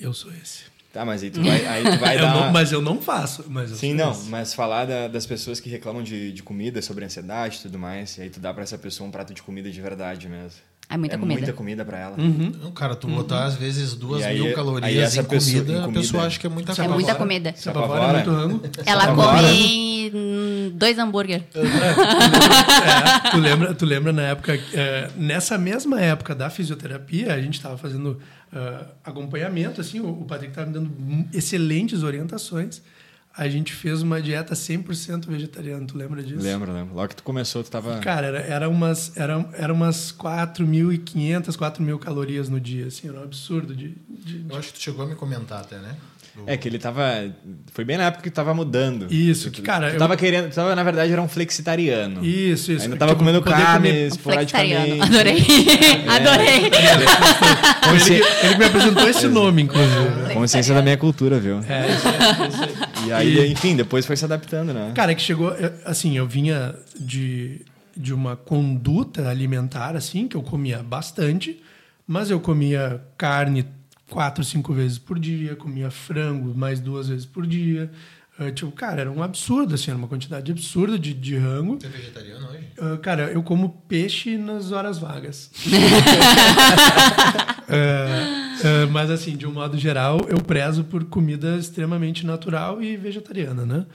Eu 0.00 0.12
sou 0.12 0.32
esse. 0.32 0.64
Tá, 0.98 1.04
mas 1.04 1.22
aí 1.22 1.30
tu 1.30 1.40
vai, 1.40 1.64
aí 1.64 1.84
tu 1.84 1.96
vai 2.00 2.18
dar. 2.18 2.34
não- 2.34 2.50
mas 2.52 2.72
eu 2.72 2.82
não 2.82 3.00
faço. 3.00 3.44
Mas 3.48 3.70
eu 3.70 3.76
Sim, 3.76 3.94
não, 3.94 4.10
esse. 4.10 4.28
mas 4.28 4.52
falar 4.52 4.84
da- 4.84 5.06
das 5.06 5.24
pessoas 5.26 5.60
que 5.60 5.70
reclamam 5.70 6.02
de, 6.02 6.32
de 6.32 6.42
comida, 6.42 6.82
sobre 6.82 7.04
ansiedade 7.04 7.58
e 7.58 7.62
tudo 7.62 7.78
mais, 7.78 8.18
e 8.18 8.22
aí 8.22 8.30
tu 8.30 8.40
dá 8.40 8.52
pra 8.52 8.64
essa 8.64 8.76
pessoa 8.76 9.06
um 9.06 9.10
prato 9.12 9.32
de 9.32 9.40
comida 9.40 9.70
de 9.70 9.80
verdade 9.80 10.28
mesmo. 10.28 10.58
É 10.90 10.96
muita 10.96 11.14
é 11.14 11.18
comida. 11.18 11.38
muita 11.40 11.52
comida 11.52 11.84
pra 11.84 11.98
ela. 11.98 12.16
Não, 12.16 12.72
cara, 12.72 12.96
tu 12.96 13.06
botar 13.06 13.44
às 13.44 13.54
vezes 13.54 13.94
duas 13.94 14.24
aí- 14.24 14.38
mil 14.38 14.46
aí 14.46 14.54
calorias 14.54 15.04
essa 15.12 15.20
em, 15.20 15.24
pessoa- 15.24 15.52
comida, 15.62 15.72
em 15.72 15.76
a 15.76 15.82
comida- 15.82 16.00
pessoa 16.00 16.24
acha 16.26 16.40
que 16.40 16.46
é 16.46 16.50
muita 16.50 16.72
É 16.72 16.74
coisa. 16.74 16.90
muita 16.94 17.14
comida. 17.14 17.52
Se 17.56 17.68
apavora 17.68 18.18
é 18.20 18.24
muito. 18.48 18.70
Ela 18.84 19.06
come 19.14 20.70
dois 20.74 20.98
hambúrguer. 20.98 21.44
É, 22.78 23.30
tu, 23.30 23.38
lembra, 23.38 23.74
tu 23.74 23.84
lembra 23.84 24.12
na 24.12 24.22
época, 24.22 24.58
é, 24.72 25.10
nessa 25.16 25.58
mesma 25.58 26.00
época 26.00 26.34
da 26.34 26.48
fisioterapia, 26.48 27.34
a 27.34 27.40
gente 27.40 27.54
estava 27.54 27.76
fazendo 27.76 28.18
ah, 28.52 28.86
acompanhamento, 29.04 29.80
assim, 29.80 30.00
o, 30.00 30.08
o 30.08 30.24
Patrick 30.24 30.50
estava 30.52 30.66
me 30.68 30.72
dando 30.74 31.28
excelentes 31.32 32.02
orientações. 32.02 32.80
A 33.36 33.48
gente 33.48 33.72
fez 33.72 34.02
uma 34.02 34.20
dieta 34.20 34.52
100% 34.54 35.26
vegetariana, 35.28 35.86
tu 35.86 35.96
lembra 35.96 36.22
disso? 36.24 36.42
Lembro, 36.42 36.72
lembro. 36.72 36.94
Logo 36.96 37.08
que 37.08 37.16
tu 37.16 37.22
começou, 37.22 37.62
tu 37.62 37.70
tava. 37.70 37.98
Cara, 38.00 38.26
era, 38.26 38.38
era 38.40 38.68
umas, 38.68 39.16
era, 39.16 39.48
era 39.52 39.72
umas 39.72 40.10
4.500, 40.10 41.56
4.000 41.56 41.98
calorias 41.98 42.48
no 42.48 42.60
dia, 42.60 42.86
assim, 42.86 43.08
era 43.08 43.20
um 43.20 43.22
absurdo 43.22 43.76
de... 43.76 43.94
de- 44.08 44.44
Eu 44.48 44.56
acho 44.56 44.68
que 44.72 44.74
tu 44.78 44.82
chegou 44.82 45.04
a 45.04 45.08
me 45.08 45.14
comentar 45.14 45.60
até, 45.60 45.78
né? 45.78 45.96
É 46.46 46.56
que 46.56 46.68
ele 46.68 46.78
tava. 46.78 47.02
Foi 47.72 47.84
bem 47.84 47.96
na 47.96 48.04
época 48.04 48.22
que 48.22 48.30
tava 48.30 48.54
mudando. 48.54 49.06
Isso, 49.12 49.50
que, 49.50 49.60
cara, 49.62 49.88
Tu 49.90 49.94
eu- 49.94 49.98
tava 49.98 50.16
querendo. 50.16 50.48
Tu 50.50 50.54
tava, 50.54 50.74
na 50.74 50.82
verdade, 50.82 51.12
era 51.12 51.20
um 51.20 51.28
flexitariano. 51.28 52.24
Isso, 52.24 52.72
isso. 52.72 52.84
Ainda 52.84 52.96
tava 52.96 53.12
Tipo, 53.12 53.20
comendo 53.24 53.42
carne 53.42 53.88
comer- 53.88 54.06
esporadicamente. 54.08 55.00
Adorei. 55.02 55.38
Adorei. 56.08 56.64
Ele, 57.90 58.00
que- 58.04 58.12
ele 58.46 58.52
que 58.54 58.58
me 58.58 58.64
apresentou 58.64 59.08
esse 59.08 59.26
nome, 59.28 59.62
inclusive. 59.62 60.34
Consciência 60.34 60.74
da 60.74 60.82
minha 60.82 60.96
cultura, 60.96 61.38
viu? 61.38 61.60
É, 61.68 61.86
isso 61.92 62.08
é, 62.08 62.48
isso 62.48 62.62
é. 63.04 63.06
E 63.06 63.12
aí, 63.12 63.50
enfim, 63.52 63.76
depois 63.76 64.04
foi 64.06 64.16
se 64.16 64.24
adaptando, 64.24 64.72
né? 64.72 64.92
Cara, 64.94 65.12
é 65.12 65.14
que 65.14 65.22
chegou. 65.22 65.52
Assim, 65.84 66.16
eu 66.16 66.26
vinha 66.26 66.74
de, 66.98 67.60
de 67.96 68.12
uma 68.12 68.36
conduta 68.36 69.28
alimentar, 69.28 69.96
assim, 69.96 70.28
que 70.28 70.36
eu 70.36 70.42
comia 70.42 70.82
bastante, 70.82 71.60
mas 72.06 72.30
eu 72.30 72.40
comia 72.40 73.00
carne 73.16 73.64
quatro, 74.10 74.42
cinco 74.44 74.72
vezes 74.72 74.98
por 74.98 75.18
dia, 75.18 75.54
comia 75.56 75.90
frango 75.90 76.54
mais 76.56 76.80
duas 76.80 77.08
vezes 77.08 77.26
por 77.26 77.46
dia. 77.46 77.90
Eh, 78.40 78.50
tipo, 78.52 78.70
cara, 78.72 79.00
era 79.00 79.10
um 79.10 79.22
absurdo, 79.22 79.74
assim, 79.74 79.90
era 79.90 79.98
uma 79.98 80.06
quantidade 80.08 80.50
absurda 80.52 80.96
de, 80.98 81.12
de 81.12 81.36
rango. 81.36 81.76
Tu 81.76 81.86
é 81.86 81.88
vegetariano 81.88 82.46
hoje? 82.48 82.66
Ah, 82.80 82.96
cara, 82.98 83.24
eu 83.32 83.42
como 83.42 83.70
peixe 83.88 84.36
nas 84.38 84.70
horas 84.72 84.98
vagas. 84.98 85.50
Ah, 87.70 88.86
mas, 88.90 89.10
assim, 89.10 89.36
de 89.36 89.46
um 89.46 89.52
modo 89.52 89.76
geral, 89.78 90.20
eu 90.28 90.38
prezo 90.42 90.82
por 90.84 91.04
comida 91.04 91.56
extremamente 91.56 92.26
natural 92.26 92.82
e 92.82 92.96
vegetariana, 92.96 93.64
né? 93.64 93.86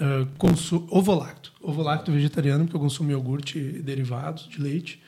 Ah, 0.00 0.26
consu- 0.38 0.86
ovolacto. 0.90 1.52
Ovolacto 1.60 2.10
vegetariano, 2.12 2.64
porque 2.64 2.76
eu 2.76 2.80
consumo 2.80 3.10
iogurte 3.10 3.58
e 3.58 3.82
derivados 3.82 4.48
de 4.48 4.60
leite. 4.62 5.02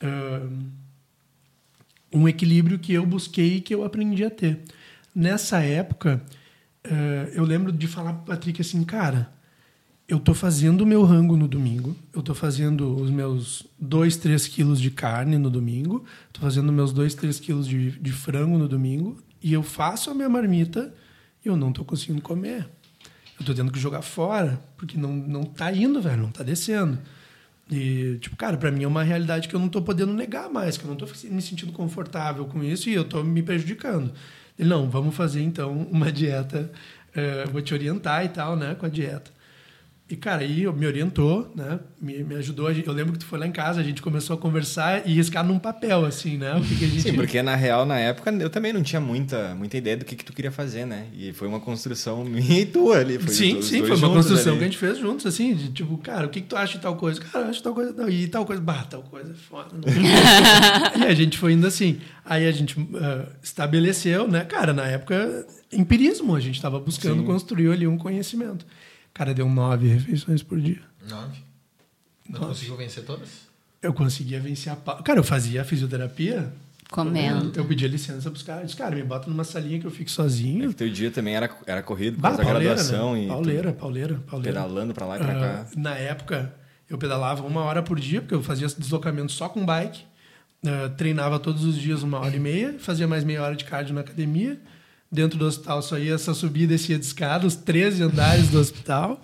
Ah, 0.00 0.46
um 2.12 2.28
equilíbrio 2.28 2.78
que 2.78 2.92
eu 2.92 3.04
busquei 3.04 3.56
e 3.56 3.60
que 3.60 3.74
eu 3.74 3.84
aprendi 3.84 4.24
a 4.24 4.30
ter. 4.30 4.60
Nessa 5.14 5.60
época, 5.60 6.22
eh, 6.84 7.32
eu 7.34 7.44
lembro 7.44 7.72
de 7.72 7.86
falar 7.86 8.12
pro 8.14 8.26
Patrick 8.26 8.60
assim, 8.60 8.82
cara, 8.84 9.30
eu 10.08 10.18
tô 10.18 10.32
fazendo 10.32 10.82
o 10.82 10.86
meu 10.86 11.04
rango 11.04 11.36
no 11.36 11.46
domingo, 11.46 11.94
eu 12.14 12.22
tô 12.22 12.34
fazendo 12.34 12.94
os 12.96 13.10
meus 13.10 13.66
2, 13.78 14.16
3 14.16 14.46
quilos 14.48 14.80
de 14.80 14.90
carne 14.90 15.36
no 15.36 15.50
domingo, 15.50 16.04
tô 16.32 16.40
fazendo 16.40 16.72
meus 16.72 16.92
2, 16.92 17.14
3 17.14 17.38
quilos 17.38 17.66
de, 17.66 17.90
de 17.90 18.12
frango 18.12 18.56
no 18.56 18.66
domingo, 18.66 19.22
e 19.42 19.52
eu 19.52 19.62
faço 19.62 20.10
a 20.10 20.14
minha 20.14 20.28
marmita 20.28 20.94
e 21.44 21.48
eu 21.48 21.56
não 21.56 21.72
tô 21.72 21.84
conseguindo 21.84 22.22
comer. 22.22 22.66
Eu 23.38 23.44
tô 23.44 23.54
tendo 23.54 23.70
que 23.70 23.78
jogar 23.78 24.02
fora, 24.02 24.60
porque 24.76 24.96
não, 24.96 25.14
não 25.14 25.44
tá 25.44 25.70
indo, 25.72 26.00
velho, 26.00 26.22
não 26.22 26.30
tá 26.30 26.42
descendo. 26.42 26.98
E, 27.70 28.18
tipo, 28.20 28.36
cara, 28.36 28.56
pra 28.56 28.70
mim 28.70 28.84
é 28.84 28.86
uma 28.86 29.02
realidade 29.02 29.48
que 29.48 29.54
eu 29.54 29.60
não 29.60 29.68
tô 29.68 29.82
podendo 29.82 30.12
negar 30.12 30.48
mais, 30.48 30.78
que 30.78 30.84
eu 30.84 30.88
não 30.88 30.96
tô 30.96 31.06
me 31.06 31.42
sentindo 31.42 31.72
confortável 31.72 32.46
com 32.46 32.64
isso 32.64 32.88
e 32.88 32.94
eu 32.94 33.04
tô 33.04 33.22
me 33.22 33.42
prejudicando. 33.42 34.12
Ele, 34.58 34.68
não, 34.68 34.88
vamos 34.88 35.14
fazer 35.14 35.42
então 35.42 35.72
uma 35.90 36.10
dieta, 36.10 36.70
eh, 37.14 37.44
vou 37.52 37.60
te 37.60 37.74
orientar 37.74 38.24
e 38.24 38.28
tal, 38.30 38.56
né, 38.56 38.74
com 38.74 38.86
a 38.86 38.88
dieta. 38.88 39.30
E, 40.10 40.16
cara, 40.16 40.40
aí 40.40 40.66
me 40.72 40.86
orientou, 40.86 41.52
né? 41.54 41.78
Me, 42.00 42.24
me 42.24 42.34
ajudou. 42.36 42.70
Eu 42.70 42.92
lembro 42.94 43.12
que 43.12 43.18
tu 43.18 43.26
foi 43.26 43.38
lá 43.38 43.46
em 43.46 43.52
casa, 43.52 43.78
a 43.78 43.84
gente 43.84 44.00
começou 44.00 44.34
a 44.34 44.38
conversar 44.38 45.06
e 45.06 45.12
riscar 45.12 45.44
num 45.44 45.58
papel, 45.58 46.06
assim, 46.06 46.38
né? 46.38 46.54
O 46.54 46.62
que, 46.62 46.76
que 46.76 46.84
a 46.86 46.88
gente... 46.88 47.02
Sim, 47.02 47.12
porque 47.12 47.42
na 47.42 47.54
real, 47.54 47.84
na 47.84 47.98
época, 47.98 48.30
eu 48.30 48.48
também 48.48 48.72
não 48.72 48.82
tinha 48.82 49.02
muita, 49.02 49.54
muita 49.54 49.76
ideia 49.76 49.98
do 49.98 50.06
que, 50.06 50.16
que 50.16 50.24
tu 50.24 50.32
queria 50.32 50.50
fazer, 50.50 50.86
né? 50.86 51.08
E 51.12 51.34
foi 51.34 51.46
uma 51.46 51.60
construção 51.60 52.24
minha 52.26 52.60
e 52.60 52.64
tua 52.64 53.00
ali. 53.00 53.18
Foi 53.18 53.34
sim, 53.34 53.58
os 53.58 53.66
sim, 53.66 53.82
dois 53.82 53.98
foi 53.98 54.08
uma 54.08 54.16
construção 54.16 54.52
ali. 54.52 54.58
que 54.60 54.64
a 54.64 54.68
gente 54.68 54.78
fez 54.78 54.96
juntos, 54.96 55.26
assim, 55.26 55.54
de 55.54 55.70
tipo, 55.72 55.98
cara, 55.98 56.26
o 56.26 56.30
que, 56.30 56.40
que 56.40 56.46
tu 56.46 56.56
acha 56.56 56.78
de 56.78 56.80
tal 56.80 56.96
coisa? 56.96 57.20
Cara, 57.20 57.44
eu 57.44 57.50
acho 57.50 57.62
tal 57.62 57.74
coisa. 57.74 57.92
Não, 57.92 58.08
e 58.08 58.26
tal 58.28 58.46
coisa, 58.46 58.62
bah, 58.62 58.86
tal 58.88 59.02
coisa 59.02 59.30
é 59.30 59.34
foda. 59.34 59.74
Não. 59.74 61.04
e 61.04 61.06
a 61.06 61.14
gente 61.14 61.36
foi 61.36 61.52
indo 61.52 61.66
assim. 61.66 61.98
Aí 62.24 62.46
a 62.46 62.50
gente 62.50 62.74
ah, 62.94 63.26
estabeleceu, 63.42 64.26
né? 64.26 64.42
Cara, 64.44 64.72
na 64.72 64.86
época, 64.86 65.46
empirismo, 65.70 66.34
a 66.34 66.40
gente 66.40 66.56
estava 66.56 66.80
buscando 66.80 67.20
Sim. 67.20 67.26
construir 67.26 67.70
ali 67.70 67.86
um 67.86 67.98
conhecimento. 67.98 68.64
Cara, 69.18 69.34
deu 69.34 69.48
nove 69.48 69.88
refeições 69.88 70.42
por 70.42 70.60
dia. 70.60 70.80
Nove. 71.10 71.38
Não 72.28 72.40
conseguiu 72.40 72.76
vencer 72.76 73.04
todas? 73.04 73.28
Eu 73.82 73.92
conseguia 73.92 74.38
vencer 74.40 74.72
a 74.72 74.76
pau. 74.76 75.02
Cara, 75.02 75.18
eu 75.18 75.24
fazia 75.24 75.62
a 75.62 75.64
fisioterapia. 75.64 76.50
Comendo. 76.90 77.52
Eu 77.54 77.64
pedia 77.66 77.86
licença 77.88 78.30
pros 78.30 78.42
caras. 78.42 78.66
Disse, 78.66 78.76
cara, 78.76 78.94
me 78.96 79.02
bota 79.02 79.28
numa 79.28 79.44
salinha 79.44 79.78
que 79.78 79.86
eu 79.86 79.90
fico 79.90 80.10
sozinho. 80.10 80.70
É 80.70 80.72
teu 80.72 80.88
dia 80.88 81.10
também 81.10 81.34
era, 81.36 81.50
era 81.66 81.82
corrido 81.82 82.14
por 82.14 82.22
Bah, 82.22 82.28
causa 82.30 82.44
da 82.44 82.48
pauleira, 82.50 82.74
graduação 82.74 83.12
né? 83.14 83.24
e 83.24 83.26
pauleira, 83.28 83.72
pauleira, 83.74 84.14
pauleira. 84.26 84.52
pedalando 84.60 84.94
pra 84.94 85.04
lá 85.06 85.16
e 85.16 85.18
pra 85.18 85.32
Ah, 85.32 85.40
cá. 85.64 85.66
na 85.76 85.94
época, 85.96 86.54
eu 86.88 86.96
pedalava 86.96 87.46
uma 87.46 87.60
hora 87.62 87.82
por 87.82 88.00
dia, 88.00 88.22
porque 88.22 88.34
eu 88.34 88.42
fazia 88.42 88.66
esse 88.66 88.80
deslocamento 88.80 89.32
só 89.32 89.48
com 89.50 89.66
bike. 89.66 90.02
Ah, 90.64 90.88
treinava 90.96 91.38
todos 91.38 91.64
os 91.64 91.76
dias 91.76 92.02
uma 92.02 92.20
hora 92.20 92.34
e 92.34 92.40
meia, 92.40 92.76
fazia 92.78 93.06
mais 93.06 93.22
meia 93.22 93.42
hora 93.42 93.54
de 93.56 93.64
cardio 93.66 93.94
na 93.94 94.00
academia. 94.00 94.58
Dentro 95.10 95.38
do 95.38 95.46
hospital 95.46 95.80
só 95.82 95.98
ia 95.98 96.14
essa 96.14 96.34
subida 96.34 96.74
e 96.74 96.76
descia 96.76 96.98
de 96.98 97.04
escada, 97.04 97.46
os 97.46 97.54
13 97.56 98.02
andares 98.02 98.48
do 98.48 98.58
hospital. 98.58 99.22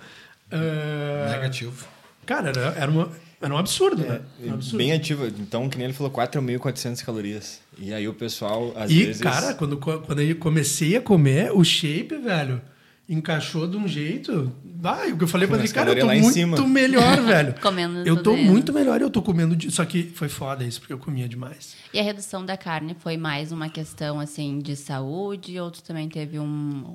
Ah, 0.51 1.31
Negativo. 1.33 1.87
Cara, 2.25 2.49
era, 2.51 2.75
era, 2.79 2.91
uma- 2.91 3.11
era 3.41 3.53
um 3.55 3.59
absurdo, 3.59 4.03
né? 4.03 4.21
E 4.41 4.49
Um 4.49 4.55
absurdo. 4.55 4.79
Bem 4.79 4.93
ativo. 4.93 5.27
Então, 5.27 5.69
que 5.69 5.77
nem 5.77 5.85
ele 5.87 5.93
falou, 5.93 6.11
4.400 6.11 7.05
calorias. 7.05 7.61
E 7.79 7.93
aí 7.93 8.09
o 8.09 8.15
pessoal, 8.15 8.73
às 8.77 8.91
e, 8.91 9.05
vezes... 9.05 9.21
cara, 9.21 9.53
quando, 9.55 9.77
quando 9.77 10.21
eu 10.21 10.37
comecei 10.37 10.97
a 10.97 11.01
comer, 11.03 11.51
o 11.53 11.63
shape, 11.65 12.17
velho, 12.17 12.63
encaixou 13.09 13.67
de 13.67 13.77
um 13.77 13.87
jeito. 13.87 14.53
Vai, 14.65 15.13
o 15.13 15.17
que 15.19 15.25
eu 15.25 15.29
falei 15.29 15.47
pra 15.49 15.59
ele, 15.59 15.69
cara, 15.69 15.93
eu 15.93 16.01
tô 16.01 16.07
muito 16.15 16.67
melhor, 16.69 17.21
velho. 17.25 17.55
Comendo 17.61 17.99
Eu 18.07 18.23
tô 18.23 18.37
muito 18.37 18.73
melhor 18.73 19.01
e 19.01 19.05
eu 19.05 19.11
tô 19.11 19.23
comendo. 19.23 19.55
de- 19.57 19.71
Só 19.71 19.85
que 19.85 20.03
foi 20.05 20.29
foda 20.29 20.63
isso, 20.65 20.81
porque 20.81 20.93
eu 20.93 20.99
comia 20.99 21.29
demais. 21.29 21.75
E 21.93 21.99
a 21.99 22.03
redução 22.03 22.45
da 22.45 22.57
carne 22.57 22.95
foi 22.99 23.17
mais 23.17 23.53
uma 23.53 23.69
questão 23.69 24.21
assim 24.21 24.59
de 24.59 24.75
saúde 24.77 25.59
ou 25.59 25.71
tu 25.71 25.83
também 25.83 26.09
teve 26.09 26.39
um, 26.39 26.45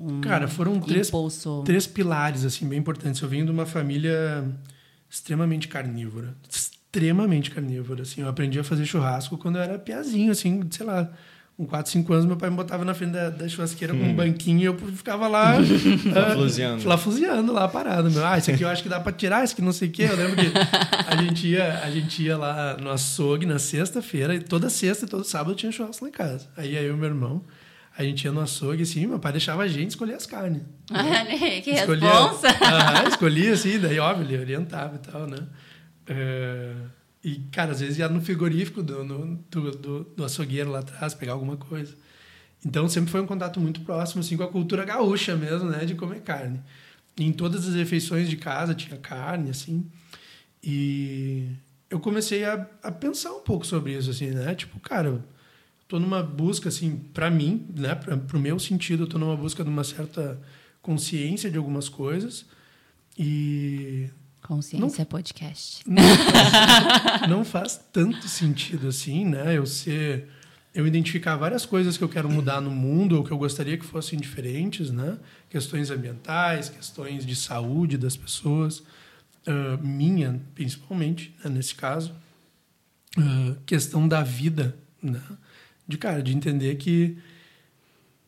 um 0.08 0.20
Cara, 0.20 0.46
foram 0.48 0.78
três, 0.80 1.08
impulso? 1.08 1.62
três 1.64 1.86
pilares, 1.86 2.44
assim, 2.44 2.68
bem 2.68 2.78
importantes. 2.78 3.20
Eu 3.20 3.28
venho 3.28 3.44
de 3.44 3.50
uma 3.50 3.66
família 3.66 4.44
extremamente 5.08 5.66
carnívora. 5.68 6.36
Extremamente 6.48 7.50
carnívora, 7.50 8.02
assim. 8.02 8.20
Eu 8.22 8.28
aprendi 8.28 8.58
a 8.58 8.64
fazer 8.64 8.84
churrasco 8.84 9.38
quando 9.38 9.56
eu 9.56 9.62
era 9.62 9.78
piazinho, 9.78 10.32
assim, 10.32 10.60
sei 10.70 10.86
lá. 10.86 11.10
Com 11.56 11.66
4, 11.66 11.92
5 11.92 12.12
anos, 12.14 12.24
meu 12.24 12.36
pai 12.38 12.48
me 12.48 12.56
botava 12.56 12.86
na 12.86 12.94
frente 12.94 13.12
da, 13.12 13.28
da 13.28 13.46
churrasqueira 13.46 13.92
com 13.92 14.02
um 14.02 14.14
banquinho 14.14 14.60
e 14.60 14.64
eu 14.64 14.78
ficava 14.78 15.28
lá... 15.28 15.56
Flafuziando. 16.10 16.82
Flafuziando 16.82 17.52
lá, 17.52 17.68
parado. 17.68 18.10
Meu. 18.10 18.24
Ah, 18.26 18.38
isso 18.38 18.50
aqui 18.50 18.62
eu 18.62 18.68
acho 18.68 18.82
que 18.82 18.88
dá 18.88 18.98
pra 18.98 19.12
tirar, 19.12 19.44
isso 19.44 19.52
aqui 19.52 19.60
não 19.60 19.72
sei 19.72 19.88
o 19.88 19.90
quê. 19.90 20.04
Eu 20.04 20.16
lembro 20.16 20.36
que 20.36 20.52
a 21.06 21.16
gente 21.16 21.48
ia, 21.48 21.80
a 21.80 21.90
gente 21.90 22.22
ia 22.22 22.38
lá 22.38 22.78
no 22.78 22.88
açougue 22.90 23.44
na 23.44 23.58
sexta-feira, 23.58 24.34
e 24.34 24.40
toda 24.40 24.70
sexta 24.70 25.04
e 25.04 25.08
todo 25.08 25.22
sábado 25.22 25.54
tinha 25.54 25.70
churrasco 25.70 26.04
lá 26.04 26.08
em 26.08 26.12
casa. 26.12 26.48
Aí 26.56 26.74
eu 26.74 26.94
e 26.94 26.96
meu 26.96 27.08
irmão, 27.10 27.44
a 27.96 28.02
gente 28.02 28.24
ia 28.24 28.32
no 28.32 28.40
açougue, 28.40 28.82
assim, 28.82 29.06
meu 29.06 29.18
pai 29.18 29.32
deixava 29.32 29.62
a 29.62 29.68
gente 29.68 29.90
escolher 29.90 30.14
as 30.14 30.24
carnes. 30.24 30.62
Olha, 30.90 31.60
que 31.60 31.70
Escolhia, 31.72 32.08
responsa! 32.08 32.48
Aham, 32.48 33.08
escolhia, 33.08 33.52
assim, 33.52 33.78
daí, 33.78 33.98
óbvio, 33.98 34.24
ele 34.24 34.38
orientava 34.38 34.94
e 34.94 34.98
tal, 34.98 35.26
né? 35.26 35.38
É, 36.06 36.72
e, 37.22 37.36
cara, 37.52 37.72
às 37.72 37.80
vezes 37.80 37.98
ia 37.98 38.08
no 38.08 38.20
frigorífico 38.20 38.82
do, 38.82 39.04
no- 39.04 39.36
do, 39.50 39.70
do, 39.72 40.04
do 40.04 40.24
açougueiro 40.24 40.70
lá 40.70 40.80
atrás, 40.80 41.14
pegar 41.14 41.32
alguma 41.32 41.56
coisa. 41.56 41.94
Então, 42.64 42.88
sempre 42.88 43.10
foi 43.10 43.20
um 43.20 43.26
contato 43.26 43.60
muito 43.60 43.80
próximo, 43.82 44.20
assim, 44.20 44.36
com 44.36 44.42
a 44.42 44.48
cultura 44.48 44.84
gaúcha 44.84 45.36
mesmo, 45.36 45.68
né? 45.70 45.84
De 45.84 45.94
comer 45.94 46.20
carne. 46.22 46.60
E 47.18 47.24
em 47.24 47.32
todas 47.32 47.66
as 47.68 47.74
refeições 47.74 48.28
de 48.28 48.36
casa 48.36 48.74
tinha 48.74 48.96
carne, 48.98 49.50
assim. 49.50 49.86
E 50.62 51.48
eu 51.88 51.98
comecei 52.00 52.44
a, 52.44 52.66
a 52.82 52.92
pensar 52.92 53.32
um 53.32 53.40
pouco 53.40 53.66
sobre 53.66 53.96
isso, 53.96 54.10
assim, 54.10 54.30
né? 54.30 54.54
Tipo, 54.54 54.78
cara, 54.80 55.08
eu 55.08 55.22
tô 55.88 55.98
numa 55.98 56.22
busca, 56.22 56.68
assim, 56.68 56.96
para 57.14 57.30
mim, 57.30 57.66
né? 57.76 57.94
Pra, 57.94 58.16
pro 58.16 58.38
meu 58.38 58.58
sentido, 58.58 59.04
eu 59.04 59.06
tô 59.06 59.18
numa 59.18 59.36
busca 59.36 59.64
de 59.64 59.70
uma 59.70 59.84
certa 59.84 60.40
consciência 60.82 61.50
de 61.50 61.58
algumas 61.58 61.88
coisas. 61.88 62.46
E 63.18 64.08
Consciência 64.50 65.06
Podcast. 65.06 65.84
não 65.86 66.02
faz, 66.02 67.28
não 67.30 67.44
faz 67.44 67.80
tanto 67.92 68.26
sentido 68.26 68.88
assim, 68.88 69.24
né? 69.24 69.56
Eu 69.56 69.64
ser, 69.64 70.26
eu 70.74 70.84
identificar 70.88 71.36
várias 71.36 71.64
coisas 71.64 71.96
que 71.96 72.02
eu 72.02 72.08
quero 72.08 72.28
mudar 72.28 72.60
no 72.60 72.72
mundo 72.72 73.16
ou 73.16 73.22
que 73.22 73.30
eu 73.30 73.38
gostaria 73.38 73.78
que 73.78 73.84
fossem 73.84 74.18
diferentes, 74.18 74.90
né? 74.90 75.18
Questões 75.48 75.88
ambientais, 75.88 76.68
questões 76.68 77.24
de 77.24 77.36
saúde 77.36 77.96
das 77.96 78.16
pessoas, 78.16 78.82
ah, 79.46 79.78
minha 79.80 80.40
principalmente, 80.52 81.32
né? 81.44 81.50
nesse 81.50 81.76
caso, 81.76 82.12
Ah, 83.16 83.54
questão 83.64 84.08
da 84.08 84.24
vida, 84.24 84.76
né? 85.00 85.22
De 85.86 85.96
cara, 85.96 86.24
de 86.24 86.34
entender 86.34 86.74
que 86.74 87.16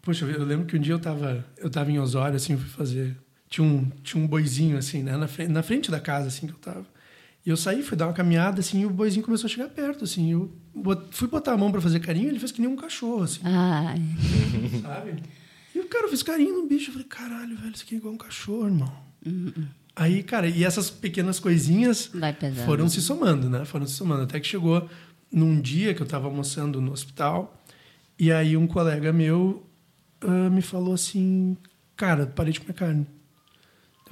Poxa, 0.02 0.24
eu 0.24 0.44
lembro 0.44 0.66
que 0.66 0.76
um 0.76 0.80
dia 0.80 0.94
eu 0.94 0.98
tava, 1.00 1.44
eu 1.56 1.70
tava 1.70 1.90
em 1.90 1.98
Osório, 1.98 2.36
assim, 2.36 2.56
fui 2.56 2.68
fazer. 2.68 3.16
Tinha 3.52 3.66
um, 3.66 3.84
tinha 4.02 4.24
um 4.24 4.26
boizinho, 4.26 4.78
assim, 4.78 5.02
né? 5.02 5.14
Na 5.14 5.28
frente, 5.28 5.50
na 5.52 5.62
frente 5.62 5.90
da 5.90 6.00
casa, 6.00 6.28
assim, 6.28 6.46
que 6.46 6.54
eu 6.54 6.58
tava. 6.58 6.86
E 7.44 7.50
eu 7.50 7.56
saí, 7.56 7.82
fui 7.82 7.98
dar 7.98 8.06
uma 8.06 8.14
caminhada, 8.14 8.60
assim, 8.60 8.80
e 8.80 8.86
o 8.86 8.90
boizinho 8.90 9.22
começou 9.24 9.46
a 9.46 9.50
chegar 9.50 9.68
perto, 9.68 10.04
assim. 10.04 10.32
Eu 10.32 10.50
bot- 10.74 11.08
fui 11.10 11.28
botar 11.28 11.52
a 11.52 11.56
mão 11.58 11.70
pra 11.70 11.80
fazer 11.82 12.00
carinho, 12.00 12.28
ele 12.28 12.38
fez 12.38 12.50
que 12.50 12.62
nem 12.62 12.70
um 12.70 12.76
cachorro, 12.76 13.24
assim, 13.24 13.40
Ai, 13.44 14.00
sabe? 14.80 15.22
E 15.74 15.80
o 15.80 15.86
cara 15.86 16.08
fez 16.08 16.22
carinho 16.22 16.62
no 16.62 16.66
bicho. 16.66 16.88
Eu 16.88 16.92
falei, 16.94 17.08
caralho, 17.08 17.54
velho, 17.56 17.74
isso 17.74 17.84
aqui 17.84 17.94
é 17.96 17.98
igual 17.98 18.14
um 18.14 18.18
cachorro, 18.18 18.66
irmão. 18.68 18.92
Aí, 19.94 20.22
cara, 20.22 20.48
e 20.48 20.64
essas 20.64 20.88
pequenas 20.88 21.38
coisinhas 21.38 22.10
foram 22.64 22.88
se 22.88 23.02
somando, 23.02 23.50
né? 23.50 23.64
Foram 23.66 23.86
se 23.86 23.92
somando. 23.92 24.22
Até 24.22 24.40
que 24.40 24.46
chegou 24.48 24.88
num 25.30 25.60
dia 25.60 25.92
que 25.92 26.00
eu 26.00 26.04
estava 26.04 26.26
almoçando 26.26 26.80
no 26.80 26.92
hospital, 26.92 27.62
e 28.18 28.32
aí 28.32 28.56
um 28.56 28.66
colega 28.66 29.12
meu 29.12 29.66
ah, 30.22 30.48
me 30.48 30.62
falou 30.62 30.94
assim: 30.94 31.56
Cara, 31.96 32.26
parei 32.26 32.52
de 32.54 32.60
comer 32.60 32.72
carne. 32.74 33.06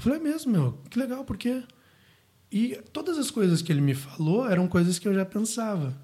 Eu 0.00 0.04
falei: 0.04 0.18
É 0.18 0.22
mesmo, 0.22 0.50
meu, 0.52 0.78
que 0.88 0.98
legal, 0.98 1.24
por 1.24 1.36
quê? 1.36 1.62
E 2.50 2.78
todas 2.92 3.18
as 3.18 3.30
coisas 3.30 3.60
que 3.62 3.70
ele 3.70 3.80
me 3.80 3.94
falou 3.94 4.48
eram 4.48 4.66
coisas 4.66 4.98
que 4.98 5.06
eu 5.06 5.14
já 5.14 5.24
pensava. 5.24 5.94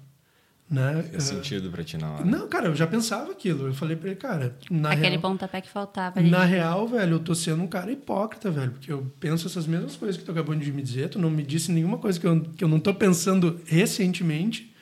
Né? 0.69 1.01
Faz 1.11 1.15
Ah, 1.15 1.19
sentido 1.35 1.71
pra 1.71 1.81
ti 1.83 1.97
na 1.97 2.11
hora. 2.11 2.25
não, 2.25 2.47
cara, 2.47 2.67
eu 2.67 2.75
já 2.75 2.85
pensava 2.85 3.31
aquilo. 3.31 3.67
Eu 3.67 3.73
falei 3.73 3.95
pra 3.95 4.09
ele, 4.09 4.17
cara, 4.19 4.55
na 4.69 4.91
Aquele 4.91 5.09
real, 5.11 5.21
pontapé 5.21 5.61
que 5.61 5.69
faltava 5.69 6.19
ali. 6.19 6.29
na 6.29 6.43
real, 6.43 6.85
velho, 6.87 7.13
eu 7.13 7.19
tô 7.19 7.33
sendo 7.33 7.63
um 7.63 7.67
cara 7.67 7.89
hipócrita, 7.91 8.51
velho, 8.51 8.71
porque 8.71 8.91
eu 8.91 9.09
penso 9.19 9.47
essas 9.47 9.65
mesmas 9.65 9.95
coisas 9.95 10.17
que 10.17 10.23
tu 10.25 10.31
acabou 10.31 10.53
de 10.55 10.71
me 10.71 10.81
dizer, 10.81 11.09
tu 11.09 11.19
não 11.19 11.29
me 11.29 11.41
disse 11.43 11.71
nenhuma 11.71 11.97
coisa 11.97 12.19
que 12.19 12.27
eu, 12.27 12.41
que 12.41 12.63
eu 12.63 12.67
não 12.67 12.79
tô 12.81 12.93
pensando 12.93 13.59
recentemente, 13.65 14.73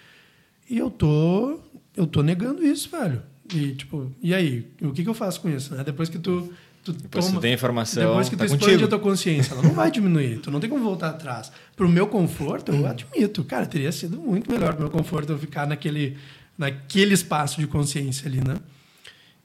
e 0.67 0.75
eu 0.77 0.89
tô, 0.89 1.59
eu 1.95 2.07
tô 2.07 2.23
negando 2.23 2.63
isso, 2.65 2.89
velho. 2.89 3.21
E, 3.53 3.75
tipo, 3.75 4.11
e 4.23 4.33
aí? 4.33 4.67
O 4.81 4.91
que, 4.91 5.03
que 5.03 5.09
eu 5.09 5.13
faço 5.13 5.39
com 5.39 5.49
isso, 5.49 5.75
né? 5.75 5.83
Depois 5.83 6.09
que 6.09 6.17
tu, 6.17 6.51
tu 6.85 6.93
Depois 6.93 7.25
toma... 7.25 7.39
tu 7.39 7.41
tem 7.41 7.53
informação, 7.53 8.07
Depois 8.07 8.29
que 8.29 8.35
tá 8.35 8.43
tu 8.43 8.47
expande 8.47 8.65
contigo. 8.65 8.85
a 8.85 8.87
tua 8.87 8.99
consciência, 8.99 9.53
ela 9.53 9.63
não 9.63 9.73
vai 9.73 9.89
diminuir, 9.89 10.39
tu 10.39 10.51
não 10.51 10.59
tem 10.59 10.69
como 10.69 10.83
voltar 10.83 11.09
atrás. 11.09 11.51
Pro 11.75 11.89
meu 11.89 12.07
conforto, 12.07 12.71
eu 12.71 12.85
admito, 12.85 13.43
cara, 13.43 13.65
teria 13.65 13.91
sido 13.91 14.17
muito 14.19 14.49
melhor 14.51 14.73
pro 14.73 14.83
meu 14.83 14.91
conforto 14.91 15.33
eu 15.33 15.37
ficar 15.39 15.65
naquele, 15.65 16.17
naquele 16.57 17.13
espaço 17.13 17.59
de 17.59 17.65
consciência 17.65 18.27
ali, 18.27 18.39
né? 18.39 18.57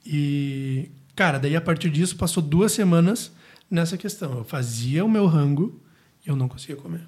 E, 0.05 0.89
cara, 1.15 1.39
daí 1.39 1.55
a 1.55 1.61
partir 1.61 1.89
disso 1.89 2.15
passou 2.15 2.41
duas 2.43 2.71
semanas 2.71 3.31
nessa 3.69 3.97
questão. 3.97 4.37
Eu 4.37 4.43
fazia 4.43 5.03
o 5.03 5.09
meu 5.09 5.25
rango 5.25 5.81
e 6.25 6.29
eu 6.29 6.35
não 6.35 6.47
conseguia 6.47 6.75
comer. 6.75 7.01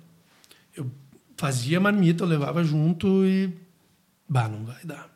Eu 0.75 0.89
fazia 1.37 1.79
marmita, 1.79 2.23
eu 2.23 2.27
levava 2.27 2.63
junto 2.63 3.25
e. 3.25 3.51
Bah, 4.27 4.47
não 4.47 4.65
vai 4.65 4.83
dar. 4.83 5.09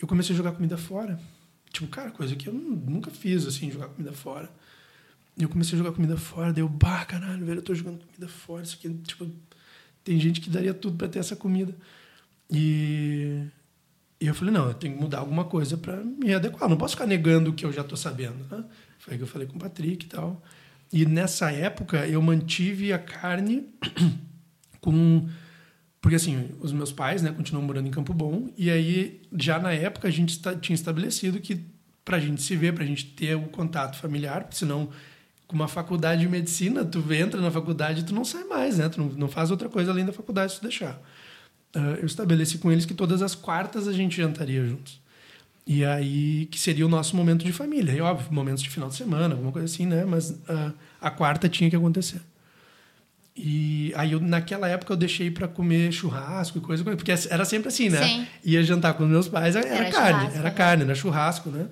Eu 0.00 0.08
comecei 0.08 0.34
a 0.34 0.36
jogar 0.36 0.52
comida 0.52 0.78
fora. 0.78 1.20
Tipo, 1.72 1.86
cara, 1.88 2.10
coisa 2.10 2.34
que 2.36 2.48
eu 2.48 2.52
nu- 2.52 2.76
nunca 2.76 3.10
fiz, 3.10 3.46
assim, 3.46 3.70
jogar 3.70 3.88
comida 3.88 4.12
fora. 4.12 4.50
E 5.36 5.42
eu 5.42 5.48
comecei 5.48 5.74
a 5.74 5.78
jogar 5.82 5.92
comida 5.94 6.16
fora, 6.16 6.52
daí 6.52 6.62
eu, 6.62 6.68
bah, 6.68 7.04
caralho, 7.04 7.44
velho, 7.46 7.58
eu 7.58 7.62
tô 7.62 7.74
jogando 7.74 8.04
comida 8.04 8.28
fora. 8.28 8.62
Isso 8.62 8.76
aqui, 8.76 8.92
tipo, 9.06 9.30
tem 10.04 10.18
gente 10.18 10.40
que 10.40 10.50
daria 10.50 10.74
tudo 10.74 10.96
pra 10.96 11.08
ter 11.08 11.18
essa 11.20 11.36
comida. 11.36 11.74
E, 12.50 13.44
e 14.20 14.26
eu 14.26 14.34
falei, 14.34 14.52
não, 14.52 14.66
eu 14.68 14.74
tenho 14.74 14.94
que 14.94 15.00
mudar 15.00 15.18
alguma 15.18 15.44
coisa 15.44 15.76
pra 15.76 15.96
me 16.02 16.34
adequar. 16.34 16.62
Eu 16.64 16.70
não 16.70 16.76
posso 16.76 16.94
ficar 16.94 17.06
negando 17.06 17.50
o 17.50 17.54
que 17.54 17.64
eu 17.64 17.72
já 17.72 17.84
tô 17.84 17.96
sabendo, 17.96 18.44
né? 18.50 18.64
Foi 18.98 19.14
aí 19.14 19.18
que 19.18 19.22
eu 19.24 19.28
falei 19.28 19.46
com 19.46 19.56
o 19.56 19.60
Patrick 19.60 20.04
e 20.06 20.08
tal. 20.08 20.42
E 20.92 21.06
nessa 21.06 21.50
época 21.52 22.06
eu 22.06 22.20
mantive 22.20 22.92
a 22.92 22.98
carne 22.98 23.68
com 24.80 25.28
porque 26.00 26.16
assim 26.16 26.48
os 26.60 26.72
meus 26.72 26.92
pais 26.92 27.22
né 27.22 27.32
continuam 27.32 27.64
morando 27.64 27.88
em 27.88 27.90
Campo 27.90 28.12
Bom 28.12 28.48
e 28.56 28.70
aí 28.70 29.22
já 29.36 29.58
na 29.58 29.72
época 29.72 30.08
a 30.08 30.10
gente 30.10 30.40
tinha 30.60 30.74
estabelecido 30.74 31.40
que 31.40 31.60
para 32.04 32.16
a 32.16 32.20
gente 32.20 32.42
se 32.42 32.56
ver 32.56 32.74
para 32.74 32.84
a 32.84 32.86
gente 32.86 33.06
ter 33.06 33.36
o 33.36 33.48
contato 33.48 33.98
familiar 33.98 34.42
porque 34.42 34.56
senão 34.56 34.88
com 35.46 35.56
uma 35.56 35.68
faculdade 35.68 36.22
de 36.22 36.28
medicina 36.28 36.84
tu 36.84 37.00
entra 37.12 37.40
na 37.40 37.50
faculdade 37.50 38.00
e 38.00 38.04
tu 38.04 38.14
não 38.14 38.24
sai 38.24 38.44
mais 38.44 38.78
né 38.78 38.88
tu 38.88 39.00
não, 39.00 39.08
não 39.10 39.28
faz 39.28 39.50
outra 39.50 39.68
coisa 39.68 39.90
além 39.90 40.04
da 40.04 40.12
faculdade 40.12 40.52
se 40.52 40.60
tu 40.60 40.62
deixar 40.62 41.00
Ah, 41.74 41.96
eu 42.00 42.06
estabeleci 42.06 42.58
com 42.58 42.72
eles 42.72 42.84
que 42.86 42.94
todas 42.94 43.22
as 43.22 43.34
quartas 43.34 43.86
a 43.86 43.92
gente 43.92 44.16
jantaria 44.16 44.64
juntos 44.66 45.00
e 45.66 45.84
aí, 45.84 46.46
que 46.46 46.58
seria 46.58 46.84
o 46.84 46.88
nosso 46.88 47.14
momento 47.14 47.44
de 47.44 47.52
família. 47.52 47.92
E, 47.92 48.00
óbvio, 48.00 48.32
momentos 48.32 48.62
de 48.62 48.68
final 48.68 48.88
de 48.88 48.96
semana, 48.96 49.34
alguma 49.34 49.52
coisa 49.52 49.66
assim, 49.66 49.86
né? 49.86 50.04
Mas 50.04 50.36
ah, 50.48 50.72
a 51.00 51.10
quarta 51.10 51.48
tinha 51.48 51.70
que 51.70 51.76
acontecer. 51.76 52.20
E 53.42 53.92
aí, 53.96 54.12
eu, 54.12 54.20
naquela 54.20 54.68
época, 54.68 54.92
eu 54.92 54.96
deixei 54.98 55.30
para 55.30 55.48
comer 55.48 55.90
churrasco 55.92 56.58
e 56.58 56.60
coisa, 56.60 56.84
porque 56.84 57.10
era 57.30 57.44
sempre 57.46 57.68
assim, 57.68 57.88
né? 57.88 58.02
Sim. 58.02 58.26
Ia 58.44 58.62
jantar 58.62 58.92
com 58.94 59.04
os 59.04 59.08
meus 59.08 59.28
pais, 59.28 59.56
era, 59.56 59.66
Era 59.66 59.90
carne, 59.90 60.34
era 60.34 60.42
né? 60.42 60.50
carne, 60.50 60.82
era 60.84 60.94
churrasco, 60.94 61.48
né? 61.48 61.66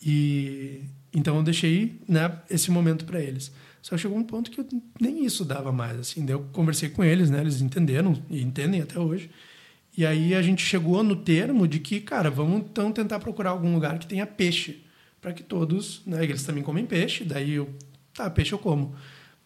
E 0.00 0.82
então 1.12 1.36
eu 1.36 1.42
deixei 1.42 2.00
né, 2.06 2.38
esse 2.48 2.70
momento 2.70 3.04
para 3.04 3.20
eles. 3.20 3.50
Só 3.82 3.96
chegou 3.96 4.16
um 4.16 4.22
ponto 4.22 4.50
que 4.50 4.60
eu, 4.60 4.68
nem 5.00 5.24
isso 5.24 5.44
dava 5.44 5.72
mais, 5.72 5.98
assim. 5.98 6.24
Daí 6.24 6.34
eu 6.34 6.46
conversei 6.52 6.88
com 6.88 7.02
eles, 7.02 7.30
né? 7.30 7.40
Eles 7.40 7.60
entenderam 7.60 8.22
e 8.30 8.40
entendem 8.40 8.80
até 8.80 8.98
hoje. 8.98 9.28
E 9.96 10.06
aí 10.06 10.36
a 10.36 10.42
gente 10.42 10.64
chegou 10.64 11.02
no 11.02 11.16
termo 11.16 11.66
de 11.66 11.80
que, 11.80 12.00
cara, 12.00 12.30
vamos 12.30 12.60
então 12.60 12.92
tentar 12.92 13.18
procurar 13.18 13.50
algum 13.50 13.74
lugar 13.74 13.98
que 13.98 14.06
tenha 14.06 14.24
peixe, 14.24 14.84
para 15.20 15.32
que 15.32 15.42
todos, 15.42 16.02
né? 16.06 16.22
Eles 16.22 16.44
também 16.44 16.62
comem 16.62 16.86
peixe, 16.86 17.24
daí 17.24 17.54
eu, 17.54 17.68
tá, 18.14 18.30
peixe 18.30 18.52
eu 18.52 18.58
como. 18.58 18.94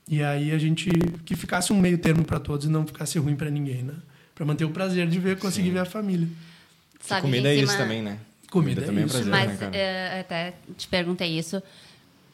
E 0.09 0.23
aí 0.23 0.51
a 0.53 0.59
gente 0.59 0.91
que 1.25 1.35
ficasse 1.37 1.73
um 1.73 1.81
meio 1.81 1.97
termo 1.99 2.25
para 2.25 2.39
todos 2.41 2.67
e 2.67 2.69
não 2.69 2.87
ficasse 2.87 3.19
ruim 3.19 3.37
para 3.37 3.51
ninguém, 3.51 3.83
né? 3.83 3.95
Para 4.35 4.45
manter 4.45 4.65
o 4.65 4.71
prazer 4.71 5.07
de 5.09 5.19
ver, 5.19 5.39
conseguir 5.39 5.69
Sim. 5.69 5.75
ver 5.75 5.79
a 5.81 5.85
família. 5.85 6.29
Sabe, 7.01 7.23
comida 7.23 7.49
é 7.49 7.55
cima- 7.55 7.65
isso 7.65 7.77
também, 7.77 8.03
né? 8.03 8.19
Comida 8.51 8.83
é 8.83 8.85
também 8.85 9.05
isso. 9.05 9.13
prazer, 9.15 9.31
Mas 9.31 9.51
né, 9.51 9.57
cara? 9.57 9.77
eh, 9.77 10.21
até 10.21 10.55
te 10.77 10.89
perguntei 10.89 11.39
isso. 11.39 11.63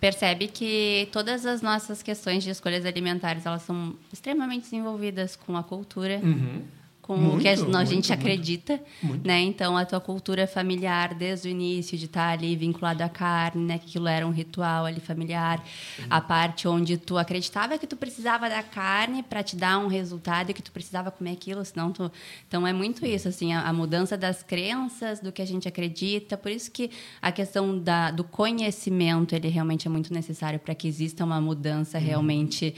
Percebe 0.01 0.47
que 0.49 1.09
todas 1.13 1.45
as 1.45 1.61
nossas 1.61 2.03
questões 2.03 2.45
de 2.45 2.51
escolhas 2.51 2.85
alimentares 2.87 3.45
elas 3.47 3.63
são 3.63 3.95
extremamente 4.13 4.63
desenvolvidas 4.65 5.35
com 5.37 5.57
a 5.57 5.63
cultura, 5.63 6.21
Uhum. 6.23 6.63
Com 7.09 7.15
o 7.15 7.19
Muito, 7.19 7.41
que 7.41 7.49
a 7.49 7.57
gente 7.57 7.95
muito, 7.95 8.13
acredita, 8.13 8.79
Muito. 9.03 9.27
né? 9.27 9.41
Então 9.41 9.79
a 9.79 9.87
tua 9.87 9.99
cultura 9.99 10.47
familiar 10.47 11.15
desde 11.15 11.49
o 11.49 11.51
início 11.51 11.97
de 11.97 12.05
estar 12.05 12.29
ali 12.29 12.55
vinculado 12.55 13.03
à 13.03 13.09
carne, 13.09 13.65
né? 13.65 13.79
Que 13.79 13.87
aquilo 13.87 14.07
era 14.07 14.27
um 14.27 14.31
ritual 14.31 14.85
ali 14.85 15.01
familiar, 15.01 15.65
a 16.11 16.21
parte 16.21 16.69
onde 16.69 16.99
tu 16.99 17.17
acreditava 17.17 17.79
que 17.79 17.87
tu 17.87 17.97
precisava 17.97 18.51
da 18.51 18.63
carne 18.63 19.23
para 19.23 19.43
te 19.43 19.57
dar 19.57 19.79
um 19.79 19.87
resultado 19.87 20.51
e 20.51 20.55
que 20.55 20.61
tu 20.61 20.71
precisava 20.71 21.11
comer 21.11 21.33
aquilo, 21.33 21.65
senão 21.65 21.91
tu 21.91 22.13
então 22.47 22.67
é 22.67 22.75
muito 22.75 23.07
isso 23.07 23.27
assim 23.27 23.55
a, 23.55 23.63
a 23.63 23.73
mudança 23.73 24.15
das 24.15 24.43
crenças, 24.43 25.19
do 25.19 25.33
que 25.33 25.41
a 25.41 25.47
gente 25.47 25.67
acredita, 25.67 26.37
por 26.37 26.53
isso 26.53 26.71
que 26.71 26.91
a 27.23 27.33
questão 27.33 27.79
da, 27.79 28.11
do 28.11 28.23
conhecimento 28.23 29.35
ele 29.35 29.49
realmente 29.49 29.89
é 29.89 29.91
muito 29.91 30.13
necessário 30.13 30.59
para 30.59 30.75
que 30.75 30.87
exista 30.87 31.25
uma 31.25 31.41
mudança 31.41 31.97
realmente 31.97 32.75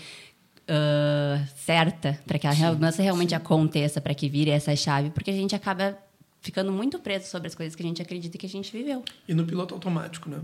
ah, 0.72 1.44
certa 1.56 2.16
para 2.24 2.38
que 2.38 2.46
a 2.46 2.54
mudança 2.54 3.02
realmente 3.02 3.34
aconteça, 3.34 4.00
para 4.00 4.14
que 4.14 4.28
vire 4.28 4.50
essa 4.50 4.74
chave, 4.76 5.10
porque 5.10 5.30
a 5.30 5.34
gente 5.34 5.52
acaba 5.52 5.98
ficando 6.40 6.70
muito 6.70 6.98
preso 7.00 7.26
sobre 7.26 7.48
as 7.48 7.56
coisas 7.56 7.74
que 7.74 7.82
a 7.82 7.86
gente 7.86 8.00
acredita 8.00 8.38
que 8.38 8.46
a 8.46 8.48
gente 8.48 8.70
viveu. 8.70 9.04
E 9.26 9.34
no 9.34 9.44
piloto 9.44 9.74
automático, 9.74 10.30
né? 10.30 10.40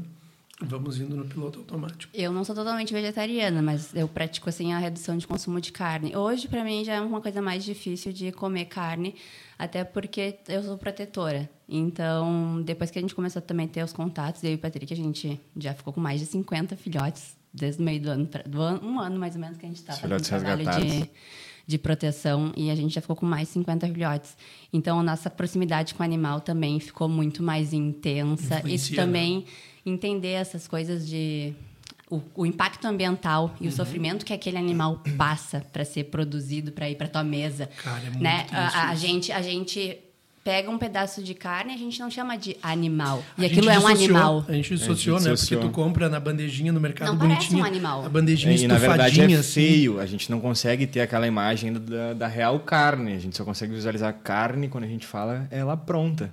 Vamos 0.60 0.98
indo 0.98 1.14
no 1.14 1.26
piloto 1.26 1.60
automático. 1.60 2.10
Eu 2.14 2.32
não 2.32 2.42
sou 2.42 2.54
totalmente 2.54 2.92
vegetariana, 2.92 3.62
mas 3.62 3.94
eu 3.94 4.08
pratico 4.08 4.48
assim 4.48 4.72
a 4.72 4.78
redução 4.78 5.16
de 5.16 5.26
consumo 5.26 5.60
de 5.60 5.70
carne. 5.70 6.16
Hoje 6.16 6.48
para 6.48 6.64
mim 6.64 6.84
já 6.84 6.94
é 6.94 7.00
uma 7.00 7.20
coisa 7.20 7.40
mais 7.40 7.62
difícil 7.62 8.12
de 8.12 8.32
comer 8.32 8.64
carne, 8.64 9.14
até 9.56 9.84
porque 9.84 10.38
eu 10.48 10.62
sou 10.62 10.76
protetora. 10.76 11.48
Então, 11.68 12.62
depois 12.62 12.90
que 12.90 12.98
a 12.98 13.02
gente 13.02 13.14
começou 13.14 13.40
também 13.42 13.66
a 13.66 13.68
ter 13.68 13.84
os 13.84 13.92
contatos, 13.92 14.42
eu 14.42 14.52
e 14.52 14.54
o 14.54 14.58
Patrick, 14.58 14.92
a 14.92 14.96
gente 14.96 15.40
já 15.56 15.72
ficou 15.72 15.92
com 15.92 16.00
mais 16.00 16.18
de 16.20 16.26
50 16.26 16.74
filhotes 16.74 17.36
desde 17.56 17.80
o 17.80 17.84
meio 17.84 18.00
do 18.00 18.10
ano, 18.10 18.28
do 18.46 18.60
ano 18.60 18.80
um 18.86 19.00
ano 19.00 19.18
mais 19.18 19.34
ou 19.34 19.40
menos 19.40 19.56
que 19.56 19.64
a 19.66 19.68
gente 19.68 19.78
está 19.78 19.94
Os 19.94 19.98
fazendo 20.00 20.22
trabalho 20.22 20.84
de 20.86 21.10
de 21.66 21.78
proteção 21.78 22.52
e 22.56 22.70
a 22.70 22.76
gente 22.76 22.94
já 22.94 23.00
ficou 23.00 23.16
com 23.16 23.26
mais 23.26 23.48
50 23.48 23.88
filhotes. 23.88 24.36
Então, 24.72 25.00
a 25.00 25.02
nossa 25.02 25.28
proximidade 25.28 25.94
com 25.94 26.02
o 26.02 26.06
animal 26.06 26.40
também 26.40 26.78
ficou 26.78 27.08
muito 27.08 27.42
mais 27.42 27.72
intensa. 27.72 28.58
Influencia, 28.58 28.96
né? 28.96 29.02
também, 29.02 29.44
entender 29.84 30.28
essas 30.28 30.68
coisas 30.68 31.06
de... 31.08 31.52
O, 32.08 32.22
o 32.36 32.46
impacto 32.46 32.84
ambiental 32.84 33.52
e 33.60 33.64
o 33.64 33.70
Uhum. 33.70 33.76
sofrimento 33.76 34.24
que 34.24 34.32
aquele 34.32 34.56
animal 34.56 35.02
passa 35.18 35.60
para 35.72 35.84
ser 35.84 36.04
produzido, 36.04 36.70
para 36.70 36.88
ir 36.88 36.94
para 36.94 37.08
tua 37.08 37.24
mesa. 37.24 37.68
Cara, 37.82 37.98
é 37.98 38.10
muito 38.10 38.22
né? 38.22 38.46
a, 38.52 38.90
a 38.90 38.94
gente, 38.94 39.32
a 39.32 39.42
gente 39.42 39.98
pega 40.46 40.70
um 40.70 40.78
pedaço 40.78 41.24
de 41.24 41.34
carne 41.34 41.74
a 41.74 41.76
gente 41.76 41.98
não 41.98 42.08
chama 42.08 42.38
de 42.38 42.56
animal. 42.62 43.20
E 43.36 43.42
A 43.42 43.46
aquilo 43.48 43.68
é 43.68 43.80
um 43.80 43.86
animal. 43.88 44.44
A 44.46 44.52
gente 44.52 44.76
dissociou, 44.76 45.18
né? 45.20 45.34
Porque 45.34 45.56
tu 45.56 45.70
compra 45.70 46.08
na 46.08 46.20
bandejinha 46.20 46.70
no 46.70 46.80
mercado 46.80 47.08
Não 47.08 47.18
parece 47.18 47.48
bonitinha. 47.48 47.64
um 47.64 47.66
animal. 47.66 48.04
A 48.06 48.08
bandejinha 48.08 48.54
E, 48.54 48.68
na 48.68 48.78
verdade 48.78 49.20
é 49.20 49.24
assim. 49.34 49.42
feio, 49.60 49.98
a 49.98 50.06
gente 50.06 50.30
não 50.30 50.38
consegue 50.38 50.86
ter 50.86 51.00
aquela 51.00 51.26
imagem 51.26 51.72
da, 51.72 52.12
da 52.12 52.28
real 52.28 52.60
carne, 52.60 53.14
a 53.14 53.18
gente 53.18 53.36
só 53.36 53.44
consegue 53.44 53.74
visualizar 53.74 54.08
a 54.08 54.12
carne 54.12 54.68
quando 54.68 54.84
a 54.84 54.86
gente 54.86 55.04
fala 55.04 55.48
ela 55.50 55.76
pronta. 55.76 56.32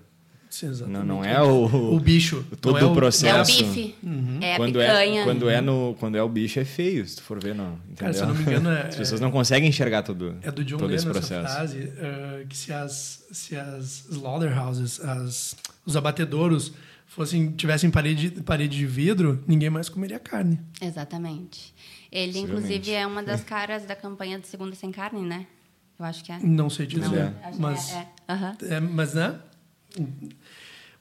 Sim. 0.54 0.70
Não, 0.88 1.04
não 1.04 1.26
é 1.26 1.42
o, 1.42 1.96
O 1.96 2.00
bicho. 2.00 2.46
todo 2.62 2.80
não 2.80 2.88
é 2.90 2.92
o 2.92 2.94
processo. 2.94 3.52
É 3.52 3.64
o 3.64 3.66
bife, 3.66 3.96
Uhum. 4.04 4.38
é 4.40 4.54
a 4.54 4.58
quando 4.58 4.74
picanha. 4.80 5.22
é 5.22 5.24
quando 5.24 5.50
é 5.50 5.62
no 5.62 5.96
quando 6.00 6.16
é 6.16 6.22
o 6.22 6.30
bicho 6.30 6.60
é 6.60 6.66
feio, 6.66 7.08
se 7.08 7.16
tu 7.16 7.24
for 7.24 7.42
ver, 7.44 7.56
não, 7.56 7.74
entendeu? 7.90 7.96
Cara, 7.98 8.14
se 8.14 8.22
eu 8.22 8.28
não 8.28 8.36
me 8.36 8.42
engano, 8.44 8.70
é- 8.72 8.88
As 8.88 8.96
pessoas 8.96 9.20
não 9.20 9.32
conseguem 9.32 9.68
enxergar 9.70 10.04
todo 10.04 10.36
É 10.44 10.52
do 10.52 10.64
John 10.64 10.78
todo 10.78 10.94
esse 10.94 11.08
Lennon 11.08 11.18
essa 11.20 11.42
frase, 11.42 11.92
eh, 11.98 12.46
que 12.48 12.56
se 12.56 12.72
as, 12.72 13.26
se 13.32 13.56
as 13.56 14.06
slaughterhouses, 14.12 15.00
as, 15.00 15.56
os 15.86 15.98
abatedouros, 15.98 16.72
fossem, 17.08 17.52
tivessem 17.52 17.90
parede, 17.90 18.30
parede 18.44 18.78
de 18.78 18.86
vidro, 18.86 19.44
ninguém 19.48 19.72
mais 19.72 19.90
comeria 19.90 20.20
carne. 20.20 20.60
Exatamente. 20.80 21.74
Ele, 22.12 22.38
inclusive, 22.38 22.92
é 22.92 23.08
uma 23.08 23.24
das 23.24 23.42
caras 23.46 23.86
da 23.86 23.96
campanha 23.96 24.38
do 24.38 24.46
Segunda 24.46 24.76
Sem 24.76 24.92
Carne, 24.92 25.22
né? 25.24 25.48
Eu 25.98 26.06
acho 26.06 26.24
que 26.24 26.32
é. 26.32 26.38
Não 26.40 26.70
sei 26.70 26.86
dizer. 26.86 27.02
Não, 27.10 27.52
que 27.52 27.60
Mas, 27.60 27.92
é, 27.92 28.08
é. 28.28 28.74
É, 28.76 28.80
mas, 28.80 29.16
né? 29.16 29.36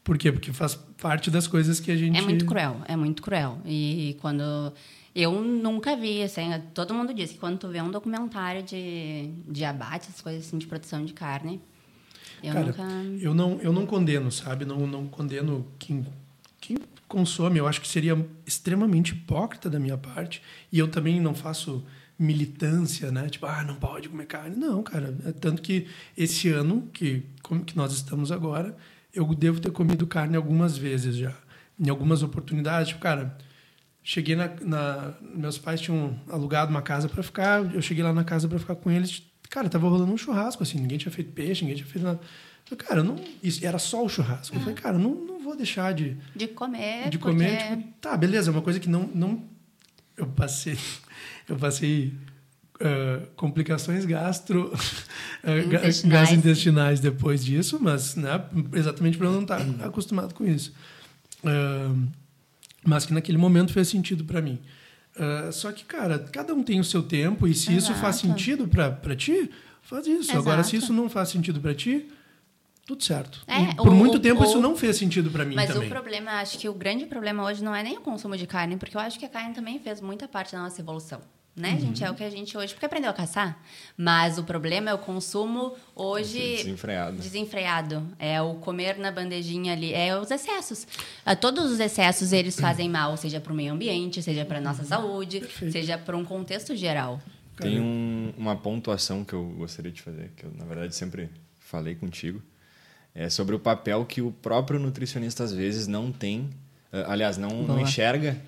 Por 0.04 0.18
quê? 0.18 0.32
Porque 0.32 0.52
faz 0.52 0.74
parte 0.74 1.30
das 1.30 1.46
coisas 1.46 1.78
que 1.78 1.90
a 1.90 1.96
gente... 1.96 2.18
É 2.18 2.22
muito 2.22 2.44
cruel, 2.44 2.80
é 2.86 2.96
muito 2.96 3.22
cruel. 3.22 3.58
E 3.64 4.16
quando. 4.20 4.72
Eu 5.14 5.42
nunca 5.42 5.94
vi, 5.94 6.22
assim, 6.22 6.50
todo 6.72 6.94
mundo 6.94 7.12
diz 7.12 7.32
que 7.32 7.38
quando 7.38 7.58
tu 7.58 7.68
vê 7.68 7.82
um 7.82 7.90
documentário 7.90 8.62
de, 8.62 9.28
de 9.46 9.62
abate, 9.62 10.08
essas 10.08 10.22
coisas 10.22 10.46
assim, 10.46 10.56
de 10.56 10.66
produção 10.66 11.04
de 11.04 11.12
carne, 11.12 11.60
eu 12.42 12.52
Cara, 12.52 12.66
nunca. 12.66 12.82
eu 13.20 13.34
não, 13.34 13.60
eu 13.60 13.72
não 13.72 13.86
condeno, 13.86 14.32
sabe? 14.32 14.64
Não, 14.64 14.86
não 14.86 15.06
condeno 15.06 15.66
quem, 15.78 16.04
quem 16.60 16.78
consome. 17.06 17.58
Eu 17.58 17.68
acho 17.68 17.80
que 17.80 17.86
seria 17.86 18.26
extremamente 18.44 19.12
hipócrita 19.12 19.70
da 19.70 19.78
minha 19.78 19.96
parte. 19.96 20.42
E 20.72 20.78
eu 20.78 20.88
também 20.88 21.20
não 21.20 21.34
faço 21.34 21.84
militância, 22.18 23.12
né? 23.12 23.28
Tipo, 23.28 23.46
ah, 23.46 23.62
não 23.62 23.76
pode 23.76 24.08
comer 24.08 24.26
carne. 24.26 24.56
Não, 24.56 24.82
cara. 24.82 25.16
É 25.26 25.32
tanto 25.32 25.62
que 25.62 25.86
esse 26.16 26.48
ano, 26.48 26.88
que, 26.92 27.22
como 27.42 27.64
que 27.64 27.76
nós 27.76 27.92
estamos 27.92 28.32
agora, 28.32 28.76
eu 29.14 29.26
devo 29.34 29.60
ter 29.60 29.70
comido 29.72 30.06
carne 30.06 30.36
algumas 30.36 30.76
vezes 30.76 31.16
já. 31.16 31.34
Em 31.78 31.88
algumas 31.88 32.22
oportunidades. 32.22 32.88
Tipo, 32.88 33.00
cara, 33.00 33.36
cheguei 34.02 34.34
na, 34.36 34.48
na- 34.62 35.14
Meus 35.34 35.58
pais 35.58 35.80
tinham 35.80 36.18
alugado 36.28 36.70
uma 36.70 36.82
casa 36.82 37.08
para 37.08 37.22
ficar. 37.22 37.74
Eu 37.74 37.82
cheguei 37.82 38.02
lá 38.04 38.12
na 38.12 38.24
casa 38.24 38.48
para 38.48 38.58
ficar 38.58 38.74
com 38.76 38.90
eles. 38.90 39.22
Cara, 39.50 39.68
tava 39.68 39.88
rolando 39.88 40.12
um 40.12 40.16
churrasco, 40.16 40.62
assim. 40.62 40.78
Ninguém 40.78 40.98
tinha 40.98 41.12
feito 41.12 41.32
peixe, 41.32 41.62
ninguém 41.62 41.76
tinha 41.76 41.88
feito 41.88 42.04
nada. 42.04 42.20
Eu, 42.70 42.76
cara, 42.76 43.00
eu 43.00 43.04
não, 43.04 43.16
isso 43.42 43.66
era 43.66 43.78
só 43.78 44.02
o 44.04 44.08
churrasco. 44.08 44.56
Eu 44.56 44.60
falei, 44.60 44.74
cara, 44.74 44.96
não, 44.98 45.14
não 45.14 45.40
vou 45.42 45.54
deixar 45.56 45.92
de, 45.92 46.16
De 46.34 46.46
comer. 46.48 47.08
de 47.10 47.16
É, 47.16 47.18
porque... 47.18 47.18
comer. 47.18 47.76
Tipo, 47.76 47.88
tá, 48.00 48.16
beleza, 48.16 48.50
é 48.50 48.52
uma 48.52 48.62
coisa 48.62 48.80
que 48.80 48.88
não. 48.88 49.10
não 49.14 49.44
eu 50.16 50.26
passei. 50.26 50.78
Eu 51.48 51.56
passei. 51.56 52.14
Ah, 52.82 53.22
complicações 53.36 54.04
gastro 54.04 54.70
ga- 55.44 55.78
Intestinais. 55.78 56.02
gastrointestinais 56.02 57.00
depois 57.00 57.44
disso, 57.44 57.78
mas 57.80 58.14
né, 58.16 58.44
exatamente 58.74 59.16
para 59.16 59.26
eu 59.28 59.32
não 59.32 59.42
estar 59.42 59.60
acostumado 59.84 60.34
com 60.34 60.44
isso. 60.46 60.72
Ah, 61.44 61.94
mas 62.84 63.06
que 63.06 63.12
naquele 63.12 63.38
momento 63.38 63.72
fez 63.72 63.88
sentido 63.88 64.24
para 64.24 64.40
mim. 64.42 64.58
Ah, 65.16 65.50
só 65.52 65.70
que, 65.72 65.84
cara, 65.84 66.18
cada 66.18 66.54
um 66.54 66.62
tem 66.62 66.80
o 66.80 66.84
seu 66.84 67.02
tempo 67.02 67.46
e 67.46 67.54
se 67.54 67.74
isso 67.76 67.92
faz 67.94 68.16
Exato. 68.16 68.26
sentido 68.38 68.66
para 68.68 69.14
ti, 69.16 69.50
faz 69.82 70.06
isso. 70.06 70.36
Agora, 70.36 70.62
se 70.64 70.76
Exato. 70.76 70.84
isso 70.84 70.92
não 70.92 71.08
faz 71.08 71.28
sentido 71.28 71.60
para 71.60 71.74
ti, 71.74 72.08
tudo 72.86 73.04
certo. 73.04 73.44
É, 73.46 73.74
Por 73.74 73.88
o- 73.88 73.94
muito 73.94 74.18
tempo 74.18 74.40
o- 74.42 74.44
isso 74.44 74.60
não 74.60 74.76
fez 74.76 74.96
sentido 74.96 75.30
para 75.30 75.44
mim 75.44 75.54
Mas 75.54 75.68
também. 75.70 75.86
o 75.86 75.90
problema, 75.90 76.32
acho 76.40 76.58
que 76.58 76.68
o 76.68 76.74
grande 76.74 77.06
problema 77.06 77.44
hoje 77.44 77.62
não 77.62 77.74
é 77.74 77.82
nem 77.82 77.98
o 77.98 78.00
consumo 78.00 78.36
de 78.36 78.46
carne, 78.46 78.76
porque 78.76 78.96
eu 78.96 79.00
acho 79.00 79.18
que 79.18 79.24
a 79.24 79.28
carne 79.28 79.54
também 79.54 79.78
fez 79.78 80.00
muita 80.00 80.26
parte 80.26 80.52
da 80.52 80.58
nossa 80.62 80.80
evolução. 80.80 81.20
Né, 81.54 81.78
gente? 81.78 82.02
É 82.02 82.10
o 82.10 82.14
que 82.14 82.24
a 82.24 82.30
gente 82.30 82.56
hoje. 82.56 82.72
Porque 82.72 82.86
aprendeu 82.86 83.10
a 83.10 83.12
caçar. 83.12 83.62
Mas 83.94 84.38
o 84.38 84.44
problema 84.44 84.88
é 84.90 84.94
o 84.94 84.98
consumo 84.98 85.74
hoje. 85.94 86.38
Desenfreado. 86.56 87.16
Desenfreado. 87.18 88.08
É 88.18 88.40
o 88.40 88.54
comer 88.54 88.96
na 88.98 89.12
bandejinha 89.12 89.74
ali. 89.74 89.92
É 89.92 90.18
os 90.18 90.30
excessos. 90.30 90.86
Ah, 91.26 91.36
Todos 91.36 91.70
os 91.70 91.78
excessos 91.78 92.32
eles 92.32 92.58
fazem 92.58 92.88
mal, 92.88 93.14
seja 93.18 93.38
para 93.38 93.52
o 93.52 93.56
meio 93.56 93.74
ambiente, 93.74 94.22
seja 94.22 94.46
para 94.46 94.58
a 94.58 94.60
nossa 94.62 94.82
saúde, 94.84 95.40
Perfeito. 95.40 95.72
seja 95.72 95.98
para 95.98 96.16
um 96.16 96.24
contexto 96.24 96.74
geral. 96.74 97.20
Tem 97.58 97.78
um- 97.78 98.32
uma 98.38 98.56
pontuação 98.56 99.22
que 99.22 99.34
eu 99.34 99.44
gostaria 99.50 99.92
de 99.92 100.00
fazer, 100.00 100.30
que 100.34 100.44
eu, 100.44 100.52
na 100.56 100.64
verdade, 100.64 100.94
sempre 100.96 101.28
falei 101.60 101.94
contigo. 101.94 102.40
É 103.14 103.28
sobre 103.28 103.54
o 103.54 103.58
papel 103.58 104.06
que 104.06 104.22
o 104.22 104.32
próprio 104.32 104.80
nutricionista, 104.80 105.44
às 105.44 105.52
vezes, 105.52 105.86
não 105.86 106.10
tem. 106.10 106.48
eh, 106.90 107.04
Aliás, 107.06 107.36
não, 107.36 107.50
não 107.62 107.78
enxerga 107.78 108.38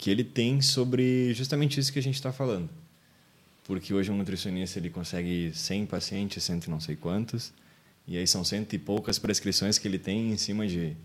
que 0.00 0.10
ele 0.10 0.24
tem 0.24 0.62
sobre 0.62 1.34
justamente 1.34 1.78
isso 1.78 1.92
que 1.92 1.98
a 1.98 2.02
gente 2.02 2.14
está 2.14 2.32
falando. 2.32 2.70
Porque 3.64 3.92
hoje 3.92 4.10
um 4.10 4.16
nutricionista 4.16 4.78
ele 4.78 4.88
consegue 4.88 5.52
100 5.54 5.84
pacientes, 5.84 6.42
cento 6.42 6.64
e 6.64 6.70
não 6.70 6.80
sei 6.80 6.96
quantos, 6.96 7.52
e 8.08 8.16
aí 8.16 8.26
são 8.26 8.42
cento 8.42 8.72
e 8.72 8.78
poucas 8.78 9.18
prescrições 9.18 9.76
que 9.76 9.86
ele 9.86 9.98
tem 9.98 10.32
em 10.32 10.38
cima 10.38 10.66
de, 10.66 10.96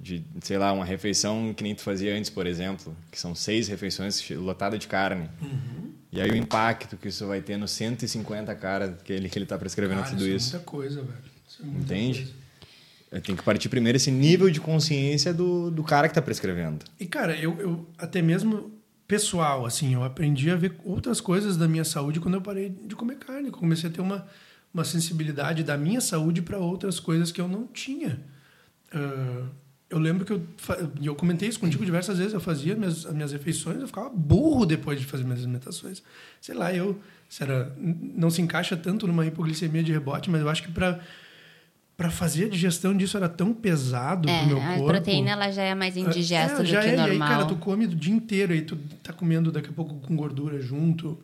de 0.00 0.20
sei 0.40 0.58
lá, 0.58 0.72
uma 0.72 0.84
refeição 0.84 1.54
que 1.54 1.62
nem 1.62 1.76
tu 1.76 1.82
fazia 1.82 2.12
antes, 2.16 2.28
por 2.28 2.44
exemplo, 2.44 2.94
que 3.08 3.18
são 3.18 3.36
seis 3.36 3.68
refeições 3.68 4.28
lotadas 4.30 4.80
de 4.80 4.88
carne. 4.88 5.30
E 6.10 6.20
aí 6.20 6.28
o 6.28 6.36
impacto 6.36 6.96
que 6.96 7.06
isso 7.06 7.24
vai 7.28 7.40
ter 7.40 7.56
nos 7.56 7.70
150 7.70 8.52
caras 8.56 9.00
que 9.02 9.12
ele 9.12 9.28
que 9.28 9.38
ele 9.38 9.44
está 9.44 9.56
prescrevendo 9.56 10.00
Cara, 10.00 10.10
tudo 10.10 10.26
isso. 10.26 10.48
isso. 10.48 10.56
É 10.56 10.58
muita 10.58 10.70
coisa, 10.70 11.02
velho. 11.02 11.18
É 11.60 11.64
muita 11.64 11.80
Entende? 11.94 12.18
coisa. 12.24 12.41
Tem 13.20 13.36
que 13.36 13.42
partir 13.42 13.68
primeiro 13.68 13.96
esse 13.96 14.10
nível 14.10 14.50
de 14.50 14.60
consciência 14.60 15.34
do, 15.34 15.70
do 15.70 15.82
cara 15.82 16.08
que 16.08 16.12
está 16.12 16.22
prescrevendo. 16.22 16.84
E, 16.98 17.06
cara, 17.06 17.36
eu, 17.36 17.58
eu 17.60 17.86
até 17.98 18.22
mesmo 18.22 18.72
pessoal, 19.06 19.66
assim, 19.66 19.92
eu 19.92 20.02
aprendi 20.02 20.50
a 20.50 20.56
ver 20.56 20.74
outras 20.84 21.20
coisas 21.20 21.56
da 21.56 21.68
minha 21.68 21.84
saúde 21.84 22.18
quando 22.18 22.34
eu 22.34 22.40
parei 22.40 22.70
de 22.70 22.96
comer 22.96 23.16
carne. 23.16 23.48
Eu 23.48 23.52
comecei 23.52 23.90
a 23.90 23.92
ter 23.92 24.00
uma, 24.00 24.26
uma 24.72 24.84
sensibilidade 24.84 25.62
da 25.62 25.76
minha 25.76 26.00
saúde 26.00 26.40
para 26.40 26.58
outras 26.58 26.98
coisas 26.98 27.30
que 27.30 27.40
eu 27.40 27.46
não 27.46 27.66
tinha. 27.66 28.20
Uh, 28.94 29.48
eu 29.90 29.98
lembro 29.98 30.24
que 30.24 30.32
eu, 30.32 30.42
eu 31.02 31.14
comentei 31.14 31.46
isso 31.46 31.60
contigo 31.60 31.84
diversas 31.84 32.16
vezes, 32.16 32.32
eu 32.32 32.40
fazia 32.40 32.74
minhas, 32.74 33.04
as 33.04 33.12
minhas 33.12 33.30
refeições, 33.30 33.78
eu 33.78 33.86
ficava 33.86 34.08
burro 34.08 34.64
depois 34.64 34.98
de 34.98 35.04
fazer 35.04 35.22
minhas 35.22 35.40
alimentações. 35.40 36.02
Sei 36.40 36.54
lá, 36.54 36.72
eu, 36.72 36.98
era, 37.38 37.76
não 37.78 38.30
se 38.30 38.40
encaixa 38.40 38.74
tanto 38.74 39.06
numa 39.06 39.26
hipoglicemia 39.26 39.82
de 39.82 39.92
rebote, 39.92 40.30
mas 40.30 40.40
eu 40.40 40.48
acho 40.48 40.62
que 40.62 40.72
para 40.72 40.98
para 42.02 42.10
fazer 42.10 42.46
a 42.46 42.48
digestão 42.48 42.96
disso 42.96 43.16
era 43.16 43.28
tão 43.28 43.54
pesado 43.54 44.28
é, 44.28 44.38
pro 44.38 44.46
meu 44.48 44.56
corpo. 44.56 44.82
A 44.82 44.86
proteína 44.86 45.30
ela 45.30 45.50
já 45.52 45.62
é 45.62 45.74
mais 45.74 45.96
indigesta 45.96 46.62
é, 46.62 46.64
do 46.64 46.68
que 46.68 46.76
é, 46.76 46.96
normal. 46.96 47.08
E 47.08 47.10
aí, 47.12 47.18
cara, 47.18 47.44
tu 47.44 47.54
come 47.56 47.84
o 47.84 47.88
dia 47.88 48.12
inteiro 48.12 48.52
e 48.52 48.62
tu 48.62 48.76
tá 49.02 49.12
comendo 49.12 49.52
daqui 49.52 49.70
a 49.70 49.72
pouco 49.72 49.94
com 49.94 50.16
gordura 50.16 50.60
junto. 50.60 51.16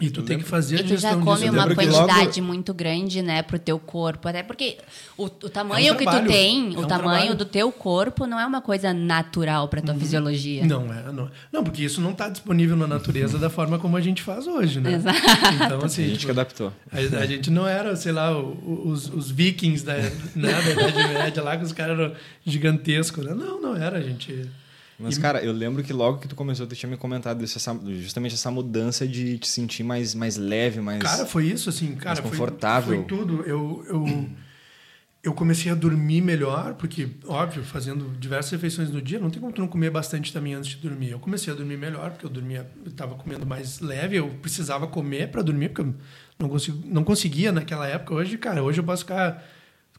E 0.00 0.10
tu 0.10 0.22
tem 0.22 0.38
que 0.38 0.44
fazer 0.44 0.76
a 0.76 0.80
E 0.80 0.84
tu 0.84 0.96
já 0.96 1.16
come 1.16 1.50
uma 1.50 1.74
quantidade 1.74 2.40
logo... 2.40 2.52
muito 2.52 2.72
grande, 2.72 3.20
né, 3.20 3.42
pro 3.42 3.58
teu 3.58 3.78
corpo. 3.80 4.28
Até 4.28 4.44
porque 4.44 4.78
o, 5.16 5.24
o 5.24 5.28
tamanho 5.28 5.88
é 5.88 5.92
um 5.92 5.96
que 5.96 6.04
tu 6.04 6.26
tem, 6.26 6.74
é 6.74 6.78
o 6.78 6.82
um 6.82 6.86
tamanho 6.86 7.18
trabalho. 7.18 7.34
do 7.34 7.44
teu 7.44 7.72
corpo 7.72 8.24
não 8.24 8.38
é 8.38 8.46
uma 8.46 8.60
coisa 8.60 8.94
natural 8.94 9.66
pra 9.66 9.82
tua 9.82 9.94
uhum. 9.94 10.00
fisiologia. 10.00 10.64
Não 10.64 10.92
é, 10.92 11.10
não. 11.10 11.28
Não, 11.52 11.64
porque 11.64 11.82
isso 11.82 12.00
não 12.00 12.12
tá 12.12 12.28
disponível 12.28 12.76
na 12.76 12.86
natureza 12.86 13.38
da 13.38 13.50
forma 13.50 13.78
como 13.78 13.96
a 13.96 14.00
gente 14.00 14.22
faz 14.22 14.46
hoje, 14.46 14.80
né? 14.80 14.94
Exato. 14.94 15.18
Então, 15.54 15.84
assim, 15.84 16.04
a 16.04 16.06
gente 16.06 16.20
tipo, 16.20 16.26
que 16.26 16.40
adaptou. 16.40 16.72
A, 16.92 16.98
a, 16.98 17.26
gente 17.26 17.50
não 17.50 17.66
era, 17.66 17.96
sei 17.96 18.12
lá, 18.12 18.38
os, 18.38 19.08
os 19.08 19.30
vikings 19.30 19.84
da, 19.84 19.94
né, 19.94 20.12
da 20.34 20.70
Idade 20.70 21.08
Média 21.14 21.42
lá, 21.42 21.56
que 21.56 21.64
os 21.64 21.72
caras 21.72 21.98
eram 21.98 22.12
gigantescos. 22.46 23.24
Né? 23.24 23.34
Não, 23.34 23.60
não 23.60 23.76
era, 23.76 23.98
a 23.98 24.02
gente 24.02 24.48
mas, 24.98 25.16
e... 25.16 25.20
cara, 25.20 25.42
eu 25.42 25.52
lembro 25.52 25.82
que 25.82 25.92
logo 25.92 26.18
que 26.18 26.26
tu 26.26 26.34
começou, 26.34 26.66
tu 26.66 26.74
tinha 26.74 26.90
me 26.90 26.96
comentado 26.96 27.44
isso, 27.44 27.56
essa, 27.56 27.78
justamente 28.00 28.34
essa 28.34 28.50
mudança 28.50 29.06
de 29.06 29.38
te 29.38 29.46
sentir 29.46 29.84
mais, 29.84 30.14
mais 30.14 30.36
leve, 30.36 30.80
mais. 30.80 31.02
Cara, 31.02 31.24
foi 31.24 31.46
isso, 31.46 31.68
assim, 31.68 31.94
cara. 31.94 32.20
Mais 32.20 32.30
confortável. 32.30 32.88
Foi, 32.88 32.96
foi 32.96 33.04
tudo. 33.06 33.42
Eu, 33.44 33.84
eu, 33.88 34.28
eu 35.22 35.34
comecei 35.34 35.70
a 35.70 35.74
dormir 35.74 36.20
melhor, 36.20 36.74
porque, 36.74 37.08
óbvio, 37.26 37.62
fazendo 37.62 38.16
diversas 38.18 38.50
refeições 38.52 38.90
no 38.90 39.02
dia, 39.02 39.18
não 39.18 39.30
tem 39.30 39.40
como 39.40 39.52
tu 39.52 39.60
não 39.60 39.68
comer 39.68 39.90
bastante 39.90 40.32
também 40.32 40.54
antes 40.54 40.70
de 40.70 40.76
dormir. 40.76 41.10
Eu 41.10 41.18
comecei 41.18 41.52
a 41.52 41.56
dormir 41.56 41.76
melhor, 41.76 42.10
porque 42.10 42.26
eu 42.26 42.30
dormia, 42.30 42.68
eu 42.84 42.90
tava 42.92 43.14
comendo 43.14 43.44
mais 43.44 43.80
leve, 43.80 44.16
eu 44.16 44.28
precisava 44.42 44.86
comer 44.86 45.30
para 45.30 45.42
dormir, 45.42 45.68
porque 45.68 45.82
eu 45.82 45.94
não, 46.38 46.48
consigo, 46.48 46.82
não 46.86 47.04
conseguia 47.04 47.52
naquela 47.52 47.86
época. 47.86 48.14
Hoje, 48.14 48.38
cara, 48.38 48.62
hoje 48.62 48.80
eu 48.80 48.84
posso 48.84 49.02
ficar 49.02 49.44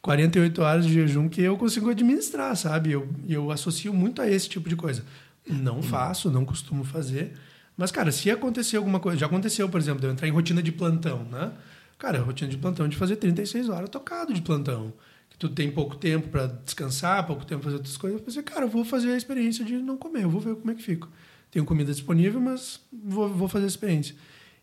48 0.02 0.62
horas 0.62 0.86
de 0.86 0.94
jejum 0.94 1.28
que 1.28 1.42
eu 1.42 1.58
consigo 1.58 1.90
administrar, 1.90 2.56
sabe? 2.56 2.92
Eu, 2.92 3.10
eu 3.28 3.52
associo 3.52 3.94
muito 3.94 4.22
a 4.22 4.30
esse 4.30 4.48
tipo 4.48 4.70
de 4.70 4.76
coisa. 4.76 5.04
Não 5.48 5.82
faço, 5.82 6.30
não 6.32 6.46
costumo 6.46 6.84
fazer. 6.84 7.34
Mas, 7.76 7.92
cara, 7.92 8.12
se 8.12 8.30
acontecer 8.30 8.78
alguma 8.78 9.00
coisa. 9.00 9.18
Já 9.18 9.26
aconteceu, 9.26 9.68
por 9.68 9.80
exemplo, 9.80 10.02
de 10.02 10.08
eu 10.08 10.12
entrar 10.12 10.28
em 10.28 10.32
rotina 10.32 10.62
de 10.62 10.72
plantão, 10.72 11.24
né? 11.24 11.52
Cara, 11.98 12.20
rotina 12.20 12.50
de 12.50 12.58
plantão 12.58 12.88
de 12.88 12.96
fazer 12.96 13.18
36 13.18 13.70
horas 13.70 13.90
tocado 13.90 14.34
de 14.34 14.42
plantão. 14.42 14.94
Que 15.30 15.38
tu 15.38 15.50
tem 15.50 15.70
pouco 15.72 15.96
tempo 15.96 16.30
para 16.30 16.48
descansar, 16.48 17.26
pouco 17.26 17.46
tempo 17.46 17.62
para 17.62 17.66
fazer 17.66 17.78
outras 17.78 17.98
coisas. 17.98 18.20
Eu 18.20 18.26
pensei, 18.26 18.44
cara, 18.44 18.66
eu 18.66 18.70
vou 18.70 18.86
fazer 18.86 19.12
a 19.12 19.18
experiência 19.18 19.66
de 19.66 19.78
não 19.78 19.98
comer, 19.98 20.24
eu 20.24 20.30
vou 20.30 20.40
ver 20.40 20.56
como 20.56 20.72
é 20.72 20.76
que 20.76 20.84
fico. 20.84 21.10
Tenho 21.52 21.66
comida 21.66 21.92
disponível, 21.92 22.40
mas 22.40 22.80
vou, 22.92 23.28
vou 23.28 23.48
fazer 23.48 23.66
a 23.66 23.68
experiência. 23.68 24.16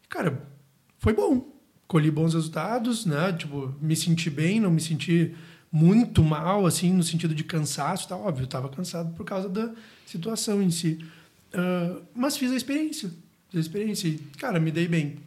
E, 0.04 0.08
cara, 0.08 0.46
foi 0.98 1.12
bom 1.12 1.55
colhi 1.86 2.10
bons 2.10 2.34
resultados, 2.34 3.06
né? 3.06 3.32
Tipo, 3.32 3.74
me 3.80 3.94
senti 3.94 4.28
bem, 4.30 4.60
não 4.60 4.70
me 4.70 4.80
senti 4.80 5.34
muito 5.70 6.22
mal, 6.22 6.66
assim, 6.66 6.92
no 6.92 7.02
sentido 7.02 7.34
de 7.34 7.44
cansaço, 7.44 8.08
tá 8.08 8.16
óbvio, 8.16 8.44
estava 8.44 8.68
cansado 8.68 9.14
por 9.14 9.24
causa 9.24 9.48
da 9.48 9.72
situação 10.06 10.62
em 10.62 10.70
si. 10.70 11.04
Uh, 11.52 12.02
mas 12.14 12.36
fiz 12.36 12.50
a 12.50 12.56
experiência, 12.56 13.10
fiz 13.50 13.58
a 13.58 13.60
experiência 13.60 14.08
e, 14.08 14.18
cara, 14.38 14.58
me 14.58 14.70
dei 14.70 14.88
bem. 14.88 15.18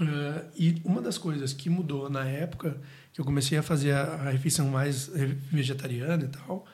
Uh, 0.00 0.44
e 0.56 0.80
uma 0.84 1.00
das 1.00 1.18
coisas 1.18 1.52
que 1.52 1.70
mudou 1.70 2.10
na 2.10 2.24
época 2.24 2.78
que 3.12 3.20
eu 3.20 3.24
comecei 3.24 3.56
a 3.56 3.62
fazer 3.62 3.92
a, 3.92 4.02
a 4.02 4.30
refeição 4.30 4.68
mais 4.68 5.08
vegetariana 5.50 6.24
e 6.24 6.28
tal, 6.28 6.66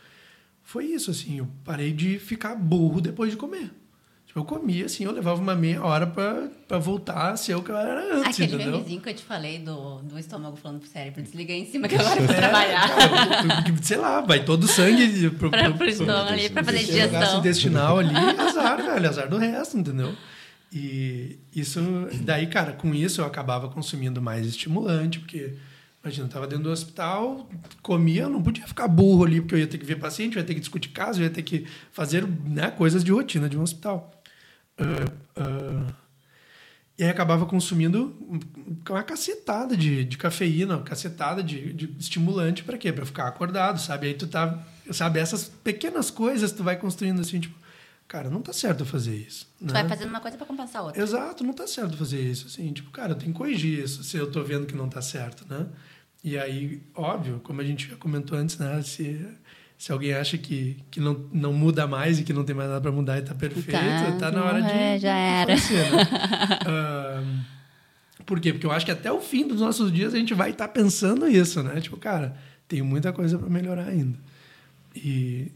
foi 0.63 0.87
isso, 0.87 1.11
assim, 1.11 1.39
eu 1.39 1.49
parei 1.65 1.93
de 1.93 2.19
ficar 2.19 2.55
burro 2.55 3.01
depois 3.01 3.31
de 3.31 3.37
comer. 3.37 3.71
Tipo, 4.33 4.41
eu 4.41 4.45
comia, 4.47 4.87
assim, 4.87 5.05
eu 5.05 5.13
levava 5.13 5.39
uma 5.39 5.55
meia 5.55 5.85
hora 5.85 6.07
pra, 6.07 6.49
pra 6.67 6.79
voltar 6.79 7.33
a 7.33 7.37
ser 7.37 7.55
o 7.55 7.63
que 7.63 7.71
eu 7.71 7.77
era 7.77 8.17
antes, 8.17 8.41
Aquele 8.41 8.55
entendeu? 8.55 8.73
memezinho 8.79 9.01
que 9.03 9.11
eu 9.11 9.15
te 9.15 9.23
falei 9.23 9.59
do, 9.59 9.99
do 9.99 10.19
estômago 10.19 10.57
falando 10.57 10.81
pro 10.81 10.89
cérebro, 10.89 11.23
desliga 11.23 11.53
em 11.53 11.67
cima 11.67 11.87
que 11.87 11.97
agora 11.97 12.19
eu 12.19 12.25
vou 12.25 12.35
é, 12.35 12.39
trabalhar. 12.39 12.89
Cara, 12.89 13.77
sei 13.83 13.99
lá, 13.99 14.23
vai 14.23 14.43
todo 14.43 14.65
o 14.65 14.67
sangue 14.67 15.29
pro, 15.33 15.51
pra, 15.51 15.65
pro, 15.65 15.75
pro 15.75 15.87
estômago 15.87 16.31
ali, 16.31 16.49
pra 16.49 16.65
fazer 16.65 16.79
digestão. 16.79 17.41
intestinal 17.41 17.99
ali, 17.99 18.15
azar, 18.39 18.79
velho, 18.79 19.07
azar 19.07 19.29
do 19.29 19.37
resto, 19.37 19.77
entendeu? 19.77 20.15
E 20.73 21.39
isso, 21.55 21.83
daí, 22.23 22.47
cara, 22.47 22.73
com 22.73 22.95
isso 22.95 23.21
eu 23.21 23.27
acabava 23.27 23.69
consumindo 23.69 24.23
mais 24.23 24.47
estimulante, 24.47 25.19
porque... 25.19 25.57
Imagina, 26.03 26.25
eu 26.25 26.27
estava 26.27 26.49
dentro 26.49 26.65
do 26.65 26.71
hospital, 26.71 27.49
comia, 27.81 28.29
não 28.29 28.43
podia 28.43 28.67
ficar 28.67 28.89
burro 28.89 29.25
ali, 29.25 29.41
porque 29.41 29.55
eu 29.55 29.59
ia 29.61 29.69
ter 29.69 29.79
que 29.79 29.85
ver 29.85 30.01
paciente, 30.01 30.37
eu 30.37 30.41
ia 30.41 30.45
ter 30.45 30.55
que 30.55 30.59
discutir 30.59 30.89
caso, 30.89 31.21
eu 31.21 31.25
ia 31.25 31.31
ter 31.31 31.43
que 31.43 31.65
fazer 31.93 32.27
né, 32.27 32.73
coisas 32.73 33.05
de 33.05 33.13
rotina 33.13 33.49
de 33.49 33.57
um 33.57 33.63
hospital. 33.63 34.11
Uh, 34.79 35.41
uh, 35.41 35.95
e 36.99 37.05
aí 37.05 37.11
acabava 37.11 37.47
consumindo 37.47 38.17
uma 38.89 39.03
cacetada 39.03 39.77
de, 39.77 40.05
de 40.05 40.19
cafeína, 40.19 40.77
uma 40.77 40.85
cacetada 40.85 41.43
de, 41.43 41.73
de 41.73 41.97
estimulante 41.99 42.63
para 42.63 42.77
quê? 42.77 42.93
Para 42.93 43.07
ficar 43.07 43.27
acordado, 43.27 43.81
sabe? 43.81 44.09
Aí 44.09 44.15
tu 44.15 44.27
tá, 44.27 44.63
sabe, 44.91 45.19
essas 45.19 45.49
pequenas 45.65 46.11
coisas 46.11 46.53
tu 46.53 46.63
vai 46.63 46.77
construindo 46.77 47.21
assim, 47.21 47.41
tipo, 47.41 47.59
cara, 48.07 48.29
não 48.29 48.43
tá 48.43 48.53
certo 48.53 48.85
fazer 48.85 49.17
isso. 49.17 49.49
Tu 49.59 49.65
né? 49.65 49.73
vai 49.73 49.89
fazendo 49.89 50.11
uma 50.11 50.21
coisa 50.21 50.37
para 50.37 50.47
compensar 50.47 50.85
outra. 50.85 51.03
Exato, 51.03 51.43
não 51.43 51.55
tá 51.55 51.67
certo 51.67 51.97
fazer 51.97 52.21
isso, 52.21 52.47
assim, 52.47 52.73
tipo, 52.73 52.91
cara, 52.91 53.13
eu 53.13 53.17
tenho 53.17 53.33
que 53.33 53.39
corrigir 53.39 53.83
isso 53.83 54.05
se 54.05 54.17
eu 54.17 54.31
tô 54.31 54.45
vendo 54.45 54.67
que 54.67 54.77
não 54.77 54.89
tá 54.89 55.01
certo, 55.01 55.47
né? 55.49 55.67
E 56.23 56.39
aí, 56.39 56.81
óbvio, 56.95 57.41
como 57.43 57.61
a 57.61 57.65
gente 57.65 57.89
já 57.89 57.97
comentou 57.97 58.39
antes, 58.39 58.59
né, 58.59 58.81
se 58.83 59.27
se 59.83 59.91
alguém 59.91 60.15
acha 60.15 60.39
que, 60.39 60.77
que 60.93 61.01
não, 61.01 61.27
não 61.33 61.53
muda 61.53 61.89
mais 61.89 62.21
e 62.21 62.23
que 62.23 62.33
não 62.33 62.45
tem 62.45 62.55
mais 62.55 62.69
nada 62.69 62.81
para 62.81 62.93
mudar 62.93 63.17
e 63.17 63.21
está 63.23 63.35
perfeito, 63.35 63.69
está 63.71 64.13
tá 64.13 64.31
na 64.31 64.45
hora 64.45 64.63
de. 64.63 64.71
É, 64.71 64.97
já 64.97 65.13
era. 65.13 65.57
De 65.57 65.73
né? 65.73 66.03
uh, 68.21 68.25
por 68.25 68.39
quê? 68.39 68.53
Porque 68.53 68.65
eu 68.65 68.71
acho 68.71 68.87
que 68.87 68.93
até 68.93 69.11
o 69.11 69.21
fim 69.21 69.45
dos 69.45 69.61
nossos 69.61 69.93
dias 69.93 70.15
a 70.15 70.19
gente 70.19 70.35
vai 70.35 70.51
estar 70.51 70.69
tá 70.69 70.73
pensando 70.73 71.27
isso, 71.27 71.65
né? 71.65 71.81
Tipo, 71.81 71.97
cara, 71.97 72.37
tem 72.69 72.81
muita 72.81 73.13
coisa 73.13 73.37
para 73.37 73.51
melhorar 73.51 73.89
ainda. 73.89 74.17
E, 74.95 75.51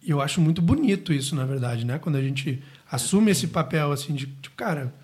e 0.00 0.10
eu 0.10 0.20
acho 0.20 0.40
muito 0.40 0.62
bonito 0.62 1.12
isso, 1.12 1.34
na 1.34 1.44
verdade, 1.44 1.84
né? 1.84 1.98
Quando 1.98 2.14
a 2.14 2.22
gente 2.22 2.62
assume 2.88 3.32
esse 3.32 3.48
papel 3.48 3.90
assim 3.90 4.14
de, 4.14 4.26
tipo, 4.26 4.54
cara, 4.54 4.94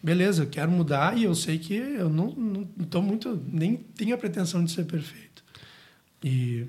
beleza, 0.00 0.44
eu 0.44 0.46
quero 0.46 0.70
mudar 0.70 1.18
e 1.18 1.24
eu 1.24 1.34
sei 1.34 1.58
que 1.58 1.74
eu 1.74 2.08
não, 2.08 2.30
não, 2.36 2.68
não 2.92 3.02
muito. 3.02 3.42
nem 3.50 3.78
tenho 3.78 4.14
a 4.14 4.18
pretensão 4.18 4.62
de 4.62 4.70
ser 4.70 4.84
perfeito. 4.84 5.42
E 6.22 6.68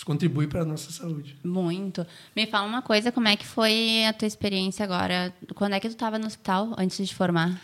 isso 0.00 0.06
contribui 0.06 0.46
para 0.46 0.62
a 0.62 0.64
nossa 0.64 0.90
saúde. 0.90 1.36
Muito. 1.44 2.06
Me 2.34 2.46
fala 2.46 2.66
uma 2.66 2.80
coisa, 2.80 3.12
como 3.12 3.28
é 3.28 3.36
que 3.36 3.46
foi 3.46 4.06
a 4.06 4.14
tua 4.14 4.26
experiência 4.26 4.82
agora? 4.82 5.32
Quando 5.54 5.74
é 5.74 5.80
que 5.80 5.88
tu 5.88 5.92
estava 5.92 6.18
no 6.18 6.26
hospital 6.26 6.74
antes 6.78 7.06
de 7.06 7.14
formar? 7.14 7.60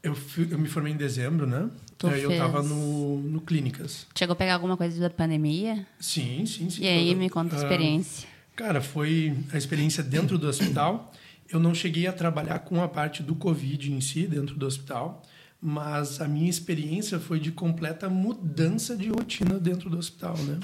Eu, 0.00 0.14
fui, 0.14 0.46
eu 0.48 0.56
me 0.56 0.68
formei 0.68 0.92
em 0.92 0.96
dezembro, 0.96 1.46
né? 1.46 1.68
Tu 1.98 2.06
eu 2.06 2.30
estava 2.30 2.62
no, 2.62 3.20
no 3.22 3.40
Clínicas. 3.40 4.06
Chegou 4.16 4.34
a 4.34 4.36
pegar 4.36 4.54
alguma 4.54 4.76
coisa 4.76 5.00
da 5.00 5.10
pandemia? 5.10 5.84
Sim, 5.98 6.46
sim, 6.46 6.70
sim. 6.70 6.84
E 6.84 6.86
aí, 6.86 7.12
me 7.16 7.28
conta 7.28 7.56
a 7.56 7.58
experiência. 7.58 8.28
Uh, 8.28 8.56
cara, 8.56 8.80
foi 8.80 9.36
a 9.52 9.58
experiência 9.58 10.02
dentro 10.02 10.38
do 10.38 10.46
hospital. 10.46 11.12
Eu 11.50 11.58
não 11.58 11.74
cheguei 11.74 12.06
a 12.06 12.12
trabalhar 12.12 12.60
com 12.60 12.82
a 12.82 12.88
parte 12.88 13.20
do 13.20 13.34
Covid 13.34 13.92
em 13.92 14.00
si, 14.00 14.28
dentro 14.28 14.54
do 14.54 14.64
hospital, 14.64 15.22
mas 15.60 16.20
a 16.20 16.28
minha 16.28 16.48
experiência 16.48 17.18
foi 17.18 17.40
de 17.40 17.50
completa 17.50 18.08
mudança 18.08 18.96
de 18.96 19.08
rotina 19.08 19.58
dentro 19.58 19.90
do 19.90 19.98
hospital, 19.98 20.36
né? 20.38 20.60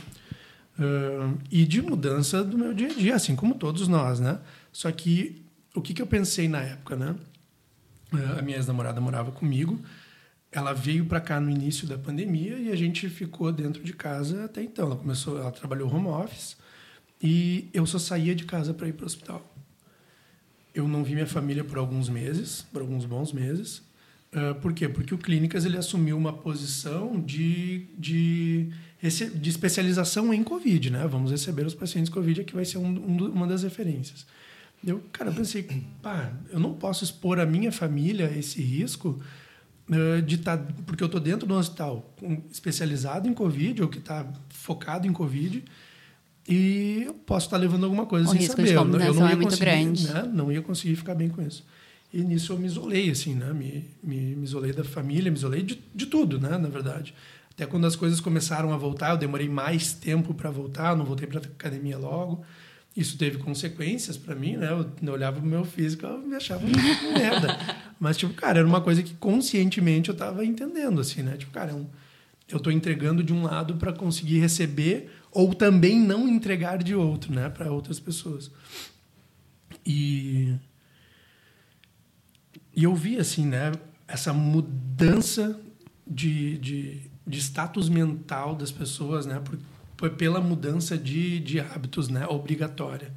Uh, 0.79 1.39
e 1.51 1.65
de 1.67 1.83
mudança 1.83 2.43
do 2.43 2.57
meu 2.57 2.73
dia 2.73 2.89
a 2.89 2.95
dia, 2.95 3.15
assim 3.15 3.37
como 3.37 3.55
todos 3.55 3.87
nós, 3.87 4.19
né? 4.19 4.39
Só 4.73 4.91
que 4.91 5.43
o 5.75 5.81
que, 5.81 5.93
que 5.93 6.01
eu 6.01 6.07
pensei 6.07 6.49
na 6.49 6.61
época, 6.63 6.97
né? 6.97 7.15
Uh, 8.13 8.39
a 8.39 8.43
minha 8.43 8.57
ex-namorada 8.57 9.01
morava 9.01 9.31
comigo, 9.31 9.81
ela 10.51 10.73
veio 10.73 11.05
para 11.05 11.21
cá 11.21 11.41
no 11.41 11.51
início 11.51 11.87
da 11.87 11.97
pandemia 11.97 12.59
e 12.59 12.73
a 12.73 12.77
gente 12.77 13.09
ficou 13.09 13.53
dentro 13.53 13.83
de 13.83 13.93
casa 13.93 14.45
até 14.45 14.63
então. 14.63 14.87
Ela 14.87 14.97
começou, 14.97 15.39
ela 15.39 15.53
trabalhou 15.53 15.93
home 15.93 16.09
office 16.09 16.57
e 17.23 17.69
eu 17.73 17.87
só 17.87 17.99
saía 17.99 18.35
de 18.35 18.45
casa 18.45 18.75
para 18.75 18.89
ir 18.89 18.93
para 18.95 19.05
o 19.05 19.07
hospital. 19.07 19.55
Eu 20.75 20.89
não 20.89 21.05
vi 21.05 21.15
minha 21.15 21.27
família 21.27 21.63
por 21.63 21.79
alguns 21.79 22.09
meses, 22.09 22.63
por 22.73 22.81
alguns 22.81 23.05
bons 23.05 23.33
meses. 23.33 23.83
Uh, 24.33 24.55
por 24.61 24.73
quê? 24.73 24.89
Porque 24.89 25.15
o 25.15 25.19
Clínicas 25.19 25.65
ele 25.65 25.77
assumiu 25.77 26.17
uma 26.17 26.33
posição 26.33 27.21
de, 27.21 27.87
de 27.99 28.73
de 29.03 29.49
especialização 29.49 30.33
em 30.33 30.45
Covid, 30.45 30.91
né? 30.91 31.07
Vamos 31.07 31.31
receber 31.31 31.67
os 31.67 31.75
pacientes 31.75 32.11
Covid, 32.11 32.45
que 32.45 32.55
vai 32.55 32.65
ser 32.65 32.79
um, 32.79 32.87
um, 32.87 33.31
uma 33.31 33.47
das 33.47 33.63
referências. 33.63 34.27
Eu, 34.87 35.03
cara, 35.13 35.31
eu 35.31 35.35
pensei, 35.35 35.67
pá, 36.03 36.33
eu 36.51 36.61
não 36.61 36.75
posso 36.75 37.05
expor 37.05 37.39
a 37.39 37.47
minha 37.47 37.73
família 37.73 38.29
a 38.29 38.37
esse 38.37 38.61
risco 38.63 39.21
uh, 39.89 40.23
de 40.23 40.37
estar, 40.37 40.59
tá, 40.59 40.73
porque 40.87 41.03
eu 41.03 41.07
estou 41.07 41.21
dentro 41.21 41.47
do 41.47 41.55
hospital 41.55 42.15
especializado 42.51 43.29
em 43.29 43.35
Covid 43.35 43.83
ou 43.83 43.89
que 43.89 43.99
está 43.99 44.27
focado 44.49 45.07
em 45.07 45.13
Covid 45.13 45.65
e 46.49 47.05
eu 47.07 47.15
posso 47.15 47.47
estar 47.47 47.57
tá 47.57 47.61
levando 47.61 47.85
alguma 47.85 48.07
coisa 48.07 48.27
o 48.27 48.31
sem 48.33 48.41
risco 48.41 48.57
saber. 48.57 48.69
De 48.69 48.75
eu, 48.75 48.81
eu 48.81 49.15
não 49.15 49.27
ia 49.27 49.33
é 49.33 49.37
muito 49.37 49.59
grande. 49.59 50.09
Né? 50.09 50.31
Não 50.33 50.53
ia 50.53 50.63
conseguir 50.63 50.97
ficar 50.97 51.15
bem 51.15 51.29
com 51.29 51.43
isso. 51.43 51.65
E 52.13 52.23
nisso 52.23 52.53
eu 52.53 52.59
me 52.59 52.67
isolei, 52.67 53.11
assim, 53.11 53.35
né? 53.35 53.53
Me, 53.53 53.85
me, 54.03 54.35
me 54.35 54.45
isolei 54.45 54.73
da 54.73 54.83
família, 54.83 55.31
me 55.31 55.37
isolei 55.37 55.63
de, 55.63 55.81
de 55.95 56.07
tudo, 56.07 56.41
né? 56.41 56.59
Na 56.59 56.69
verdade. 56.69 57.15
Até 57.53 57.67
quando 57.67 57.87
as 57.87 57.97
coisas 57.97 58.21
começaram 58.21 58.73
a 58.73 58.77
voltar, 58.77 59.11
eu 59.11 59.17
demorei 59.17 59.49
mais 59.49 59.93
tempo 59.93 60.33
para 60.33 60.51
voltar, 60.51 60.97
não 60.97 61.05
voltei 61.05 61.27
para 61.27 61.41
academia 61.41 61.99
logo. 61.99 62.45
Isso 62.97 63.17
teve 63.17 63.39
consequências 63.39 64.17
para 64.17 64.35
mim, 64.35 64.57
né? 64.57 64.69
Eu 64.71 65.13
olhava 65.13 65.41
pro 65.41 65.49
meu 65.49 65.65
físico, 65.65 66.05
eu 66.07 66.19
me 66.19 66.35
achava 66.35 66.67
merda. 67.15 67.57
Mas, 68.01 68.17
tipo, 68.17 68.35
cara, 68.35 68.59
era 68.59 68.69
uma 68.69 68.81
coisa 68.81 69.03
que 69.03 69.15
conscientemente 69.15 70.09
eu 70.09 70.17
tava 70.17 70.45
entendendo, 70.45 71.01
assim, 71.01 71.23
né? 71.23 71.37
Tipo, 71.37 71.53
cara, 71.53 71.73
é 71.73 72.55
eu 72.55 72.59
tô 72.59 72.71
entregando 72.71 73.23
de 73.23 73.33
um 73.33 73.45
lado 73.45 73.77
para 73.77 73.93
conseguir 73.93 74.41
receber 74.41 75.11
ou 75.31 75.55
também 75.55 76.01
não 76.01 76.29
entregar 76.29 76.83
de 76.83 76.95
outro, 76.95 77.33
né? 77.33 77.49
Para 77.49 77.71
outras 77.71 78.01
pessoas. 78.01 78.51
E... 79.87 80.55
E 82.75 82.85
eu 82.85 82.95
vi, 82.95 83.19
assim, 83.19 83.47
né? 83.47 83.73
Essa 84.09 84.33
mudança 84.33 85.61
de, 86.07 86.59
de, 86.59 87.10
de 87.27 87.39
status 87.39 87.89
mental 87.89 88.55
das 88.55 88.71
pessoas, 88.71 89.27
né? 89.27 89.41
Por, 89.41 89.59
por, 89.97 90.11
pela 90.11 90.41
mudança 90.41 90.97
de, 90.97 91.41
de 91.41 91.61
hábitos, 91.61 92.09
né? 92.09 92.27
Obrigatória. 92.27 93.13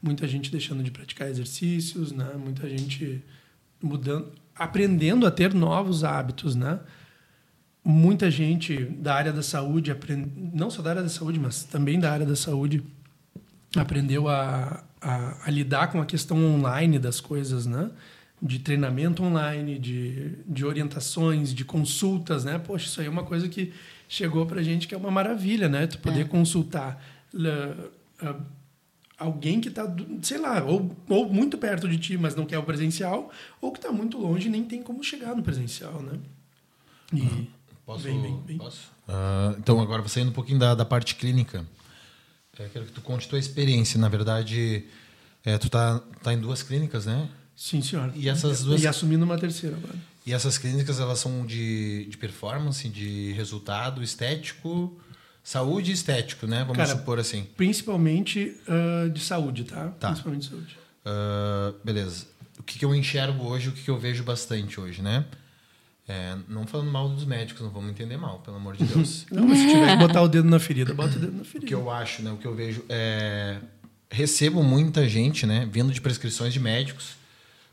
Muita 0.00 0.28
gente 0.28 0.50
deixando 0.50 0.82
de 0.82 0.90
praticar 0.90 1.28
exercícios, 1.28 2.12
né? 2.12 2.32
Muita 2.36 2.68
gente 2.68 3.22
mudando, 3.82 4.32
aprendendo 4.54 5.26
a 5.26 5.30
ter 5.30 5.54
novos 5.54 6.04
hábitos, 6.04 6.54
né? 6.54 6.80
Muita 7.84 8.30
gente 8.30 8.84
da 8.84 9.14
área 9.14 9.32
da 9.32 9.42
saúde, 9.42 9.94
não 10.52 10.70
só 10.70 10.82
da 10.82 10.90
área 10.90 11.02
da 11.02 11.08
saúde, 11.08 11.38
mas 11.38 11.64
também 11.64 11.98
da 11.98 12.12
área 12.12 12.26
da 12.26 12.36
saúde, 12.36 12.82
aprendeu 13.76 14.28
a, 14.28 14.84
a, 15.00 15.46
a 15.46 15.50
lidar 15.50 15.88
com 15.88 16.00
a 16.00 16.06
questão 16.06 16.36
online 16.54 16.98
das 16.98 17.20
coisas, 17.20 17.66
né? 17.66 17.90
De 18.40 18.58
treinamento 18.58 19.22
online, 19.22 19.78
de, 19.78 20.36
de 20.46 20.64
orientações, 20.64 21.52
de 21.52 21.64
consultas, 21.64 22.44
né? 22.44 22.58
Poxa, 22.58 22.86
isso 22.86 23.00
aí 23.00 23.06
é 23.06 23.10
uma 23.10 23.24
coisa 23.24 23.48
que 23.48 23.72
chegou 24.08 24.46
para 24.46 24.62
gente 24.62 24.86
que 24.86 24.94
é 24.94 24.98
uma 24.98 25.10
maravilha, 25.10 25.68
né? 25.68 25.86
Tu 25.86 25.98
poder 25.98 26.22
é. 26.22 26.24
consultar 26.24 27.02
uh, 27.34 28.26
uh, 28.26 28.42
alguém 29.18 29.60
que 29.60 29.68
está, 29.68 29.84
sei 30.22 30.38
lá, 30.38 30.62
ou, 30.64 30.96
ou 31.08 31.28
muito 31.28 31.58
perto 31.58 31.88
de 31.88 31.98
ti, 31.98 32.16
mas 32.16 32.34
não 32.36 32.46
quer 32.46 32.58
o 32.58 32.62
presencial, 32.62 33.30
ou 33.60 33.72
que 33.72 33.78
está 33.78 33.90
muito 33.90 34.16
longe 34.16 34.46
e 34.46 34.50
nem 34.50 34.64
tem 34.64 34.82
como 34.82 35.02
chegar 35.02 35.34
no 35.34 35.42
presencial, 35.42 36.00
né? 36.00 36.18
E 37.12 37.20
uhum. 37.20 37.46
posso, 37.84 38.04
bem, 38.04 38.20
bem, 38.20 38.42
bem. 38.46 38.58
Posso? 38.58 38.90
Uh, 39.08 39.56
então, 39.58 39.80
agora 39.80 40.00
você 40.00 40.20
indo 40.20 40.30
um 40.30 40.34
pouquinho 40.34 40.58
da, 40.58 40.74
da 40.74 40.84
parte 40.84 41.16
clínica, 41.16 41.66
é, 42.58 42.68
quero 42.68 42.86
que 42.86 42.92
tu 42.92 43.00
conte 43.00 43.28
tua 43.28 43.38
experiência. 43.38 44.00
Na 44.00 44.08
verdade, 44.08 44.84
é, 45.44 45.56
tu 45.58 45.70
tá, 45.70 46.00
tá 46.22 46.32
em 46.32 46.40
duas 46.40 46.62
clínicas, 46.62 47.06
né? 47.06 47.28
Sim, 47.58 47.82
senhor. 47.82 48.12
E 48.14 48.28
essas 48.28 48.62
duas... 48.62 48.80
E 48.80 48.86
assumindo 48.86 49.24
uma 49.24 49.36
terceira 49.36 49.76
agora. 49.76 49.96
E 50.24 50.32
essas 50.32 50.56
clínicas, 50.56 51.00
elas 51.00 51.18
são 51.18 51.44
de, 51.44 52.04
de 52.04 52.16
performance, 52.16 52.88
de 52.88 53.32
resultado 53.32 54.00
estético, 54.00 54.96
saúde 55.42 55.90
e 55.90 55.94
estético, 55.94 56.46
né? 56.46 56.60
Vamos 56.60 56.76
Cara, 56.76 56.88
supor 56.96 57.18
assim. 57.18 57.48
Principalmente 57.56 58.54
uh, 58.68 59.10
de 59.10 59.18
saúde, 59.18 59.64
tá? 59.64 59.88
tá. 59.98 60.10
Principalmente 60.10 60.42
de 60.42 60.50
saúde. 60.50 60.78
Uh, 61.04 61.74
beleza. 61.82 62.26
O 62.60 62.62
que, 62.62 62.78
que, 62.78 62.84
eu 62.84 62.94
enxergo 62.94 63.44
hoje, 63.48 63.70
o 63.70 63.72
que, 63.72 63.82
que 63.82 63.90
eu 63.90 63.98
vejo 63.98 64.22
bastante 64.22 64.78
hoje, 64.78 65.02
né? 65.02 65.24
É, 66.06 66.36
não 66.48 66.64
falando 66.64 66.92
mal 66.92 67.08
dos 67.08 67.24
médicos, 67.24 67.60
não 67.60 67.70
vamos 67.70 67.90
entender 67.90 68.16
mal, 68.16 68.38
pelo 68.38 68.56
amor 68.56 68.76
de 68.76 68.84
Deus. 68.94 69.26
não, 69.32 69.48
mas 69.48 69.58
se 69.58 69.66
tiver 69.66 69.90
que 69.90 69.96
botar 69.96 70.22
o 70.22 70.28
dedo 70.28 70.48
na 70.48 70.60
ferida, 70.60 70.94
bota 70.94 71.16
o 71.16 71.18
dedo 71.18 71.36
na 71.36 71.44
ferida. 71.44 71.64
O 71.64 71.68
que 71.68 71.74
eu 71.74 71.90
acho, 71.90 72.22
né? 72.22 72.30
O 72.30 72.36
que 72.36 72.46
eu 72.46 72.54
vejo 72.54 72.84
é... 72.88 73.58
Recebo 74.08 74.62
muita 74.62 75.08
gente, 75.08 75.44
né? 75.44 75.68
Vindo 75.70 75.92
de 75.92 76.00
prescrições 76.00 76.52
de 76.52 76.60
médicos 76.60 77.18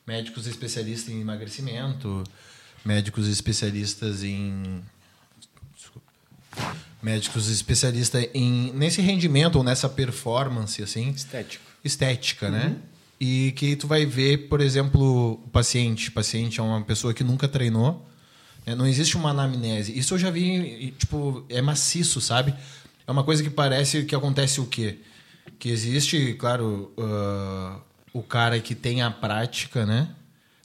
médicos 0.06 0.48
especialistas 0.48 1.14
em 1.14 1.22
emagrecimento, 1.22 2.24
médicos 2.84 3.28
especialistas 3.28 4.24
em 4.24 4.82
Desculpa. 5.76 6.08
médicos 7.02 7.50
especialistas 7.50 8.28
em 8.34 8.72
nesse 8.74 9.02
rendimento 9.02 9.56
ou 9.56 9.64
nessa 9.64 9.90
performance 9.90 10.82
assim, 10.82 11.10
estético. 11.10 11.64
Estética, 11.84 12.50
né? 12.50 12.66
uhum. 12.66 12.70
né? 12.70 12.78
E 13.20 13.54
que 13.54 13.76
tu 13.76 13.88
vai 13.88 14.06
ver, 14.06 14.50
por 14.50 14.60
exemplo, 14.60 15.34
o 15.44 15.50
paciente, 15.50 16.10
o 16.10 16.12
paciente 16.12 16.60
é 16.60 16.64
uma 16.64 16.82
pessoa 16.82 17.14
que 17.14 17.24
nunca 17.24 17.48
treinou, 17.48 18.06
né? 18.66 18.76
não 18.76 18.86
existe 18.86 19.16
uma 19.16 19.30
anamnese. 19.30 19.98
Isso 19.98 20.16
eu 20.16 20.18
já 20.18 20.30
vi, 20.30 20.94
tipo, 20.98 21.46
é 21.48 21.62
maciço, 21.62 22.20
sabe? 22.20 22.54
É 23.08 23.12
uma 23.12 23.24
coisa 23.24 23.42
que 23.42 23.50
parece 23.50 24.04
que 24.04 24.14
acontece 24.14 24.60
o 24.60 24.66
quê? 24.66 25.00
Que 25.58 25.70
existe, 25.70 26.34
claro, 26.34 26.92
uh, 26.98 27.80
o 28.16 28.24
cara 28.24 28.62
que 28.62 28.74
tem 28.74 29.02
a 29.02 29.12
prática, 29.12 29.86
né? 29.86 30.08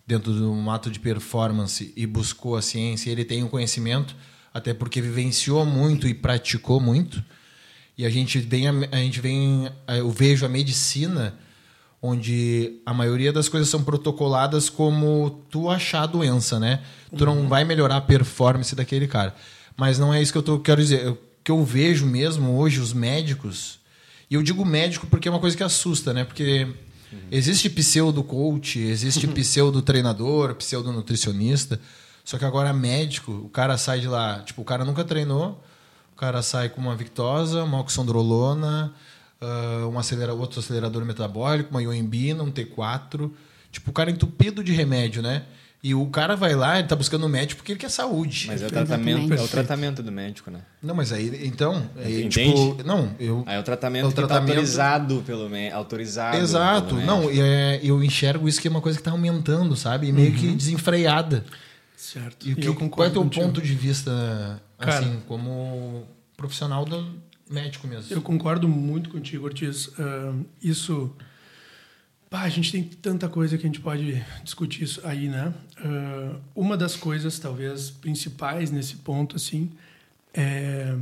Dentro 0.07 0.33
de 0.33 0.41
um 0.41 0.71
ato 0.71 0.89
de 0.89 1.01
performance 1.01 1.93
e 1.97 2.07
buscou 2.07 2.57
a 2.57 2.63
ciência, 2.63 3.11
ele 3.11 3.25
tem 3.25 3.43
o 3.43 3.49
conhecimento, 3.49 4.15
até 4.55 4.73
porque 4.73 5.01
vivenciou 5.01 5.67
muito 5.67 6.07
e 6.07 6.15
praticou 6.15 6.79
muito. 6.79 7.21
E 7.99 8.07
a 8.07 8.09
gente 8.09 8.39
vem, 8.39 8.69
a, 8.69 8.97
gente 8.99 9.21
vem, 9.21 9.69
eu 9.89 10.09
vejo 10.13 10.47
a 10.47 10.49
medicina 10.49 11.35
onde 12.01 12.81
a 12.87 12.95
maioria 12.95 13.33
das 13.33 13.49
coisas 13.49 13.69
são 13.69 13.83
protocoladas 13.83 14.71
como 14.71 15.45
tu 15.51 15.69
achar 15.69 16.05
a 16.05 16.07
doença, 16.07 16.61
né? 16.61 16.85
Tu 17.17 17.27
não 17.27 17.39
uhum. 17.39 17.49
vai 17.49 17.65
melhorar 17.65 17.97
a 17.97 18.01
performance 18.01 18.77
daquele 18.77 19.09
cara. 19.09 19.35
Mas 19.77 19.99
não 19.99 20.15
é 20.15 20.23
isso 20.23 20.31
que 20.31 20.39
eu 20.39 20.43
tô, 20.43 20.61
quero 20.61 20.81
dizer. 20.81 21.09
O 21.09 21.19
que 21.43 21.51
eu 21.51 21.65
vejo 21.65 22.07
mesmo 22.07 22.57
hoje, 22.57 22.79
os 22.79 22.93
médicos, 22.93 23.81
e 24.31 24.35
eu 24.35 24.43
digo 24.43 24.65
médico 24.65 25.09
porque 25.09 25.27
é 25.27 25.31
uma 25.33 25.41
coisa 25.41 25.57
que 25.57 25.65
assusta, 25.65 26.15
né? 26.15 26.23
Porque 26.23 26.69
Uhum. 27.13 27.19
Existe 27.31 27.69
pseudo-coach, 27.69 28.79
existe 28.79 29.27
uhum. 29.27 29.33
pseudo-treinador, 29.35 30.55
pseudo-nutricionista. 30.55 31.81
Só 32.25 32.39
que 32.39 32.45
agora 32.45 32.73
médico, 32.73 33.33
o 33.33 33.49
cara 33.49 33.77
sai 33.77 34.01
de 34.01 34.09
lá, 34.09 34.41
tipo, 34.41 34.63
o 34.63 34.65
cara 34.65 34.85
nunca 34.85 35.03
treinou, 35.05 35.63
o 36.13 36.17
cara 36.17 36.43
sai 36.43 36.69
com 36.69 36.81
uma 36.81 36.95
Victosa, 36.95 37.65
uma 37.65 37.81
oxandrolona, 37.81 38.93
uh, 39.41 39.89
um 39.89 39.99
acelera, 39.99 40.35
outro 40.35 40.61
acelerador 40.61 41.05
metabólico, 41.05 41.71
uma 41.71 41.83
ioimbina, 41.83 42.43
um 42.43 42.51
T4. 42.51 43.31
Tipo, 43.73 43.91
o 43.91 43.93
cara 43.93 44.11
entupido 44.11 44.63
de 44.63 44.73
remédio, 44.73 45.23
né? 45.23 45.45
E 45.83 45.95
o 45.95 46.07
cara 46.07 46.37
vai 46.37 46.55
lá, 46.55 46.79
ele 46.79 46.89
tá 46.89 46.95
buscando 46.95 47.25
um 47.25 47.29
médico 47.29 47.59
porque 47.59 47.73
ele 47.73 47.79
quer 47.79 47.89
saúde. 47.89 48.45
Mas 48.49 48.61
é 48.61 48.67
o 48.67 48.69
tratamento, 48.69 49.33
é 49.33 49.41
o 49.41 49.49
tratamento 49.49 50.03
do 50.03 50.13
médico, 50.13 50.51
né? 50.51 50.61
Não, 50.83 50.95
mas 50.95 51.11
aí, 51.11 51.47
então, 51.47 51.89
aí, 51.97 52.29
tipo, 52.29 52.83
não, 52.85 53.15
eu 53.19 53.43
Aí 53.47 53.57
é 53.57 53.59
o 53.59 53.63
tratamento, 53.63 54.05
é 54.05 54.09
o 54.09 54.11
tá 54.11 54.17
tratamento... 54.17 54.47
Tá 54.47 54.53
autorizado 54.53 55.23
pelo 55.23 55.49
médico, 55.49 55.77
autorizado. 55.79 56.37
Exato. 56.37 56.97
Pelo 56.97 57.07
não, 57.07 57.31
é, 57.31 57.81
eu 57.83 58.05
enxergo 58.05 58.47
isso 58.47 58.61
que 58.61 58.69
é 58.69 58.71
uma 58.71 58.83
coisa 58.83 58.99
que 58.99 59.05
tá 59.05 59.11
aumentando, 59.13 59.75
sabe? 59.75 60.09
E 60.09 60.13
meio 60.13 60.33
uhum. 60.33 60.37
que 60.37 60.55
desenfreada. 60.55 61.47
Certo. 61.97 62.47
E, 62.47 62.55
que, 62.55 62.75
qual 62.89 63.07
é 63.07 63.11
o 63.11 63.13
teu 63.13 63.23
contigo. 63.23 63.47
ponto 63.47 63.63
de 63.63 63.75
vista 63.75 64.61
assim, 64.79 65.03
Cara, 65.03 65.23
como 65.27 66.07
profissional 66.37 66.85
do 66.85 67.07
médico 67.51 67.87
mesmo? 67.89 68.15
Eu 68.15 68.21
concordo 68.21 68.69
muito 68.69 69.09
contigo, 69.09 69.47
Ortiz. 69.47 69.87
Uh, 69.87 70.45
isso 70.63 71.11
Pá, 72.31 72.43
a 72.43 72.49
gente 72.49 72.71
tem 72.71 72.85
tanta 72.85 73.29
coisa 73.29 73.59
que 73.59 73.65
a 73.65 73.67
gente 73.67 73.81
pode 73.81 74.25
discutir 74.45 74.85
isso 74.85 75.01
aí, 75.05 75.29
né? 75.29 75.53
Uh, 75.81 76.41
uma 76.55 76.77
das 76.77 76.95
coisas, 76.95 77.41
talvez, 77.41 77.91
principais 77.91 78.71
nesse 78.71 78.99
ponto, 78.99 79.35
assim, 79.35 79.69
é 80.33 80.97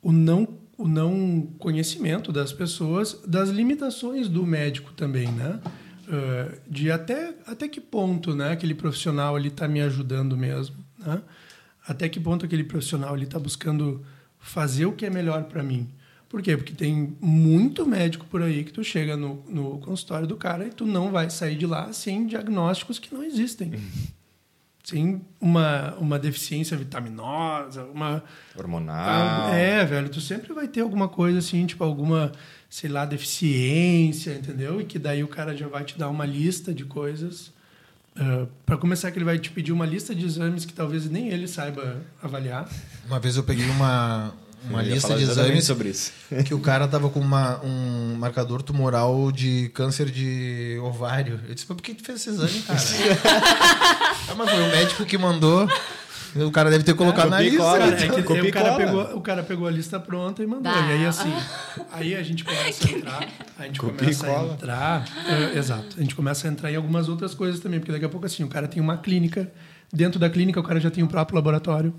o 0.00 0.12
não, 0.12 0.46
o 0.78 0.86
não 0.86 1.48
conhecimento 1.58 2.30
das 2.30 2.52
pessoas 2.52 3.20
das 3.26 3.48
limitações 3.48 4.28
do 4.28 4.46
médico 4.46 4.92
também, 4.92 5.26
né? 5.32 5.58
Uh, 6.06 6.56
de 6.70 6.88
até, 6.88 7.34
até 7.48 7.66
que 7.66 7.80
ponto 7.80 8.32
né, 8.32 8.52
aquele 8.52 8.76
profissional 8.76 9.36
está 9.38 9.66
me 9.66 9.80
ajudando 9.80 10.36
mesmo, 10.36 10.76
né? 11.04 11.20
Até 11.84 12.08
que 12.08 12.20
ponto 12.20 12.46
aquele 12.46 12.62
profissional 12.62 13.18
está 13.18 13.40
buscando 13.40 14.06
fazer 14.38 14.86
o 14.86 14.92
que 14.92 15.04
é 15.04 15.10
melhor 15.10 15.44
para 15.44 15.64
mim. 15.64 15.90
Por 16.34 16.42
quê? 16.42 16.56
Porque 16.56 16.72
tem 16.72 17.16
muito 17.20 17.86
médico 17.86 18.26
por 18.26 18.42
aí 18.42 18.64
que 18.64 18.72
tu 18.72 18.82
chega 18.82 19.16
no, 19.16 19.44
no 19.48 19.78
consultório 19.78 20.26
do 20.26 20.36
cara 20.36 20.66
e 20.66 20.70
tu 20.70 20.84
não 20.84 21.12
vai 21.12 21.30
sair 21.30 21.54
de 21.54 21.64
lá 21.64 21.92
sem 21.92 22.26
diagnósticos 22.26 22.98
que 22.98 23.14
não 23.14 23.22
existem. 23.22 23.80
sem 24.82 25.22
uma, 25.40 25.94
uma 25.94 26.18
deficiência 26.18 26.76
vitaminosa, 26.76 27.84
uma... 27.84 28.24
Hormonal. 28.56 29.54
é, 29.54 29.84
velho. 29.84 30.08
Tu 30.08 30.20
sempre 30.20 30.52
vai 30.52 30.66
ter 30.66 30.80
alguma 30.80 31.06
coisa 31.06 31.38
assim, 31.38 31.64
tipo 31.66 31.84
alguma, 31.84 32.32
sei 32.68 32.90
lá, 32.90 33.04
deficiência, 33.04 34.32
entendeu? 34.32 34.80
E 34.80 34.84
que 34.84 34.98
daí 34.98 35.22
o 35.22 35.28
cara 35.28 35.56
já 35.56 35.68
vai 35.68 35.84
te 35.84 35.96
dar 35.96 36.08
uma 36.08 36.26
lista 36.26 36.74
de 36.74 36.84
coisas... 36.84 37.54
Uh, 38.16 38.46
para 38.64 38.76
começar, 38.76 39.10
que 39.10 39.18
ele 39.18 39.24
vai 39.24 39.40
te 39.40 39.50
pedir 39.50 39.72
uma 39.72 39.84
lista 39.84 40.14
de 40.14 40.24
exames 40.24 40.64
que 40.64 40.72
talvez 40.72 41.10
nem 41.10 41.30
ele 41.30 41.48
saiba 41.48 42.00
avaliar. 42.22 42.68
Uma 43.08 43.18
vez 43.18 43.36
eu 43.36 43.42
peguei 43.42 43.68
uma, 43.70 44.32
uma 44.68 44.82
lista 44.82 45.14
de 45.14 45.22
exames 45.22 45.64
sobre 45.64 45.90
isso. 45.90 46.12
que 46.44 46.54
o 46.54 46.60
cara 46.60 46.88
tava 46.88 47.10
com 47.10 47.20
uma, 47.20 47.60
um 47.64 48.14
marcador 48.16 48.62
tumoral 48.62 49.30
de 49.30 49.70
câncer 49.74 50.10
de 50.10 50.78
ovário. 50.82 51.40
Eu 51.48 51.54
disse, 51.54 51.66
por 51.66 51.76
que 51.76 51.94
tu 51.94 52.04
fez 52.04 52.20
esse 52.20 52.30
exame, 52.30 52.62
cara? 52.62 52.80
ah, 54.30 54.34
mas 54.36 54.50
foi 54.50 54.62
o 54.62 54.68
médico 54.68 55.04
que 55.04 55.18
mandou. 55.18 55.68
O 56.36 56.50
cara 56.50 56.68
deve 56.68 56.82
ter 56.82 56.94
colocado 56.94 57.30
na 57.30 57.36
copia 57.36 57.46
e 57.46 57.50
lista. 57.50 57.64
cola. 57.64 57.78
Cara, 57.78 57.94
é 57.94 58.08
que 58.08 58.22
Copia 58.24 58.44
e 58.44 58.48
o, 58.48 58.52
cara 58.52 58.76
pegou, 58.76 59.02
o 59.16 59.20
cara 59.20 59.42
pegou 59.44 59.68
a 59.68 59.70
lista 59.70 60.00
pronta 60.00 60.42
e 60.42 60.46
mandou. 60.46 60.72
Dá. 60.72 60.80
E 60.80 60.92
aí, 60.92 61.06
assim, 61.06 61.32
aí 61.92 62.14
a 62.16 62.22
gente 62.24 62.42
começa 62.44 62.88
a 62.88 62.90
entrar. 62.90 63.28
A 63.56 63.66
gente 63.66 63.78
Copia 63.78 63.98
começa 63.98 64.26
a 64.26 64.44
entrar. 64.44 65.04
é, 65.28 65.58
exato. 65.58 65.96
A 65.96 66.00
gente 66.00 66.14
começa 66.14 66.48
a 66.48 66.50
entrar 66.50 66.72
em 66.72 66.76
algumas 66.76 67.08
outras 67.08 67.34
coisas 67.34 67.60
também, 67.60 67.78
porque 67.78 67.92
daqui 67.92 68.04
a 68.04 68.08
pouco, 68.08 68.26
assim, 68.26 68.42
o 68.42 68.48
cara 68.48 68.66
tem 68.66 68.82
uma 68.82 68.96
clínica. 68.96 69.50
Dentro 69.92 70.18
da 70.18 70.28
clínica, 70.28 70.58
o 70.58 70.62
cara 70.62 70.80
já 70.80 70.90
tem 70.90 71.04
o 71.04 71.06
próprio 71.06 71.36
laboratório. 71.36 71.94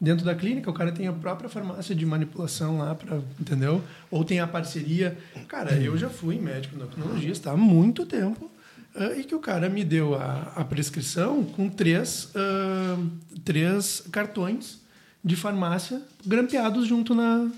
Dentro 0.00 0.24
da 0.24 0.34
clínica, 0.34 0.70
o 0.70 0.72
cara 0.72 0.92
tem 0.92 1.08
a 1.08 1.12
própria 1.12 1.48
farmácia 1.48 1.92
de 1.92 2.06
manipulação 2.06 2.78
lá, 2.78 2.94
pra, 2.94 3.18
entendeu? 3.40 3.82
Ou 4.10 4.24
tem 4.24 4.38
a 4.38 4.46
parceria. 4.46 5.18
Cara, 5.48 5.72
eu 5.74 5.96
já 5.98 6.08
fui 6.08 6.38
médico 6.38 6.76
endocrinologista 6.76 7.50
há 7.50 7.56
muito 7.56 8.06
tempo. 8.06 8.48
ah, 8.94 9.12
e 9.16 9.24
que 9.24 9.34
o 9.34 9.40
cara 9.40 9.68
me 9.68 9.84
deu 9.84 10.14
a, 10.14 10.52
a 10.54 10.64
prescrição 10.64 11.42
com 11.44 11.68
três, 11.68 12.30
ah, 12.36 12.96
três 13.44 14.04
cartões 14.12 14.78
de 15.24 15.34
farmácia 15.34 16.00
grampeados 16.24 16.86
junto 16.86 17.12
na, 17.12 17.50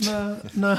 na, 0.00 0.36
na, 0.54 0.78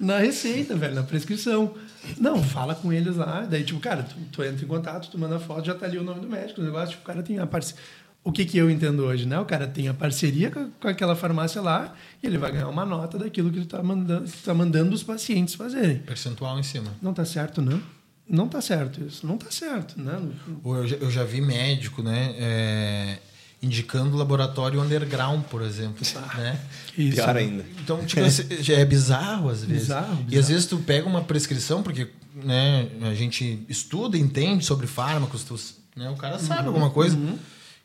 na 0.00 0.18
receita, 0.18 0.74
velho, 0.74 0.94
na 0.94 1.02
prescrição. 1.02 1.74
Não, 2.18 2.42
fala 2.42 2.74
com 2.74 2.90
eles 2.92 3.16
lá. 3.16 3.42
Daí, 3.42 3.62
tipo, 3.62 3.78
cara, 3.78 4.02
tu, 4.04 4.14
tu 4.32 4.42
entra 4.42 4.64
em 4.64 4.68
contato, 4.68 5.10
tu 5.10 5.18
manda 5.18 5.38
foto, 5.38 5.66
já 5.66 5.74
tá 5.74 5.84
ali 5.84 5.98
o 5.98 6.02
nome 6.02 6.20
do 6.20 6.28
médico. 6.28 6.62
O 6.62 6.64
negócio, 6.64 6.90
tipo, 6.90 7.02
o 7.02 7.06
cara 7.06 7.22
tem 7.22 7.38
a 7.38 7.46
parceria. 7.46 7.80
O 8.26 8.32
que, 8.32 8.44
que 8.44 8.58
eu 8.58 8.68
entendo 8.68 9.04
hoje, 9.04 9.24
né? 9.24 9.38
O 9.38 9.44
cara 9.44 9.66
tem 9.68 9.86
a 9.88 9.94
parceria 9.94 10.50
com, 10.50 10.68
com 10.80 10.88
aquela 10.88 11.14
farmácia 11.14 11.62
lá 11.62 11.94
e 12.22 12.26
ele 12.26 12.36
vai 12.38 12.50
ganhar 12.50 12.68
uma 12.68 12.84
nota 12.84 13.16
daquilo 13.18 13.50
que 13.52 13.60
tu 13.60 13.66
tá 13.66 13.82
mandando, 13.82 14.28
tá 14.44 14.52
mandando 14.52 14.94
os 14.94 15.02
pacientes 15.04 15.54
fazerem. 15.54 15.98
Percentual 15.98 16.58
em 16.58 16.62
cima. 16.64 16.92
Não 17.00 17.14
tá 17.14 17.24
certo, 17.24 17.62
não? 17.62 17.80
Não 18.28 18.48
tá 18.48 18.60
certo 18.60 19.00
isso. 19.06 19.24
Não 19.24 19.38
tá 19.38 19.46
certo, 19.50 20.00
né? 20.00 20.20
Ou 20.64 20.76
Eu 20.78 20.88
já, 20.88 20.96
eu 20.96 21.10
já 21.10 21.22
vi 21.22 21.40
médico, 21.40 22.02
né? 22.02 22.34
é, 22.36 23.18
indicando 23.62 24.16
laboratório 24.16 24.80
underground, 24.82 25.44
por 25.44 25.62
exemplo. 25.62 26.04
né? 26.36 26.60
Isso, 26.98 27.16
Pior 27.16 27.34
né? 27.34 27.40
ainda. 27.40 27.64
Então, 27.82 28.04
tipo, 28.04 28.22
assim, 28.22 28.42
já 28.60 28.74
é 28.74 28.84
bizarro 28.84 29.48
às 29.48 29.62
vezes. 29.64 29.82
Bizarro, 29.84 30.12
E 30.12 30.12
às 30.12 30.24
bizarro. 30.26 30.46
vezes 30.48 30.66
tu 30.66 30.78
pega 30.78 31.06
uma 31.08 31.22
prescrição, 31.22 31.82
porque 31.82 32.08
né, 32.34 32.88
a 33.02 33.14
gente 33.14 33.64
estuda, 33.68 34.18
entende 34.18 34.64
sobre 34.64 34.86
fármacos, 34.86 35.44
tu, 35.44 35.54
né, 35.94 36.10
o 36.10 36.16
cara 36.16 36.38
sabe 36.38 36.66
alguma 36.66 36.90
coisa. 36.90 37.16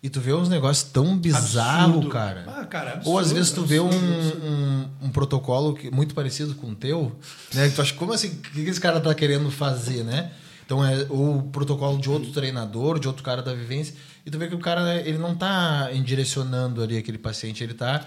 E 0.04 0.10
tu 0.10 0.20
vê 0.20 0.34
uns 0.34 0.50
negócios 0.50 0.90
tão 0.92 1.16
bizarros, 1.16 1.86
Absurdo. 1.98 2.10
cara. 2.10 2.44
Ah, 2.48 2.66
cara, 2.66 3.02
Ou 3.06 3.20
às 3.20 3.28
absurdo, 3.28 3.36
vezes 3.36 3.52
tu 3.52 3.64
vê 3.64 3.80
um, 3.80 3.88
absurdo, 3.88 4.46
um, 4.46 4.90
um 5.04 5.10
protocolo 5.10 5.76
que, 5.76 5.92
muito 5.92 6.16
parecido 6.16 6.56
com 6.56 6.72
o 6.72 6.76
teu, 6.76 7.16
né? 7.54 7.70
Que 7.70 7.76
tu 7.76 7.82
acha, 7.84 7.94
como 7.94 8.12
assim? 8.12 8.30
O 8.30 8.42
que 8.42 8.62
esse 8.62 8.82
cara 8.82 9.00
tá 9.00 9.14
querendo 9.14 9.52
fazer, 9.52 10.04
né? 10.04 10.32
Então 10.66 10.84
é 10.84 11.06
o 11.10 11.44
protocolo 11.52 12.00
de 12.00 12.10
outro 12.10 12.32
treinador, 12.32 12.98
de 12.98 13.08
outro 13.08 13.22
cara 13.24 13.44
da 13.44 13.54
vivência. 13.54 13.94
E 14.26 14.32
tu 14.32 14.40
vê 14.40 14.48
que 14.48 14.56
o 14.56 14.60
cara, 14.60 14.84
né, 14.84 15.08
ele 15.08 15.18
não 15.20 15.36
tá 15.36 15.92
direcionando 16.04 16.82
ali 16.82 16.98
aquele 16.98 17.18
paciente, 17.20 17.64
ele 17.64 17.74
tá. 17.76 18.04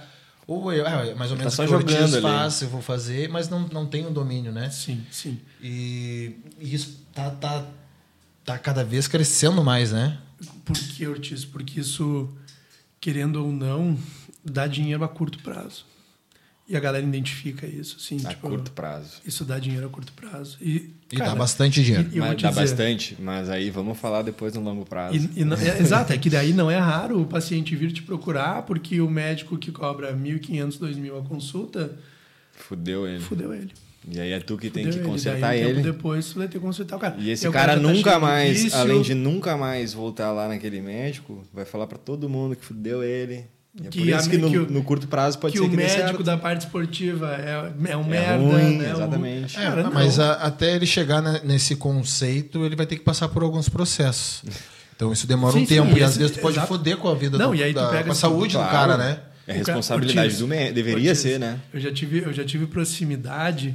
Ou 0.47 0.73
é, 0.73 0.81
ah, 0.81 1.07
é 1.07 1.15
mais 1.15 1.31
ou 1.31 1.37
Tá 1.37 1.43
menos 1.43 1.55
só 1.55 1.63
o 1.65 1.67
que 1.69 1.73
o 1.73 1.77
Ortiz 1.77 2.17
faz, 2.17 2.61
eu 2.63 2.69
vou 2.69 2.83
fazer, 2.83 3.29
mas 3.29 3.49
não, 3.49 3.61
não 3.69 3.87
tem 3.87 4.05
o 4.07 4.11
domínio, 4.11 4.51
né? 4.51 4.69
Sim, 4.71 5.05
sim. 5.11 5.39
E, 5.63 6.37
e 6.61 6.75
isso 6.75 6.99
tá, 7.15 7.31
tá, 7.31 7.65
tá 8.45 8.59
cada 8.59 8.83
vez 8.83 9.07
crescendo 9.07 9.63
mais, 9.63 9.93
né? 9.93 10.19
Por 10.65 10.77
que, 10.77 11.07
Ortiz? 11.07 11.45
Porque 11.45 11.81
isso, 11.81 12.29
querendo 13.01 13.45
ou 13.45 13.53
não, 13.53 13.99
dá 14.45 14.67
dinheiro 14.67 15.05
a 15.05 15.09
curto 15.09 15.39
prazo. 15.41 15.85
E 16.67 16.75
a 16.75 16.81
galera 16.81 17.05
identifica 17.05 17.67
isso, 17.67 17.97
assim, 18.01 18.17
A 18.25 18.31
tipo, 18.31 18.49
curto 18.49 18.71
prazo. 18.71 19.21
isso 19.27 19.45
dá 19.45 19.59
dinheiro 19.59 19.85
a 19.87 19.91
curto 19.91 20.15
prazo. 20.15 20.57
E, 20.63 20.95
E 21.13 21.17
cara, 21.17 21.31
dá 21.33 21.37
bastante 21.37 21.83
dinheiro. 21.85 22.09
e- 22.11 22.19
dá 22.19 22.33
dizer- 22.33 22.53
bastante, 22.55 23.17
mas 23.21 23.51
aí 23.51 23.69
vamos 23.69 23.99
falar 23.99 24.23
depois 24.23 24.55
no 24.55 24.63
longo 24.63 24.87
prazo. 24.87 25.15
E, 25.37 25.41
e 25.41 25.45
não- 25.45 25.59
é, 25.59 25.79
exato, 25.79 26.15
é 26.15 26.17
que 26.17 26.31
daí 26.31 26.55
não 26.55 26.71
é 26.71 26.79
raro 26.79 27.21
o 27.21 27.27
paciente 27.27 27.77
vir 27.77 27.93
te 27.93 28.03
procurar 28.03 28.63
porque 28.63 28.99
o 29.03 29.11
médico 29.11 29.59
que 29.59 29.71
cobra 29.71 30.15
1.500, 30.17 30.79
2.000 30.79 31.19
a 31.19 31.23
consulta, 31.23 31.99
Fudeu 32.53 33.07
ele. 33.07 33.21
fudeu 33.21 33.53
ele. 33.53 33.71
E 34.11 34.21
aí 34.21 34.33
é 34.33 34.41
tu 34.41 34.57
que 34.59 34.69
tem 34.71 34.85
Fudeu 34.85 34.99
que 34.99 35.05
ele. 35.05 35.09
consertar 35.13 35.51
um 35.51 35.53
ele. 35.55 35.67
tempo 35.75 35.83
depois 35.83 36.27
tu 36.29 36.39
vai 36.39 36.47
ter 36.49 36.59
que 36.59 36.65
consertar 36.65 36.97
o 36.97 36.99
cara. 37.01 37.15
E 37.19 37.31
esse 37.31 37.49
o 37.49 37.53
cara, 37.53 37.75
já 37.75 37.81
tá 37.81 37.89
nunca 37.89 38.15
de 38.15 38.21
mais, 38.21 38.63
vício. 38.63 38.79
além 38.79 39.01
de 39.03 39.15
nunca 39.15 39.57
mais 39.57 39.93
voltar 39.95 40.31
lá 40.33 40.47
naquele 40.49 40.81
médico, 40.83 41.43
vai 41.53 41.65
falar 41.65 41.87
pra 41.87 41.97
todo 41.99 42.29
mundo 42.29 42.55
que 42.55 42.65
fudeu 42.65 43.03
ele. 43.03 43.47
E 43.81 43.87
é 43.87 43.91
Que 43.91 43.99
por 43.99 44.09
isso 44.09 44.31
que 44.31 44.39
no, 44.39 44.51
que 44.51 44.59
o- 44.59 44.71
no 44.71 44.85
curto 44.85 45.09
prazo 45.09 45.37
pode 45.39 45.53
que 45.55 45.59
ser 45.59 45.65
o 45.65 45.69
que 45.71 45.77
dê 45.77 45.83
médico 45.83 46.23
da 46.23 46.37
parte 46.37 46.61
esportiva 46.61 47.35
é, 47.35 47.73
é 47.91 47.97
um 47.97 48.03
É 48.03 48.07
merda, 48.07 48.37
ruim, 48.37 48.79
né? 48.79 48.89
O- 48.93 48.97
exatamente. 48.97 49.59
É, 49.59 49.63
Cara, 49.63 49.91
mas 49.91 50.21
a- 50.21 50.35
até 50.35 50.77
ele 50.77 50.87
chegar 50.87 51.21
ne- 51.21 51.41
nesse 51.43 51.75
conceito, 51.75 52.65
ele 52.65 52.77
vai 52.77 52.87
ter 52.87 52.95
que 52.97 53.03
passar 53.03 53.29
por 53.29 53.43
alguns 53.43 53.69
processos. 53.69 54.43
Então 54.97 55.13
isso 55.13 55.27
demora 55.27 55.57
um 55.57 55.59
Sim, 55.59 55.67
sim, 55.67 55.75
tempo. 55.75 55.99
e 55.99 56.05
às 56.05 56.11
esse- 56.11 56.19
vezes 56.21 56.37
tu 56.37 56.41
pode 56.41 56.55
exato. 56.57 56.69
foder 56.69 56.97
com 56.99 57.09
a 57.09 57.17
vida 57.17 57.37
Não, 57.37 57.49
do, 57.49 57.57
e 57.57 57.65
aí 57.65 57.73
tu 57.73 57.81
da, 57.81 57.89
pega 57.89 58.05
com 58.05 58.13
a 58.13 58.15
saúde 58.15 58.53
do 58.53 58.59
Claro. 58.61 58.71
cara, 58.71 58.97
né? 58.97 59.19
É 59.47 59.53
responsabilidade 59.53 60.27
Ortiz, 60.27 60.39
do 60.39 60.49
médico. 60.49 60.75
Deveria 60.75 61.11
Ortiz, 61.11 61.19
ser, 61.19 61.39
né? 61.39 61.61
Eu 61.73 61.81
já 61.81 61.93
tive, 61.93 62.19
eu 62.21 62.33
já 62.33 62.45
tive 62.45 62.67
proximidade 62.67 63.75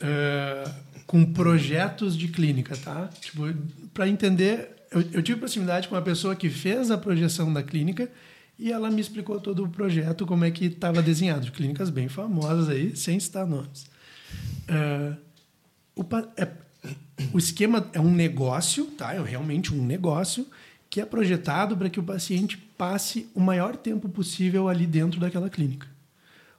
eh, 0.00 0.70
com 1.06 1.24
projetos 1.32 2.16
de 2.16 2.28
clínica, 2.28 2.76
tá? 2.76 3.08
Tipo, 3.20 3.52
para 3.92 4.08
entender, 4.08 4.70
eu, 4.90 5.04
eu 5.12 5.22
tive 5.22 5.38
proximidade 5.38 5.88
com 5.88 5.94
uma 5.94 6.02
pessoa 6.02 6.34
que 6.34 6.50
fez 6.50 6.90
a 6.90 6.98
projeção 6.98 7.52
da 7.52 7.62
clínica 7.62 8.10
e 8.58 8.72
ela 8.72 8.90
me 8.90 9.00
explicou 9.00 9.40
todo 9.40 9.64
o 9.64 9.68
projeto, 9.68 10.26
como 10.26 10.44
é 10.44 10.50
que 10.50 10.66
estava 10.66 11.02
desenhado, 11.02 11.46
de 11.46 11.52
clínicas 11.52 11.90
bem 11.90 12.08
famosas 12.08 12.68
aí, 12.68 12.96
sem 12.96 13.18
citar 13.20 13.46
nomes. 13.46 13.86
Eh, 14.68 15.12
o, 15.94 16.04
é- 16.36 16.48
o 17.32 17.38
esquema 17.38 17.88
é 17.92 18.00
um 18.00 18.12
negócio, 18.12 18.86
tá? 18.86 19.14
É 19.14 19.22
realmente 19.22 19.72
um 19.72 19.84
negócio 19.84 20.46
que 20.90 21.00
é 21.00 21.04
projetado 21.04 21.76
para 21.76 21.88
que 21.90 21.98
o 21.98 22.02
paciente 22.02 22.58
passe 22.76 23.28
o 23.34 23.40
maior 23.40 23.76
tempo 23.76 24.08
possível 24.08 24.68
ali 24.68 24.86
dentro 24.86 25.20
daquela 25.20 25.48
clínica. 25.48 25.86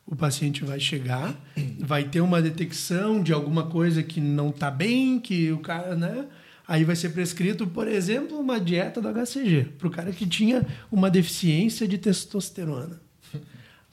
O 0.05 0.15
paciente 0.15 0.63
vai 0.63 0.79
chegar, 0.79 1.35
vai 1.79 2.03
ter 2.03 2.21
uma 2.21 2.41
detecção 2.41 3.21
de 3.21 3.33
alguma 3.33 3.65
coisa 3.65 4.03
que 4.03 4.21
não 4.21 4.49
está 4.49 4.69
bem, 4.69 5.19
que 5.19 5.51
o 5.51 5.57
cara, 5.57 5.95
né? 5.95 6.27
Aí 6.67 6.83
vai 6.83 6.95
ser 6.95 7.09
prescrito, 7.09 7.65
por 7.67 7.87
exemplo, 7.87 8.39
uma 8.39 8.59
dieta 8.59 9.01
do 9.01 9.07
HCG 9.07 9.73
para 9.77 9.87
o 9.87 9.91
cara 9.91 10.11
que 10.11 10.25
tinha 10.27 10.65
uma 10.91 11.09
deficiência 11.09 11.87
de 11.87 11.97
testosterona. 11.97 12.99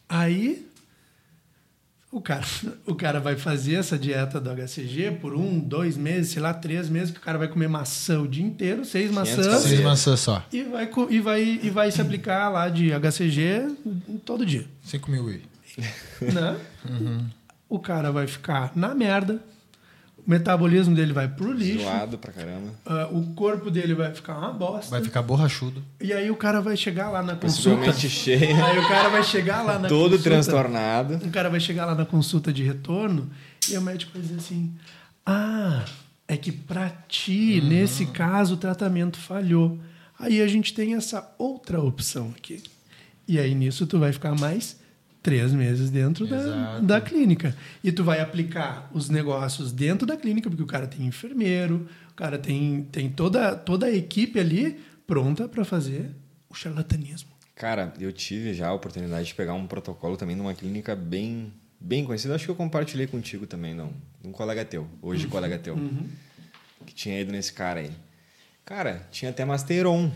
Aí 0.09 0.67
o 2.13 2.21
cara, 2.21 2.45
o 2.87 2.95
cara 2.95 3.19
vai 3.19 3.37
fazer 3.37 3.77
essa 3.77 3.99
dieta 3.99 4.39
do 4.39 4.51
HCG 4.51 5.13
por 5.13 5.35
um, 5.35 5.59
dois 5.59 5.97
meses, 5.97 6.33
sei 6.33 6.43
lá, 6.43 6.53
três 6.53 6.87
meses, 6.91 7.11
que 7.11 7.17
o 7.19 7.23
cara 7.23 7.39
vai 7.39 7.49
comer 7.49 7.69
maçã 7.69 8.21
o 8.21 8.29
dia 8.29 8.45
inteiro, 8.45 8.85
seis 8.85 9.11
maçãs. 9.11 9.63
Seis 9.63 9.81
maçãs 9.81 10.21
só. 10.21 10.45
e 10.53 10.63
vai, 10.63 10.91
e, 11.09 11.21
vai, 11.21 11.61
e 11.63 11.71
vai 11.71 11.91
se 11.91 12.03
aplicar 12.03 12.51
lá 12.51 12.69
de 12.69 12.91
HCG 12.93 13.75
todo 14.27 14.45
dia. 14.45 14.67
5 14.85 15.11
mil 15.11 15.31
e. 15.31 15.43
Né? 16.21 16.57
O 17.67 17.79
cara 17.79 18.13
vai 18.13 18.27
ficar 18.27 18.73
na 18.77 18.95
merda, 18.95 19.43
o 20.27 20.31
metabolismo 20.31 20.95
dele 20.95 21.13
vai 21.13 21.27
pro 21.29 21.53
lixo, 21.53 21.83
Zoado 21.85 22.17
pra 22.19 22.33
caramba. 22.33 22.69
ah, 22.87 23.09
o 23.11 23.35
corpo 23.35 23.71
dele 23.71 23.95
vai 23.95 24.15
ficar 24.15 24.39
uma 24.39 24.53
bosta. 24.53 24.91
Vai 24.91 25.03
ficar 25.03 25.21
borrachudo. 25.23 25.83
E 26.01 26.13
aí 26.13 26.31
o 26.31 26.37
cara 26.37 26.61
vai 26.61 26.77
chegar 26.77 27.11
lá 27.11 27.23
na 27.23 27.35
consulta. 27.37 27.93
Cheio, 27.93 28.65
Aí 28.65 28.79
o 28.79 28.89
cara 28.89 29.09
vai 29.09 29.25
chegar 29.25 29.63
lá 29.63 29.79
na 29.79 29.89
todo 29.89 30.11
consulta. 30.17 30.23
transtornado. 30.31 31.15
O 31.17 31.31
cara 31.31 31.51
vai 31.51 31.59
chegar 31.61 31.87
lá 31.87 31.95
na 31.95 32.05
consulta 32.07 32.53
de 32.53 32.63
retorno 32.63 33.29
e 33.69 33.77
o 33.77 33.83
médico 33.83 34.13
vai 34.13 34.23
dizer 34.23 34.37
assim: 34.37 34.73
Ah, 35.27 35.85
é 36.29 36.37
que 36.37 36.53
pra 36.53 36.89
ti, 37.09 37.61
Uhum. 37.63 37.69
nesse 37.69 38.07
caso, 38.07 38.55
o 38.55 38.57
tratamento 38.57 39.19
falhou. 39.19 39.79
Aí 40.19 40.41
a 40.41 40.47
gente 40.47 40.73
tem 40.73 40.95
essa 40.95 41.35
outra 41.37 41.81
opção 41.83 42.33
aqui. 42.37 42.63
E 43.27 43.39
aí 43.39 43.55
nisso 43.55 43.87
tu 43.87 43.99
vai 43.99 44.13
ficar 44.13 44.39
mais 44.39 44.77
três 45.23 45.53
meses 45.53 45.89
dentro 45.91 46.27
da, 46.27 46.81
da 46.81 47.01
clínica. 47.01 47.57
E 47.83 47.93
tu 47.93 48.03
vai 48.03 48.21
aplicar 48.21 48.91
os 48.93 49.09
negócios 49.09 49.73
dentro 49.73 50.07
da 50.07 50.17
clínica, 50.17 50.51
porque 50.51 50.63
o 50.63 50.67
cara 50.67 50.87
tem 50.87 51.07
enfermeiro, 51.07 51.87
o 52.11 52.15
cara 52.15 52.39
tem, 52.39 52.83
tem 52.91 53.09
toda, 53.09 53.55
toda 53.55 53.87
a 53.87 53.95
equipe 53.95 54.41
ali 54.41 54.81
pronta 55.07 55.49
para 55.49 55.65
fazer 55.65 56.11
o 56.49 56.55
charlatanismo. 56.55 57.31
Cara, 57.55 57.93
eu 58.01 58.13
tive 58.13 58.53
já 58.53 58.69
a 58.69 58.75
oportunidade 58.75 59.29
de 59.29 59.35
pegar 59.35 59.55
um 59.55 59.67
protocolo 59.67 60.17
também 60.17 60.35
numa 60.35 60.55
clínica 60.55 60.97
bem, 60.97 61.53
bem 61.79 62.05
conhecida. 62.05 62.35
Acho 62.35 62.47
que 62.47 62.51
eu 62.51 62.57
compartilhei 62.57 63.07
contigo 63.07 63.47
também, 63.47 63.75
não. 63.75 63.93
Um 64.25 64.33
colega 64.33 64.65
teu, 64.65 64.89
hoje 65.01 65.27
colega 65.29 65.59
teu, 65.59 65.77
que 66.85 66.95
tinha 66.95 67.21
ido 67.21 67.31
nesse 67.31 67.53
cara 67.53 67.81
aí. 67.81 67.91
Cara, 68.65 69.07
tinha 69.11 69.31
até 69.31 69.45
Masteron. 69.45 70.11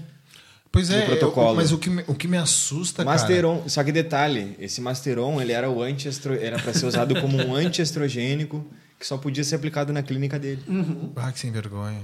Pois 0.71 0.91
é, 0.91 1.03
eu- 1.03 1.07
protocolo. 1.07 1.55
mas 1.57 1.73
o 1.73 1.79
que, 1.79 1.89
me, 1.89 2.05
o 2.07 2.15
que 2.15 2.29
me 2.29 2.37
assusta, 2.37 3.05
cara... 3.05 3.17
Masteron, 3.17 3.63
só 3.69 3.83
que 3.83 3.91
detalhe, 3.93 4.55
esse 4.59 4.81
Masteron, 4.81 5.41
ele 5.41 5.53
era 5.53 5.71
o 5.71 5.83
antiestro, 5.83 6.35
era 6.35 6.59
para 6.59 6.75
ser 6.75 6.87
usado 6.87 7.19
como 7.21 7.37
um 7.39 7.55
antiestrogênico 7.55 8.65
que 8.99 9.07
só 9.07 9.17
podia 9.19 9.45
ser 9.45 9.57
aplicado 9.57 9.93
na 9.93 10.03
clínica 10.03 10.39
dele. 10.39 10.63
Ah, 11.17 11.31
que 11.33 11.39
sem 11.39 11.51
vergonha. 11.51 12.01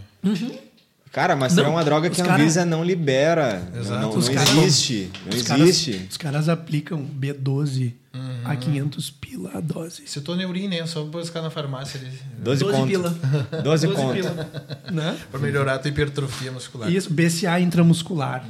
Cara, 1.12 1.36
Masteron 1.36 1.68
Não, 1.68 1.72
é 1.74 1.76
uma 1.76 1.84
droga 1.84 2.08
que 2.08 2.20
a 2.20 2.24
cara- 2.24 2.42
Anvisa 2.42 2.64
não 2.64 2.82
libera. 2.82 3.70
Exato. 3.78 4.00
Não, 4.00 4.10
não, 4.12 4.18
Os 4.18 4.28
não 4.28 4.34
cara- 4.34 4.50
existe. 4.52 5.10
Não 5.26 5.36
Os 5.36 5.42
caras- 5.42 5.68
existe. 5.68 6.06
os 6.10 6.16
caras 6.16 6.48
aplicam 6.48 7.04
B12 7.04 7.92
Uhum. 8.14 8.40
a 8.44 8.56
500 8.56 9.10
pila 9.10 9.50
a 9.54 9.60
dose. 9.60 10.02
Citou 10.06 10.34
Neurin, 10.34 10.68
né? 10.68 10.86
Só 10.86 11.04
buscar 11.04 11.42
na 11.42 11.50
farmácia 11.50 12.00
ali. 12.00 12.10
12, 12.38 12.64
12 12.64 12.76
conto. 12.78 12.88
pila. 12.88 13.10
12 13.62 13.86
12 13.86 13.86
conto. 13.88 14.14
pila. 14.14 14.50
Né? 14.90 15.18
Pra 15.30 15.38
melhorar 15.38 15.74
a 15.74 15.78
tua 15.78 15.90
hipertrofia 15.90 16.50
muscular. 16.50 16.90
Isso, 16.90 17.10
BCA 17.12 17.60
intramuscular. 17.60 18.44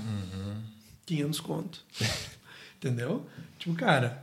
500 1.05 1.41
conto. 1.41 1.81
Entendeu? 2.79 3.27
Tipo, 3.59 3.75
cara. 3.75 4.23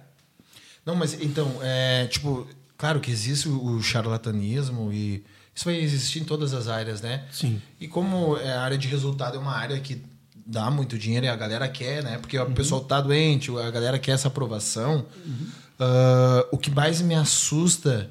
Não, 0.85 0.95
mas 0.95 1.13
então, 1.21 1.59
é, 1.61 2.07
tipo, 2.07 2.47
claro 2.77 2.99
que 2.99 3.11
existe 3.11 3.47
o 3.49 3.81
charlatanismo 3.81 4.91
e 4.93 5.23
isso 5.59 5.65
vai 5.65 5.75
existir 5.77 6.19
em 6.19 6.23
todas 6.23 6.53
as 6.53 6.69
áreas, 6.69 7.01
né? 7.01 7.25
Sim. 7.33 7.61
E 7.81 7.87
como 7.87 8.37
é, 8.37 8.53
a 8.53 8.61
área 8.61 8.77
de 8.77 8.87
resultado 8.87 9.35
é 9.35 9.39
uma 9.39 9.51
área 9.53 9.77
que 9.81 10.01
dá 10.45 10.71
muito 10.71 10.97
dinheiro 10.97 11.25
e 11.25 11.29
a 11.29 11.35
galera 11.35 11.67
quer, 11.67 12.01
né? 12.01 12.17
Porque 12.17 12.39
o 12.39 12.45
pessoal 12.51 12.79
tá 12.79 13.01
doente, 13.01 13.51
a 13.57 13.69
galera 13.69 13.99
quer 13.99 14.11
essa 14.13 14.29
aprovação. 14.29 15.05
Ah, 15.77 16.45
o 16.49 16.57
que 16.57 16.71
mais 16.71 17.01
me 17.01 17.13
assusta 17.13 18.09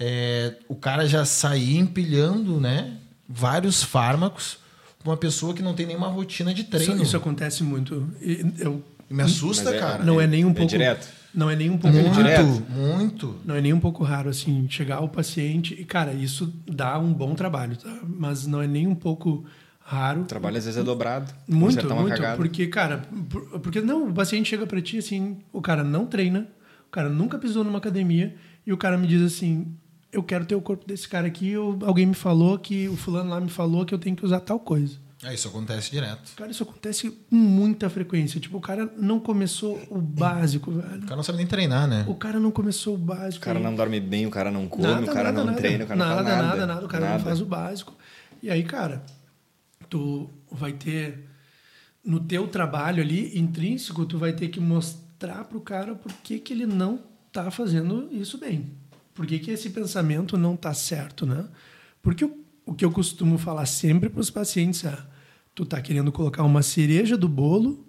é 0.00 0.54
o 0.68 0.74
cara 0.74 1.06
já 1.06 1.24
sair 1.24 1.76
empilhando, 1.78 2.58
né? 2.60 2.94
Vários 3.28 3.84
fármacos 3.84 4.58
pra 5.00 5.10
uma 5.12 5.16
pessoa 5.16 5.54
que 5.54 5.62
não 5.62 5.74
tem 5.74 5.86
nenhuma 5.86 6.08
rotina 6.08 6.52
de 6.52 6.62
Isso, 6.62 6.70
treino. 6.70 7.02
isso 7.04 7.16
acontece 7.16 7.62
muito. 7.62 8.12
Eu, 8.58 8.82
Me 9.08 9.22
assusta, 9.22 9.72
é- 9.72 9.78
cara. 9.78 10.02
não 10.02 10.20
é 10.20 10.26
nem 10.26 10.44
um 10.44 10.50
É 10.50 10.54
pouco. 10.54 10.68
direto? 10.68 11.06
Não 11.34 11.48
é 11.48 11.54
nem 11.56 11.70
um 11.70 11.78
pouco. 11.78 11.96
muito, 11.96 12.14
direto. 12.14 12.62
muito. 12.70 13.36
Não 13.44 13.54
é 13.54 13.60
nem 13.60 13.72
um 13.72 13.80
pouco 13.80 14.02
raro, 14.02 14.28
assim, 14.28 14.66
chegar 14.68 14.96
ao 14.96 15.08
paciente. 15.08 15.74
E, 15.78 15.84
cara, 15.84 16.12
isso 16.12 16.52
dá 16.66 16.98
um 16.98 17.12
bom 17.12 17.34
trabalho, 17.34 17.76
tá? 17.76 17.98
Mas 18.04 18.46
não 18.46 18.60
é 18.60 18.66
nem 18.66 18.86
um 18.86 18.94
pouco 18.94 19.44
raro. 19.78 20.22
O 20.22 20.24
trabalho 20.24 20.56
às 20.58 20.64
vezes 20.64 20.80
é 20.80 20.82
dobrado. 20.82 21.32
Muito, 21.48 21.86
uma 21.86 21.94
muito. 22.02 22.16
cagada. 22.16 22.36
Porque, 22.36 22.66
cara, 22.66 23.02
por- 23.28 23.60
porque 23.60 23.80
não, 23.80 24.08
o 24.08 24.12
paciente 24.12 24.48
chega 24.48 24.66
pra 24.66 24.80
ti 24.80 24.98
assim, 24.98 25.38
o 25.52 25.60
cara 25.60 25.84
não 25.84 26.06
treina, 26.06 26.48
o 26.86 26.90
cara 26.90 27.08
nunca 27.08 27.38
pisou 27.38 27.62
numa 27.64 27.78
academia, 27.78 28.34
e 28.66 28.72
o 28.72 28.76
cara 28.76 28.98
me 28.98 29.06
diz 29.06 29.22
assim: 29.22 29.66
eu 30.12 30.22
quero 30.22 30.44
ter 30.44 30.54
o 30.56 30.60
corpo 30.60 30.86
desse 30.86 31.08
cara 31.08 31.26
aqui, 31.26 31.56
ou 31.56 31.78
alguém 31.82 32.06
me 32.06 32.14
falou 32.14 32.58
que, 32.58 32.88
o 32.88 32.96
fulano 32.96 33.30
lá 33.30 33.40
me 33.40 33.48
falou 33.50 33.84
que 33.84 33.94
eu 33.94 33.98
tenho 33.98 34.16
que 34.16 34.24
usar 34.24 34.40
tal 34.40 34.58
coisa. 34.58 34.96
É, 35.22 35.34
isso 35.34 35.48
acontece 35.48 35.90
direto. 35.90 36.32
Cara, 36.34 36.50
isso 36.50 36.62
acontece 36.62 37.10
com 37.10 37.36
muita 37.36 37.90
frequência. 37.90 38.40
Tipo, 38.40 38.56
o 38.56 38.60
cara 38.60 38.90
não 38.96 39.20
começou 39.20 39.78
o 39.90 40.00
básico, 40.00 40.70
velho. 40.70 41.02
O 41.02 41.06
cara 41.06 41.16
não 41.16 41.22
sabe 41.22 41.38
nem 41.38 41.46
treinar, 41.46 41.86
né? 41.86 42.06
O 42.08 42.14
cara 42.14 42.40
não 42.40 42.50
começou 42.50 42.94
o 42.94 42.98
básico. 42.98 43.42
O 43.42 43.44
cara 43.44 43.60
não 43.60 43.74
dorme 43.74 44.00
bem, 44.00 44.26
o 44.26 44.30
cara 44.30 44.50
não 44.50 44.66
come, 44.66 44.84
Nada, 44.84 45.02
o 45.02 45.06
cara 45.14 45.24
nada, 45.24 45.38
não 45.38 45.44
nada. 45.46 45.58
treina, 45.58 45.84
o 45.84 45.86
cara 45.86 45.98
nada, 45.98 46.10
não 46.10 46.24
faz 46.24 46.36
nada. 46.36 46.46
Nada, 46.48 46.66
nada, 46.66 46.86
O 46.86 46.88
cara 46.88 47.12
não 47.12 47.20
faz 47.20 47.40
o 47.42 47.44
básico. 47.44 47.94
E 48.42 48.50
aí, 48.50 48.62
cara, 48.64 49.04
tu 49.90 50.30
vai 50.50 50.72
ter 50.72 51.26
no 52.02 52.18
teu 52.20 52.48
trabalho 52.48 53.02
ali 53.02 53.38
intrínseco, 53.38 54.06
tu 54.06 54.16
vai 54.16 54.32
ter 54.32 54.48
que 54.48 54.58
mostrar 54.58 55.44
pro 55.44 55.60
cara 55.60 55.94
por 55.94 56.12
que, 56.22 56.38
que 56.38 56.54
ele 56.54 56.64
não 56.64 56.98
tá 57.30 57.50
fazendo 57.50 58.08
isso 58.10 58.38
bem. 58.38 58.72
Por 59.14 59.26
que, 59.26 59.38
que 59.38 59.50
esse 59.50 59.68
pensamento 59.68 60.38
não 60.38 60.56
tá 60.56 60.72
certo, 60.72 61.26
né? 61.26 61.44
Porque 62.00 62.24
o, 62.24 62.39
o 62.70 62.74
que 62.74 62.84
eu 62.84 62.92
costumo 62.92 63.36
falar 63.36 63.66
sempre 63.66 64.08
para 64.08 64.20
os 64.20 64.30
pacientes 64.30 64.84
é: 64.84 64.96
tu 65.56 65.66
tá 65.66 65.80
querendo 65.82 66.12
colocar 66.12 66.44
uma 66.44 66.62
cereja 66.62 67.16
do 67.16 67.28
bolo 67.28 67.84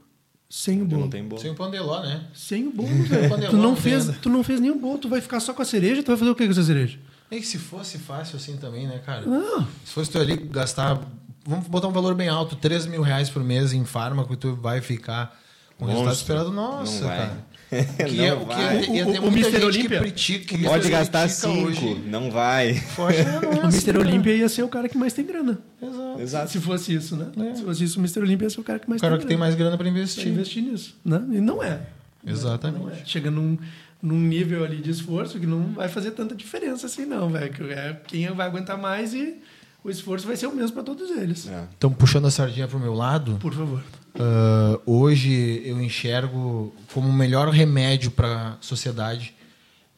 sem 0.49 0.81
o 0.81 0.85
bolo. 0.85 1.01
Não 1.01 1.09
tem 1.09 1.23
bolo. 1.23 1.39
Sem 1.39 1.51
o 1.51 1.55
pandeló, 1.55 2.01
né? 2.01 2.25
Sem 2.33 2.67
o 2.67 2.71
bolo, 2.71 3.03
velho. 3.03 3.49
Tu 3.51 3.55
não 3.55 3.63
não 3.63 3.75
fez, 3.75 4.07
tu 4.19 4.27
não 4.27 4.43
fez 4.43 4.59
nenhum 4.59 4.79
bolo, 4.79 4.97
tu 4.97 5.07
vai 5.07 5.21
ficar 5.21 5.39
só 5.39 5.53
com 5.53 5.61
a 5.61 5.65
cereja, 5.65 6.01
tu 6.01 6.07
vai 6.07 6.17
fazer 6.17 6.31
o 6.31 6.35
que 6.35 6.45
com 6.45 6.51
essa 6.51 6.63
cereja? 6.63 6.97
E 7.29 7.39
que 7.39 7.45
se 7.45 7.59
fosse 7.59 7.99
fácil 7.99 8.37
assim 8.37 8.57
também, 8.57 8.87
né, 8.87 8.99
cara? 9.05 9.23
Não. 9.23 9.67
Se 9.85 9.93
fosse 9.93 10.09
tu 10.09 10.17
ali 10.17 10.35
gastar, 10.35 10.99
vamos 11.45 11.67
botar 11.67 11.87
um 11.87 11.91
valor 11.93 12.15
bem 12.15 12.27
alto, 12.27 12.55
3 12.55 12.87
mil 12.87 13.03
reais 13.03 13.29
por 13.29 13.43
mês 13.43 13.73
em 13.73 13.85
fármaco, 13.85 14.35
tu 14.35 14.55
vai 14.55 14.81
ficar 14.81 15.39
com 15.77 15.85
o 15.85 15.87
resultado 15.87 16.15
esperado. 16.15 16.51
Nossa, 16.51 17.01
Não 17.01 17.07
vai. 17.07 17.17
cara. 17.17 17.45
Que 18.05 18.17
Não 18.17 18.23
é, 18.25 18.33
o 18.33 18.39
que 18.41 18.45
vai. 18.45 18.81
ia, 18.83 18.91
ia 18.97 19.07
O- 19.07 19.11
ter 19.13 19.19
o 19.19 19.31
muita 19.31 19.47
Mr. 19.47 19.71
gente 19.71 19.87
que 19.87 19.97
critica. 19.99 20.45
que 20.57 20.63
Pode 20.63 20.73
critica 20.81 20.97
gastar 20.97 21.29
cinco, 21.29 21.67
hoje. 21.67 22.01
não 22.05 22.29
vai. 22.29 22.83
Poxa, 22.95 23.17
é 23.21 23.39
O 23.47 23.61
Mr. 23.63 23.85
cara. 23.93 23.99
Olímpia 23.99 24.33
ia 24.35 24.49
ser 24.49 24.63
o 24.63 24.67
cara 24.67 24.89
que 24.89 24.97
mais 24.97 25.13
tem 25.13 25.25
grana. 25.25 25.57
Exato. 25.81 26.21
Exato. 26.21 26.51
Se 26.51 26.59
fosse 26.59 26.93
isso, 26.93 27.15
né? 27.15 27.27
Se 27.55 27.63
fosse 27.63 27.83
isso, 27.85 27.97
o 27.97 28.01
Mr. 28.01 28.19
Olímpia 28.19 28.45
ia 28.45 28.49
ser 28.49 28.59
o 28.59 28.63
cara 28.63 28.77
que 28.79 28.89
mais 28.89 28.99
O 28.99 29.01
cara 29.01 29.13
tem 29.15 29.21
que 29.21 29.27
tem 29.27 29.37
grana. 29.37 29.45
mais 29.45 29.55
grana 29.55 29.77
pra 29.77 29.85
Pra 29.85 29.89
investir. 29.89 30.27
investir 30.27 30.61
nisso, 30.63 30.95
né? 31.05 31.21
E 31.31 31.39
não 31.39 31.63
é. 31.63 31.79
Exatamente. 32.27 32.81
Não 32.83 32.89
é. 32.91 32.95
Chega 33.05 33.31
num, 33.31 33.57
num 34.01 34.19
nível 34.19 34.63
ali 34.63 34.77
de 34.77 34.91
esforço 34.91 35.39
que 35.39 35.47
não 35.47 35.67
vai 35.73 35.87
fazer 35.87 36.11
tanta 36.11 36.35
diferença 36.35 36.85
assim, 36.87 37.05
não, 37.05 37.29
velho. 37.29 37.51
Que 37.51 37.63
É 37.63 37.97
quem 38.07 38.27
vai 38.31 38.47
aguentar 38.47 38.77
mais 38.77 39.13
e 39.13 39.35
o 39.83 39.89
esforço 39.89 40.27
vai 40.27 40.35
ser 40.35 40.47
o 40.47 40.53
mesmo 40.53 40.73
para 40.73 40.83
todos 40.83 41.09
eles. 41.09 41.47
É. 41.47 41.63
Então, 41.77 41.91
puxando 41.91 42.27
a 42.27 42.31
sardinha 42.31 42.67
pro 42.67 42.79
meu 42.79 42.93
lado, 42.93 43.37
Por 43.39 43.53
favor. 43.53 43.81
Ah, 44.19 44.79
hoje 44.85 45.61
eu 45.65 45.81
enxergo 45.81 46.73
como 46.93 47.07
o 47.07 47.13
melhor 47.13 47.49
remédio 47.49 48.11
para 48.11 48.49
a 48.49 48.57
sociedade 48.61 49.33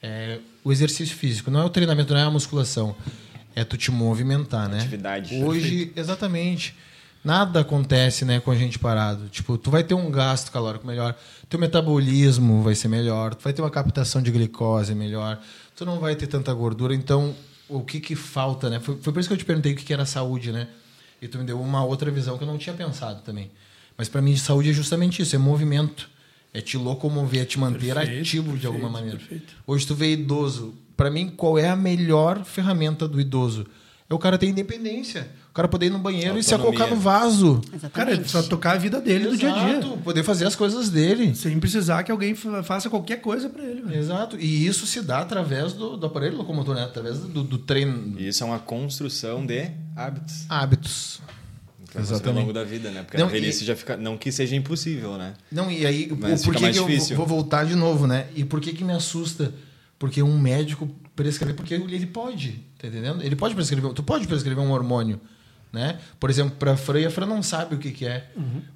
é 0.01 0.39
o 0.63 0.71
exercício 0.71 1.15
físico. 1.15 1.49
Não 1.49 1.61
é 1.61 1.65
o 1.65 1.69
treinamento, 1.69 2.13
não 2.13 2.19
é 2.19 2.23
a 2.23 2.31
musculação. 2.31 2.95
É 3.55 3.63
tu 3.63 3.77
te 3.77 3.91
movimentar, 3.91 4.67
né? 4.67 4.79
Atividade. 4.79 5.43
Hoje, 5.43 5.91
exatamente. 5.95 6.75
Nada 7.23 7.61
acontece, 7.61 8.25
né, 8.25 8.41
com 8.41 8.51
a 8.51 8.55
gente 8.55 8.77
parado. 8.77 9.29
Tipo, 9.29 9.57
tu 9.57 9.71
vai 9.71 9.81
ter 9.83 9.93
um 9.93 10.11
gasto 10.11 10.51
calórico 10.51 10.85
melhor, 10.85 11.15
teu 11.47 11.57
metabolismo 11.57 12.61
vai 12.61 12.75
ser 12.75 12.89
melhor, 12.89 13.33
tu 13.33 13.43
vai 13.43 13.53
ter 13.53 13.61
uma 13.61 13.69
captação 13.69 14.21
de 14.21 14.29
glicose 14.29 14.93
melhor, 14.93 15.39
tu 15.73 15.85
não 15.85 16.01
vai 16.01 16.17
ter 16.17 16.27
tanta 16.27 16.53
gordura. 16.53 16.93
Então, 16.93 17.33
o 17.69 17.81
que 17.81 18.01
que 18.01 18.13
falta, 18.13 18.69
né? 18.69 18.81
Foi, 18.81 18.97
foi 19.01 19.13
por 19.13 19.19
isso 19.21 19.29
que 19.29 19.33
eu 19.33 19.37
te 19.37 19.45
perguntei 19.45 19.71
o 19.71 19.75
que 19.75 19.85
que 19.85 19.93
era 19.93 20.05
saúde, 20.05 20.51
né? 20.51 20.67
E 21.21 21.27
tu 21.29 21.37
me 21.37 21.45
deu 21.45 21.61
uma 21.61 21.85
outra 21.85 22.11
visão 22.11 22.37
que 22.37 22.43
eu 22.43 22.47
não 22.47 22.57
tinha 22.57 22.75
pensado 22.75 23.21
também. 23.21 23.49
Mas 23.97 24.09
para 24.09 24.21
mim, 24.21 24.35
saúde 24.35 24.69
é 24.69 24.73
justamente 24.73 25.21
isso, 25.21 25.35
é 25.35 25.39
movimento. 25.39 26.09
É 26.53 26.61
te 26.61 26.77
locomover, 26.77 27.41
é 27.41 27.45
te 27.45 27.59
manter 27.59 27.95
Perfeito, 27.95 28.21
ativo 28.21 28.43
de 28.43 28.51
perfeito, 28.51 28.67
alguma 28.67 28.89
maneira. 28.89 29.17
perfeito. 29.17 29.53
Hoje 29.65 29.87
tu 29.87 29.95
vê 29.95 30.13
idoso. 30.13 30.75
Para 30.95 31.09
mim, 31.09 31.29
qual 31.35 31.57
é 31.57 31.67
a 31.67 31.75
melhor 31.75 32.43
ferramenta 32.45 33.07
do 33.07 33.19
idoso? 33.19 33.65
É 34.07 34.13
o 34.13 34.19
cara 34.19 34.37
ter 34.37 34.47
independência. 34.47 35.27
O 35.49 35.53
cara 35.53 35.67
poder 35.67 35.87
ir 35.87 35.89
no 35.89 35.97
banheiro 35.97 36.37
e 36.37 36.43
se 36.43 36.53
Autonomia. 36.53 36.79
acolocar 36.83 36.95
no 36.95 37.01
vaso. 37.01 37.61
Cara, 37.91 38.11
Exatamente. 38.11 38.29
só 38.29 38.43
tocar 38.43 38.73
a 38.73 38.77
vida 38.77 39.01
dele 39.01 39.27
do 39.29 39.37
dia 39.37 39.51
a 39.51 39.65
dia. 39.65 39.77
Exato, 39.79 39.97
Poder 40.03 40.21
fazer 40.23 40.45
as 40.45 40.55
coisas 40.55 40.89
dele. 40.89 41.33
Sem 41.33 41.59
precisar 41.59 42.03
que 42.03 42.11
alguém 42.11 42.35
fa- 42.35 42.61
faça 42.61 42.89
qualquer 42.89 43.17
coisa 43.21 43.49
para 43.49 43.63
ele. 43.63 43.81
velho. 43.81 43.97
Exato. 43.99 44.37
E 44.39 44.67
isso 44.67 44.85
se 44.85 45.01
dá 45.01 45.19
através 45.19 45.73
do, 45.73 45.97
do 45.97 46.05
aparelho 46.05 46.37
locomotor, 46.37 46.75
né? 46.75 46.83
Através 46.83 47.17
do, 47.19 47.43
do 47.43 47.57
treino. 47.57 48.19
E 48.19 48.27
isso 48.27 48.43
é 48.43 48.45
uma 48.47 48.59
construção 48.59 49.43
de 49.45 49.71
hábitos. 49.95 50.45
Hábitos. 50.49 51.21
Fazer 51.93 52.27
Ao 52.27 52.33
longo 52.33 52.51
da 52.53 52.63
vida, 52.63 52.89
né? 52.91 53.03
Porque 53.03 53.17
Não, 53.17 53.27
a 53.27 53.29
velhice 53.29 53.63
e- 53.63 53.67
já 53.67 53.75
fica. 53.75 53.95
Não 53.95 54.17
que 54.17 54.31
seja 54.31 54.55
impossível, 54.55 55.17
né? 55.17 55.33
Não, 55.51 55.69
e 55.69 55.85
aí, 55.85 56.11
Mas 56.19 56.41
por 56.43 56.47
fica 56.53 56.57
que, 56.57 56.61
mais 56.63 56.75
que 56.75 56.79
eu 56.79 56.83
vou- 56.85 56.91
difícil. 56.95 57.15
vou 57.17 57.25
voltar 57.27 57.65
de 57.65 57.75
novo, 57.75 58.07
né? 58.07 58.27
E 58.35 58.43
por 58.43 58.59
que 58.59 58.73
que 58.73 58.83
me 58.83 58.93
assusta? 58.93 59.53
Porque 59.99 60.21
um 60.23 60.37
médico 60.39 60.89
prescreve, 61.15 61.53
porque 61.53 61.75
ele 61.75 62.05
pode, 62.07 62.59
tá 62.79 62.87
entendendo? 62.87 63.21
Ele 63.23 63.35
pode 63.35 63.53
prescrever, 63.55 63.93
tu 63.93 64.01
pode 64.03 64.27
prescrever 64.27 64.61
um 64.63 64.71
hormônio, 64.71 65.21
né? 65.71 65.99
Por 66.19 66.29
exemplo, 66.29 66.55
para 66.57 66.73
a 66.73 66.77
Fran, 66.77 66.99
e 66.99 67.05
a 67.05 67.11
Fran 67.11 67.25
não 67.27 67.41
sabe 67.43 67.75
o 67.75 67.77
que 67.77 67.91
que 67.91 68.05
é. 68.05 68.27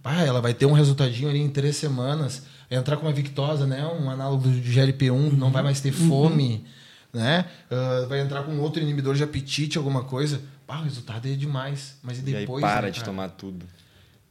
Ah, 0.04 0.24
ela 0.24 0.40
vai 0.40 0.54
ter 0.54 0.66
um 0.68 0.72
resultadinho 0.74 1.28
ali 1.30 1.40
em 1.40 1.50
três 1.50 1.76
semanas, 1.76 2.44
vai 2.70 2.80
entrar 2.80 2.96
com 2.98 3.08
uma 3.08 3.12
Victosa, 3.14 3.66
né? 3.66 3.84
Um 3.86 4.10
análogo 4.10 4.48
de 4.48 4.62
GLP-1, 4.72 5.34
não 5.34 5.52
vai 5.52 5.64
mais 5.64 5.82
ter 5.82 5.92
fome, 5.92 6.64
né? 7.12 7.46
Ah, 7.70 8.06
vai 8.08 8.22
entrar 8.22 8.44
com 8.44 8.58
outro 8.60 8.82
inibidor 8.82 9.16
de 9.16 9.24
apetite, 9.24 9.78
alguma 9.78 10.04
coisa. 10.04 10.40
Ah, 10.68 10.82
o 10.82 10.84
resultado 10.84 11.28
é 11.28 11.32
demais. 11.34 11.96
Mas 12.04 12.20
e 12.20 12.30
E 12.30 12.36
aí 12.36 12.42
depois, 12.42 12.62
para 12.62 12.84
né, 12.88 12.90
de 12.92 13.00
cara? 13.00 13.06
tomar 13.12 13.30
tudo. 13.30 13.66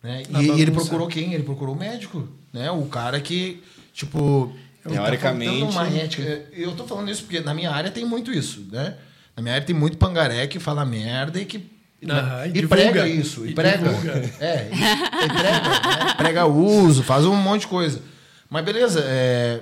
Né? 0.03 0.23
E, 0.29 0.33
e 0.37 0.51
ele 0.51 0.67
bagunça. 0.67 0.87
procurou 0.87 1.09
quem? 1.09 1.33
Ele 1.35 1.43
procurou 1.43 1.75
o 1.75 1.79
médico, 1.79 2.29
né? 2.53 2.71
O 2.71 2.85
cara 2.87 3.21
que, 3.21 3.63
tipo, 3.93 4.53
ele 4.85 4.95
tá 4.95 5.03
Teoricamente- 5.03 5.99
ética. 5.99 6.47
Eu 6.53 6.77
tô 6.77 6.87
falando 6.87 7.11
isso 7.11 7.23
porque 7.23 7.41
na 7.41 7.55
minha 7.55 7.71
área 7.71 7.91
tem 7.91 8.05
muito 8.05 8.31
isso, 8.33 8.67
né? 8.71 8.97
Na 9.37 9.43
minha 9.43 9.55
área 9.55 9.67
tem 9.67 9.75
muito 9.75 9.97
pangaré 9.97 10.47
que 10.47 10.59
fala 10.59 10.85
merda 10.85 11.41
e 11.41 11.45
que 11.45 11.75
Aham, 12.09 12.47
e 12.47 12.59
e, 12.59 12.67
prega 12.67 13.09
isso, 13.09 13.45
e, 13.47 13.51
E 13.51 13.55
prega. 13.55 13.89
divulga. 13.89 14.13
É, 14.39 14.69
e, 14.71 15.25
e 15.25 15.29
prega, 15.29 16.05
né? 16.05 16.15
prega 16.17 16.47
uso, 16.47 17.03
faz 17.03 17.25
um 17.25 17.35
monte 17.35 17.63
de 17.63 17.67
coisa. 17.69 18.01
Mas 18.49 18.65
beleza, 18.65 19.03
é, 19.05 19.61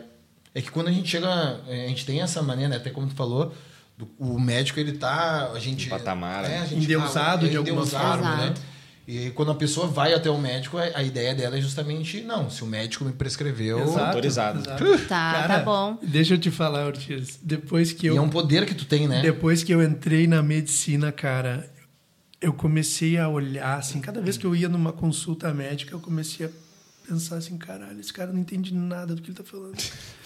é 0.55 0.61
que 0.61 0.71
quando 0.71 0.89
a 0.89 0.93
gente 0.93 1.09
chega, 1.09 1.61
é, 1.69 1.87
a 1.87 1.89
gente 1.89 2.05
tem 2.05 2.21
essa 2.21 2.43
maneira, 2.43 2.71
né? 2.71 2.77
até 2.77 2.91
como 2.91 3.07
tu 3.07 3.15
falou, 3.15 3.55
do- 3.97 4.09
o 4.19 4.39
médico 4.41 4.79
ele 4.81 4.93
tá, 4.93 5.51
a 5.53 5.59
gente 5.59 5.87
Um 5.87 5.91
patamar, 5.91 6.45
é, 6.45 6.59
a 6.59 6.61
né? 6.63 6.67
gente 6.67 6.85
Endeusado 6.85 7.47
é 7.47 7.49
de 7.49 7.57
alguma 7.57 7.87
forma. 7.87 8.37
né? 8.37 8.45
Exato. 8.47 8.75
E 9.07 9.31
quando 9.33 9.51
a 9.51 9.55
pessoa 9.55 9.87
vai 9.87 10.15
até 10.15 10.31
o 10.31 10.39
médico, 10.39 10.79
a 10.79 10.85
a 10.99 11.03
ideia 11.03 11.35
dela 11.35 11.59
é 11.59 11.61
justamente, 11.61 12.23
não, 12.23 12.49
se 12.49 12.65
o 12.65 12.67
médico 12.67 13.05
me 13.05 13.13
prescreveu, 13.13 13.79
Exato, 13.81 14.01
Autorizado. 14.07 14.59
exato. 14.61 14.85
Tá, 15.07 15.33
Cara, 15.33 15.59
tá 15.59 15.61
bom. 15.61 15.99
Deixa 16.03 16.33
eu 16.35 16.39
te 16.39 16.51
falar, 16.51 16.87
Ortiz. 16.87 17.39
Depois 17.43 17.93
que 17.93 18.07
e 18.07 18.09
eu 18.09 18.17
é 18.17 18.21
um 18.21 18.31
poder 18.31 18.65
que 18.65 18.75
tu 18.75 18.87
tem, 18.87 19.07
né? 19.07 19.21
Depois 19.21 19.63
que 19.63 19.73
eu 19.73 19.83
entrei 19.83 20.27
na 20.27 20.43
medicina, 20.43 21.13
cara, 21.13 21.71
eu 22.41 22.55
comecei 22.55 23.19
a 23.19 23.29
olhar, 23.29 23.77
assim, 23.79 24.01
cada 24.01 24.23
vez 24.23 24.39
que 24.39 24.47
eu 24.47 24.57
ia 24.57 24.71
numa 24.71 24.91
consulta 24.93 25.53
médica, 25.53 25.95
eu 25.95 26.01
comecei 26.01 26.47
a 26.47 26.51
pensar 27.07 27.37
assim, 27.37 27.59
caralho, 27.59 28.01
esse 28.01 28.11
cara 28.13 28.33
não 28.33 28.41
entende 28.41 28.73
nada 28.73 29.15
do 29.15 29.21
que 29.21 29.29
ele 29.29 29.37
tá 29.37 29.45
falando. 29.45 29.77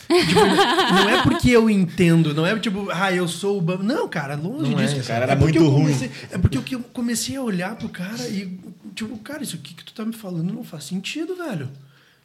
Tipo, 0.09 0.41
não 0.41 1.09
é 1.11 1.23
porque 1.23 1.51
eu 1.51 1.69
entendo, 1.69 2.33
não 2.33 2.47
é 2.47 2.59
tipo, 2.59 2.89
ah, 2.91 3.13
eu 3.13 3.29
sou 3.29 3.59
o... 3.59 3.61
bam- 3.61 3.83
Não, 3.83 4.09
cara, 4.09 4.35
longe 4.37 4.71
Não 4.73 4.79
é 4.81 4.85
disso. 4.85 4.97
isso. 4.97 5.05
O 5.05 5.07
cara 5.09 5.25
era 5.25 5.37
porque 5.37 5.59
muito 5.59 5.71
eu 5.71 5.75
ruim. 5.75 5.85
comecei- 5.93 6.11
É 6.31 6.39
porque 6.39 6.75
eu 6.75 6.81
comecei 6.93 7.37
a 7.37 7.43
olhar 7.43 7.77
pro 7.77 7.89
cara 7.89 8.27
e, 8.29 8.59
tipo, 8.95 9.17
cara, 9.19 9.43
isso 9.43 9.57
aqui 9.57 9.75
que 9.75 9.85
tu 9.85 9.93
tá 9.93 10.05
me 10.05 10.13
falando 10.15 10.53
não 10.53 10.65
faz 10.65 10.85
sentido, 10.85 11.37
velho. 11.37 11.69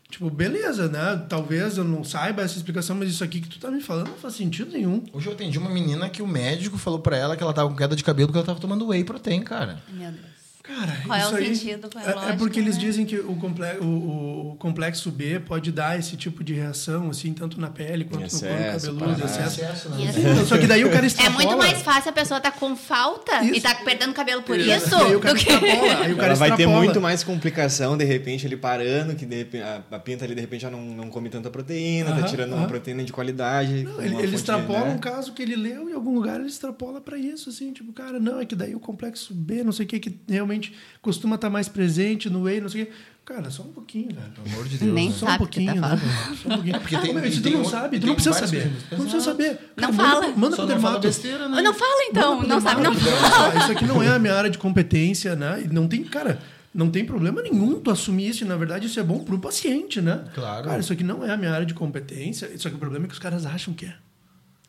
Tipo, 0.10 0.30
beleza, 0.30 0.88
né? 0.88 1.26
Talvez 1.28 1.78
eu 1.78 1.84
não 1.84 2.04
saiba 2.04 2.44
essa 2.44 2.56
explicação, 2.56 2.96
mas 2.96 3.10
isso 3.10 3.24
aqui 3.24 3.42
que 3.42 3.50
tu 3.50 3.58
tá 3.60 3.72
me 3.72 3.82
falando 3.82 4.10
não 4.10 4.18
faz 4.18 4.36
sentido 4.36 4.72
nenhum. 4.72 5.04
Hoje 5.12 5.26
eu 5.28 5.34
atendi 5.34 5.58
uma 5.58 5.72
menina 5.72 6.08
que 6.08 6.22
o 6.22 6.28
médico 6.28 6.78
falou 6.78 7.00
pra 7.00 7.18
ela 7.18 7.36
que 7.36 7.42
ela 7.42 7.52
tava 7.54 7.68
com 7.70 7.76
queda 7.76 7.96
de 7.96 8.04
cabelo 8.04 8.28
porque 8.28 8.38
ela 8.38 8.46
tava 8.46 8.60
tomando 8.60 8.88
whey 8.88 9.04
protein, 9.04 9.42
cara. 9.42 9.82
Meu 9.92 10.12
Deus. 10.12 10.34
Cara, 10.64 10.94
Qual 11.06 11.18
é 11.20 11.22
isso 11.22 11.34
o 11.34 11.36
aí 11.36 11.56
sentido? 11.58 11.90
Qual 11.92 12.02
é 12.04 12.08
é, 12.08 12.12
é 12.12 12.16
lógica, 12.16 12.38
porque 12.38 12.58
eles 12.58 12.76
né? 12.76 12.82
dizem 12.82 13.06
que 13.06 13.18
o, 13.20 13.36
comple- 13.36 13.78
o- 13.82 14.52
o 14.54 14.56
complexo 14.58 15.12
B 15.12 15.38
pode 15.42 15.74
dar 15.74 16.00
esse 16.00 16.16
tipo 16.16 16.42
de 16.42 16.54
reação, 16.54 17.10
assim, 17.10 17.34
tanto 17.34 17.60
na 17.60 17.70
pele 17.70 18.06
quanto 18.06 18.22
no 18.22 18.26
excesso, 18.28 18.48
couro 18.48 18.72
cabeludo, 18.72 19.00
Paraná. 19.06 19.26
excesso. 19.26 19.60
Excesso, 19.62 19.90
né? 19.90 19.98
E 20.00 20.08
assim, 20.08 20.22
Então, 20.32 20.46
só 20.46 20.58
que 20.58 20.66
daí 20.66 20.86
o 20.86 20.90
cara 20.90 21.06
É 21.06 21.08
extrapola. 21.08 21.36
muito 21.36 21.58
mais 21.58 21.82
fácil 21.82 22.10
a 22.12 22.14
pessoa 22.14 22.40
tá 22.40 22.50
com 22.50 22.78
falta 22.78 23.44
e 23.44 23.52
Isso. 23.52 23.62
tá 23.64 23.76
perdendo 23.76 24.14
cabelo 24.14 24.42
por 24.44 24.58
E 24.58 24.72
isso 24.74 24.96
aí 24.96 25.14
o 25.16 25.20
cara 25.20 25.34
do 25.36 25.40
que. 25.44 25.52
extrapola. 25.52 26.00
Aí 26.06 26.14
o 26.14 26.16
cara 26.16 26.28
Ela 26.28 26.36
vai 26.36 26.56
ter 26.56 26.66
muito 26.68 27.02
mais 27.02 27.26
complicação, 27.26 27.98
de 27.98 28.06
repente, 28.06 28.46
ele 28.48 28.56
parando, 28.56 29.16
que 29.16 29.26
de 29.26 29.36
repente, 29.36 29.64
a, 29.64 29.84
a 29.92 30.00
pinta 30.00 30.24
ali, 30.24 30.34
de 30.34 30.40
repente, 30.40 30.62
já 30.62 30.70
não, 30.72 30.82
não 30.82 31.10
come 31.10 31.30
tanta 31.30 31.50
proteína, 31.50 32.12
tá 32.12 32.20
Aham, 32.20 32.26
tirando 32.28 32.52
uma 32.54 32.60
aham. 32.60 32.68
proteína 32.70 33.04
de 33.04 33.12
qualidade. 33.12 33.84
Não, 33.84 34.00
ele, 34.02 34.14
uma 34.16 34.22
ele 34.24 34.34
extrapola 34.36 34.86
né? 34.86 34.94
um 34.94 34.98
caso 34.98 35.34
que 35.34 35.42
ele 35.42 35.58
leu 35.58 35.90
em 35.90 35.94
algum 35.94 36.16
lugar, 36.16 36.40
ele 36.40 36.48
extrapola 36.48 37.02
pra 37.02 37.18
isso, 37.18 37.50
assim, 37.50 37.74
tipo, 37.74 37.92
cara, 37.92 38.18
não, 38.18 38.40
é 38.40 38.46
que 38.46 38.56
daí 38.56 38.74
o 38.74 38.80
complexo 38.80 39.34
B, 39.34 39.62
não 39.62 39.74
sei 39.74 39.86
o 39.86 39.90
que, 39.90 40.00
que 40.00 40.18
realmente 40.30 40.53
costuma 41.02 41.36
estar 41.36 41.50
mais 41.50 41.68
presente 41.70 42.30
no 42.30 42.44
whey, 42.44 42.60
não 42.62 42.70
sei 42.70 42.84
o 42.84 42.86
que. 42.88 42.92
Cara, 43.26 43.50
só 43.50 43.64
um 43.64 43.72
pouquinho, 43.72 44.10
velho. 44.14 44.32
Pelo 44.34 44.48
amor 44.54 44.68
de 44.68 44.78
Deus. 44.78 44.94
Nem 44.94 45.08
né? 45.08 45.16
Só 45.16 45.26
sabe 45.28 45.44
um 45.44 45.46
o 45.46 45.50
que 45.50 45.66
tá 45.66 45.72
pouquinho, 45.72 45.82
né? 45.82 46.00
Só 46.44 46.50
um 46.50 46.52
pouquinho. 46.56 46.80
porque 46.82 46.98
tem- 46.98 47.14
meu, 47.14 47.32
tu 47.42 47.50
não 47.52 47.66
sabe, 47.66 48.00
tu 48.00 48.08
não 48.08 48.16
precisa 48.16 48.36
saber. 48.36 48.72
não 48.92 48.98
precisa 49.00 49.22
saber. 49.22 49.60
Não 49.78 49.92
manda- 49.94 50.04
fala. 50.04 50.28
Manda 50.36 50.56
Só 50.58 50.66
pro 50.66 50.74
não 50.76 50.82
fala 50.82 51.00
dermato. 51.00 51.00
besteira, 51.08 51.48
né? 51.48 51.62
Não 51.62 51.74
fala 51.74 52.04
então, 52.10 52.36
Manda 52.36 52.48
não 52.50 52.62
sabe, 52.62 52.82
não 52.82 52.94
fala. 52.94 53.56
Isso 53.60 53.72
aqui 53.72 53.86
não 53.86 54.04
é 54.04 54.10
a 54.10 54.20
minha 54.20 54.36
área 54.36 54.50
de 54.50 54.58
competência, 54.58 55.36
né? 55.38 55.64
E 55.64 55.74
não 55.74 55.88
tem, 55.88 56.04
cara, 56.04 56.38
não 56.76 56.90
tem 56.90 57.06
problema 57.06 57.42
nenhum 57.42 57.80
tu 57.80 57.90
assumir 57.92 58.28
isso. 58.28 58.44
E, 58.44 58.48
na 58.48 58.58
verdade, 58.58 58.88
isso 58.88 59.00
é 59.00 59.04
bom 59.04 59.20
pro 59.20 59.40
paciente, 59.40 60.02
né? 60.02 60.26
Claro. 60.36 60.66
Cara, 60.68 60.80
isso 60.82 60.92
aqui 60.92 61.04
não 61.06 61.24
é 61.24 61.32
a 61.32 61.38
minha 61.38 61.54
área 61.54 61.66
de 61.66 61.74
competência. 61.74 62.50
Só 62.58 62.68
que 62.68 62.76
o 62.76 62.80
problema 62.80 63.06
é 63.06 63.08
que 63.08 63.14
os 63.14 63.20
caras 63.20 63.46
acham 63.46 63.74
que 63.74 63.86
é. 63.86 63.96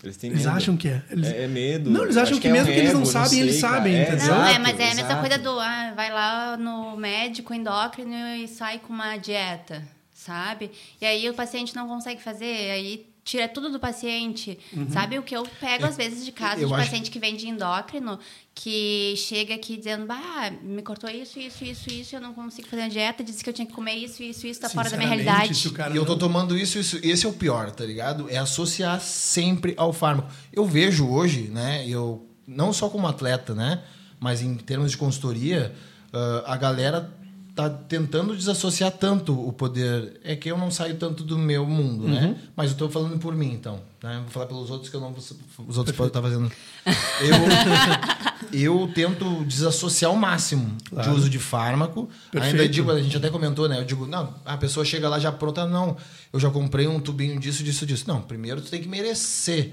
Eles 0.05 0.17
têm 0.17 0.31
Eles 0.31 0.47
acham 0.47 0.77
que 0.77 0.89
é. 0.89 1.03
Eles- 1.11 1.29
É, 1.29 1.45
é 1.45 1.47
medo. 1.47 1.91
Não, 1.91 2.03
eles 2.05 2.17
acham 2.17 2.33
Acho 2.33 2.41
que 2.41 2.49
é 2.49 2.53
mesmo 2.53 2.71
um 2.71 2.75
que 2.75 2.81
eles 2.81 2.93
não 2.93 3.05
sabem, 3.05 3.41
eles 3.41 3.53
sei, 3.53 3.61
sabem, 3.61 4.05
cara. 4.05 4.17
entendeu? 4.17 4.35
Não, 4.35 4.47
é, 4.47 4.59
mas 4.59 4.79
é 4.81 4.91
a 4.91 4.95
mesma 4.95 5.17
coisa 5.21 5.39
do 5.39 5.59
ah, 5.59 5.93
vai 5.97 6.11
lá 6.13 6.57
no 6.57 6.97
médico 6.97 7.53
endócrino 7.55 8.15
e 8.37 8.47
sai 8.47 8.79
com 8.79 8.93
uma 8.93 9.17
dieta, 9.17 9.83
sabe? 10.13 10.71
E 11.01 11.07
aí 11.07 11.29
o 11.29 11.35
paciente 11.35 11.75
não 11.75 11.89
consegue 11.89 12.23
fazer, 12.23 12.71
aí 12.71 13.07
tira 13.25 13.49
tudo 13.49 13.71
do 13.71 13.81
paciente. 13.81 14.59
Sabe 14.91 15.19
o 15.19 15.23
que 15.23 15.35
eu 15.35 15.45
pego 15.59 15.87
às 15.87 15.97
vezes 15.97 16.25
de 16.25 16.31
casos 16.31 16.63
eu 16.63 16.69
de 16.69 16.75
paciente 16.75 17.11
que 17.11 17.19
vem 17.19 17.35
de 17.35 17.49
endócrino 17.49 18.19
que 18.55 19.15
chega 19.17 19.55
aqui 19.55 19.77
dizendo, 19.77 20.07
bah, 20.07 20.53
me 20.63 20.81
cortou 20.81 21.11
isso, 21.11 21.41
isso, 21.41 21.65
isso, 21.65 21.91
isso, 21.91 22.15
eu 22.15 22.21
não 22.21 22.33
consigo 22.33 22.69
fazer 22.69 22.83
a 22.83 22.89
dieta, 22.89 23.25
disse 23.25 23.43
que 23.43 23.51
eu 23.51 23.55
tinha 23.55 23.67
que 23.67 23.73
comer 23.73 23.95
isso, 23.95 24.23
isso, 24.23 24.47
isso, 24.47 24.61
tá 24.61 24.69
fora 24.69 24.89
da 24.89 24.97
minha 24.97 25.09
realidade. 25.09 25.55
se 25.55 25.67
o 25.67 25.73
cara 25.73 25.93
E 25.93 25.97
eu 25.97 26.07
tô 26.07 26.17
tomando 26.17 26.57
isso, 26.57 26.79
isso, 26.79 27.01
esse 27.03 27.27
é 27.27 27.29
o 27.29 27.33
pior, 27.33 27.73
tá 27.73 27.85
ligado? 27.85 28.31
É 28.31 28.37
associar 28.37 29.01
sempre 29.01 29.75
ao 29.77 29.93
fármaco. 29.93 30.31
Eu 30.53 30.65
vejo 30.65 31.09
hoje, 31.09 31.49
né, 31.49 31.85
eu 31.89 32.29
não 32.47 32.73
só 32.73 32.89
como 32.89 33.09
atleta, 33.09 33.55
né, 33.55 33.83
mas 34.21 34.41
em 34.41 34.55
termos 34.55 34.93
de 34.93 34.97
consultoria, 34.97 35.75
ah, 36.13 36.45
a 36.47 36.57
galera 36.57 37.13
tá 37.55 37.71
tentando 37.71 38.37
desassociar 38.37 38.91
tanto 38.91 39.33
o 39.33 39.53
poder. 39.53 40.21
É 40.25 40.35
que 40.35 40.51
eu 40.51 40.59
não 40.59 40.71
saio 40.71 40.97
tanto 40.97 41.23
do 41.23 41.39
meu 41.39 41.65
mundo, 41.65 42.09
né? 42.09 42.37
Mas 42.57 42.73
eu 42.73 42.77
tô 42.77 42.89
falando 42.91 43.19
por 43.19 43.35
mim, 43.35 43.53
então. 43.53 43.81
Né? 44.03 44.19
Vou 44.23 44.31
falar 44.31 44.47
pelos 44.47 44.71
outros 44.71 44.91
que 44.91 44.97
eu 44.97 45.01
não 45.01 45.13
vou- 45.13 45.23
os 45.67 45.79
outros 45.79 45.97
podem 45.97 46.09
estar 46.09 46.21
fazendo. 46.21 46.51
Eu, 48.53 48.83
eu 48.83 48.93
tento 48.95 49.45
desassociar 49.47 50.11
ao 50.11 50.17
máximo 50.17 50.77
de 51.03 51.09
uso 51.09 51.31
de 51.31 51.39
fármaco. 51.39 52.09
Ainda 52.33 52.47
Perfeito. 52.49 52.73
digo, 52.73 52.91
a 52.91 53.01
gente 53.01 53.17
até 53.17 53.31
comentou, 53.31 53.69
né? 53.69 53.79
Eu 53.79 53.85
digo, 53.85 54.07
não, 54.07 54.35
a 54.45 54.57
pessoa 54.57 54.85
chega 54.85 55.09
lá 55.09 55.19
já 55.19 55.33
pronta, 55.33 55.67
não. 55.67 55.97
Eu 56.33 56.39
já 56.39 56.51
comprei 56.51 56.87
um 56.87 57.01
tubinho 57.01 57.41
disso, 57.41 57.65
disso, 57.65 57.87
disso. 57.87 58.05
Não, 58.07 58.21
primeiro 58.21 58.61
tu 58.61 58.71
tem 58.71 58.83
que 58.83 58.89
merecer, 58.89 59.73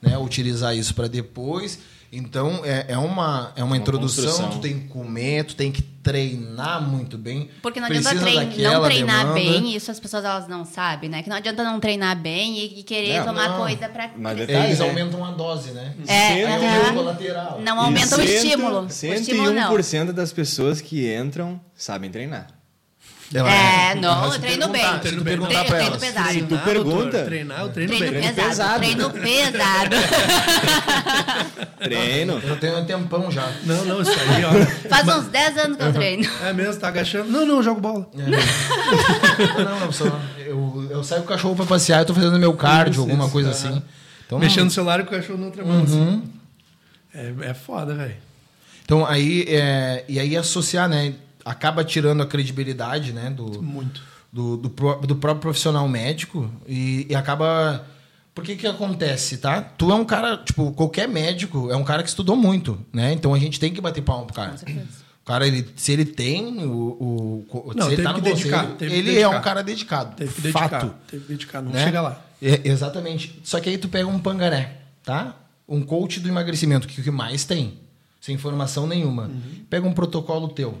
né? 0.00 0.16
Utilizar 0.16 0.76
isso 0.76 0.94
para 0.94 1.08
depois. 1.08 1.78
Então 2.12 2.60
é, 2.64 2.86
é 2.88 2.98
uma 2.98 3.52
é 3.56 3.64
uma, 3.64 3.76
introdução. 3.76 4.24
construção. 4.24 4.50
Tu 4.50 4.58
tem 4.60 4.80
que 4.80 4.88
comer, 4.88 5.44
tu 5.44 5.56
tem 5.56 5.72
que 5.72 5.82
treinar 6.02 6.82
muito 6.82 7.16
bem. 7.16 7.48
Porque 7.62 7.78
não 7.78 7.86
adianta 7.86 8.10
Precisa 8.10 8.24
trein- 8.46 8.62
não 8.62 8.82
treinar 8.82 9.18
demanda. 9.20 9.34
bem, 9.34 9.74
isso 9.76 9.90
as 9.90 10.00
pessoas 10.00 10.24
elas 10.24 10.48
não 10.48 10.64
sabem, 10.64 11.08
né? 11.08 11.22
Que 11.22 11.28
não 11.28 11.36
adianta 11.36 11.62
não 11.62 11.78
treinar 11.78 12.16
bem 12.20 12.58
e, 12.58 12.80
e 12.80 12.82
querer 12.82 13.18
Não, 13.20 13.26
tomar 13.26 13.48
não. 13.50 13.58
coisa 13.58 13.88
pra 13.88 14.10
Mas 14.16 14.32
crescer. 14.34 14.46
detalhe, 14.46 14.66
Eles 14.68 14.78
né? 14.80 14.88
aumentam 14.88 15.24
a 15.24 15.30
dose, 15.30 15.70
né? 15.70 15.94
É, 16.08 16.40
é 16.42 16.48
um 16.48 16.56
efeito 16.56 16.94
colateral. 16.94 17.60
Não 17.60 17.80
aumenta 17.80 18.06
o 18.06 18.18
Cento- 18.18 18.22
estímulo. 18.28 18.80
O 18.82 18.86
estímulo 18.86 19.52
não. 19.52 19.70
101% 19.72 20.12
das 20.12 20.32
pessoas 20.32 20.80
que 20.80 21.14
entram 21.14 21.60
sabem 21.74 22.10
treinar. 22.10 22.48
Ela- 23.34 23.50
É, 23.50 23.94
não, 23.94 24.20
Mas 24.22 24.34
eu 24.34 24.40
treino 24.40 24.68
bem. 24.68 24.82
tu 24.84 24.98
Treino 25.00 25.24
bem. 25.24 25.38
perguntar 25.38 25.58
Eu 25.60 25.64
treino 25.64 25.86
elas. 25.86 26.00
pesado. 26.00 26.28
Se 26.28 26.40
tu 26.40 26.46
Treinar, 26.48 26.64
pergunta- 26.64 27.24
treinar, 27.24 27.60
eu 27.60 27.68
treino, 27.70 27.96
Treino 27.96 28.12
bem. 28.12 28.20
Treino 28.22 28.36
pesado, 28.36 28.80
pesado. 28.80 29.10
treino 29.10 29.10
pesado. 29.10 29.96
Treino. 31.82 32.40
Eu 32.44 32.56
tenho 32.56 32.78
um 32.78 32.84
tempão 32.84 33.30
já. 33.30 33.50
Não, 33.64 33.84
não, 33.84 34.02
isso 34.02 34.12
aí, 34.12 34.44
ó. 34.44 34.88
Faz 34.88 35.08
uns 35.08 35.28
10 35.28 35.58
anos 35.58 35.76
que 35.76 35.82
eu 35.82 35.92
treino. 35.92 36.28
É 36.42 36.52
mesmo, 36.52 36.80
tá 36.80 36.88
agachando. 36.88 37.30
Não, 37.30 37.44
não, 37.46 37.56
eu 37.56 37.62
jogo 37.62 37.80
bola. 37.80 38.08
É. 38.16 38.22
Não, 39.64 39.78
eu, 39.86 39.92
só, 39.92 40.04
eu, 40.38 40.88
eu 40.90 41.04
saio 41.04 41.22
com 41.22 41.26
o 41.26 41.30
cachorro 41.30 41.56
pra 41.56 41.64
passear, 41.66 42.00
eu 42.00 42.04
tô 42.06 42.14
fazendo 42.14 42.38
meu 42.38 42.52
cardio, 42.54 42.92
Isso, 42.92 43.00
alguma 43.00 43.24
isso, 43.24 43.32
coisa 43.32 43.48
aham. 43.50 43.58
assim. 43.58 43.82
Então, 44.26 44.38
Mexendo 44.38 44.64
no 44.66 44.70
celular 44.70 45.00
e 45.00 45.04
com 45.04 45.14
o 45.14 45.18
cachorro 45.18 45.38
na 45.38 45.46
outra 45.46 45.64
mão. 45.64 45.82
assim. 45.82 46.22
É, 47.14 47.32
é 47.50 47.54
foda, 47.54 47.94
velho. 47.94 48.14
Então 48.84 49.06
aí, 49.06 49.44
é, 49.48 50.04
e 50.08 50.18
aí 50.18 50.36
associar, 50.36 50.88
né? 50.88 51.14
Acaba 51.44 51.84
tirando 51.84 52.22
a 52.22 52.26
credibilidade, 52.26 53.12
né? 53.12 53.30
Do, 53.30 53.62
Muito. 53.62 54.02
do, 54.32 54.56
do, 54.56 54.68
do 54.68 55.16
próprio 55.16 55.40
profissional 55.40 55.88
médico 55.88 56.50
e, 56.66 57.06
e 57.08 57.14
acaba. 57.14 57.86
Por 58.34 58.44
que 58.44 58.56
que 58.56 58.66
acontece, 58.66 59.36
tá? 59.36 59.60
Tu 59.60 59.90
é 59.90 59.94
um 59.94 60.04
cara, 60.04 60.38
tipo, 60.38 60.72
qualquer 60.72 61.06
médico 61.06 61.70
é 61.70 61.76
um 61.76 61.84
cara 61.84 62.02
que 62.02 62.08
estudou 62.08 62.34
muito, 62.34 62.78
né? 62.92 63.12
Então 63.12 63.34
a 63.34 63.38
gente 63.38 63.60
tem 63.60 63.72
que 63.72 63.80
bater 63.80 64.02
palma 64.02 64.24
pro 64.24 64.34
cara. 64.34 64.54
O 65.22 65.24
cara, 65.24 65.46
ele, 65.46 65.68
se 65.76 65.92
ele 65.92 66.04
tem 66.04 66.64
o. 66.64 67.46
o 67.48 67.72
Não, 67.76 67.86
se 67.86 67.92
ele 67.92 68.02
tá 68.02 68.12
no 68.12 68.20
que 68.20 68.32
dedicar, 68.32 68.76
que 68.76 68.84
ele 68.84 69.20
é 69.20 69.28
um 69.28 69.40
cara 69.40 69.62
dedicado. 69.62 70.16
Teve 70.16 70.32
que 70.32 70.40
dedicar. 70.40 70.68
Fato. 70.68 70.94
Teve 71.06 71.22
que 71.22 71.28
dedicar, 71.28 71.62
não 71.62 71.70
né? 71.70 71.84
chega 71.84 72.00
lá. 72.00 72.20
É, 72.42 72.60
exatamente. 72.64 73.38
Só 73.44 73.60
que 73.60 73.68
aí 73.68 73.78
tu 73.78 73.88
pega 73.88 74.08
um 74.08 74.18
pangaré, 74.18 74.78
tá? 75.04 75.36
Um 75.68 75.82
coach 75.82 76.18
do 76.18 76.28
emagrecimento, 76.28 76.88
que 76.88 76.98
é 76.98 77.00
o 77.00 77.04
que 77.04 77.10
mais 77.10 77.44
tem, 77.44 77.74
sem 78.20 78.34
informação 78.34 78.84
nenhuma. 78.84 79.24
Uhum. 79.26 79.64
Pega 79.70 79.86
um 79.86 79.92
protocolo 79.92 80.48
teu, 80.48 80.76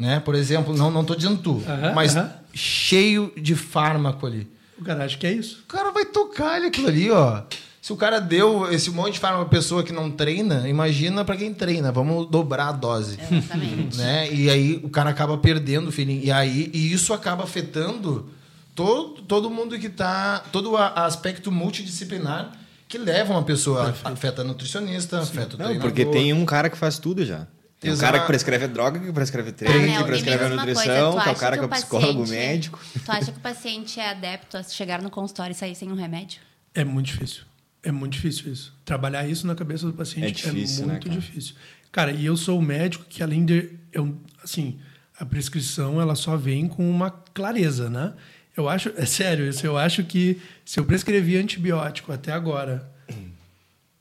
né? 0.00 0.18
Por 0.20 0.34
exemplo, 0.34 0.74
não, 0.76 0.90
não 0.90 1.04
tô 1.04 1.14
dizendo 1.14 1.36
tu, 1.36 1.62
mas 1.94 2.16
cheio 2.54 3.32
de 3.36 3.54
fármaco 3.54 4.26
ali. 4.26 4.48
O 4.78 4.82
cara 4.82 5.04
acha 5.04 5.16
que 5.18 5.26
é 5.26 5.32
isso. 5.32 5.60
O 5.64 5.66
cara 5.66 5.90
vai 5.90 6.06
tocar 6.06 6.54
ali 6.54 6.66
aquilo 6.66 6.88
ali, 6.88 7.10
ó. 7.10 7.42
Se 7.82 7.92
o 7.92 7.96
cara 7.96 8.18
deu 8.20 8.70
esse 8.70 8.90
monte 8.90 9.14
de 9.14 9.18
fármaco 9.18 9.48
pra 9.48 9.58
pessoa 9.58 9.82
que 9.82 9.92
não 9.92 10.10
treina, 10.10 10.68
imagina 10.68 11.24
pra 11.24 11.36
quem 11.36 11.52
treina. 11.52 11.90
Vamos 11.92 12.28
dobrar 12.30 12.68
a 12.68 12.72
dose. 12.72 13.18
Exatamente. 13.30 13.96
né? 13.96 14.32
E 14.32 14.50
aí 14.50 14.80
o 14.82 14.88
cara 14.90 15.10
acaba 15.10 15.36
perdendo 15.38 15.88
o 15.88 15.92
feeling. 15.92 16.20
E 16.22 16.30
aí 16.30 16.70
e 16.74 16.92
isso 16.92 17.12
acaba 17.14 17.44
afetando 17.44 18.28
todo, 18.74 19.22
todo 19.22 19.50
mundo 19.50 19.78
que 19.78 19.88
tá. 19.88 20.42
Todo 20.52 20.72
o 20.72 20.76
aspecto 20.76 21.50
multidisciplinar 21.50 22.52
que 22.88 22.98
leva 22.98 23.32
uma 23.32 23.42
pessoa. 23.42 23.94
Afeta 24.04 24.44
nutricionista, 24.44 25.18
afeta 25.20 25.56
o 25.56 25.58
Não, 25.58 25.66
treinador. 25.66 25.80
porque 25.80 26.04
tem 26.04 26.32
um 26.34 26.44
cara 26.44 26.68
que 26.68 26.76
faz 26.76 26.98
tudo 26.98 27.24
já. 27.24 27.46
Tem 27.80 27.90
um 27.90 27.94
Exato. 27.94 28.12
cara 28.12 28.20
que 28.22 28.26
prescreve 28.26 28.68
droga, 28.68 29.00
que 29.00 29.10
prescreve 29.10 29.50
Ah, 29.50 29.52
treino, 29.54 29.86
Léo, 29.86 29.98
que 29.98 30.04
prescreve 30.04 30.44
a 30.44 30.48
nutrição, 30.50 31.12
coisa, 31.12 31.22
que 31.24 31.28
é 31.28 31.32
o 31.32 31.36
cara 31.36 31.56
que 31.56 31.62
é 31.62 31.66
o 31.66 31.68
psicólogo, 31.70 32.20
paciente- 32.20 32.30
médico. 32.46 32.78
Tu 33.04 33.10
acha 33.10 33.32
que 33.32 33.38
o 33.38 33.40
paciente 33.40 33.98
é 33.98 34.10
adepto 34.10 34.56
a 34.58 34.62
chegar 34.62 35.00
no 35.00 35.08
consultório 35.08 35.52
e 35.52 35.54
sair 35.56 35.74
sem 35.74 35.90
um 35.90 35.94
remédio? 35.94 36.40
É 36.74 36.84
muito 36.84 37.06
difícil. 37.06 37.44
É 37.82 37.90
muito 37.90 38.12
difícil 38.12 38.52
isso. 38.52 38.74
Trabalhar 38.84 39.26
isso 39.26 39.46
na 39.46 39.54
cabeça 39.54 39.86
do 39.86 39.94
paciente 39.94 40.46
É 40.46 40.50
difícil, 40.52 40.86
né, 40.86 40.92
muito 40.92 41.08
cara? 41.08 41.18
difícil. 41.18 41.54
Cara, 41.90 42.12
e 42.12 42.26
eu 42.26 42.36
sou 42.36 42.58
o 42.58 42.62
médico 42.62 43.04
que 43.08 43.22
além 43.22 43.46
de 43.46 43.70
eu, 43.92 44.14
assim, 44.44 44.78
a 45.18 45.24
prescrição 45.24 45.98
ela 46.00 46.14
só 46.14 46.36
vem 46.36 46.68
com 46.68 46.88
uma 46.88 47.10
clareza, 47.10 47.88
né? 47.88 48.12
Eu 48.54 48.68
acho, 48.68 48.92
é 48.96 49.06
sério, 49.06 49.48
isso 49.48 49.66
eu 49.66 49.78
acho 49.78 50.04
que 50.04 50.38
se 50.66 50.78
eu 50.78 50.84
prescrevi 50.84 51.36
antibiótico 51.38 52.12
até 52.12 52.30
agora 52.30 52.86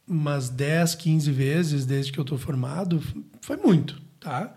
umas 0.09 0.49
10, 0.49 0.95
15 0.95 1.31
vezes 1.31 1.85
desde 1.85 2.11
que 2.11 2.19
eu 2.19 2.23
estou 2.23 2.37
formado, 2.37 3.01
foi 3.41 3.57
muito, 3.57 4.01
tá? 4.19 4.53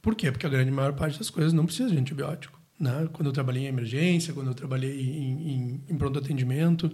Por 0.00 0.14
quê? 0.14 0.32
Porque 0.32 0.46
a 0.46 0.48
grande 0.48 0.70
maior 0.70 0.92
parte 0.94 1.18
das 1.18 1.28
coisas 1.30 1.52
não 1.52 1.66
precisa 1.66 1.90
de 1.90 1.98
antibiótico. 1.98 2.58
Né? 2.78 3.08
Quando 3.12 3.26
eu 3.26 3.32
trabalhei 3.32 3.64
em 3.64 3.66
emergência, 3.66 4.32
quando 4.32 4.48
eu 4.48 4.54
trabalhei 4.54 5.00
em, 5.00 5.50
em, 5.50 5.80
em 5.88 5.96
pronto 5.96 6.18
atendimento, 6.18 6.90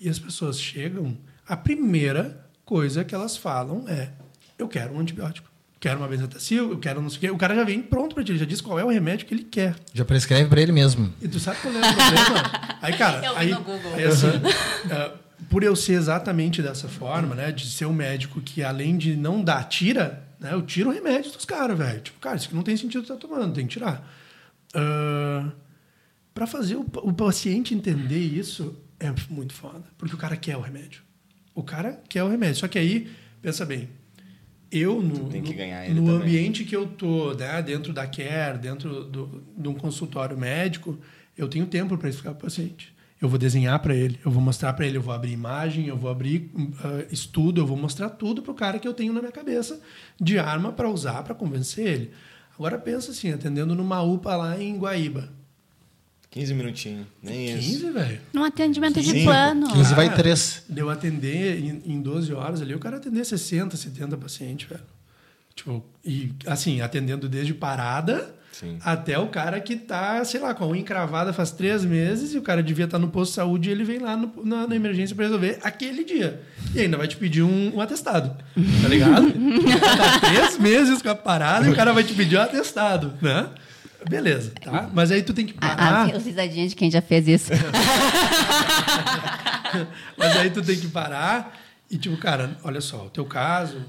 e 0.00 0.08
as 0.08 0.18
pessoas 0.18 0.60
chegam, 0.60 1.16
a 1.46 1.56
primeira 1.56 2.48
coisa 2.64 3.04
que 3.04 3.14
elas 3.14 3.36
falam 3.36 3.88
é: 3.88 4.10
eu 4.58 4.66
quero 4.68 4.94
um 4.94 5.00
antibiótico, 5.00 5.48
quero 5.78 5.98
uma 5.98 6.08
benzetacil, 6.08 6.70
eu 6.70 6.78
quero 6.78 7.00
não 7.00 7.08
sei 7.08 7.16
o 7.18 7.20
quê. 7.20 7.30
O 7.30 7.36
cara 7.38 7.54
já 7.54 7.64
vem 7.64 7.80
pronto 7.80 8.14
para 8.14 8.24
ti, 8.24 8.32
ele 8.32 8.38
já 8.38 8.44
diz 8.44 8.60
qual 8.60 8.78
é 8.78 8.84
o 8.84 8.88
remédio 8.88 9.26
que 9.26 9.34
ele 9.34 9.44
quer. 9.44 9.76
Já 9.94 10.04
prescreve 10.04 10.48
pra 10.48 10.60
ele 10.60 10.72
mesmo. 10.72 11.12
E 11.20 11.28
tu 11.28 11.38
sabe 11.40 11.58
qual 11.60 11.72
é 11.74 11.78
o 11.78 11.80
problema? 11.80 12.78
Aí, 12.82 12.96
cara, 12.96 13.24
Eu 13.26 13.34
vi 13.34 13.40
aí, 13.40 13.50
no 13.50 13.60
Google. 13.60 13.94
aí, 13.94 14.04
assim, 14.04 14.26
ah, 14.90 15.12
por 15.48 15.62
eu 15.62 15.74
ser 15.74 15.94
exatamente 15.94 16.60
dessa 16.62 16.88
forma, 16.88 17.34
né? 17.34 17.50
De 17.52 17.66
ser 17.70 17.86
um 17.86 17.92
médico 17.92 18.40
que, 18.40 18.62
além 18.62 18.96
de 18.98 19.16
não 19.16 19.42
dar, 19.42 19.64
tira, 19.64 20.22
né? 20.38 20.52
Eu 20.52 20.62
tiro 20.62 20.90
o 20.90 20.92
remédio 20.92 21.32
dos 21.32 21.44
caras, 21.44 21.76
velho. 21.78 22.00
Tipo, 22.00 22.18
cara, 22.20 22.36
isso 22.36 22.46
aqui 22.46 22.54
não 22.54 22.62
tem 22.62 22.76
sentido 22.76 23.02
tu 23.02 23.08
tá 23.08 23.16
tomando, 23.16 23.54
tem 23.54 23.66
que 23.66 23.72
tirar. 23.72 24.06
para 26.34 26.46
fazer 26.46 26.76
o, 26.76 26.86
o 27.02 27.12
paciente 27.12 27.74
entender 27.74 28.18
isso 28.18 28.76
é 28.98 29.12
muito 29.28 29.52
foda. 29.54 29.84
Porque 29.98 30.14
o 30.14 30.18
cara 30.18 30.36
quer 30.36 30.56
o 30.56 30.60
remédio. 30.60 31.02
O 31.54 31.62
cara 31.62 32.00
quer 32.08 32.22
o 32.22 32.28
remédio. 32.28 32.56
Só 32.56 32.68
que 32.68 32.78
aí, 32.78 33.10
pensa 33.42 33.64
bem, 33.66 33.88
eu 34.70 35.02
no, 35.02 35.28
no- 35.94 36.02
ambiente 36.22 36.64
que 36.64 36.76
eu 36.76 36.86
tô, 36.86 37.34
né, 37.34 37.60
dentro 37.62 37.92
da 37.92 38.06
care, 38.06 38.58
dentro 38.58 39.04
do, 39.04 39.42
de 39.56 39.68
um 39.68 39.74
consultório 39.74 40.38
médico, 40.38 40.98
eu 41.36 41.48
tenho 41.48 41.66
tempo 41.66 41.96
para 41.98 42.08
explicar 42.08 42.30
para 42.34 42.38
o 42.38 42.42
paciente. 42.42 42.94
Eu 43.20 43.28
vou 43.28 43.38
desenhar 43.38 43.78
para 43.80 43.94
ele, 43.94 44.18
eu 44.24 44.30
vou 44.30 44.40
mostrar 44.40 44.72
para 44.72 44.86
ele, 44.86 44.96
eu 44.96 45.02
vou 45.02 45.12
abrir 45.12 45.32
imagem, 45.32 45.86
eu 45.86 45.96
vou 45.96 46.10
abrir 46.10 46.50
ah, 46.82 47.04
estudo, 47.10 47.60
eu 47.60 47.66
vou 47.66 47.76
mostrar 47.76 48.08
tudo 48.08 48.40
para 48.40 48.52
o 48.52 48.54
cara 48.54 48.78
que 48.78 48.88
eu 48.88 48.94
tenho 48.94 49.12
na 49.12 49.20
minha 49.20 49.32
cabeça 49.32 49.78
de 50.18 50.38
arma 50.38 50.72
para 50.72 50.88
usar 50.88 51.22
para 51.22 51.34
convencer 51.34 51.86
ele. 51.86 52.10
Agora 52.58 52.78
pensa 52.78 53.10
assim, 53.10 53.30
atendendo 53.30 53.74
numa 53.74 54.02
UPA 54.02 54.36
lá 54.36 54.60
em 54.60 54.78
Guaíba. 54.78 55.30
15 56.30 56.54
minutinhos, 56.54 57.06
nem 57.22 57.58
isso. 57.58 57.80
15, 57.80 57.90
velho. 57.90 58.20
Num 58.32 58.44
atendimento 58.44 59.00
de 59.02 59.10
Sim. 59.10 59.24
plano. 59.24 59.68
15 59.72 59.94
vai 59.94 60.06
Cara, 60.06 60.18
3. 60.18 60.62
Deu 60.68 60.88
atender 60.88 61.58
em, 61.58 61.82
em 61.84 62.00
12 62.00 62.32
horas 62.32 62.62
ali, 62.62 62.74
o 62.74 62.78
cara 62.78 62.98
atender 62.98 63.24
60, 63.24 63.76
70 63.76 64.16
pacientes, 64.16 64.68
velho. 64.68 64.82
Tipo, 65.54 65.84
e 66.04 66.32
assim, 66.46 66.80
atendendo 66.80 67.28
desde 67.28 67.52
parada 67.52 68.34
Sim. 68.52 68.78
até 68.84 69.18
o 69.18 69.28
cara 69.28 69.58
que 69.60 69.74
tá, 69.76 70.22
sei 70.24 70.38
lá, 70.40 70.52
com 70.52 70.64
a 70.64 70.66
unha 70.68 70.80
encravada 70.80 71.32
faz 71.32 71.50
três 71.50 71.84
meses 71.84 72.34
e 72.34 72.38
o 72.38 72.42
cara 72.42 72.62
devia 72.62 72.84
estar 72.84 72.98
no 72.98 73.08
posto 73.08 73.30
de 73.30 73.36
saúde 73.36 73.68
e 73.68 73.72
ele 73.72 73.84
vem 73.84 73.98
lá 73.98 74.16
no- 74.16 74.32
na, 74.44 74.66
na 74.66 74.76
emergência 74.76 75.14
para 75.16 75.24
resolver 75.24 75.58
aquele 75.62 76.04
dia. 76.04 76.42
E 76.74 76.80
ainda 76.80 76.96
vai 76.98 77.08
te 77.08 77.16
pedir 77.16 77.42
um, 77.42 77.74
um 77.76 77.80
atestado, 77.80 78.36
tá 78.82 78.88
ligado? 78.88 79.32
tá 79.32 80.18
três 80.28 80.58
meses 80.58 81.00
com 81.00 81.08
a 81.08 81.14
parada 81.14 81.66
e 81.66 81.70
o 81.70 81.74
cara 81.76 81.92
vai 81.92 82.04
te 82.04 82.12
pedir 82.12 82.36
um 82.36 82.42
atestado, 82.42 83.14
né? 83.22 83.48
Beleza, 84.08 84.52
tá? 84.62 84.88
Mas 84.92 85.10
aí 85.10 85.22
tu 85.22 85.32
tem 85.34 85.46
que 85.46 85.54
Ah, 85.60 85.68
parar. 85.76 86.10
ah, 86.14 86.18
risadinha 86.18 86.66
de 86.68 86.74
quem 86.74 86.90
já 86.90 87.00
fez 87.02 87.28
isso. 87.28 87.52
Mas 90.16 90.36
aí 90.36 90.50
tu 90.50 90.62
tem 90.62 90.78
que 90.78 90.88
parar 90.88 91.58
e, 91.90 91.96
tipo, 91.98 92.16
cara, 92.16 92.56
olha 92.62 92.80
só, 92.80 93.06
o 93.06 93.10
teu 93.10 93.24
caso 93.24 93.82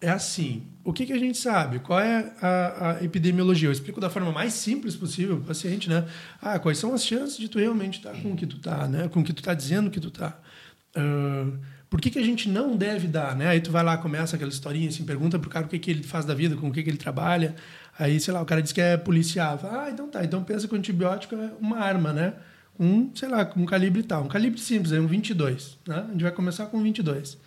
é 0.00 0.10
assim. 0.10 0.66
O 0.84 0.92
que, 0.92 1.06
que 1.06 1.12
a 1.12 1.18
gente 1.18 1.36
sabe? 1.36 1.80
Qual 1.80 1.98
é 1.98 2.32
a, 2.40 2.90
a 2.90 3.04
epidemiologia? 3.04 3.68
Eu 3.68 3.72
explico 3.72 4.00
da 4.00 4.08
forma 4.08 4.32
mais 4.32 4.52
simples 4.52 4.96
possível 4.96 5.36
para 5.36 5.44
o 5.44 5.46
paciente, 5.48 5.88
né? 5.88 6.06
Ah, 6.40 6.58
quais 6.58 6.78
são 6.78 6.94
as 6.94 7.04
chances 7.04 7.36
de 7.36 7.48
tu 7.48 7.58
realmente 7.58 7.98
estar 7.98 8.12
com 8.12 8.32
o 8.32 8.36
que 8.36 8.46
tu 8.46 8.58
tá, 8.58 8.86
né? 8.86 9.08
Com 9.08 9.20
o 9.20 9.24
que 9.24 9.32
tu 9.32 9.42
tá 9.42 9.54
dizendo 9.54 9.90
que 9.90 10.00
tu 10.00 10.10
tá. 10.10 10.38
Ah, 10.94 11.46
por 11.90 12.00
que, 12.00 12.10
que 12.10 12.18
a 12.18 12.24
gente 12.24 12.48
não 12.48 12.76
deve 12.76 13.06
dar, 13.06 13.34
né? 13.34 13.48
Aí 13.48 13.60
tu 13.60 13.70
vai 13.70 13.82
lá, 13.82 13.96
começa 13.96 14.36
aquela 14.36 14.50
historinha, 14.50 14.88
assim, 14.88 15.04
pergunta 15.04 15.38
pro 15.38 15.48
cara 15.48 15.64
o 15.64 15.68
que, 15.68 15.78
que 15.78 15.90
ele 15.90 16.02
faz 16.02 16.24
da 16.26 16.34
vida, 16.34 16.54
com 16.54 16.68
o 16.68 16.72
que, 16.72 16.82
que 16.82 16.90
ele 16.90 16.98
trabalha. 16.98 17.54
Aí, 17.98 18.20
sei 18.20 18.32
lá, 18.34 18.42
o 18.42 18.44
cara 18.44 18.62
diz 18.62 18.72
que 18.72 18.80
é 18.80 18.96
policial. 18.96 19.58
Ah, 19.64 19.88
então 19.90 20.08
tá. 20.08 20.22
Então 20.22 20.44
pensa 20.44 20.68
que 20.68 20.74
o 20.74 20.76
antibiótico 20.76 21.34
é 21.34 21.50
uma 21.58 21.78
arma, 21.78 22.12
né? 22.12 22.34
Um, 22.78 23.10
sei 23.14 23.28
lá, 23.28 23.50
um 23.56 23.64
calibre 23.64 24.02
tal. 24.02 24.24
Um 24.24 24.28
calibre 24.28 24.60
simples, 24.60 24.92
é 24.92 25.00
um 25.00 25.06
22, 25.06 25.78
né? 25.86 26.04
A 26.08 26.12
gente 26.12 26.22
vai 26.22 26.30
começar 26.30 26.66
com 26.66 26.80
22. 26.82 27.38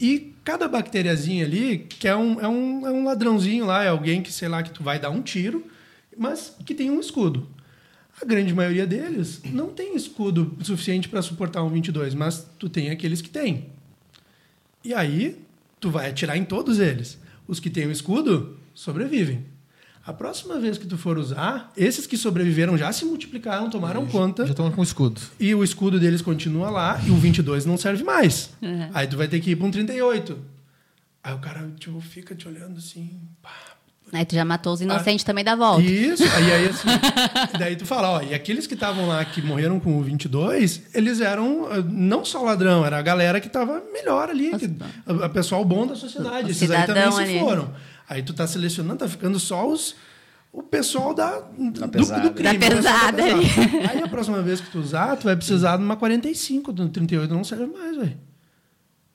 E 0.00 0.34
cada 0.44 0.68
bacteriazinha 0.68 1.44
ali, 1.44 1.78
que 1.78 2.06
é 2.06 2.14
um, 2.14 2.40
é, 2.40 2.48
um, 2.48 2.86
é 2.86 2.92
um 2.92 3.04
ladrãozinho 3.04 3.64
lá, 3.64 3.84
é 3.84 3.88
alguém 3.88 4.22
que, 4.22 4.32
sei 4.32 4.48
lá, 4.48 4.62
que 4.62 4.70
tu 4.70 4.82
vai 4.82 4.98
dar 4.98 5.10
um 5.10 5.22
tiro, 5.22 5.66
mas 6.16 6.54
que 6.64 6.74
tem 6.74 6.90
um 6.90 7.00
escudo. 7.00 7.48
A 8.20 8.24
grande 8.24 8.54
maioria 8.54 8.86
deles 8.86 9.42
não 9.44 9.68
tem 9.68 9.94
escudo 9.94 10.56
suficiente 10.62 11.08
para 11.08 11.20
suportar 11.20 11.62
um 11.62 11.68
22, 11.68 12.14
mas 12.14 12.48
tu 12.58 12.68
tem 12.68 12.90
aqueles 12.90 13.20
que 13.20 13.28
têm. 13.28 13.66
E 14.82 14.94
aí, 14.94 15.38
tu 15.80 15.90
vai 15.90 16.08
atirar 16.08 16.36
em 16.36 16.44
todos 16.44 16.78
eles. 16.78 17.18
Os 17.46 17.60
que 17.60 17.68
têm 17.68 17.86
o 17.86 17.90
escudo 17.90 18.58
sobrevivem. 18.74 19.44
A 20.06 20.12
próxima 20.12 20.60
vez 20.60 20.78
que 20.78 20.86
tu 20.86 20.96
for 20.96 21.18
usar, 21.18 21.72
esses 21.76 22.06
que 22.06 22.16
sobreviveram 22.16 22.78
já 22.78 22.92
se 22.92 23.04
multiplicaram, 23.04 23.68
tomaram 23.68 24.06
conta. 24.06 24.44
Já 24.44 24.52
estão 24.52 24.70
com 24.70 24.80
escudo. 24.80 25.20
E 25.40 25.52
o 25.52 25.64
escudo 25.64 25.98
deles 25.98 26.22
continua 26.22 26.70
lá 26.70 27.00
e 27.04 27.10
o 27.10 27.16
22 27.16 27.66
não 27.66 27.76
serve 27.76 28.04
mais. 28.04 28.50
Uhum. 28.62 28.88
Aí 28.94 29.08
tu 29.08 29.16
vai 29.16 29.26
ter 29.26 29.40
que 29.40 29.50
ir 29.50 29.56
para 29.56 29.66
um 29.66 29.70
38. 29.72 30.38
Aí 31.24 31.34
o 31.34 31.38
cara 31.38 31.68
tipo, 31.76 32.00
fica 32.00 32.36
te 32.36 32.46
olhando 32.46 32.78
assim. 32.78 33.18
pá. 33.42 33.50
Aí 34.12 34.24
tu 34.24 34.36
já 34.36 34.44
matou 34.44 34.72
os 34.72 34.80
inocentes 34.80 35.24
também 35.24 35.42
da 35.42 35.56
volta. 35.56 35.82
Isso, 35.82 36.22
aí, 36.22 36.52
aí 36.52 36.68
assim. 36.68 36.88
daí 37.58 37.74
tu 37.74 37.84
fala, 37.84 38.10
ó, 38.10 38.22
e 38.22 38.32
aqueles 38.32 38.64
que 38.66 38.74
estavam 38.74 39.08
lá 39.08 39.24
que 39.24 39.42
morreram 39.42 39.80
com 39.80 39.98
o 39.98 40.02
22, 40.02 40.82
eles 40.94 41.20
eram 41.20 41.66
ah, 41.68 41.82
não 41.82 42.24
só 42.24 42.40
ladrão, 42.42 42.86
era 42.86 42.98
a 42.98 43.02
galera 43.02 43.40
que 43.40 43.48
estava 43.48 43.82
melhor 43.92 44.30
ali, 44.30 44.56
que, 44.56 44.70
a, 45.04 45.26
a 45.26 45.28
pessoal 45.28 45.64
bom 45.64 45.84
da 45.84 45.96
sociedade. 45.96 46.46
O 46.46 46.50
Esses 46.52 46.70
aí 46.70 46.86
também 46.86 47.02
cidadão 47.02 47.12
se 47.12 47.22
ali. 47.22 47.40
foram. 47.40 47.74
Aí 48.08 48.22
tu 48.22 48.32
tá 48.32 48.46
selecionando, 48.46 49.00
tá 49.00 49.08
ficando 49.08 49.38
só 49.38 49.68
os 49.68 49.96
o 50.52 50.62
pessoal 50.62 51.12
da, 51.12 51.38
do, 51.38 51.88
pesada. 51.88 52.22
do 52.22 52.34
crime. 52.34 52.58
Da 52.58 52.58
pessoal 52.58 52.82
pesada 52.82 53.24
ali. 53.24 53.46
pesada. 53.46 53.90
Aí 53.90 54.02
a 54.02 54.08
próxima 54.08 54.40
vez 54.40 54.58
que 54.58 54.70
tu 54.70 54.78
usar, 54.78 55.14
tu 55.16 55.24
vai 55.24 55.36
precisar 55.36 55.76
de 55.76 55.82
uma 55.82 55.96
45, 55.96 56.72
do 56.72 56.88
38 56.88 57.34
não 57.34 57.44
serve 57.44 57.66
mais, 57.66 57.94
velho. 57.94 58.18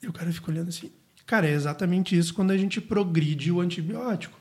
E 0.03 0.07
o 0.07 0.13
cara 0.13 0.31
fica 0.31 0.51
olhando 0.51 0.69
assim. 0.69 0.91
Cara, 1.25 1.47
é 1.47 1.51
exatamente 1.51 2.15
isso 2.15 2.33
quando 2.33 2.51
a 2.51 2.57
gente 2.57 2.79
progride 2.79 3.51
o 3.51 3.59
antibiótico. 3.59 4.37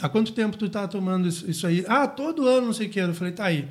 Há 0.00 0.08
quanto 0.08 0.32
tempo 0.32 0.56
tu 0.56 0.68
tá 0.68 0.86
tomando 0.86 1.26
isso, 1.26 1.50
isso 1.50 1.66
aí? 1.66 1.84
Ah, 1.88 2.06
todo 2.06 2.46
ano, 2.46 2.66
não 2.66 2.72
sei 2.72 2.86
o 2.86 2.90
que. 2.90 3.00
Eu 3.00 3.14
falei, 3.14 3.32
tá 3.32 3.46
aí. 3.46 3.68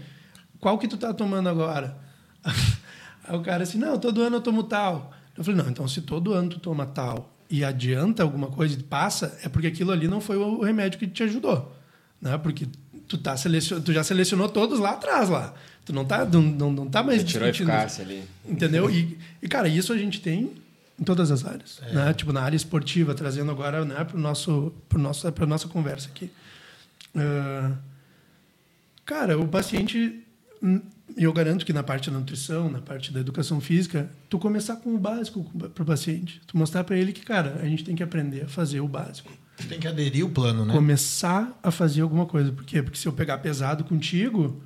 Qual 0.60 0.78
que 0.78 0.88
tu 0.88 0.98
tá 0.98 1.14
tomando 1.14 1.48
agora? 1.48 1.98
Aí 3.26 3.38
o 3.38 3.42
cara 3.42 3.64
assim, 3.64 3.78
não, 3.78 3.98
todo 3.98 4.22
ano 4.22 4.38
eu 4.38 4.42
tomo 4.42 4.64
tal. 4.64 5.14
Eu 5.38 5.46
falei, 5.46 5.62
não, 5.62 5.70
então 5.70 5.88
se 5.88 6.02
todo 6.02 6.34
ano 6.34 6.50
tu 6.50 6.60
toma 6.60 6.86
tal 6.86 7.33
e 7.54 7.64
adianta 7.64 8.24
alguma 8.24 8.48
coisa 8.48 8.74
e 8.74 8.82
passa, 8.82 9.38
é 9.44 9.48
porque 9.48 9.68
aquilo 9.68 9.92
ali 9.92 10.08
não 10.08 10.20
foi 10.20 10.38
o 10.38 10.64
remédio 10.64 10.98
que 10.98 11.06
te 11.06 11.22
ajudou. 11.22 11.72
Né? 12.20 12.36
Porque 12.40 12.68
tu, 13.08 13.16
tá 13.16 13.38
selecion... 13.38 13.80
tu 13.80 13.94
já 13.94 14.04
selecionou 14.04 14.50
todos 14.50 14.80
lá 14.80 14.94
atrás 14.94 15.30
lá. 15.30 15.54
Tu 15.86 15.94
não 15.94 16.04
tá, 16.04 16.26
não, 16.26 16.42
não, 16.42 16.72
não 16.72 16.88
tá 16.88 17.04
mais 17.04 17.24
tirou 17.24 17.48
a 17.48 17.52
discutindo 17.52 17.70
eficácia 17.70 18.04
ali. 18.04 18.24
Entendeu? 18.44 18.90
E, 18.90 19.20
e, 19.40 19.48
cara, 19.48 19.68
isso 19.68 19.94
a 19.94 19.98
gente 20.00 20.20
tem 20.20 20.52
em 21.00 21.04
todas 21.04 21.30
as 21.30 21.46
áreas. 21.46 21.80
Né? 21.92 22.12
Tipo, 22.16 22.34
na 22.34 22.42
área 22.42 22.58
esportiva, 22.58 23.14
trazendo 23.14 23.52
agora 23.52 23.86
né, 23.86 24.04
para 24.04 24.20
nosso, 24.20 24.74
pro 24.90 24.98
nosso, 24.98 25.28
a 25.28 25.46
nossa 25.46 25.68
conversa 25.68 26.10
aqui. 26.10 26.32
Ah, 27.16 27.74
cara, 29.06 29.38
o 29.38 29.48
paciente... 29.48 30.26
eu 31.18 31.32
garanto 31.34 31.66
que 31.66 31.74
na 31.74 31.84
parte 31.84 32.10
da 32.10 32.18
nutrição, 32.18 32.70
na 32.70 32.80
parte 32.82 33.12
da 33.12 33.20
educação 33.20 33.60
física, 33.62 34.10
tu 34.30 34.40
começar 34.40 34.78
com 34.78 34.94
o 34.94 34.98
básico 34.98 35.44
para 35.74 35.84
o 35.84 35.86
paciente. 35.86 36.42
Tu 36.48 36.58
mostrar 36.58 36.84
para 36.84 36.98
ele 36.98 37.12
que, 37.14 37.22
cara, 37.22 37.60
a 37.62 37.66
gente 37.66 37.84
tem 37.84 37.96
que 37.96 38.04
aprender 38.04 38.44
a 38.44 38.48
fazer 38.48 38.80
o 38.82 38.88
básico. 38.88 39.32
Tem 39.70 39.80
que 39.80 39.88
aderir 39.88 40.26
o 40.26 40.30
plano, 40.30 40.66
né? 40.66 40.74
Começar 40.74 41.58
a 41.62 41.70
fazer 41.72 42.02
alguma 42.02 42.26
coisa. 42.26 42.52
Por 42.52 42.64
quê? 42.64 42.82
Porque 42.82 42.98
se 42.98 43.08
eu 43.08 43.14
pegar 43.14 43.38
pesado 43.38 43.84
contigo, 43.84 44.62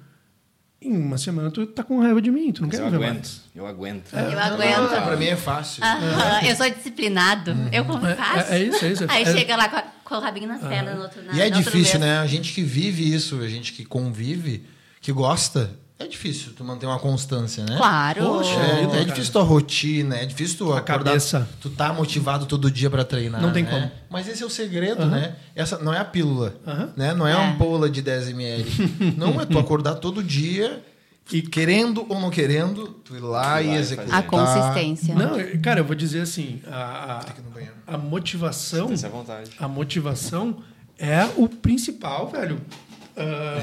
em 0.82 0.96
uma 0.96 1.18
semana 1.18 1.52
tu 1.52 1.66
tá 1.68 1.84
com 1.84 2.00
raiva 2.00 2.22
de 2.22 2.32
mim, 2.32 2.52
tu 2.54 2.62
não 2.62 2.70
Mas 2.70 2.78
quer 2.80 2.86
eu 2.86 2.90
ver 2.92 2.96
aguento. 2.98 3.14
mais. 3.16 3.42
Eu 3.54 3.66
aguento. 3.68 4.14
Eu 4.14 4.40
aguento. 4.40 4.94
Ah, 4.94 5.02
pra 5.02 5.18
mim 5.18 5.26
é 5.26 5.36
fácil. 5.36 5.84
Aham, 5.84 6.46
Eu 6.48 6.56
sou 6.56 6.70
disciplinado. 6.70 7.52
Eu 7.74 7.84
como 7.84 8.06
É, 8.06 8.16
faço. 8.16 8.54
é- 8.54 8.60
é 8.60 8.64
isso, 8.64 8.86
é 8.86 8.92
isso. 8.92 9.06
Aí 9.10 9.24
É- 9.24 9.34
chega 9.34 9.56
lá 9.58 9.68
com, 9.68 9.76
a- 9.76 9.86
com 10.06 10.16
o 10.16 10.20
rabinho 10.20 10.48
nas 10.48 10.62
pernas 10.62 10.96
no 10.96 11.02
outro 11.02 11.22
na- 11.24 11.34
E 11.34 11.42
é 11.42 11.50
difícil, 11.50 12.00
né? 12.00 12.20
A 12.20 12.28
gente 12.28 12.54
que 12.54 12.62
vive 12.62 13.14
isso, 13.14 13.40
a 13.42 13.48
gente 13.50 13.74
que 13.74 13.84
convive, 13.84 14.64
que 15.02 15.12
gosta, 15.12 15.72
é 16.00 16.06
difícil 16.08 16.52
tu 16.56 16.64
manter 16.64 16.86
uma 16.86 17.00
constância, 17.00 17.64
né? 17.66 17.76
Claro. 17.78 18.24
Poxa, 18.24 18.50
É, 18.96 19.02
é 19.02 19.04
difícil 19.04 19.34
tua 19.34 19.44
rotina, 19.44 20.16
é 20.18 20.26
difícil 20.26 20.58
tu 20.58 20.74
A 20.74 20.78
acordar, 20.80 21.06
cabeça. 21.12 21.48
tu 21.60 21.70
tá 21.70 21.92
motivado 21.92 22.46
todo 22.46 22.70
dia 22.70 22.90
pra 22.90 23.04
treinar. 23.04 23.42
Não 23.42 23.52
tem 23.52 23.64
né? 23.64 23.70
como. 23.72 23.92
Mas 24.10 24.28
esse 24.28 24.44
é 24.44 24.46
o 24.46 24.50
segredo, 24.50 25.06
né? 25.06 25.36
Essa 25.56 25.78
não 25.80 25.94
é 25.94 25.98
a 26.00 26.06
pílula, 26.06 26.56
Aham. 26.68 26.94
né? 26.96 27.14
Não 27.14 27.26
é, 27.28 27.32
É. 27.32 27.36
uma 27.36 27.50
ampola 27.52 27.90
de 27.90 28.02
10 28.02 28.30
ml. 28.30 28.66
não 29.18 29.42
é 29.42 29.46
tu 29.46 29.58
acordar 29.58 29.96
todo 29.96 30.22
dia 30.24 30.84
e 31.32 31.42
querendo 31.42 32.06
ou 32.08 32.20
não 32.22 32.30
querendo, 32.30 32.88
tu 33.04 33.16
ir 33.16 33.20
lá 33.20 33.62
e 33.62 33.68
Vai 33.68 33.78
executar. 33.78 34.20
A 34.20 34.24
consistência. 34.24 35.14
Não, 35.16 35.36
cara, 35.62 35.80
eu 35.82 35.84
vou 35.86 35.96
dizer 35.96 36.22
assim, 36.22 36.62
a, 36.68 37.22
a, 37.88 37.96
a 37.96 37.98
motivação, 37.98 38.90
é 38.92 39.06
a 39.06 39.10
vontade. 39.10 39.52
a 39.60 39.68
motivação 39.68 40.58
é 40.98 41.28
o 41.36 41.50
principal, 41.50 42.30
velho. 42.30 42.62
Ah, 43.20 43.60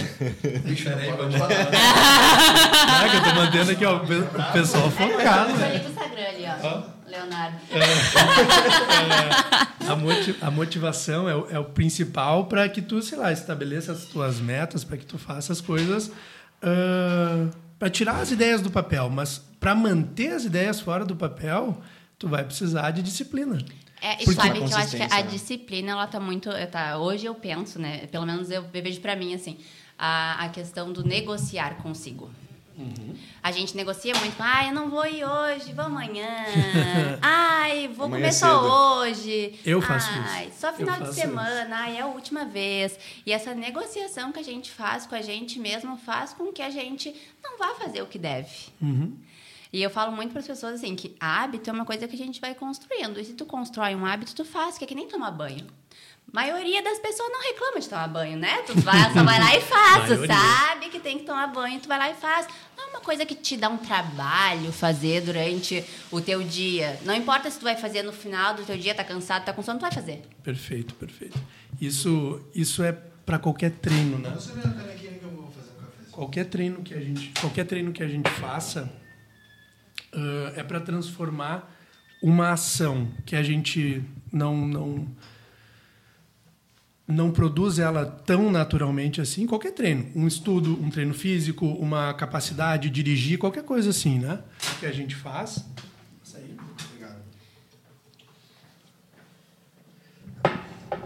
Bicho, 0.65 0.89
não 0.91 1.17
pode- 1.17 1.39
Caraca, 1.39 3.17
eu 3.17 3.23
tô 3.23 3.35
mantendo 3.41 3.71
aqui 3.71 3.85
ó, 3.85 3.97
o 3.97 4.01
pe- 4.01 4.15
o 4.15 4.53
pessoal 4.53 4.91
focado. 4.91 5.53
Olha 5.53 5.69
né? 5.69 5.79
pro 5.79 5.91
Instagram 5.91 6.23
ali, 6.29 6.45
ó. 6.63 6.83
Leonardo. 7.09 7.57
A, 9.89 9.95
moti- 9.97 10.37
a 10.41 10.51
motivação 10.51 11.29
é 11.29 11.37
o, 11.37 11.47
é 11.51 11.59
o 11.59 11.65
principal 11.65 12.47
para 12.47 12.69
que 12.69 12.83
tu, 12.83 13.01
sei 13.03 13.17
lá, 13.19 13.31
estabeleça 13.31 13.93
as 13.93 14.05
tuas 14.07 14.41
metas, 14.41 14.83
para 14.83 14.97
que 14.97 15.07
tu 15.07 15.19
faça 15.19 15.53
as 15.53 15.61
coisas, 15.61 16.11
para 17.79 17.91
tirar 17.91 18.17
as 18.21 18.31
ideias 18.31 18.61
do 18.61 18.71
papel. 18.71 19.09
Mas 19.11 19.39
para 19.61 19.75
manter 19.75 20.33
as 20.33 20.45
ideias 20.45 20.81
fora 20.81 21.05
do 21.05 21.15
papel, 21.15 21.81
tu 22.19 22.27
vai 22.29 22.43
precisar 22.43 22.91
de 22.91 23.03
disciplina. 23.03 23.59
É, 24.05 24.23
e 24.23 24.35
sabe 24.35 24.63
que 24.63 24.71
eu 24.71 24.77
acho 24.77 24.97
que 24.97 25.03
a 25.03 25.09
né? 25.09 25.23
disciplina, 25.23 25.93
ela 25.93 26.07
tá 26.07 26.21
muito. 26.21 26.51
Tá, 26.71 26.99
hoje 26.99 27.25
eu 27.25 27.35
penso, 27.35 27.79
né? 27.79 28.07
Pelo 28.09 28.27
menos 28.27 28.51
eu 28.51 28.63
vejo 28.63 29.01
pra 29.01 29.17
mim, 29.17 29.33
assim, 29.33 29.57
a, 29.99 30.45
a 30.45 30.49
questão 30.51 30.93
do 30.93 31.03
negociar 31.03 31.79
consigo. 31.79 32.31
Uhum. 32.77 33.17
A 33.43 33.51
gente 33.51 33.75
negocia 33.75 34.15
muito, 34.17 34.35
ai, 34.41 34.69
eu 34.69 34.75
não 34.75 34.91
vou 34.91 35.07
ir 35.07 35.25
hoje, 35.25 35.73
vou 35.73 35.87
amanhã. 35.87 36.29
ai, 37.23 37.89
vou 37.89 38.05
Amanhã 38.05 38.25
comer 38.25 38.33
só 38.35 39.01
hoje. 39.01 39.59
Eu 39.65 39.81
faço 39.81 40.11
ai, 40.13 40.49
isso. 40.49 40.61
Só 40.61 40.73
final 40.75 41.01
de 41.01 41.15
semana, 41.15 41.75
ai, 41.75 41.97
é 41.97 42.01
a 42.03 42.07
última 42.07 42.45
vez. 42.45 42.99
E 43.25 43.33
essa 43.33 43.55
negociação 43.55 44.33
que 44.33 44.41
a 44.41 44.45
gente 44.45 44.71
faz 44.71 45.07
com 45.07 45.15
a 45.15 45.23
gente 45.23 45.59
mesmo 45.59 45.97
faz 45.97 46.35
com 46.35 46.53
que 46.53 46.61
a 46.61 46.69
gente 46.69 47.15
não 47.43 47.57
vá 47.57 47.75
fazer 47.77 48.03
o 48.03 48.07
que 48.07 48.19
deve. 48.19 48.51
E 49.75 49.83
eu 49.83 49.91
falo 49.91 50.13
muito 50.13 50.31
para 50.31 50.39
as 50.39 50.47
pessoas 50.47 50.75
assim 50.75 50.95
que 50.95 51.17
hábito 51.19 51.69
é 51.69 51.73
uma 51.73 51.85
coisa 51.85 52.07
que 52.07 52.15
a 52.15 52.19
gente 52.19 52.41
vai 52.41 52.55
construindo. 52.55 53.19
E 53.19 53.25
se 53.25 53.33
tu 53.33 53.45
constrói 53.45 53.97
um 53.97 54.07
hábito, 54.07 54.33
tu 54.33 54.45
faz, 54.45 54.79
que 54.79 54.85
é 54.85 54.87
que 54.87 54.95
nem 54.95 55.09
tomar 55.09 55.33
banho. 55.33 55.67
A 56.33 56.33
maioria 56.33 56.81
das 56.81 57.01
pessoas 57.01 57.29
não 57.33 57.43
reclama 57.43 57.81
de 57.81 57.89
tomar 57.89 58.07
banho, 58.07 58.39
né? 58.39 58.63
Tu 58.69 58.81
vai, 58.83 59.03
só 59.13 59.25
vai 59.25 59.41
lá 59.41 59.57
e 59.57 59.61
faz. 59.61 60.07
Tu 60.07 60.27
sabe 60.29 60.91
que 60.91 61.01
tem 61.01 61.19
que 61.19 61.25
tomar 61.25 61.49
banho, 61.49 61.81
tu 61.81 61.89
vai 61.89 61.99
lá 61.99 62.09
e 62.09 62.15
faz. 62.15 62.47
Não 62.77 62.85
é 62.85 62.91
uma 62.91 63.01
coisa 63.01 63.27
que 63.27 63.35
te 63.35 63.57
dá 63.57 63.69
um 63.69 63.77
trabalho 63.77 64.71
fazer 64.71 65.23
durante 65.23 65.85
o 66.09 66.21
teu 66.21 66.45
dia. 66.45 66.97
Não 67.05 67.13
importa 67.13 67.51
se 67.51 67.59
tu 67.59 67.65
vai 67.65 67.77
fazer 67.77 68.05
no 68.05 68.13
final 68.13 68.55
do 68.55 68.63
teu 68.63 68.79
dia, 68.79 68.95
tá 68.95 69.03
cansado, 69.03 69.45
tá 69.45 69.53
com 69.53 69.61
sono, 69.61 69.81
tu 69.81 69.83
vai 69.83 69.93
fazer. 69.93 70.23
Perfeito, 70.45 70.95
perfeito. 70.95 71.37
Isso, 71.81 72.41
isso 72.55 72.81
é 72.85 72.93
para 73.27 73.41
qualquer 73.41 73.73
treino, 73.73 74.19
né? 74.19 74.39
Qualquer 76.13 76.45
treino 76.45 76.81
que 76.81 76.95
a 76.95 77.01
gente, 77.01 77.33
qualquer 77.41 77.67
treino 77.67 77.93
que 77.93 78.05
a 78.05 78.09
gente 78.09 78.31
faça 78.31 79.03
uh, 80.15 80.59
é 80.59 80.63
para 80.63 80.81
transformar 80.81 81.71
uma 82.23 82.53
ação 82.53 83.09
que 83.27 83.37
a 83.37 83.43
gente 83.43 84.03
não 84.33 84.67
não 84.67 85.09
não 87.07 87.31
produz 87.31 87.79
ela 87.79 88.07
tão 88.07 88.51
naturalmente 88.51 89.21
assim, 89.21 89.47
qualquer 89.47 89.73
treino, 89.73 90.11
um 90.17 90.27
estudo, 90.27 90.73
um 90.83 90.89
treino 90.89 91.13
físico, 91.13 91.67
uma 91.67 92.15
capacidade 92.15 92.89
de 92.89 93.03
dirigir, 93.03 93.39
qualquer 93.39 93.63
coisa 93.63 93.91
assim, 93.91 94.19
né? 94.19 94.41
Que 94.81 94.87
a 94.87 94.93
gente 94.93 95.15
faz. 95.15 95.63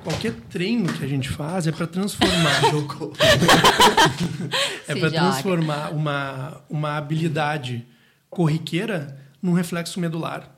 Qualquer 0.05 0.33
treino 0.49 0.93
que 0.93 1.05
a 1.05 1.09
gente 1.09 1.29
faz 1.29 1.67
é 1.67 1.73
para 1.73 1.87
transformar. 1.87 2.63
é 4.89 4.95
para 4.95 5.11
transformar 5.11 5.91
uma, 5.91 6.63
uma 6.71 6.97
habilidade 6.97 7.85
corriqueira 8.31 9.19
num 9.43 9.53
reflexo 9.53 10.01
medular. 10.01 10.49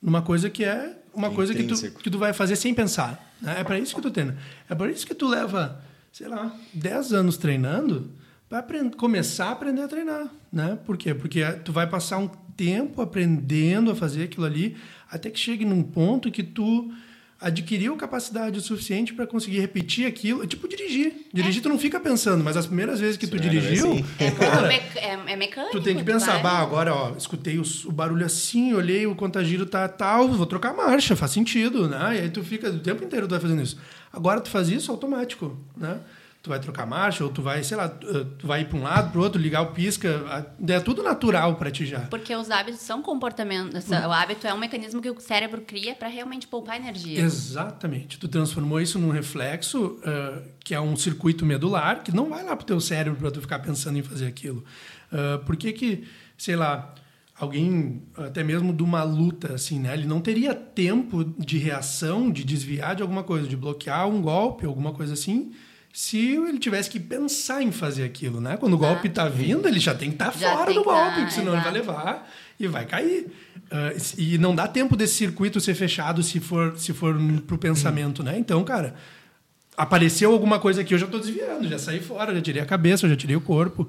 Numa 0.00 0.22
coisa 0.22 0.50
que 0.50 0.64
é 0.64 0.96
uma 1.14 1.30
coisa 1.30 1.54
que 1.54 1.64
tu, 1.64 1.90
que 1.92 2.10
tu 2.10 2.18
vai 2.18 2.32
fazer 2.32 2.56
sem 2.56 2.74
pensar. 2.74 3.32
Né? 3.40 3.60
É 3.60 3.64
para 3.64 3.78
isso 3.78 3.94
que 3.94 4.02
tu 4.02 4.10
treina. 4.10 4.36
É 4.68 4.74
para 4.74 4.90
isso 4.90 5.06
que 5.06 5.14
tu 5.14 5.26
leva, 5.26 5.82
sei 6.12 6.28
lá, 6.28 6.54
10 6.74 7.12
anos 7.12 7.36
treinando 7.36 8.10
para 8.48 8.62
começar 8.96 9.46
a 9.46 9.52
aprender 9.52 9.82
a 9.82 9.88
treinar. 9.88 10.28
Né? 10.52 10.78
Por 10.84 10.96
quê? 10.96 11.14
Porque 11.14 11.42
tu 11.64 11.72
vai 11.72 11.86
passar 11.86 12.18
um 12.18 12.28
tempo 12.56 13.00
aprendendo 13.02 13.90
a 13.90 13.94
fazer 13.94 14.24
aquilo 14.24 14.46
ali 14.46 14.76
até 15.10 15.30
que 15.30 15.38
chegue 15.38 15.64
num 15.64 15.82
ponto 15.82 16.30
que 16.30 16.42
tu 16.42 16.92
adquiriu 17.40 17.96
capacidade 17.96 18.58
o 18.58 18.62
suficiente 18.62 19.12
para 19.12 19.26
conseguir 19.26 19.60
repetir 19.60 20.06
aquilo. 20.06 20.42
É 20.42 20.46
tipo 20.46 20.66
dirigir. 20.66 21.26
Dirigir, 21.32 21.60
é. 21.60 21.62
tu 21.62 21.68
não 21.68 21.78
fica 21.78 22.00
pensando, 22.00 22.42
mas 22.42 22.56
as 22.56 22.66
primeiras 22.66 22.98
vezes 22.98 23.16
que 23.16 23.26
tu 23.26 23.38
dirigiu. 23.38 23.92
Assim. 23.92 24.04
É, 24.18 24.30
cara, 24.30 24.72
é, 24.72 25.32
é, 25.32 25.36
mecânico. 25.36 25.72
Tu 25.72 25.82
tem 25.82 25.96
que 25.96 26.04
pensar, 26.04 26.42
bah, 26.42 26.58
agora, 26.58 26.94
ó, 26.94 27.12
escutei 27.16 27.58
o, 27.58 27.62
o, 27.84 27.92
barulho 27.92 28.24
assim, 28.24 28.72
olhei, 28.72 29.06
o 29.06 29.14
contagiro 29.14 29.66
tá 29.66 29.86
tal, 29.88 30.28
vou 30.28 30.46
trocar 30.46 30.74
marcha, 30.74 31.14
faz 31.14 31.32
sentido, 31.32 31.88
né? 31.88 32.16
E 32.16 32.20
aí 32.20 32.30
tu 32.30 32.42
fica 32.42 32.70
o 32.70 32.78
tempo 32.78 33.04
inteiro 33.04 33.26
tu 33.26 33.30
vai 33.30 33.40
fazendo 33.40 33.62
isso. 33.62 33.78
Agora 34.12 34.40
tu 34.40 34.48
faz 34.48 34.68
isso 34.68 34.90
automático, 34.90 35.58
né? 35.76 36.00
Tu 36.46 36.50
vai 36.50 36.60
trocar 36.60 36.86
marcha, 36.86 37.24
ou 37.24 37.30
tu 37.30 37.42
vai, 37.42 37.64
sei 37.64 37.76
lá, 37.76 37.88
tu 37.88 38.46
vai 38.46 38.60
ir 38.60 38.66
para 38.66 38.78
um 38.78 38.82
lado, 38.82 39.10
para 39.10 39.20
o 39.20 39.22
outro, 39.24 39.42
ligar 39.42 39.62
o 39.62 39.72
pisca. 39.72 40.54
É 40.64 40.78
tudo 40.78 41.02
natural 41.02 41.56
para 41.56 41.72
ti 41.72 41.84
já. 41.84 42.00
Porque 42.02 42.34
os 42.36 42.52
hábitos 42.52 42.82
são 42.82 43.02
comportamentos. 43.02 43.84
O 43.90 44.12
hábito 44.12 44.46
é 44.46 44.54
um 44.54 44.58
mecanismo 44.58 45.02
que 45.02 45.10
o 45.10 45.18
cérebro 45.18 45.62
cria 45.62 45.96
para 45.96 46.06
realmente 46.06 46.46
poupar 46.46 46.76
energia. 46.76 47.20
Exatamente. 47.20 48.16
Tu 48.16 48.28
transformou 48.28 48.80
isso 48.80 48.96
num 48.96 49.10
reflexo, 49.10 49.98
uh, 49.98 50.42
que 50.60 50.72
é 50.72 50.80
um 50.80 50.94
circuito 50.94 51.44
medular, 51.44 52.04
que 52.04 52.14
não 52.14 52.30
vai 52.30 52.44
lá 52.44 52.54
para 52.54 52.62
o 52.62 52.66
teu 52.66 52.80
cérebro 52.80 53.18
para 53.18 53.32
tu 53.32 53.40
ficar 53.40 53.58
pensando 53.58 53.98
em 53.98 54.02
fazer 54.04 54.28
aquilo. 54.28 54.64
Uh, 55.10 55.44
por 55.44 55.56
que 55.56 55.72
que, 55.72 56.04
sei 56.38 56.54
lá, 56.54 56.94
alguém 57.36 58.04
até 58.16 58.44
mesmo 58.44 58.72
de 58.72 58.84
uma 58.84 59.02
luta 59.02 59.54
assim, 59.54 59.80
né? 59.80 59.94
Ele 59.94 60.06
não 60.06 60.20
teria 60.20 60.54
tempo 60.54 61.24
de 61.24 61.58
reação, 61.58 62.30
de 62.30 62.44
desviar 62.44 62.94
de 62.94 63.02
alguma 63.02 63.24
coisa, 63.24 63.48
de 63.48 63.56
bloquear 63.56 64.08
um 64.08 64.22
golpe, 64.22 64.64
alguma 64.64 64.92
coisa 64.92 65.12
assim, 65.12 65.52
se 65.96 66.18
ele 66.18 66.58
tivesse 66.58 66.90
que 66.90 67.00
pensar 67.00 67.62
em 67.62 67.72
fazer 67.72 68.04
aquilo, 68.04 68.38
né? 68.38 68.58
Quando 68.58 68.74
o 68.74 68.78
golpe 68.78 69.08
está 69.08 69.30
vindo, 69.30 69.66
ele 69.66 69.80
já 69.80 69.94
tem 69.94 70.10
que 70.10 70.16
estar 70.16 70.26
tá 70.26 70.30
fora 70.30 70.70
do 70.70 70.84
golpe, 70.84 71.22
tá, 71.22 71.30
senão 71.30 71.54
exato. 71.54 71.68
ele 71.68 71.80
vai 71.80 71.94
levar 71.96 72.32
e 72.60 72.66
vai 72.66 72.84
cair. 72.84 73.26
Uh, 73.72 74.14
e 74.18 74.36
não 74.36 74.54
dá 74.54 74.68
tempo 74.68 74.94
desse 74.94 75.14
circuito 75.14 75.58
ser 75.58 75.74
fechado 75.74 76.22
se 76.22 76.38
for 76.38 76.76
se 76.76 76.92
for 76.92 77.16
pro 77.46 77.56
pensamento, 77.56 78.22
né? 78.22 78.38
Então, 78.38 78.62
cara, 78.62 78.94
apareceu 79.74 80.30
alguma 80.32 80.58
coisa 80.58 80.82
aqui, 80.82 80.92
eu 80.92 80.98
já 80.98 81.06
estou 81.06 81.18
desviando, 81.18 81.66
já 81.66 81.78
saí 81.78 82.00
fora, 82.00 82.34
já 82.34 82.42
tirei 82.42 82.60
a 82.60 82.66
cabeça, 82.66 83.08
já 83.08 83.16
tirei 83.16 83.34
o 83.34 83.40
corpo. 83.40 83.88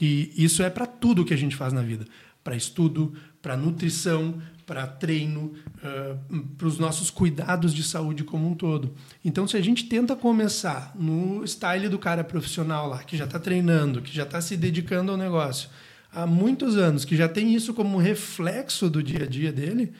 E 0.00 0.32
isso 0.36 0.62
é 0.62 0.70
para 0.70 0.86
tudo 0.86 1.24
que 1.24 1.34
a 1.34 1.36
gente 1.36 1.56
faz 1.56 1.72
na 1.72 1.82
vida, 1.82 2.04
para 2.44 2.54
estudo, 2.54 3.12
para 3.42 3.56
nutrição, 3.56 4.40
para 4.68 4.86
treino, 4.86 5.54
uh, 5.78 6.38
para 6.58 6.66
os 6.66 6.78
nossos 6.78 7.10
cuidados 7.10 7.72
de 7.72 7.82
saúde 7.82 8.22
como 8.22 8.46
um 8.46 8.54
todo. 8.54 8.94
Então, 9.24 9.48
se 9.48 9.56
a 9.56 9.62
gente 9.62 9.84
tenta 9.84 10.14
começar 10.14 10.92
no 10.94 11.42
style 11.48 11.88
do 11.88 11.98
cara 11.98 12.22
profissional 12.22 12.86
lá, 12.86 12.98
que 12.98 13.16
já 13.16 13.24
está 13.24 13.38
treinando, 13.38 14.02
que 14.02 14.14
já 14.14 14.24
está 14.24 14.42
se 14.42 14.58
dedicando 14.58 15.10
ao 15.10 15.16
negócio 15.16 15.70
há 16.12 16.26
muitos 16.26 16.76
anos, 16.76 17.06
que 17.06 17.16
já 17.16 17.26
tem 17.26 17.54
isso 17.54 17.72
como 17.72 17.96
reflexo 17.96 18.90
do 18.90 19.02
dia 19.02 19.24
a 19.24 19.26
dia 19.26 19.50
dele, 19.50 19.94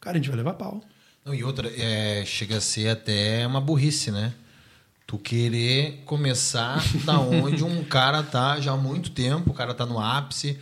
cara, 0.00 0.16
a 0.16 0.18
gente 0.18 0.30
vai 0.30 0.38
levar 0.38 0.54
pau. 0.54 0.82
Não, 1.22 1.34
e 1.34 1.44
outra, 1.44 1.70
é, 1.76 2.24
chega 2.24 2.56
a 2.56 2.60
ser 2.62 2.88
até 2.88 3.46
uma 3.46 3.60
burrice, 3.60 4.10
né? 4.10 4.32
Tu 5.06 5.18
querer 5.18 6.02
começar 6.06 6.82
da 7.04 7.20
onde 7.20 7.62
um 7.62 7.84
cara 7.84 8.22
tá 8.22 8.58
já 8.58 8.72
há 8.72 8.76
muito 8.76 9.10
tempo, 9.10 9.50
o 9.50 9.54
cara 9.54 9.74
tá 9.74 9.84
no 9.84 10.00
ápice, 10.00 10.58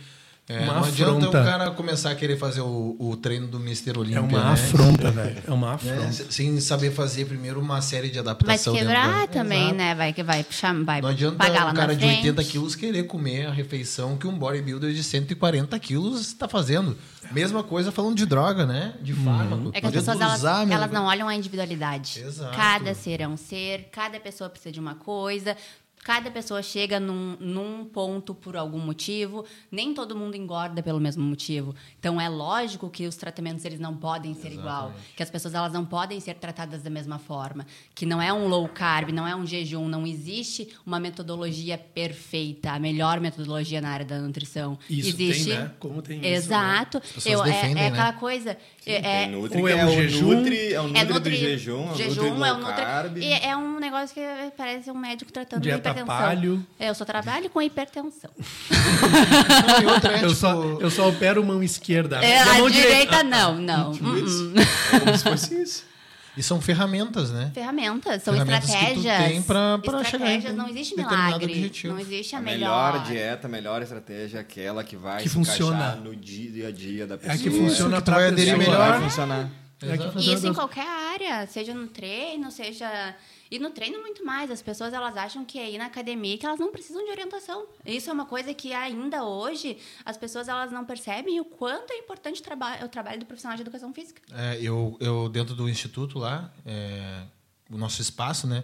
é, 0.47 0.65
não 0.65 0.83
adianta 0.83 1.29
o 1.29 1.31
cara 1.31 1.71
começar 1.71 2.11
a 2.11 2.15
querer 2.15 2.37
fazer 2.37 2.59
o, 2.59 2.97
o 2.99 3.15
treino 3.15 3.47
do 3.47 3.57
Mr. 3.57 3.97
Olímpia. 3.97 4.17
É 4.17 4.21
uma 4.21 4.43
né? 4.43 4.51
afronta, 4.51 5.11
velho. 5.11 5.43
É 5.47 5.51
uma 5.51 5.73
afronta. 5.75 6.03
É, 6.03 6.11
sem 6.11 6.59
saber 6.59 6.91
fazer 6.91 7.25
primeiro 7.25 7.61
uma 7.61 7.81
série 7.81 8.09
de 8.09 8.19
adaptação. 8.19 8.73
Vai 8.73 8.81
quebrar 8.81 9.27
também, 9.29 9.61
Exato. 9.61 9.75
né? 9.75 9.95
Vai, 9.95 10.13
vai, 10.13 10.43
puxar, 10.43 10.73
vai 10.83 11.01
Não 11.01 11.09
adianta 11.09 11.37
pagar 11.37 11.71
um 11.71 11.73
cara 11.73 11.95
de 11.95 12.05
80 12.05 12.43
quilos 12.43 12.75
querer 12.75 13.03
comer 13.03 13.45
a 13.45 13.51
refeição 13.51 14.17
que 14.17 14.27
um 14.27 14.37
bodybuilder 14.37 14.93
de 14.93 15.01
140 15.01 15.79
quilos 15.79 16.19
está 16.19 16.47
fazendo. 16.47 16.97
Mesma 17.31 17.63
coisa 17.63 17.89
falando 17.89 18.15
de 18.15 18.25
droga, 18.25 18.65
né? 18.65 18.95
De 19.01 19.13
uhum. 19.13 19.23
fármaco. 19.23 19.71
É 19.73 19.79
que 19.79 19.87
as 19.87 19.93
pessoas 19.93 20.19
elas, 20.19 20.43
elas 20.43 20.91
não 20.91 21.05
olham 21.05 21.27
a 21.29 21.35
individualidade. 21.35 22.19
Exato. 22.19 22.55
Cada 22.55 22.93
ser 22.93 23.21
é 23.21 23.27
um 23.27 23.37
ser, 23.37 23.87
cada 23.91 24.19
pessoa 24.19 24.49
precisa 24.49 24.73
de 24.73 24.79
uma 24.79 24.95
coisa. 24.95 25.55
Cada 26.03 26.29
pessoa 26.29 26.61
chega 26.61 26.99
num, 26.99 27.37
num 27.39 27.85
ponto 27.85 28.35
por 28.35 28.57
algum 28.57 28.79
motivo, 28.79 29.45
nem 29.71 29.93
todo 29.93 30.15
mundo 30.15 30.35
engorda 30.35 30.83
pelo 30.83 30.99
mesmo 30.99 31.23
motivo. 31.23 31.73
Então 31.97 32.19
é 32.19 32.27
lógico 32.27 32.89
que 32.89 33.07
os 33.07 33.15
tratamentos 33.15 33.63
eles 33.63 33.79
não 33.79 33.95
podem 33.95 34.33
ser 34.33 34.51
Exatamente. 34.51 34.59
igual, 34.59 34.93
que 35.15 35.23
as 35.23 35.29
pessoas 35.29 35.53
elas 35.53 35.71
não 35.71 35.85
podem 35.85 36.19
ser 36.19 36.35
tratadas 36.35 36.83
da 36.83 36.89
mesma 36.89 37.19
forma, 37.19 37.65
que 37.95 38.05
não 38.05 38.21
é 38.21 38.33
um 38.33 38.47
low 38.47 38.67
carb, 38.67 39.11
não 39.11 39.25
é 39.25 39.33
um 39.35 39.45
jejum, 39.45 39.87
não 39.87 40.05
existe 40.05 40.75
uma 40.85 40.99
metodologia 40.99 41.77
perfeita, 41.77 42.71
a 42.71 42.79
melhor 42.79 43.21
metodologia 43.21 43.79
na 43.79 43.89
área 43.89 44.05
da 44.05 44.19
nutrição. 44.19 44.77
Isso 44.89 45.09
existe, 45.09 45.49
tem, 45.49 45.59
né? 45.59 45.71
Como 45.79 46.01
tem 46.01 46.25
Exato. 46.25 47.01
isso, 47.15 47.29
né? 47.29 47.35
Eu, 47.35 47.43
defendem, 47.43 47.83
é, 47.83 47.87
é 47.87 47.89
né? 47.91 47.99
aquela 47.99 48.13
coisa. 48.13 48.57
Sim, 48.83 48.91
é, 48.91 49.27
Nutri, 49.27 49.61
ou 49.61 49.67
é, 49.69 49.71
é 49.71 49.85
o 49.85 49.89
jejum, 49.91 50.33
Nutri, 50.33 50.73
é 50.73 50.79
o 50.81 50.83
Nutri, 50.83 50.99
é 50.99 51.05
nutri 51.05 51.31
do 51.31 51.37
jejum, 51.37 51.95
jejum, 51.95 52.45
é 52.45 52.51
o 52.51 52.57
Nutri, 52.57 52.75
carb. 52.75 53.17
é 53.23 53.55
um 53.55 53.79
negócio 53.79 54.13
que 54.13 54.21
parece 54.57 54.91
um 54.91 54.97
médico 54.97 55.31
tratando 55.31 55.61
Dieta 55.61 55.91
hipertensão. 55.91 56.65
É, 56.77 56.89
eu 56.89 56.95
só 56.95 57.05
trabalho 57.05 57.49
com 57.49 57.61
hipertensão. 57.61 58.29
Não, 59.83 59.93
outra 59.93 60.17
é, 60.17 60.25
eu, 60.25 60.27
tipo... 60.27 60.35
só, 60.35 60.61
eu 60.81 60.91
só 60.91 61.07
opero 61.07 61.41
mão 61.45 61.63
esquerda. 61.63 62.17
É, 62.21 62.39
a 62.39 62.45
mão 62.55 62.69
direita, 62.69 62.89
direita 62.89 63.23
não, 63.23 63.55
não. 63.55 63.91
Uh 63.91 63.95
-uh. 63.95 64.53
É 64.93 64.99
como 64.99 65.17
se 65.17 65.23
fosse 65.23 65.61
isso. 65.61 65.92
E 66.35 66.41
são 66.41 66.59
ferramentas, 66.59 67.31
né? 67.31 67.51
Ferramentas, 67.53 68.23
são 68.23 68.33
ferramentas 68.33 68.69
estratégias. 68.69 69.17
Que 69.17 69.23
tu 69.23 69.29
tem 69.29 69.41
pra, 69.43 69.79
pra 69.79 70.01
estratégias, 70.01 70.41
chegar 70.41 70.53
em 70.53 70.55
não 70.55 70.69
existe 70.69 70.95
milagre. 70.95 71.45
Objetivo. 71.45 71.93
Não 71.93 71.99
existe 72.01 72.35
a, 72.35 72.39
a 72.39 72.41
melhor. 72.41 72.93
melhor 72.93 73.05
dieta, 73.05 73.47
a 73.47 73.49
melhor 73.49 73.81
estratégia 73.81 74.37
é 74.37 74.41
aquela 74.41 74.83
que 74.83 74.95
vai 74.95 75.21
que 75.21 75.29
funciona 75.29 75.95
no 75.95 76.15
dia 76.15 76.67
a 76.67 76.71
dia 76.71 77.05
da 77.05 77.17
pessoa. 77.17 77.35
É 77.35 77.37
que 77.37 77.51
funciona 77.51 78.01
para 78.01 78.15
vai 78.15 78.27
aderir 78.27 78.57
melhor. 78.57 78.89
Vai 78.89 79.01
funcionar. 79.01 79.49
É 79.81 80.33
Isso 80.33 80.47
em 80.47 80.53
qualquer 80.53 80.87
área, 80.87 81.45
seja 81.47 81.73
no 81.73 81.87
treino, 81.87 82.49
seja 82.51 83.15
e 83.53 83.59
no 83.59 83.69
treino, 83.69 84.01
muito 84.01 84.25
mais. 84.25 84.49
As 84.49 84.63
pessoas 84.63 84.93
elas 84.93 85.15
acham 85.15 85.45
que 85.45 85.59
é 85.59 85.69
ir 85.69 85.77
na 85.77 85.85
academia 85.85 86.35
que 86.39 86.43
elas 86.43 86.59
não 86.59 86.71
precisam 86.71 87.05
de 87.05 87.11
orientação. 87.11 87.67
Isso 87.85 88.09
é 88.09 88.13
uma 88.13 88.25
coisa 88.25 88.51
que 88.51 88.73
ainda 88.73 89.23
hoje 89.23 89.77
as 90.03 90.17
pessoas 90.17 90.47
elas 90.47 90.71
não 90.71 90.83
percebem 90.83 91.39
o 91.39 91.45
quanto 91.45 91.93
é 91.93 91.97
importante 91.97 92.41
o, 92.41 92.43
traba 92.43 92.83
o 92.83 92.89
trabalho 92.89 93.19
do 93.19 93.27
profissional 93.27 93.55
de 93.55 93.61
educação 93.61 93.93
física. 93.93 94.23
É, 94.31 94.57
eu, 94.59 94.97
eu, 94.99 95.29
dentro 95.29 95.53
do 95.53 95.69
instituto 95.69 96.17
lá, 96.17 96.51
é, 96.65 97.25
o 97.69 97.77
nosso 97.77 98.01
espaço, 98.01 98.47
né, 98.47 98.63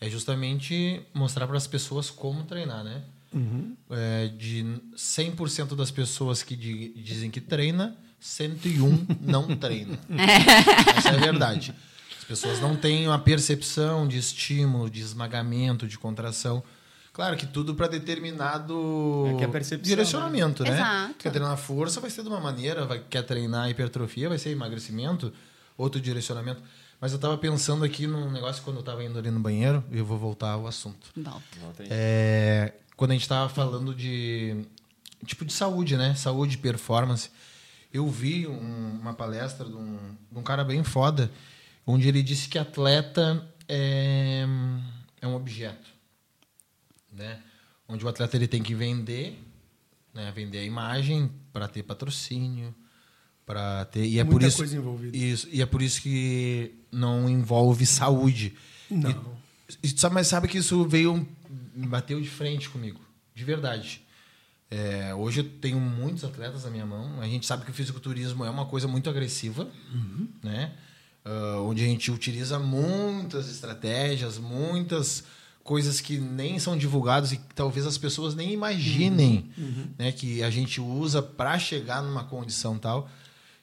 é 0.00 0.08
justamente 0.08 1.02
mostrar 1.12 1.46
para 1.46 1.58
as 1.58 1.66
pessoas 1.66 2.08
como 2.08 2.44
treinar, 2.44 2.82
né? 2.82 3.02
Uhum. 3.34 3.76
É, 3.90 4.28
de 4.28 4.64
100% 4.96 5.76
das 5.76 5.90
pessoas 5.90 6.42
que 6.42 6.56
dizem 6.56 7.30
que 7.30 7.42
treina, 7.42 7.94
101 8.18 9.06
não 9.20 9.54
treina. 9.54 9.98
Essa 10.96 11.10
é 11.10 11.14
a 11.14 11.18
verdade 11.18 11.74
pessoas 12.30 12.60
não 12.60 12.76
têm 12.76 13.08
uma 13.08 13.18
percepção 13.18 14.06
de 14.06 14.16
estímulo, 14.16 14.88
de 14.88 15.00
esmagamento, 15.00 15.88
de 15.88 15.98
contração. 15.98 16.62
Claro 17.12 17.36
que 17.36 17.44
tudo 17.44 17.74
para 17.74 17.88
determinado 17.88 19.24
É 19.40 19.74
é 19.74 19.76
direcionamento, 19.78 20.62
né? 20.62 20.70
Exato. 20.70 21.14
Quer 21.18 21.30
treinar 21.32 21.56
força 21.56 22.00
vai 22.00 22.08
ser 22.08 22.22
de 22.22 22.28
uma 22.28 22.38
maneira, 22.40 22.86
vai, 22.86 23.00
quer 23.10 23.22
treinar 23.22 23.68
hipertrofia 23.68 24.28
vai 24.28 24.38
ser 24.38 24.50
emagrecimento, 24.50 25.32
outro 25.76 26.00
direcionamento. 26.00 26.62
Mas 27.00 27.12
eu 27.12 27.18
tava 27.18 27.36
pensando 27.36 27.84
aqui 27.84 28.06
num 28.06 28.30
negócio 28.30 28.62
quando 28.62 28.76
eu 28.76 28.82
tava 28.82 29.02
indo 29.02 29.18
ali 29.18 29.30
no 29.30 29.40
banheiro, 29.40 29.82
e 29.90 29.98
eu 29.98 30.04
vou 30.04 30.18
voltar 30.18 30.52
ao 30.52 30.66
assunto. 30.68 31.08
Volta. 31.16 31.40
Volta 31.60 31.82
aí. 31.82 31.88
É, 31.90 32.74
quando 32.96 33.10
a 33.10 33.14
gente 33.14 33.26
tava 33.26 33.48
falando 33.48 33.92
de 33.92 34.64
tipo 35.26 35.44
de 35.44 35.52
saúde, 35.52 35.96
né? 35.96 36.14
Saúde, 36.14 36.58
performance. 36.58 37.28
Eu 37.92 38.06
vi 38.08 38.46
um- 38.46 38.98
uma 39.00 39.14
palestra 39.14 39.66
de 39.66 39.74
um, 39.74 39.98
de 40.30 40.38
um 40.38 40.42
cara 40.42 40.62
bem 40.62 40.84
foda, 40.84 41.28
onde 41.90 42.08
ele 42.08 42.22
disse 42.22 42.48
que 42.48 42.58
atleta 42.58 43.46
é, 43.68 44.44
é 45.20 45.26
um 45.26 45.34
objeto, 45.34 45.90
né? 47.12 47.40
Onde 47.88 48.04
o 48.04 48.08
atleta 48.08 48.36
ele 48.36 48.46
tem 48.46 48.62
que 48.62 48.74
vender, 48.74 49.42
né? 50.14 50.32
Vender 50.32 50.58
a 50.58 50.64
imagem 50.64 51.30
para 51.52 51.66
ter 51.68 51.82
patrocínio, 51.82 52.74
para 53.44 53.84
ter 53.86 54.06
e 54.06 54.18
é 54.18 54.24
por 54.24 54.32
Muita 54.32 54.46
isso 54.46 54.56
coisa 54.58 54.76
envolvida. 54.76 55.16
isso 55.16 55.48
e 55.50 55.60
é 55.60 55.66
por 55.66 55.82
isso 55.82 56.00
que 56.02 56.74
não 56.92 57.28
envolve 57.28 57.84
saúde. 57.84 58.54
Não. 58.90 59.38
E, 59.82 59.88
e 59.88 59.98
sabe, 59.98 60.14
mas 60.14 60.26
sabe 60.28 60.48
que 60.48 60.58
isso 60.58 60.84
veio 60.86 61.26
bateu 61.74 62.20
de 62.20 62.28
frente 62.28 62.68
comigo, 62.68 63.00
de 63.34 63.44
verdade. 63.44 64.02
É, 64.70 65.12
hoje 65.14 65.40
eu 65.40 65.44
tenho 65.44 65.80
muitos 65.80 66.22
atletas 66.22 66.64
na 66.64 66.70
minha 66.70 66.86
mão. 66.86 67.20
A 67.20 67.26
gente 67.26 67.44
sabe 67.44 67.64
que 67.64 67.72
o 67.72 67.74
fisiculturismo 67.74 68.44
é 68.44 68.50
uma 68.50 68.66
coisa 68.66 68.86
muito 68.86 69.10
agressiva, 69.10 69.68
né? 70.42 70.72
Ah, 71.24 71.60
onde 71.62 71.82
a 71.84 71.86
gente 71.86 72.10
utiliza 72.10 72.58
muitas 72.58 73.48
estratégias, 73.50 74.38
muitas 74.38 75.22
coisas 75.62 76.00
que 76.00 76.18
nem 76.18 76.58
são 76.58 76.76
divulgadas 76.76 77.32
e 77.32 77.36
que 77.36 77.54
talvez 77.54 77.86
as 77.86 77.98
pessoas 77.98 78.34
nem 78.34 78.52
imaginem, 78.52 79.50
né? 79.98 80.10
Que 80.12 80.42
a 80.42 80.50
gente 80.50 80.80
usa 80.80 81.20
para 81.22 81.58
chegar 81.58 82.02
numa 82.02 82.24
condição 82.24 82.78
tal. 82.78 83.08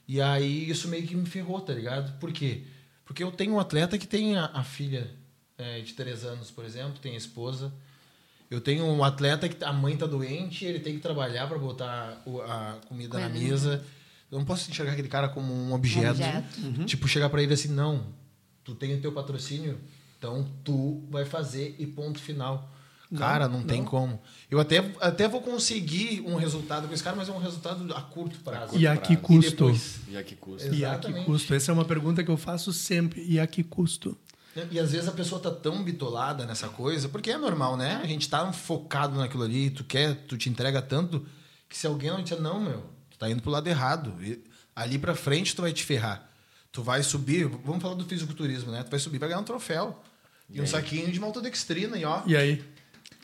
E 0.07 0.21
aí 0.21 0.69
isso 0.69 0.87
meio 0.87 1.05
que 1.05 1.15
me 1.15 1.25
ferrou, 1.25 1.59
tá 1.59 1.73
ligado? 1.73 2.17
Por 2.19 2.31
quê? 2.31 2.63
Porque 3.03 3.23
eu 3.23 3.31
tenho 3.31 3.53
um 3.55 3.59
atleta 3.59 3.97
que 3.97 4.07
tem 4.07 4.37
a, 4.37 4.45
a 4.53 4.63
filha 4.63 5.09
é, 5.57 5.81
de 5.81 5.93
três 5.93 6.23
anos, 6.23 6.51
por 6.51 6.63
exemplo, 6.63 6.99
tem 7.01 7.13
a 7.13 7.17
esposa. 7.17 7.73
Eu 8.49 8.61
tenho 8.61 8.85
um 8.85 9.03
atleta 9.03 9.49
que 9.49 9.61
a 9.63 9.73
mãe 9.73 9.97
tá 9.97 10.05
doente, 10.05 10.63
ele 10.63 10.79
tem 10.79 10.93
que 10.95 11.01
trabalhar 11.01 11.47
para 11.47 11.57
botar 11.57 12.21
o- 12.25 12.39
a 12.41 12.77
comida 12.87 13.19
na 13.19 13.29
Coisa. 13.29 13.43
mesa. 13.43 13.83
Eu 14.31 14.37
não 14.39 14.45
posso 14.45 14.69
enxergar 14.69 14.91
aquele 14.93 15.07
cara 15.07 15.29
como 15.29 15.53
um 15.53 15.73
objeto. 15.73 16.11
objeto. 16.11 16.83
Tipo, 16.85 17.07
chegar 17.07 17.29
para 17.29 17.41
ele 17.41 17.53
assim, 17.53 17.69
não, 17.69 18.03
tu 18.63 18.75
tem 18.75 18.93
o 18.95 19.01
teu 19.01 19.11
patrocínio, 19.11 19.79
então 20.17 20.45
tu 20.63 21.03
vai 21.09 21.23
fazer 21.25 21.75
e 21.79 21.85
ponto 21.87 22.19
final. 22.19 22.69
Cara, 23.17 23.47
não, 23.47 23.63
tem 23.63 23.85
como. 23.85 24.19
Eu 24.51 24.59
até, 24.59 24.79
até 24.99 25.29
vou 25.29 25.39
conseguir 25.39 26.21
um 26.27 26.35
resultado 26.35 26.89
com 26.89 26.93
esse 26.93 27.01
cara, 27.01 27.15
mas 27.15 27.29
é 27.29 27.31
um 27.31 27.37
resultado 27.39 27.93
a 27.95 28.01
curto 28.01 28.37
prazo. 28.39 28.77
E 28.77 28.85
a 28.85 28.97
que 28.97 29.15
custo? 29.15 29.49
depois- 29.51 29.99
E 30.09 30.17
a 30.17 30.23
que 30.23 30.35
custa? 30.35 30.67
Exato. 30.67 31.07
E 31.09 31.11
a 31.11 31.13
que 31.13 31.23
custo? 31.23 31.53
Essa 31.53 31.71
é 31.71 31.73
uma 31.73 31.85
pergunta 31.85 32.21
que 32.21 32.29
eu 32.29 32.35
faço 32.35 32.73
sempre. 32.73 33.23
E 33.25 33.39
a 33.39 33.47
que 33.47 33.63
custo? 33.63 34.17
E 34.71 34.77
às 34.77 34.91
vezes 34.91 35.07
a 35.07 35.11
pessoa 35.13 35.39
tá 35.39 35.51
tão 35.51 35.81
bitolada 35.83 36.45
nessa 36.45 36.67
coisa, 36.67 37.07
porque 37.07 37.31
é 37.31 37.37
normal, 37.37 37.77
né? 37.77 38.01
A 38.03 38.07
gente 38.07 38.27
tá 38.27 38.51
focado 38.51 39.17
naquilo 39.17 39.43
ali, 39.43 39.69
tu 39.69 39.85
quer, 39.85 40.13
tu 40.27 40.35
te 40.35 40.49
entrega 40.49 40.81
tanto, 40.81 41.25
que 41.69 41.77
se 41.77 41.87
alguém 41.87 42.09
não 42.09 42.21
te 42.23 42.35
não, 42.35 42.59
meu, 42.59 42.83
tu 43.17 43.19
tá 43.19 43.29
indo 43.29 43.41
pro 43.41 43.51
lado 43.51 43.67
errado. 43.67 44.13
E 44.21 44.39
ali 44.75 44.97
pra 44.99 45.15
frente 45.15 45.55
tu 45.55 45.61
vai 45.61 45.73
te 45.73 45.83
ferrar. 45.83 46.29
Tu 46.71 46.83
vai 46.83 47.01
subir, 47.01 47.47
vamos 47.65 47.81
falar 47.81 47.95
do 47.95 48.05
fisiculturismo, 48.05 48.71
né? 48.71 48.83
Tu 48.83 48.91
vai 48.91 48.99
subir, 48.99 49.17
vai 49.17 49.29
ganhar 49.29 49.41
um 49.41 49.43
troféu. 49.43 50.01
E, 50.49 50.61
um 50.61 50.67
saquinho 50.67 51.11
de 51.11 51.19
maltodextrina, 51.19 51.97
e 51.97 52.05
ó. 52.05 52.21
E 52.25 52.35
aí? 52.37 52.63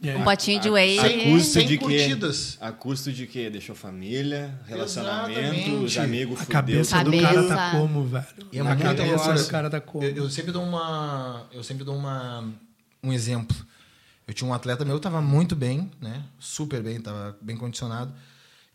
E 0.02 0.10
aí? 0.10 0.18
Um 0.18 0.24
potinho 0.24 0.60
de 0.60 0.68
A- 0.68 0.72
whey. 0.72 1.00
A, 1.00 1.24
custo 1.32 1.54
Sem 1.54 1.68
de 1.68 1.78
quê? 1.78 1.84
curtidas. 1.84 2.58
A 2.60 2.72
custo 2.72 3.12
de 3.14 3.28
quê? 3.28 3.50
Deixou 3.50 3.76
família, 3.76 4.60
relacionamento, 4.68 5.40
Exatamente. 5.40 5.72
os 5.86 5.98
amigos 5.98 6.36
A 6.42 6.46
fudeu 6.46 6.52
cabeça 6.54 6.98
tudo. 6.98 7.12
do 7.12 7.22
Cabeça. 7.22 7.48
cara 7.48 7.56
tá 7.72 7.72
como, 7.80 8.04
velho? 8.06 8.26
E 8.52 8.58
é 8.58 8.62
a 8.62 8.76
cabeça 8.76 9.34
do 9.34 9.48
cara 9.48 9.70
tá 9.70 9.80
como? 9.80 10.04
Eu, 10.04 10.16
eu 10.18 10.30
sempre 10.30 10.52
dou 10.52 10.64
uma, 10.64 11.46
eu 11.52 11.64
sempre 11.64 11.84
dou 11.86 11.96
uma, 11.96 12.50
um 13.02 13.14
exemplo. 13.14 13.56
Eu 14.28 14.34
tinha 14.34 14.50
um 14.50 14.54
atleta 14.54 14.84
meu, 14.84 15.00
tava 15.00 15.22
muito 15.22 15.56
bem, 15.56 15.92
né? 16.02 16.24
Super 16.40 16.82
bem, 16.82 17.00
tava 17.00 17.38
bem 17.42 17.56
condicionado. 17.56 18.14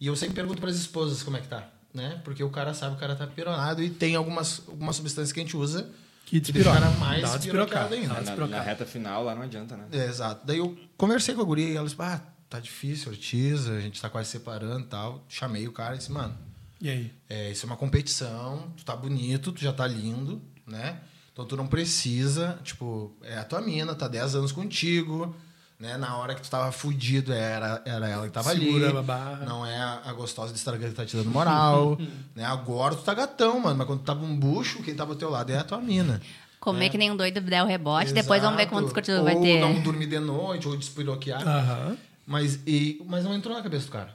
E 0.00 0.06
eu 0.06 0.14
sempre 0.16 0.34
pergunto 0.36 0.60
para 0.60 0.70
as 0.70 0.76
esposas 0.76 1.22
como 1.22 1.36
é 1.36 1.40
que 1.40 1.48
tá, 1.48 1.68
né? 1.92 2.20
Porque 2.24 2.42
o 2.44 2.50
cara 2.50 2.72
sabe 2.74 2.92
que 2.92 2.98
o 2.98 3.00
cara 3.00 3.16
tá 3.16 3.26
pironado 3.26 3.82
e 3.82 3.90
tem 3.90 4.14
algumas, 4.14 4.62
algumas 4.68 4.96
substâncias 4.96 5.32
que 5.32 5.40
a 5.40 5.42
gente 5.42 5.56
usa 5.56 5.90
Que 6.26 6.38
deixa 6.40 6.70
o 6.70 6.72
cara 6.72 6.86
despiroca. 6.86 7.04
mais 7.04 7.22
Dá 7.22 7.28
uma 7.28 7.38
despirocado 7.38 7.94
ainda. 7.94 8.14
Dá 8.14 8.20
uma 8.34 8.36
Na, 8.46 8.46
na 8.58 8.62
reta 8.62 8.86
final 8.86 9.24
lá 9.24 9.34
não 9.34 9.42
adianta, 9.42 9.76
né? 9.76 9.86
É, 9.92 10.06
exato. 10.06 10.46
Daí 10.46 10.58
eu 10.58 10.76
conversei 10.96 11.34
com 11.34 11.40
a 11.40 11.44
guria 11.44 11.68
e 11.68 11.76
ela 11.76 11.86
disse, 11.88 12.00
ah, 12.00 12.20
tá 12.48 12.60
difícil, 12.60 13.10
Ortiz, 13.10 13.66
a 13.68 13.80
gente 13.80 14.00
tá 14.00 14.08
quase 14.08 14.28
separando 14.30 14.80
e 14.80 14.88
tal. 14.88 15.24
Chamei 15.28 15.66
o 15.66 15.72
cara 15.72 15.94
e 15.94 15.98
disse, 15.98 16.12
mano, 16.12 16.36
E 16.80 16.88
aí? 16.88 17.12
é, 17.28 17.50
isso 17.50 17.64
é 17.64 17.66
uma 17.66 17.76
competição, 17.76 18.72
tu 18.76 18.84
tá 18.84 18.94
bonito, 18.94 19.50
tu 19.52 19.60
já 19.60 19.72
tá 19.72 19.86
lindo, 19.86 20.40
né? 20.66 21.00
Então 21.32 21.44
tu 21.46 21.56
não 21.56 21.66
precisa, 21.66 22.58
tipo, 22.64 23.16
é 23.22 23.36
a 23.38 23.44
tua 23.44 23.60
mina, 23.60 23.94
tá 23.94 24.06
10 24.08 24.34
anos 24.36 24.52
contigo, 24.52 25.34
né? 25.78 25.96
Na 25.96 26.16
hora 26.16 26.34
que 26.34 26.42
tu 26.42 26.50
tava 26.50 26.72
fudido, 26.72 27.32
era, 27.32 27.80
era 27.84 28.08
ela 28.08 28.26
que 28.26 28.32
tava 28.32 28.50
Segura 28.50 28.90
ali. 28.90 29.02
barra. 29.02 29.44
Não 29.46 29.64
é 29.64 29.78
a, 29.78 30.12
gostosa 30.12 30.52
de 30.52 30.58
Instagram 30.58 30.88
que 30.88 30.94
tá 30.94 31.06
te 31.06 31.16
dando 31.16 31.30
moral, 31.30 31.96
né? 32.34 32.44
Agora 32.44 32.94
tu 32.94 33.02
tá 33.02 33.14
gatão, 33.14 33.60
mano, 33.60 33.76
mas 33.76 33.86
quando 33.86 34.00
tu 34.00 34.04
tava 34.04 34.24
um 34.24 34.36
bucho, 34.36 34.82
quem 34.82 34.94
tava 34.94 35.12
ao 35.12 35.16
teu 35.16 35.30
lado 35.30 35.50
é 35.50 35.58
a 35.58 35.64
tua 35.64 35.80
mina. 35.80 36.20
Comer 36.58 36.90
que 36.90 36.98
nem 36.98 37.10
um 37.10 37.16
doido 37.16 37.40
der 37.40 37.62
o 37.62 37.66
rebote, 37.66 38.12
depois 38.12 38.42
vamos 38.42 38.56
ver 38.56 38.64
Exato. 38.64 38.76
quantos 38.76 38.92
curtidas 38.92 39.20
ou 39.20 39.24
vai 39.24 39.40
ter. 39.40 39.60
não 39.60 39.80
dormir 39.80 40.06
de 40.06 40.18
noite, 40.18 40.66
ou 40.66 40.76
despiroquear. 40.76 41.46
Aham. 41.46 41.96
Mas, 42.26 42.58
e, 42.66 43.00
mas 43.06 43.24
não 43.24 43.32
entrou 43.34 43.56
na 43.56 43.62
cabeça 43.62 43.86
do 43.86 43.92
cara. 43.92 44.14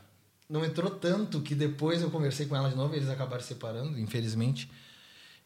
Não 0.50 0.64
entrou 0.64 0.92
tanto 0.92 1.40
que 1.42 1.56
depois 1.56 2.02
eu 2.02 2.12
conversei 2.12 2.46
com 2.46 2.56
ela 2.56 2.70
de 2.70 2.76
novo, 2.76 2.94
eles 2.94 3.10
acabaram 3.10 3.42
se 3.42 3.48
separando, 3.48 3.98
infelizmente. 3.98 4.70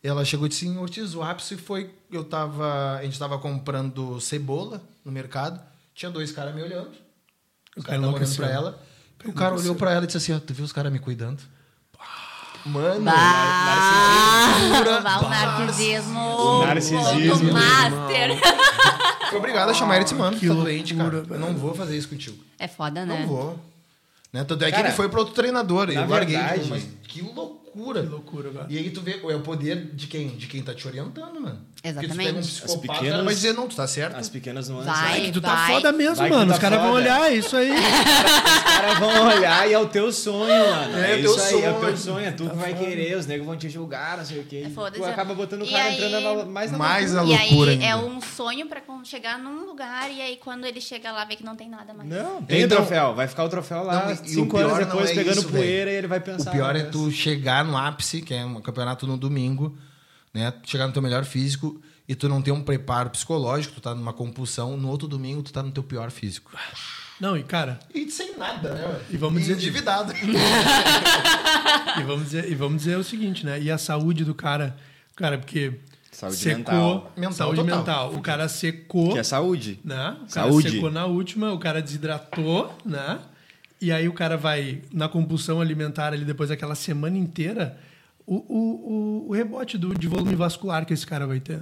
Ela 0.03 0.25
chegou 0.25 0.47
e 0.47 0.49
disse, 0.49 0.65
"Sim, 0.65 0.77
Ortiz, 0.77 1.13
o 1.15 1.21
ápice 1.23 1.55
foi... 1.55 1.91
Eu 2.11 2.23
tava, 2.23 2.97
a 2.97 3.03
gente 3.03 3.17
tava 3.17 3.37
comprando 3.37 4.19
cebola 4.19 4.81
no 5.05 5.11
mercado, 5.11 5.61
tinha 5.97 6.11
dois 6.11 6.31
caras 6.31 6.53
me 6.55 6.61
olhando. 6.61 6.89
O 7.75 7.79
Os 7.79 7.83
cara 7.85 7.99
caras 7.99 7.99
estavam 7.99 8.13
olhando 8.15 8.35
pra 8.37 8.49
ela. 8.49 8.79
O 9.25 9.33
cara 9.33 9.55
olhou 9.55 9.75
pra 9.75 9.91
ela 9.91 10.03
e 10.03 10.07
disse 10.07 10.17
assim, 10.17 10.33
ó, 10.33 10.39
tu 10.39 10.53
viu 10.53 10.63
os 10.63 10.71
caras 10.71 10.91
me 10.91 10.99
cuidando? 10.99 11.41
Mano, 12.65 13.01
Bah, 13.05 13.13
bah, 15.03 15.19
o 15.25 15.29
narcisismo. 15.29 16.19
O 16.19 16.65
narcisismo. 16.65 17.53
Master. 17.53 18.37
foi 19.29 19.37
obrigado 19.39 19.69
a 19.69 19.73
chamar 19.73 19.95
ele 19.95 20.01
e 20.01 20.03
disse, 20.05 20.15
mano, 20.15 20.37
Que 20.37 20.47
tá 20.47 20.53
doente, 20.53 20.93
cara. 20.95 21.25
Eu 21.29 21.39
não 21.39 21.53
vou 21.55 21.73
fazer 21.73 21.97
isso 21.97 22.09
contigo. 22.09 22.37
É 22.59 22.67
foda, 22.67 23.05
né? 23.05 23.19
Não 23.21 23.27
vou. 23.27 23.59
Né? 24.33 24.43
Tanto 24.43 24.63
é 24.65 24.71
que 24.71 24.79
ele 24.79 24.91
foi 24.91 25.07
pro 25.09 25.19
outro 25.19 25.33
treinador. 25.33 25.87
na 25.87 25.93
Eu 26.01 26.07
larguei. 26.09 26.37
verdade- 26.37 26.69
mas 26.69 26.87
que 27.07 27.21
loucura. 27.21 27.66
Que 27.77 28.07
loucura, 28.09 28.49
velho. 28.49 28.65
E 28.69 28.77
aí 28.77 28.89
tu 28.89 29.01
vê, 29.01 29.19
é 29.23 29.35
o 29.35 29.39
poder 29.41 29.91
de 29.93 30.07
quem? 30.07 30.29
De 30.29 30.47
quem 30.47 30.61
tá 30.63 30.73
te 30.73 30.87
orientando, 30.87 31.39
mano. 31.39 31.59
Porque 31.75 31.89
tu 31.89 31.99
Exatamente. 31.99 32.17
pega 32.25 32.37
um 32.37 32.39
As 32.39 32.47
psicopata, 32.47 32.81
pequenas- 32.93 33.13
ela 33.13 33.23
vai 33.23 33.33
dizer, 33.35 33.53
não, 33.53 33.67
tu 33.67 33.75
tá 33.75 33.87
certo. 33.87 34.15
As 34.15 34.29
pequenas 34.29 34.67
nuances. 34.67 34.91
Vai. 34.91 35.21
né? 35.21 35.31
Tu 35.31 35.39
tá 35.41 35.55
Vai. 35.55 35.73
foda 35.75 35.91
mesmo, 35.91 36.15
Vai 36.15 36.29
mano. 36.29 36.47
tá 36.47 36.53
Os 36.55 36.59
caras 36.59 36.79
vão 36.79 36.87
foda. 36.89 37.01
olhar, 37.01 37.31
é 37.31 37.35
isso 37.35 37.55
aí. 37.55 37.69
Os 37.77 38.63
caras 38.63 38.99
vão 38.99 39.27
olhar 39.27 39.69
e 39.69 39.73
é 39.73 39.79
o 39.79 39.87
teu 39.87 40.11
sonho, 40.11 40.47
mano. 40.47 40.97
É 40.97 41.11
É, 41.13 41.15
o 41.17 41.21
teu 41.21 41.31
isso 41.35 41.41
aí, 41.55 41.61
é 41.63 41.69
o 41.69 41.73
teu 41.73 41.81
sonho. 41.81 41.97
sonho. 41.97 42.25
É 42.25 42.31
tu 42.31 42.49
que 42.49 42.55
vai 42.55 42.73
querer, 42.73 43.17
os 43.17 43.25
negros 43.27 43.45
vão 43.47 43.55
te 43.57 43.69
julgar, 43.69 44.17
não 44.17 44.25
sei 44.25 44.39
o 44.39 44.43
quê. 44.43 44.63
É, 44.65 44.69
foda-se. 44.69 44.99
tu 45.01 45.05
acaba 45.07 45.33
botando 45.35 45.61
o 45.61 45.65
E 45.65 45.69
cara 45.69 45.83
aí- 45.83 45.95
entrando 46.03 46.37
na- 46.37 46.45
mais 46.45 46.71
na 46.71 46.77
Mais 46.77 47.13
loucura. 47.13 47.31
a 47.41 47.45
E 47.45 47.49
loucura 47.49 47.71
aí 47.71 47.83
é 47.83 47.91
ainda. 47.93 48.05
um 48.05 48.21
sonho 48.21 48.67
pra 48.67 48.81
chegar 49.03 49.37
num 49.39 49.65
lugar 49.65 50.11
e 50.11 50.19
aí 50.21 50.37
quando 50.43 50.65
ele 50.65 50.81
chega 50.81 51.11
lá 51.11 51.23
vê 51.23 51.35
que 51.35 51.43
não 51.45 51.55
tem 51.55 51.69
nada 51.69 51.93
mais. 51.93 52.09
Não, 52.09 52.41
tem 52.41 52.61
Então- 52.63 52.79
o 52.79 52.81
troféu. 52.81 53.13
Vai 53.15 53.27
ficar 53.27 53.43
o 53.45 53.49
troféu 53.49 53.83
lá 53.83 54.05
Não, 54.05 54.11
e- 54.11 54.15
e 54.15 54.15
o 54.15 54.25
cinco 54.27 54.57
anos 54.57 54.69
pior 54.73 54.79
não 54.81 54.87
depois 54.87 55.09
é 55.11 55.13
pegando 55.13 55.43
poeira 55.43 55.91
e 55.91 55.95
ele 55.95 56.07
vai 56.07 56.19
pensar. 56.19 56.49
O 56.49 56.53
pior 56.53 56.75
é 56.75 56.79
"Nossa, 56.79 56.91
tu 56.91 57.11
chegar 57.11 57.63
no 57.67 57.77
ápice, 57.77 58.21
que 58.21 58.33
é 58.33 58.43
um 58.45 58.59
campeonato 58.61 59.05
no 59.05 59.17
domingo, 59.17 59.77
né? 60.33 60.53
Chegar 60.63 60.87
no 60.87 60.93
teu 60.93 61.01
melhor 61.01 61.25
físico 61.25 61.79
e 62.07 62.15
tu 62.15 62.27
não 62.29 62.41
ter 62.41 62.51
um 62.51 62.61
preparo 62.63 63.09
psicológico, 63.09 63.75
tu 63.75 63.81
tá 63.81 63.93
numa 63.93 64.13
compulsão, 64.13 64.77
no 64.77 64.87
outro 64.89 65.07
domingo 65.07 65.43
tu 65.43 65.51
tá 65.53 65.61
no 65.61 65.71
teu 65.71 65.83
pior 65.83 66.09
físico. 66.09 66.51
Não, 67.19 67.35
e 67.35 67.43
cara, 67.43 67.79
E 67.93 68.09
sem 68.11 68.37
nada, 68.37 68.73
né? 68.75 69.01
E 69.09 69.17
vamos 69.17 69.41
dizer- 69.41 69.53
endividado. 69.55 70.13
e 71.99 72.03
vamos, 72.03 72.25
dizer, 72.25 72.49
e 72.51 72.55
vamos 72.55 72.77
dizer 72.83 72.97
o 72.97 73.03
seguinte, 73.03 73.45
né? 73.45 73.59
E 73.59 73.69
a 73.71 73.77
saúde 73.77 74.23
do 74.23 74.33
cara, 74.35 74.75
cara, 75.15 75.37
porque 75.37 75.73
Saúde 76.11 76.37
secou, 76.37 76.55
mental. 76.63 77.11
Mental 77.15 77.33
saúde 77.33 77.61
total. 77.61 77.77
mental. 77.77 78.13
O 78.15 78.21
cara 78.21 78.47
secou, 78.49 79.13
Que 79.13 79.19
é 79.19 79.23
saúde. 79.23 79.79
né? 79.83 80.11
O 80.11 80.33
cara 80.33 80.47
Saúde. 80.47 80.71
secou 80.71 80.89
na 80.91 81.05
última, 81.05 81.51
o 81.53 81.59
cara 81.59 81.81
desidratou, 81.81 82.75
né? 82.85 83.19
E 83.79 83.91
aí 83.91 84.07
o 84.07 84.13
cara 84.13 84.35
vai 84.37 84.81
na 84.91 85.07
compulsão 85.07 85.61
alimentar 85.61 86.13
ali 86.13 86.25
depois 86.25 86.49
daquela 86.49 86.75
semana 86.75 87.17
inteira, 87.17 87.77
o, 88.25 88.35
o, 88.35 89.25
o, 89.25 89.29
o 89.29 89.33
rebote 89.33 89.77
do, 89.77 89.93
de 89.93 90.07
volume 90.07 90.35
vascular 90.35 90.85
que 90.85 90.93
esse 90.93 91.05
cara 91.05 91.27
vai 91.27 91.39
ter. 91.39 91.61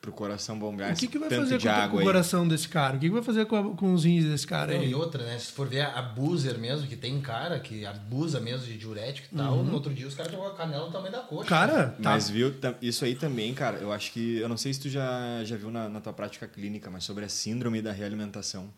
Pro 0.00 0.12
coração 0.12 0.56
bombear 0.56 0.92
O 0.92 0.96
que, 0.96 1.08
que 1.08 1.18
vai 1.18 1.28
tanto 1.28 1.48
fazer 1.50 1.58
com, 1.60 1.90
com 1.90 1.96
o 1.96 2.02
coração 2.02 2.46
desse 2.46 2.68
cara? 2.68 2.96
O 2.96 3.00
que, 3.00 3.06
que 3.08 3.12
vai 3.12 3.24
fazer 3.24 3.44
com, 3.46 3.56
a- 3.56 3.74
com 3.76 3.92
os 3.92 4.04
rins 4.04 4.24
desse 4.24 4.46
cara 4.46 4.72
Não, 4.72 4.80
aí? 4.80 4.90
e 4.90 4.94
outra, 4.94 5.24
né? 5.24 5.36
Se 5.36 5.50
for 5.50 5.66
ver 5.66 5.80
a 5.80 5.98
abuser 5.98 6.56
mesmo, 6.58 6.86
que 6.86 6.94
tem 6.94 7.20
cara 7.20 7.58
que 7.58 7.84
abusa 7.84 8.38
mesmo 8.38 8.64
de 8.64 8.78
diurético 8.78 9.26
e 9.32 9.36
tal, 9.36 9.64
no 9.64 9.72
outro 9.74 9.92
dia 9.92 10.06
os 10.06 10.14
caras 10.14 10.30
jogam 10.30 10.46
a 10.46 10.54
canela 10.54 10.86
no 10.86 10.92
tamanho 10.92 11.10
da 11.10 11.18
coxa. 11.18 11.48
Cara, 11.48 11.88
tá. 11.88 12.10
Mas 12.10 12.30
viu, 12.30 12.54
isso 12.80 13.04
aí 13.04 13.16
também, 13.16 13.52
cara, 13.52 13.78
eu 13.78 13.90
acho 13.92 14.12
que. 14.12 14.36
Eu 14.36 14.48
não 14.48 14.56
sei 14.56 14.72
se 14.72 14.78
tu 14.78 14.88
já, 14.88 15.42
já 15.42 15.56
viu 15.56 15.72
na, 15.72 15.88
na 15.88 16.00
tua 16.00 16.12
prática 16.12 16.46
clínica, 16.46 16.88
mas 16.88 17.02
sobre 17.02 17.24
a 17.24 17.28
síndrome 17.28 17.82
da 17.82 17.90
realimentação. 17.90 18.68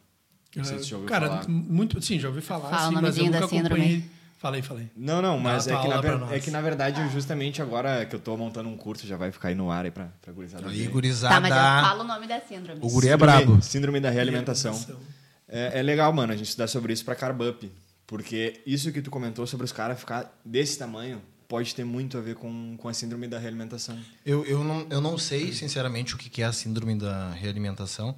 Não 0.56 0.64
sei 0.64 0.78
se 0.78 0.84
você 0.84 0.90
já 0.90 0.96
ouviu 0.96 1.08
Cara, 1.08 1.28
falar. 1.28 1.48
muito, 1.48 2.00
sim, 2.02 2.18
já 2.18 2.28
ouvi 2.28 2.40
falar, 2.40 2.70
Fala 2.70 2.86
o 2.86 2.88
sim, 2.88 2.94
mas 2.94 2.94
eu 2.96 3.02
nomezinho 3.24 3.32
da 3.32 3.40
nunca 3.40 3.48
síndrome. 3.56 3.80
acompanhei. 3.82 4.10
Falei, 4.38 4.62
falei. 4.62 4.88
Não, 4.96 5.20
não, 5.20 5.36
mas 5.38 5.66
Dá 5.66 5.74
é 5.74 5.76
que, 5.82 5.88
na 5.88 5.94
aula 5.96 6.00
pra 6.02 6.12
ver- 6.14 6.20
nós. 6.20 6.32
é 6.32 6.38
que 6.40 6.50
na 6.52 6.60
verdade, 6.60 7.00
eu 7.00 7.10
justamente 7.10 7.60
agora 7.60 8.06
que 8.06 8.14
eu 8.14 8.20
tô 8.20 8.36
montando 8.36 8.68
um 8.68 8.76
curso, 8.76 9.04
já 9.06 9.16
vai 9.16 9.32
ficar 9.32 9.48
aí 9.48 9.54
no 9.56 9.68
ar 9.70 9.84
aí 9.84 9.90
pra, 9.90 10.10
pra 10.22 10.32
gurizada 10.32 10.68
Aí, 10.68 10.82
ver. 10.84 10.88
gurizada. 10.90 11.34
Tá, 11.34 11.40
mas 11.40 11.50
eu 11.50 11.88
falo 11.88 12.04
o 12.04 12.06
nome 12.06 12.26
da 12.28 12.40
síndrome. 12.40 12.80
O 12.80 12.88
guri 12.88 13.08
é 13.08 13.12
Síndrome- 13.12 13.32
brabo. 13.44 13.62
Síndrome 13.62 14.00
da 14.00 14.10
realimentação. 14.10 14.78
É, 15.48 15.80
é 15.80 15.82
legal, 15.82 16.12
mano, 16.12 16.32
a 16.32 16.36
gente 16.36 16.46
estudar 16.46 16.68
sobre 16.68 16.92
isso 16.92 17.04
pra 17.04 17.14
carb 17.16 17.40
up. 17.42 17.70
Porque 18.06 18.60
isso 18.64 18.90
que 18.92 19.02
tu 19.02 19.10
comentou 19.10 19.46
sobre 19.46 19.64
os 19.64 19.72
caras 19.72 19.98
ficar 19.98 20.40
desse 20.44 20.78
tamanho 20.78 21.20
pode 21.48 21.74
ter 21.74 21.84
muito 21.84 22.16
a 22.16 22.20
ver 22.20 22.36
com, 22.36 22.76
com 22.76 22.88
a 22.88 22.94
síndrome 22.94 23.26
da 23.26 23.38
realimentação. 23.38 23.98
Eu, 24.24 24.44
eu, 24.46 24.62
não, 24.64 24.86
eu 24.88 25.00
não 25.00 25.18
sei, 25.18 25.52
sinceramente, 25.52 26.14
o 26.14 26.18
que 26.18 26.30
que 26.30 26.42
é 26.42 26.44
a 26.46 26.52
síndrome 26.52 26.94
da 26.96 27.30
realimentação, 27.32 28.14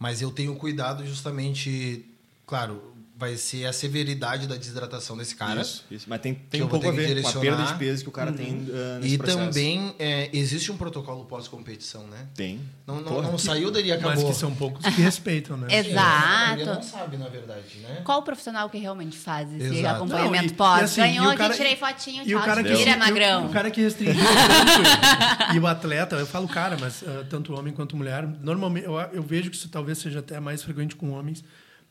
mas 0.00 0.22
eu 0.22 0.32
tenho 0.32 0.56
cuidado 0.56 1.06
justamente. 1.06 2.06
Claro, 2.46 2.94
vai 3.20 3.36
ser 3.36 3.66
a 3.66 3.72
severidade 3.72 4.46
da 4.46 4.56
desidratação 4.56 5.14
desse 5.16 5.36
cara. 5.36 5.60
Isso, 5.60 5.84
isso. 5.90 6.06
Mas 6.08 6.20
tem, 6.22 6.34
Que 6.34 6.40
tem 6.48 6.62
um 6.62 6.68
pouco 6.68 6.88
a 6.88 6.90
que 6.90 6.96
ver 6.96 7.02
com 7.02 7.10
a 7.10 7.14
direcionar. 7.14 7.40
perda 7.58 7.72
de 7.72 7.78
peso 7.78 8.02
que 8.02 8.08
o 8.08 8.12
cara 8.12 8.32
tem 8.32 8.66
ah, 8.72 8.98
nesse 8.98 9.14
E 9.14 9.18
processo. 9.18 9.38
também 9.38 9.94
é, 9.98 10.30
existe 10.32 10.72
um 10.72 10.76
protocolo 10.78 11.26
pós-competição, 11.26 12.06
né? 12.06 12.26
Tem. 12.34 12.58
Não, 12.86 12.96
não, 12.96 13.04
Porra. 13.04 13.30
não 13.30 13.36
saiu 13.38 13.70
dali 13.70 13.88
e 13.88 13.92
acabou. 13.92 14.14
Mas 14.16 14.24
que 14.24 14.32
são 14.40 14.54
poucos 14.54 14.82
que 14.84 15.00
respeitam, 15.02 15.56
né? 15.58 15.66
Exato. 15.76 15.98
A 16.00 16.46
maioria 16.46 16.74
não 16.74 16.82
sabe, 16.82 17.16
na 17.18 17.28
verdade, 17.28 17.78
né? 17.82 18.00
Qual 18.04 18.20
o 18.20 18.22
profissional 18.22 18.70
que 18.70 18.78
realmente 18.78 19.18
faz 19.18 19.52
esse 19.52 19.78
Exato. 19.80 19.96
acompanhamento 19.96 20.44
Não, 20.46 20.52
e- 20.52 20.56
pós? 20.56 20.80
e 20.80 20.84
assim, 20.84 21.00
Ganhou 21.02 21.26
o 21.26 21.28
aqui, 21.28 21.38
cara- 21.38 21.54
tirei 21.54 21.76
fotinho, 21.76 22.22
E 22.26 22.34
o 22.34 22.38
tchau, 22.38 22.46
cara 22.46 22.64
que 22.64 22.74
vira 22.74 22.90
e 22.90 22.94
o- 22.94 22.98
magrão. 22.98 23.46
O 23.46 23.50
cara 23.50 23.70
que 23.70 23.80
restringiu 23.82 24.24
tanto, 24.24 25.54
e 25.54 25.58
o 25.58 25.66
atleta, 25.66 26.16
eu 26.16 26.26
falo 26.26 26.48
cara, 26.48 26.76
mas 26.80 27.04
ah, 27.06 27.24
tanto 27.28 27.52
homem 27.54 27.72
quanto 27.74 27.96
mulher, 27.96 28.26
normalmente 28.40 28.86
eu, 28.86 28.94
eu 29.12 29.22
vejo 29.22 29.50
que 29.50 29.56
isso 29.56 29.68
talvez 29.68 29.98
seja 29.98 30.20
até 30.20 30.40
mais 30.40 30.62
frequente 30.62 30.96
com 30.96 31.10
homens, 31.10 31.44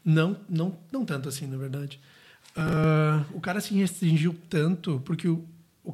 não, 0.03 0.37
não, 0.49 0.77
não 0.91 1.05
tanto 1.05 1.29
assim, 1.29 1.45
na 1.47 1.57
verdade. 1.57 1.99
Ah, 2.55 3.23
o 3.33 3.39
cara 3.39 3.61
se 3.61 3.73
restringiu 3.73 4.35
tanto 4.49 5.01
porque 5.05 5.27
o, 5.27 5.45
o, 5.83 5.93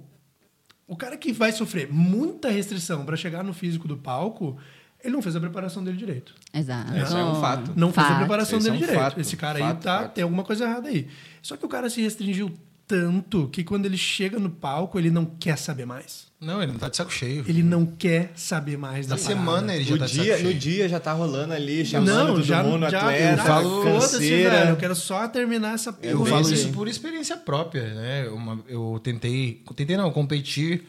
o 0.87 0.95
cara 0.95 1.17
que 1.17 1.31
vai 1.33 1.51
sofrer 1.51 1.91
muita 1.91 2.49
restrição 2.49 3.05
para 3.05 3.15
chegar 3.15 3.43
no 3.43 3.53
físico 3.53 3.87
do 3.87 3.97
palco, 3.97 4.57
ele 5.03 5.13
não 5.13 5.21
fez 5.21 5.35
a 5.35 5.39
preparação 5.39 5.83
dele 5.83 5.97
direito. 5.97 6.33
Exato. 6.53 6.95
Isso 6.97 7.15
é 7.17 7.23
um 7.23 7.39
fato. 7.41 7.73
Não 7.75 7.91
fez 7.91 8.05
a 8.05 8.09
Fato. 8.09 8.19
preparação 8.19 8.57
Esse 8.59 8.67
é 8.67 8.71
dele 8.71 8.83
um 8.83 8.87
direito. 8.87 9.03
fato, 9.03 9.19
Esse 9.19 9.37
cara 9.37 9.57
aí 9.59 9.63
fato, 9.63 9.83
tá, 9.83 9.99
fato. 10.03 10.13
tem 10.13 10.23
alguma 10.23 10.43
coisa 10.43 10.63
errada 10.65 10.87
aí. 10.89 11.07
Só 11.41 11.55
que 11.57 11.65
o 11.65 11.69
cara 11.69 11.89
se 11.89 12.01
restringiu 12.01 12.51
tanto 12.87 13.47
que 13.49 13.63
quando 13.63 13.85
ele 13.85 13.97
chega 13.97 14.37
no 14.39 14.49
palco, 14.49 14.97
ele 14.99 15.09
não 15.09 15.25
quer 15.25 15.57
saber 15.57 15.85
mais. 15.85 16.27
Não, 16.39 16.61
ele 16.61 16.71
não 16.73 16.79
tá 16.79 16.89
de 16.89 16.97
saco 16.97 17.11
cheio. 17.11 17.43
Ele 17.47 17.63
não 17.63 17.85
quer 17.85 18.31
saber 18.35 18.77
mais 18.77 19.07
da 19.07 19.15
Na 19.15 19.21
parada. 19.21 19.39
semana 19.39 19.73
ele 19.75 19.83
já 19.83 19.91
No 19.93 19.97
tá 19.99 20.05
de 20.05 20.11
saco 20.11 20.23
dia, 20.23 20.37
cheio. 20.37 20.47
no 20.49 20.53
dia 20.59 20.89
já 20.89 20.99
tá 20.99 21.13
rolando 21.13 21.53
ali, 21.53 21.83
chamando 21.85 22.07
Não, 22.15 22.27
todo 22.27 22.43
já, 22.43 22.61
mundo, 22.63 22.89
já 22.89 22.99
atleta, 22.99 23.41
eu 23.41 23.45
falo- 23.45 23.81
foda-se, 23.83 24.11
canseira. 24.13 24.49
velho. 24.51 24.69
Eu 24.69 24.77
quero 24.77 24.95
só 24.95 25.27
terminar 25.27 25.73
essa 25.73 25.89
Eu 26.03 26.19
bem 26.23 26.27
falo 26.31 26.51
isso 26.51 26.67
aí. 26.67 26.73
por 26.73 26.87
experiência 26.87 27.35
própria, 27.37 27.93
né? 27.93 28.27
Uma- 28.29 28.59
eu 28.67 28.99
tentei, 29.03 29.63
tentei 29.75 29.97
não, 29.97 30.11
competir 30.11 30.85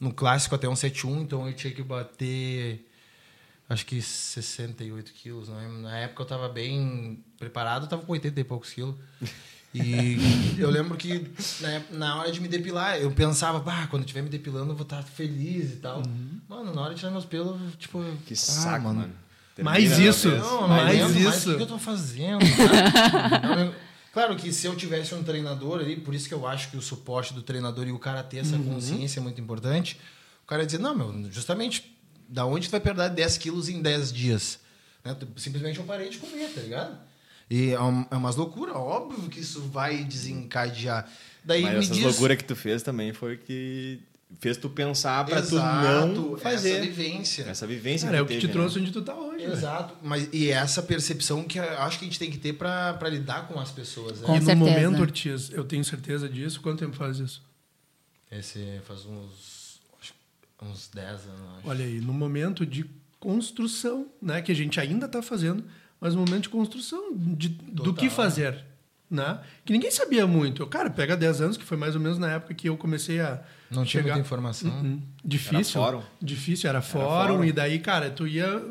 no 0.00 0.12
clássico 0.12 0.54
até 0.54 0.68
um 0.68 0.76
71, 0.76 1.22
então 1.22 1.46
eu 1.48 1.52
tinha 1.54 1.72
que 1.72 1.82
bater 1.82 2.86
acho 3.68 3.84
que 3.86 4.00
68 4.02 5.12
quilos. 5.12 5.48
Né? 5.48 5.68
Na 5.82 5.98
época 5.98 6.22
eu 6.22 6.26
tava 6.26 6.48
bem 6.48 7.22
preparado, 7.38 7.84
eu 7.84 7.88
tava 7.88 8.02
com 8.02 8.12
80 8.12 8.40
e 8.40 8.44
poucos 8.44 8.70
quilos. 8.72 8.94
E 9.72 10.56
eu 10.58 10.68
lembro 10.68 10.96
que 10.96 11.30
na, 11.60 11.82
na 11.90 12.16
hora 12.16 12.32
de 12.32 12.40
me 12.40 12.48
depilar, 12.48 12.96
eu 12.96 13.10
pensava, 13.12 13.60
bah, 13.60 13.86
quando 13.88 14.02
eu 14.02 14.06
estiver 14.06 14.22
me 14.22 14.28
depilando 14.28 14.72
eu 14.72 14.76
vou 14.76 14.82
estar 14.82 15.02
feliz 15.02 15.74
e 15.74 15.76
tal. 15.76 16.02
Mano, 16.48 16.74
na 16.74 16.82
hora 16.82 16.94
de 16.94 17.00
tirar 17.00 17.12
meus 17.12 17.24
pelos, 17.24 17.60
tipo, 17.78 18.02
Que 18.26 18.34
ah, 18.34 18.36
saco, 18.36 18.84
mano. 18.86 19.12
Mais 19.62 19.90
Termina 19.90 20.10
isso. 20.10 20.28
não, 20.28 20.68
mais 20.68 20.98
mais 20.98 21.16
isso. 21.16 21.24
Mais 21.24 21.46
o 21.46 21.56
que 21.56 21.62
eu 21.62 21.66
tô 21.66 21.78
fazendo? 21.78 22.40
claro 24.12 24.34
que 24.36 24.52
se 24.52 24.66
eu 24.66 24.74
tivesse 24.74 25.14
um 25.14 25.22
treinador 25.22 25.80
ali, 25.80 25.96
por 25.96 26.14
isso 26.14 26.26
que 26.26 26.34
eu 26.34 26.46
acho 26.46 26.70
que 26.70 26.76
o 26.76 26.82
suporte 26.82 27.34
do 27.34 27.42
treinador 27.42 27.86
e 27.86 27.92
o 27.92 27.98
cara 27.98 28.22
ter 28.22 28.38
essa 28.38 28.58
consciência 28.58 29.20
é 29.20 29.22
muito 29.22 29.40
importante. 29.40 30.00
O 30.44 30.46
cara 30.46 30.64
dizer, 30.66 30.78
não, 30.78 30.96
meu, 30.96 31.30
justamente, 31.30 31.96
da 32.28 32.44
onde 32.44 32.68
tu 32.68 32.72
vai 32.72 32.80
perder 32.80 33.10
10 33.10 33.38
quilos 33.38 33.68
em 33.68 33.80
10 33.80 34.12
dias? 34.12 34.58
Né? 35.04 35.16
Simplesmente 35.36 35.78
eu 35.78 35.84
parei 35.84 36.08
de 36.08 36.18
comer, 36.18 36.48
tá 36.48 36.60
ligado? 36.60 37.09
E 37.50 37.70
é, 37.70 37.80
um, 37.80 38.06
é 38.10 38.16
umas 38.16 38.36
loucuras, 38.36 38.76
óbvio 38.76 39.28
que 39.28 39.40
isso 39.40 39.60
vai 39.62 40.04
desencadear. 40.04 41.10
Daí 41.44 41.62
Mas 41.62 41.72
me 41.72 41.78
essas 41.80 41.96
diz... 41.96 42.04
loucuras 42.04 42.36
que 42.36 42.44
tu 42.44 42.54
fez 42.54 42.82
também 42.82 43.12
foi 43.12 43.36
que 43.36 43.98
fez 44.38 44.56
tu 44.56 44.70
pensar 44.70 45.24
pra 45.26 45.42
tu 45.42 45.56
não 45.56 46.38
fazer. 46.38 46.74
Essa 46.76 46.80
vivência. 46.82 47.42
Essa 47.48 47.66
vivência 47.66 48.06
Cara, 48.06 48.18
é 48.18 48.22
o 48.22 48.24
tu 48.24 48.28
que 48.28 48.34
te 48.36 48.40
teve, 48.42 48.52
trouxe 48.52 48.76
né? 48.76 48.82
onde 48.82 48.92
tu 48.92 49.02
tá 49.02 49.16
hoje. 49.16 49.38
velho. 49.38 49.52
Exato. 49.52 49.94
Mas, 50.02 50.28
e 50.32 50.48
essa 50.48 50.80
percepção 50.82 51.42
que 51.42 51.58
acho 51.58 51.98
que 51.98 52.04
a 52.04 52.08
gente 52.08 52.18
tem 52.18 52.30
que 52.30 52.38
ter 52.38 52.52
pra 52.52 52.96
lidar 53.08 53.48
com 53.48 53.58
as 53.58 53.72
pessoas. 53.72 54.20
Né? 54.20 54.26
Com 54.26 54.36
e 54.36 54.40
no 54.40 54.46
certeza. 54.46 54.70
momento, 54.70 55.00
Ortiz, 55.00 55.50
eu 55.50 55.64
tenho 55.64 55.84
certeza 55.84 56.28
disso. 56.28 56.60
Quanto 56.60 56.78
tempo 56.78 56.94
faz 56.94 57.18
isso? 57.18 57.42
Esse 58.30 58.80
faz 58.86 59.04
uns, 59.06 59.80
acho 60.00 60.12
que 60.12 60.64
uns 60.64 60.88
10 60.94 61.08
anos, 61.08 61.24
acho. 61.58 61.68
Olha 61.68 61.84
aí, 61.84 62.00
no 62.00 62.12
momento 62.12 62.64
de 62.64 62.88
construção, 63.18 64.06
né, 64.22 64.40
que 64.40 64.52
a 64.52 64.54
gente 64.54 64.78
ainda 64.78 65.06
está 65.06 65.20
fazendo, 65.20 65.64
mas 66.00 66.14
no 66.14 66.20
momento 66.20 66.44
de 66.44 66.48
construção 66.48 67.12
de, 67.14 67.48
do 67.48 67.92
que 67.92 68.08
fazer, 68.08 68.64
né? 69.10 69.40
Que 69.64 69.72
ninguém 69.72 69.90
sabia 69.90 70.26
muito. 70.26 70.66
Cara, 70.66 70.88
pega 70.88 71.16
10 71.16 71.40
anos, 71.40 71.56
que 71.56 71.64
foi 71.64 71.76
mais 71.76 71.94
ou 71.94 72.00
menos 72.00 72.18
na 72.18 72.30
época 72.30 72.54
que 72.54 72.68
eu 72.68 72.76
comecei 72.76 73.20
a 73.20 73.42
Não 73.70 73.84
tinha 73.84 74.02
chegar- 74.02 74.14
muita 74.14 74.26
informação. 74.26 74.70
Uhum. 74.70 75.00
Difícil. 75.24 75.80
Era 75.80 75.90
fórum. 75.92 76.02
Difícil, 76.20 76.68
era 76.68 76.80
fórum, 76.82 77.08
fórum. 77.34 77.44
e 77.44 77.52
daí, 77.52 77.78
cara, 77.78 78.10
tu 78.10 78.26
ia 78.26 78.62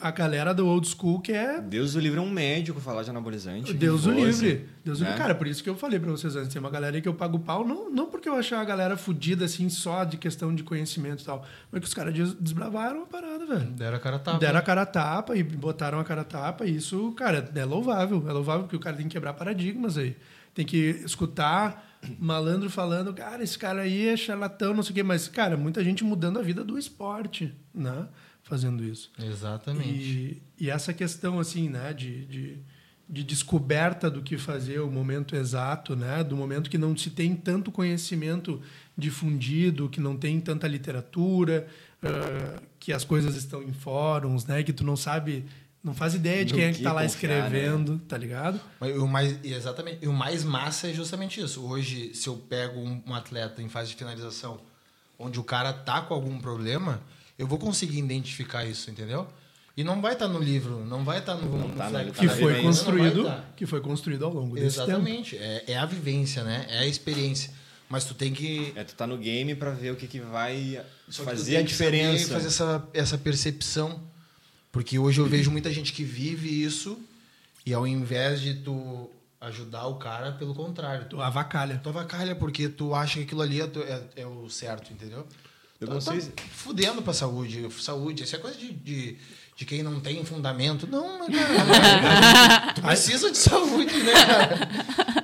a 0.00 0.10
galera 0.10 0.52
do 0.54 0.66
old 0.66 0.86
school 0.86 1.20
que 1.20 1.32
é 1.32 1.60
Deus 1.60 1.94
o 1.94 2.00
livre 2.00 2.18
é 2.18 2.22
um 2.22 2.30
médico 2.30 2.80
falar 2.80 3.02
de 3.02 3.10
anabolizante. 3.10 3.72
Deus 3.74 4.06
o 4.06 4.10
livre. 4.10 4.68
Deus 4.84 4.98
o 5.00 5.02
né? 5.02 5.08
livre. 5.10 5.22
Cara, 5.22 5.34
por 5.34 5.46
isso 5.46 5.62
que 5.62 5.68
eu 5.68 5.76
falei 5.76 5.98
pra 6.00 6.10
vocês 6.10 6.34
antes. 6.36 6.52
Tem 6.52 6.60
uma 6.60 6.70
galera 6.70 6.96
aí 6.96 7.02
que 7.02 7.08
eu 7.08 7.14
pago 7.14 7.38
pau, 7.38 7.66
não, 7.66 7.90
não 7.90 8.06
porque 8.06 8.28
eu 8.28 8.34
achar 8.34 8.60
a 8.60 8.64
galera 8.64 8.96
fodida, 8.96 9.44
assim, 9.44 9.68
só 9.68 10.04
de 10.04 10.16
questão 10.16 10.54
de 10.54 10.62
conhecimento 10.62 11.22
e 11.22 11.26
tal, 11.26 11.44
mas 11.70 11.80
que 11.80 11.86
os 11.88 11.94
caras 11.94 12.14
des- 12.14 12.34
desbravaram 12.34 13.02
a 13.02 13.06
parada, 13.06 13.46
velho. 13.46 13.70
Deram 13.72 13.96
a 13.96 14.00
cara 14.00 14.16
a 14.16 14.18
tapa. 14.18 14.38
Deram 14.38 14.58
a 14.58 14.62
cara 14.62 14.82
a 14.82 14.86
tapa 14.86 15.36
e 15.36 15.42
botaram 15.42 15.98
a 16.00 16.04
cara 16.04 16.20
a 16.22 16.24
tapa. 16.24 16.64
E 16.66 16.76
isso, 16.76 17.12
cara, 17.12 17.50
é 17.54 17.64
louvável. 17.64 18.24
É 18.28 18.32
louvável 18.32 18.62
porque 18.62 18.76
o 18.76 18.80
cara 18.80 18.96
tem 18.96 19.06
que 19.06 19.12
quebrar 19.12 19.34
paradigmas 19.34 19.96
aí. 19.98 20.16
Tem 20.54 20.64
que 20.66 20.76
escutar 21.04 21.91
malandro 22.18 22.68
falando, 22.68 23.12
cara, 23.12 23.42
esse 23.42 23.58
cara 23.58 23.82
aí 23.82 24.08
é 24.08 24.16
charlatão, 24.16 24.74
não 24.74 24.82
sei 24.82 24.92
o 24.92 24.94
quê. 24.94 25.02
Mas, 25.02 25.28
cara, 25.28 25.56
muita 25.56 25.82
gente 25.82 26.04
mudando 26.04 26.38
a 26.38 26.42
vida 26.42 26.64
do 26.64 26.78
esporte, 26.78 27.54
né? 27.74 28.08
Fazendo 28.42 28.84
isso. 28.84 29.10
Exatamente. 29.18 29.88
E, 29.88 30.42
e 30.58 30.70
essa 30.70 30.92
questão, 30.92 31.38
assim, 31.38 31.68
né, 31.68 31.92
de, 31.92 32.26
de, 32.26 32.58
de 33.08 33.22
descoberta 33.22 34.10
do 34.10 34.20
que 34.20 34.36
fazer, 34.36 34.80
o 34.80 34.90
momento 34.90 35.36
exato, 35.36 35.94
né, 35.94 36.24
do 36.24 36.36
momento 36.36 36.68
que 36.68 36.78
não 36.78 36.96
se 36.96 37.10
tem 37.10 37.36
tanto 37.36 37.70
conhecimento 37.70 38.60
difundido, 38.96 39.88
que 39.88 40.00
não 40.00 40.16
tem 40.16 40.40
tanta 40.40 40.66
literatura, 40.66 41.68
ah, 42.02 42.60
que 42.80 42.92
as 42.92 43.04
coisas 43.04 43.36
estão 43.36 43.62
em 43.62 43.72
fóruns, 43.72 44.44
né, 44.44 44.62
que 44.62 44.72
tu 44.72 44.82
não 44.82 44.96
sabe, 44.96 45.44
não 45.82 45.94
faz 45.94 46.14
ideia 46.14 46.44
de 46.44 46.54
quem 46.54 46.64
é 46.64 46.70
que 46.70 46.78
que 46.78 46.84
tá 46.84 46.92
lá 46.92 47.02
confiar, 47.02 47.50
né? 47.50 47.58
escrevendo, 47.58 47.98
tá 48.06 48.16
ligado? 48.16 48.60
Mas 48.78 48.96
o 48.96 49.06
mais, 49.06 49.44
exatamente. 49.44 49.98
E 50.02 50.08
o 50.08 50.12
mais 50.12 50.44
massa 50.44 50.88
é 50.88 50.92
justamente 50.92 51.40
isso. 51.40 51.64
Hoje, 51.64 52.14
se 52.14 52.28
eu 52.28 52.36
pego 52.36 52.78
um, 52.78 53.02
um 53.06 53.14
atleta 53.14 53.60
em 53.60 53.68
fase 53.68 53.90
de 53.90 53.96
finalização, 53.96 54.60
onde 55.18 55.40
o 55.40 55.44
cara 55.44 55.72
tá 55.72 56.00
com 56.00 56.14
algum 56.14 56.38
problema, 56.38 57.00
eu 57.36 57.46
vou 57.46 57.58
conseguir 57.58 57.98
identificar 57.98 58.64
isso, 58.64 58.90
entendeu? 58.90 59.26
E 59.76 59.82
não 59.82 60.00
vai 60.00 60.12
estar 60.12 60.28
no 60.28 60.38
livro, 60.38 60.84
não 60.84 61.02
vai 61.02 61.18
estar 61.18 61.34
no, 61.34 61.68
no 61.68 61.74
tá, 61.74 61.90
né? 61.90 62.10
Que 62.14 62.26
na 62.26 62.36
foi 62.36 62.62
construído, 62.62 63.22
não 63.22 63.30
tá. 63.30 63.44
que 63.56 63.66
foi 63.66 63.80
construído 63.80 64.24
ao 64.24 64.32
longo 64.32 64.54
desse 64.54 64.76
tempo. 64.76 64.90
Exatamente. 64.90 65.36
É, 65.38 65.64
é 65.68 65.78
a 65.78 65.86
vivência, 65.86 66.44
né? 66.44 66.66
É 66.68 66.78
a 66.80 66.86
experiência. 66.86 67.50
Mas 67.88 68.04
tu 68.04 68.14
tem 68.14 68.32
que 68.32 68.72
É, 68.76 68.84
tu 68.84 68.94
tá 68.94 69.06
no 69.06 69.18
game 69.18 69.54
pra 69.54 69.70
ver 69.70 69.92
o 69.92 69.96
que, 69.96 70.06
que 70.06 70.20
vai 70.20 70.80
Só 71.08 71.24
que 71.24 71.30
tu 71.30 71.36
fazer 71.36 71.52
tem 71.52 71.60
a 71.62 71.66
que 71.66 71.74
saber 71.74 71.90
diferença. 71.90 72.34
Fazer 72.34 72.46
essa, 72.46 72.88
essa 72.94 73.18
percepção. 73.18 74.11
Porque 74.72 74.98
hoje 74.98 75.20
eu 75.20 75.26
vejo 75.26 75.50
muita 75.50 75.70
gente 75.70 75.92
que 75.92 76.02
vive 76.02 76.48
isso 76.64 76.98
e 77.64 77.72
ao 77.74 77.86
invés 77.86 78.40
de 78.40 78.54
tu 78.54 79.10
ajudar 79.40 79.86
o 79.86 79.96
cara, 79.96 80.32
pelo 80.32 80.54
contrário, 80.54 81.04
tu, 81.10 81.20
avacalha. 81.20 81.78
tu 81.82 81.88
avacalha 81.90 82.34
porque 82.34 82.68
tu 82.68 82.94
acha 82.94 83.18
que 83.18 83.24
aquilo 83.24 83.42
ali 83.42 83.60
é, 83.60 83.64
é- 83.64 84.22
é 84.22 84.26
o 84.26 84.48
certo, 84.48 84.92
entendeu? 84.92 85.26
Eu 85.80 85.88
Tá- 85.88 85.94
não 85.94 86.00
tá 86.00 86.12
sei 86.12 86.20
se- 86.22 86.32
fudendo 86.52 87.02
pra 87.02 87.12
saúde. 87.12 87.68
Saúde, 87.80 88.22
isso 88.22 88.34
é 88.36 88.38
coisa 88.38 88.56
de, 88.56 88.72
de, 88.72 89.16
de 89.56 89.64
quem 89.66 89.82
não 89.82 89.98
tem 90.00 90.24
fundamento. 90.24 90.86
Não, 90.86 91.26
cara. 91.26 92.72
tu 92.74 92.82
precisa 92.82 93.30
de 93.30 93.36
saúde, 93.38 93.92
né, 93.98 94.12
cara? 94.12 94.68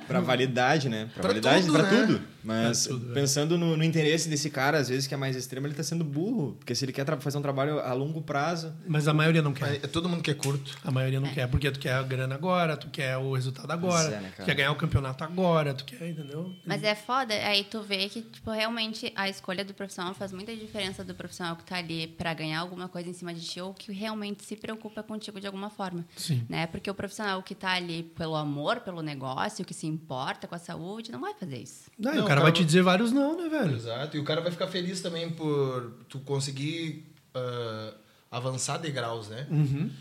Pra 0.05 0.19
validade, 0.19 0.89
né? 0.89 1.05
Pra, 1.13 1.21
Pra 1.21 1.27
validade, 1.29 1.65
tudo, 1.65 1.73
pra 1.79 1.83
né? 1.91 2.05
tudo. 2.05 2.21
Mas 2.43 2.85
É 2.85 2.89
tudo, 2.89 3.01
velho. 3.01 3.13
pensando 3.13 3.57
no, 3.57 3.75
no 3.77 3.83
interesse 3.83 4.29
desse 4.29 4.49
cara, 4.49 4.77
às 4.77 4.89
vezes 4.89 5.07
que 5.07 5.13
é 5.13 5.17
mais 5.17 5.35
extremo, 5.35 5.67
ele 5.67 5.73
tá 5.73 5.83
sendo 5.83 6.03
burro. 6.03 6.55
Porque 6.59 6.73
se 6.75 6.85
ele 6.85 6.91
quer 6.91 7.05
fazer 7.19 7.37
um 7.37 7.41
trabalho 7.41 7.79
a 7.79 7.93
longo 7.93 8.21
prazo. 8.21 8.73
Mas 8.87 9.07
a 9.07 9.13
maioria 9.13 9.41
não 9.41 9.53
quer. 9.53 9.65
Mas 9.69 9.83
é 9.83 9.87
todo 9.87 10.07
mundo 10.07 10.21
que 10.23 10.31
é 10.31 10.33
curto. 10.33 10.77
A 10.83 10.91
maioria 10.91 11.19
não 11.19 11.27
É. 11.27 11.33
quer, 11.33 11.47
porque 11.47 11.69
tu 11.71 11.79
quer 11.79 11.93
a 11.93 12.03
grana 12.03 12.35
agora, 12.35 12.77
tu 12.77 12.87
quer 12.89 13.17
o 13.17 13.33
resultado 13.33 13.69
agora, 13.71 14.07
é, 14.15 14.19
né, 14.21 14.33
tu 14.37 14.43
quer 14.45 14.55
ganhar 14.55 14.71
o 14.71 14.75
campeonato 14.75 15.23
agora, 15.23 15.73
tu 15.73 15.85
quer, 15.85 16.09
entendeu? 16.09 16.53
Mas 16.65 16.83
é 16.83 16.95
foda, 16.95 17.33
aí 17.33 17.63
tu 17.63 17.81
vê 17.81 18.07
que, 18.09 18.21
tipo, 18.21 18.51
realmente 18.51 19.11
a 19.15 19.27
escolha 19.29 19.63
do 19.65 19.73
profissional 19.73 20.13
faz 20.13 20.31
muita 20.31 20.55
diferença 20.55 21.03
do 21.03 21.13
profissional 21.15 21.55
que 21.55 21.63
tá 21.63 21.77
ali 21.77 22.07
pra 22.07 22.33
ganhar 22.33 22.59
alguma 22.59 22.87
coisa 22.87 23.09
em 23.09 23.13
cima 23.13 23.33
de 23.33 23.41
ti 23.41 23.59
ou 23.59 23.73
que 23.73 23.91
realmente 23.91 24.43
se 24.45 24.55
preocupa 24.55 25.03
contigo 25.03 25.39
de 25.39 25.47
alguma 25.47 25.69
forma. 25.69 26.05
Sim. 26.15 26.43
Né? 26.49 26.67
Porque 26.67 26.89
o 26.89 26.93
profissional 26.93 27.41
que 27.43 27.55
tá 27.55 27.71
ali 27.71 28.03
pelo 28.03 28.35
amor, 28.35 28.79
pelo 28.81 29.01
negócio, 29.01 29.65
que 29.65 29.73
se 29.73 29.87
importa 29.87 30.47
com 30.47 30.55
a 30.55 30.59
saúde, 30.59 31.11
não 31.11 31.19
vai 31.21 31.33
fazer 31.33 31.57
isso. 31.57 31.89
Não, 31.97 32.13
Não, 32.13 32.25
cara 32.29 32.41
cara, 32.41 32.51
vai 32.51 32.51
te 32.51 32.65
dizer 32.65 32.81
vários 32.83 33.11
não, 33.11 33.37
né, 33.37 33.49
velho? 33.49 33.75
Exato. 33.75 34.17
E 34.17 34.19
o 34.19 34.23
cara 34.23 34.41
vai 34.41 34.51
ficar 34.51 34.67
feliz 34.67 35.01
também 35.01 35.29
por 35.29 35.93
tu 36.07 36.19
conseguir 36.19 37.05
ah, 37.33 37.93
avançar 38.31 38.77
degraus, 38.77 39.29
né? 39.29 39.47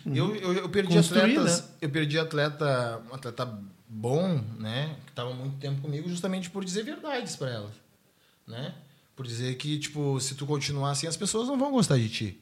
Eu, 0.07 0.35
eu, 0.37 0.53
eu 0.55 0.69
perdi 0.69 0.95
Construir, 0.95 1.37
atletas. 1.37 1.61
né? 1.63 1.69
Eu 1.81 1.91
perdi 1.91 2.19
atleta, 2.19 3.03
um 3.11 3.15
atleta 3.15 3.59
bom, 3.89 4.43
né? 4.59 4.97
Que 5.07 5.13
tava 5.13 5.33
muito 5.33 5.57
tempo 5.57 5.81
comigo, 5.81 6.09
justamente 6.09 6.51
por 6.51 6.65
dizer 6.65 6.83
verdades 6.85 7.37
para 7.37 7.51
elas, 7.51 7.73
né? 8.47 8.75
Por 9.17 9.27
dizer 9.27 9.57
que, 9.57 9.79
tipo, 9.79 10.21
se 10.21 10.35
tu 10.35 10.47
continuar 10.47 10.91
assim, 10.91 11.07
as 11.07 11.17
pessoas 11.17 11.49
não 11.49 11.59
vão 11.59 11.73
gostar 11.73 11.97
de 11.97 12.09
ti. 12.09 12.41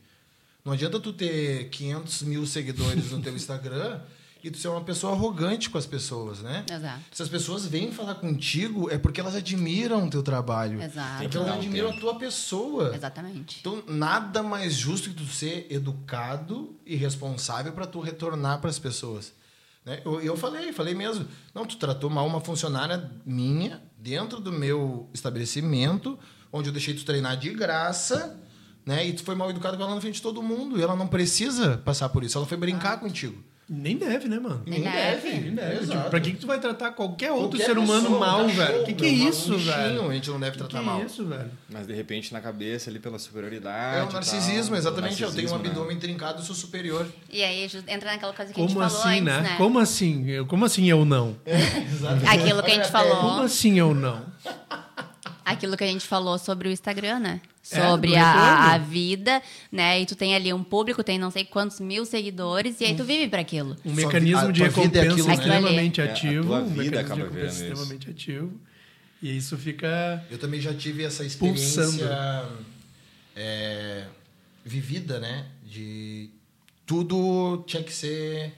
Não 0.64 0.72
adianta 0.72 0.98
tu 0.98 1.12
ter 1.12 1.68
500 1.70 2.22
mil 2.22 2.46
seguidores 2.46 3.12
no 3.12 3.22
teu 3.22 3.32
Instagram 3.36 4.00
e 4.47 4.51
tu 4.51 4.59
ser 4.59 4.68
uma 4.68 4.81
pessoa 4.81 5.12
arrogante 5.12 5.68
com 5.68 5.77
as 5.77 5.86
pessoas, 5.86 6.39
né? 6.39 6.64
Exato. 6.70 7.01
Se 7.10 7.20
as 7.20 7.28
pessoas 7.28 7.66
vêm 7.66 7.90
falar 7.90 8.14
contigo, 8.14 8.89
é 8.89 8.97
porque 8.97 9.20
elas 9.20 9.35
admiram 9.35 10.06
o 10.06 10.09
teu 10.10 10.23
trabalho. 10.23 10.81
Exato. 10.81 11.23
Porque 11.23 11.36
elas 11.36 11.48
Não, 11.48 11.56
admiram 11.56 11.90
a 11.90 11.98
tua 11.98 12.14
pessoa. 12.14 12.94
Exatamente. 12.94 13.59
Então, 13.59 13.82
nada 13.89 14.44
mais 14.44 14.74
justo 14.74 15.10
que 15.10 15.16
tu 15.16 15.24
ser 15.24 15.66
educado 15.68 16.77
e 16.86 16.94
responsável 16.94 17.73
para 17.73 17.89
tu 17.89 17.98
retornar 17.98 18.60
para 18.60 18.70
as 18.70 18.78
pessoas. 18.78 19.32
Né? 19.85 20.01
Eu, 20.05 20.20
eu 20.20 20.36
falei, 20.36 20.73
falei 20.73 20.94
mesmo. 20.94 21.27
Não, 21.52 21.66
tu 21.66 21.77
tratou 21.77 22.09
mal 22.09 22.24
uma 22.24 22.40
funcionária 22.40 23.10
minha 23.27 23.82
dentro 23.98 24.40
do 24.40 24.52
meu 24.52 25.10
estabelecimento, 25.12 26.16
onde 26.52 26.68
eu 26.68 26.73
deixei 26.73 26.94
tu 26.94 27.05
treinar 27.05 27.36
de 27.36 27.52
graça, 27.52 28.40
né? 28.85 29.05
E 29.05 29.12
tu 29.12 29.24
foi 29.24 29.35
mal 29.35 29.51
educado 29.51 29.77
com 29.77 29.82
ela 29.82 29.97
na 29.97 30.01
frente 30.01 30.14
de 30.14 30.23
todo 30.23 30.40
mundo. 30.40 30.78
E 30.78 30.82
ela 30.82 30.94
não 30.94 31.09
precisa 31.09 31.78
passar 31.78 32.10
por 32.10 32.23
isso. 32.23 32.39
Ela 32.39 32.47
foi 32.47 32.56
brincar 32.56 33.01
contigo. 33.01 33.43
Nem 33.68 33.97
deve, 33.97 34.28
né, 34.28 34.38
mano? 34.38 34.62
Nem 34.64 34.80
deve. 34.80 35.28
Nem 35.28 35.55
deve. 35.55 35.74
Exato. 35.82 35.98
Tipo, 35.98 36.10
pra 36.10 36.20
que, 36.20 36.30
que 36.30 36.36
tu 36.38 36.47
vai 36.47 36.60
tratar 36.60 36.93
qualquer 36.93 37.32
outro 37.32 37.59
Qualquer 37.59 37.64
ser 37.66 37.78
humano 37.78 38.02
pessoa, 38.02 38.20
mal, 38.20 38.40
um 38.44 38.47
velho? 38.47 38.56
cachorro, 38.59 38.84
Que 38.84 38.93
que 38.94 39.05
é 39.06 39.09
isso, 39.09 39.55
um 39.55 39.59
velho? 39.59 40.09
A 40.09 40.14
gente 40.14 40.30
não 40.30 40.38
deve 40.38 40.52
Que 40.52 40.59
tratar 40.59 40.78
que 40.78 40.84
mal. 40.84 41.01
é 41.01 41.05
isso, 41.05 41.26
velho? 41.26 41.51
Mas 41.68 41.84
de 41.86 41.93
repente 41.93 42.32
na 42.32 42.40
cabeça 42.40 42.88
ali 42.90 43.01
pela 43.01 43.18
superioridade. 43.18 43.98
É 43.98 44.02
o 44.09 44.12
narcisismo, 44.12 44.70
tal. 44.70 44.78
exatamente. 44.78 45.20
O 45.24 45.26
eu 45.26 45.32
tenho 45.32 45.48
um 45.48 45.51
narcisismo, 45.51 45.59
né? 45.59 45.68
abdômen 45.68 45.98
trincado, 45.98 46.43
sou 46.43 46.55
superior. 46.55 47.09
E 47.28 47.43
aí 47.43 47.64
entra 47.88 48.12
naquela 48.12 48.32
coisa 48.32 48.52
que 48.52 48.60
a 48.60 48.64
Como 48.64 48.68
gente 48.68 48.78
falou 48.78 48.98
assim, 49.05 49.09
antes, 49.09 49.24
né? 49.24 49.40
né? 49.40 49.55
Como 49.56 49.78
assim? 49.80 50.28
Eu- 50.30 50.47
Como 50.47 50.64
assim 50.64 50.88
eu 50.88 51.05
não? 51.05 51.36
Aquilo 52.24 52.62
que 52.62 52.70
a 52.70 52.74
gente 52.74 52.88
falou. 52.88 53.16
Como 53.16 53.43
assim 53.43 53.78
eu 53.80 53.93
não? 53.93 54.24
Aquilo 55.44 55.76
que 55.76 55.84
a 55.84 55.88
gente 55.88 56.06
falou 56.06 56.38
sobre 56.38 56.68
o 56.68 56.70
Instagram, 56.72 57.18
né? 57.20 57.40
É, 57.72 57.88
Sobre 57.88 58.10
do 58.10 58.16
a, 58.16 58.74
a 58.74 58.78
vida, 58.78 59.43
né? 59.72 60.01
E 60.01 60.06
tu 60.06 60.14
tem 60.14 60.36
ali 60.36 60.52
um 60.52 60.62
público, 60.62 61.02
tem 61.02 61.18
não 61.18 61.30
sei 61.32 61.44
quantos 61.44 61.80
mil 61.80 62.05
seguidores, 62.06 62.80
e 62.80 62.84
aí 62.84 62.94
tu 62.97 63.02
vive 63.02 63.28
para 63.28 63.40
aquilo. 63.40 63.76
Um 63.84 63.93
Sua 63.93 64.06
mecanismo 64.06 64.40
vi- 64.40 64.47
a 64.47 64.52
de 64.52 64.62
vida 64.80 64.98
é 64.98 65.02
recompensa 65.02 65.12
aquilo, 65.12 65.26
né? 65.26 65.34
extremamente 65.34 66.01
É, 66.01 66.05
a 66.05 66.12
ativo. 66.12 66.47
tua 66.47 66.59
um 66.60 66.66
vida 66.68 66.82
mecanismo 66.82 66.98
acaba 67.01 67.16
de 67.16 67.22
recompensa 67.22 67.55
virando 67.56 67.72
isso. 67.72 67.82
extremamente 67.82 68.10
ativo. 68.10 68.60
E 69.22 69.36
isso 69.36 69.56
fica. 69.59 70.24
Eu 70.30 70.38
também 70.38 70.60
já 70.60 70.72
tive 70.74 71.02
essa 71.02 71.24
experiência 71.24 71.82
é, 73.34 74.05
vivida, 74.64 75.18
né? 75.18 75.47
De 75.64 76.30
tudo 76.86 77.64
tinha 77.66 77.82
que 77.82 77.93
ser 77.93 78.52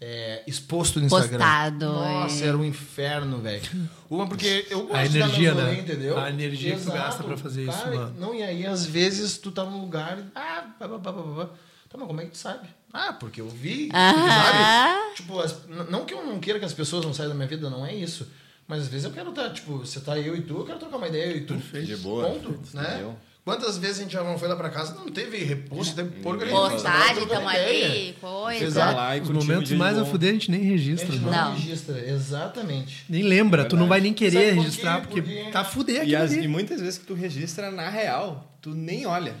é, 0.00 0.42
exposto 0.46 0.98
no 0.98 1.06
Instagram. 1.06 1.38
Postado, 1.38 1.86
Nossa, 1.86 2.44
é. 2.44 2.48
era 2.48 2.56
um 2.56 2.64
inferno, 2.64 3.38
velho. 3.38 3.62
Uma 4.08 4.26
porque 4.26 4.66
eu 4.70 4.80
gosto 4.86 4.96
A 4.96 5.06
de 5.06 5.18
energia, 5.18 5.52
rolê, 5.52 5.64
né? 5.72 5.78
entendeu? 5.80 6.18
A 6.18 6.30
energia 6.30 6.70
que 6.74 6.76
tu 6.80 6.82
Exato. 6.84 6.98
gasta 6.98 7.22
pra 7.24 7.36
fazer 7.36 7.62
isso, 7.68 7.78
Cara, 7.82 7.94
mano. 7.96 8.14
Não, 8.18 8.34
e 8.34 8.42
aí 8.42 8.66
às 8.66 8.86
vezes 8.86 9.36
tu 9.38 9.50
tá 9.52 9.64
num 9.64 9.80
lugar 9.80 10.18
e, 10.18 10.24
ah, 10.34 10.64
pá, 10.78 10.88
pá, 10.88 10.98
pá, 10.98 11.12
pá. 11.12 11.48
Tá, 11.90 11.98
mas 11.98 12.06
como 12.06 12.20
é 12.20 12.24
que 12.24 12.30
tu 12.30 12.38
sabe? 12.38 12.68
Ah, 12.92 13.12
porque 13.12 13.40
eu 13.40 13.48
vi, 13.48 13.88
Aham. 13.92 14.28
sabe? 14.28 15.14
Tipo, 15.16 15.40
as- 15.40 15.56
não 15.90 16.04
que 16.04 16.14
eu 16.14 16.24
não 16.24 16.38
queira 16.40 16.58
que 16.58 16.64
as 16.64 16.72
pessoas 16.72 17.04
não 17.04 17.12
saiam 17.12 17.28
da 17.30 17.34
minha 17.34 17.48
vida, 17.48 17.68
não 17.68 17.84
é 17.84 17.94
isso. 17.94 18.26
Mas 18.66 18.82
às 18.82 18.88
vezes 18.88 19.04
eu 19.04 19.10
quero 19.12 19.30
estar, 19.30 19.50
tipo, 19.52 19.78
você 19.78 19.98
tá 20.00 20.16
eu 20.18 20.36
e 20.36 20.42
tu, 20.42 20.56
eu 20.58 20.64
quero 20.64 20.78
trocar 20.78 20.96
uma 20.96 21.08
ideia 21.08 21.26
eu 21.32 21.36
e 21.38 21.40
tu. 21.40 21.56
De 21.56 21.96
boa. 21.96 22.24
Ponto, 22.30 22.50
né? 22.74 22.88
Entendeu? 22.94 23.16
Quantas 23.44 23.78
vezes 23.78 23.98
a 23.98 24.02
gente 24.02 24.12
já 24.12 24.22
não 24.22 24.38
foi 24.38 24.48
lá 24.48 24.54
pra 24.54 24.68
casa, 24.68 24.94
não 24.94 25.06
teve 25.10 25.38
reposto, 25.38 25.94
teve 25.96 26.20
porcaria. 26.20 26.52
Postagem, 26.54 27.14
nenhuma, 27.14 27.26
tamo 27.26 27.26
trocando 27.48 27.50
ideia. 27.50 27.86
ali, 27.86 28.16
coisa. 28.20 28.64
Exato. 28.64 28.96
lá 28.96 29.16
e 29.16 29.20
Os 29.22 29.28
momentos 29.30 29.72
mais 29.72 29.98
a 29.98 30.04
fuder 30.04 30.30
a 30.30 30.32
gente 30.34 30.50
nem 30.50 30.60
A 30.60 30.64
registra. 30.64 31.06
gente 31.10 31.20
mano. 31.24 31.36
não, 31.36 31.44
Não. 31.50 31.54
registra, 31.56 31.98
exatamente. 32.08 33.04
Nem 33.08 33.22
lembra, 33.22 33.64
tu 33.64 33.76
não 33.76 33.88
vai 33.88 34.00
nem 34.00 34.12
querer 34.12 34.50
Sabe 34.50 34.60
registrar, 34.60 35.00
porque, 35.00 35.22
Porque- 35.22 35.50
tá 35.50 35.64
fuder 35.64 35.96
E, 36.06 36.14
aquilo 36.14 36.22
as- 36.38 36.44
e 36.44 36.48
muitas 36.48 36.80
vezes 36.80 36.98
que 36.98 37.06
tu 37.06 37.14
registra 37.14 37.70
na 37.70 37.88
real, 37.88 38.56
tu 38.60 38.74
nem 38.74 39.06
olha. 39.06 39.34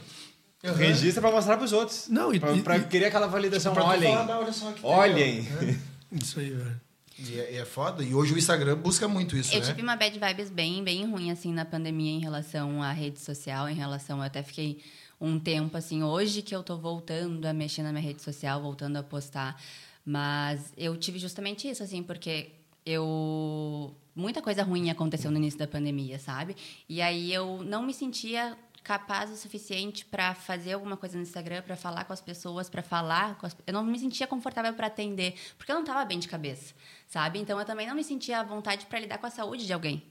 Uhum. 0.64 0.74
registra 0.74 1.22
pra 1.22 1.30
mostrar 1.30 1.56
pros 1.56 1.72
outros. 1.72 2.06
Não, 2.08 2.34
e- 2.34 2.38
pra, 2.40 2.52
e- 2.52 2.60
pra 2.62 2.76
e- 2.76 2.84
querer 2.84 3.06
aquela 3.06 3.26
validação. 3.26 3.72
Pra 3.72 3.82
tu 3.82 3.88
olhem. 3.88 4.12
falar, 4.14 4.34
"Ah, 4.34 4.38
olha 4.40 4.52
só 4.52 4.70
que 4.72 4.80
Olhem. 4.84 5.40
legal", 5.42 5.62
né? 5.62 5.78
Isso 6.20 6.38
aí, 6.40 6.50
velho. 6.50 6.80
E 7.28 7.38
é, 7.38 7.56
é 7.56 7.64
foda. 7.64 8.02
E 8.02 8.14
hoje 8.14 8.32
o 8.32 8.38
Instagram 8.38 8.76
busca 8.76 9.06
muito 9.06 9.36
isso, 9.36 9.54
Eu 9.54 9.60
né? 9.60 9.66
tive 9.66 9.82
uma 9.82 9.96
bad 9.96 10.18
vibes 10.18 10.50
bem, 10.50 10.82
bem 10.82 11.10
ruim, 11.10 11.30
assim, 11.30 11.52
na 11.52 11.64
pandemia 11.64 12.12
em 12.12 12.20
relação 12.20 12.82
à 12.82 12.92
rede 12.92 13.20
social, 13.20 13.68
em 13.68 13.74
relação... 13.74 14.18
Eu 14.18 14.24
até 14.24 14.42
fiquei 14.42 14.82
um 15.20 15.38
tempo, 15.38 15.76
assim, 15.76 16.02
hoje 16.02 16.40
que 16.42 16.54
eu 16.54 16.62
tô 16.62 16.78
voltando 16.78 17.44
a 17.44 17.52
mexer 17.52 17.82
na 17.82 17.92
minha 17.92 18.02
rede 18.02 18.22
social, 18.22 18.62
voltando 18.62 18.96
a 18.96 19.02
postar. 19.02 19.60
Mas 20.04 20.72
eu 20.76 20.96
tive 20.96 21.18
justamente 21.18 21.68
isso, 21.68 21.82
assim, 21.82 22.02
porque 22.02 22.52
eu... 22.84 23.94
Muita 24.14 24.42
coisa 24.42 24.62
ruim 24.62 24.90
aconteceu 24.90 25.30
no 25.30 25.36
início 25.36 25.58
da 25.58 25.66
pandemia, 25.66 26.18
sabe? 26.18 26.56
E 26.88 27.00
aí 27.00 27.32
eu 27.32 27.62
não 27.64 27.82
me 27.82 27.94
sentia 27.94 28.56
capaz 28.90 29.30
o 29.30 29.36
suficiente 29.36 30.04
para 30.04 30.34
fazer 30.34 30.72
alguma 30.72 30.96
coisa 30.96 31.16
no 31.16 31.22
Instagram, 31.22 31.62
para 31.62 31.76
falar 31.76 32.02
com 32.02 32.12
as 32.12 32.20
pessoas, 32.20 32.68
para 32.68 32.82
falar 32.82 33.38
as... 33.40 33.56
eu 33.64 33.72
não 33.72 33.84
me 33.84 33.96
sentia 33.96 34.26
confortável 34.26 34.74
para 34.74 34.88
atender, 34.88 35.34
porque 35.56 35.70
eu 35.70 35.76
não 35.76 35.82
estava 35.82 36.04
bem 36.04 36.18
de 36.18 36.26
cabeça, 36.26 36.74
sabe? 37.06 37.38
Então 37.38 37.56
eu 37.56 37.64
também 37.64 37.86
não 37.86 37.94
me 37.94 38.02
sentia 38.02 38.40
à 38.40 38.42
vontade 38.42 38.86
para 38.86 38.98
lidar 38.98 39.18
com 39.18 39.26
a 39.28 39.30
saúde 39.30 39.64
de 39.64 39.72
alguém. 39.72 40.02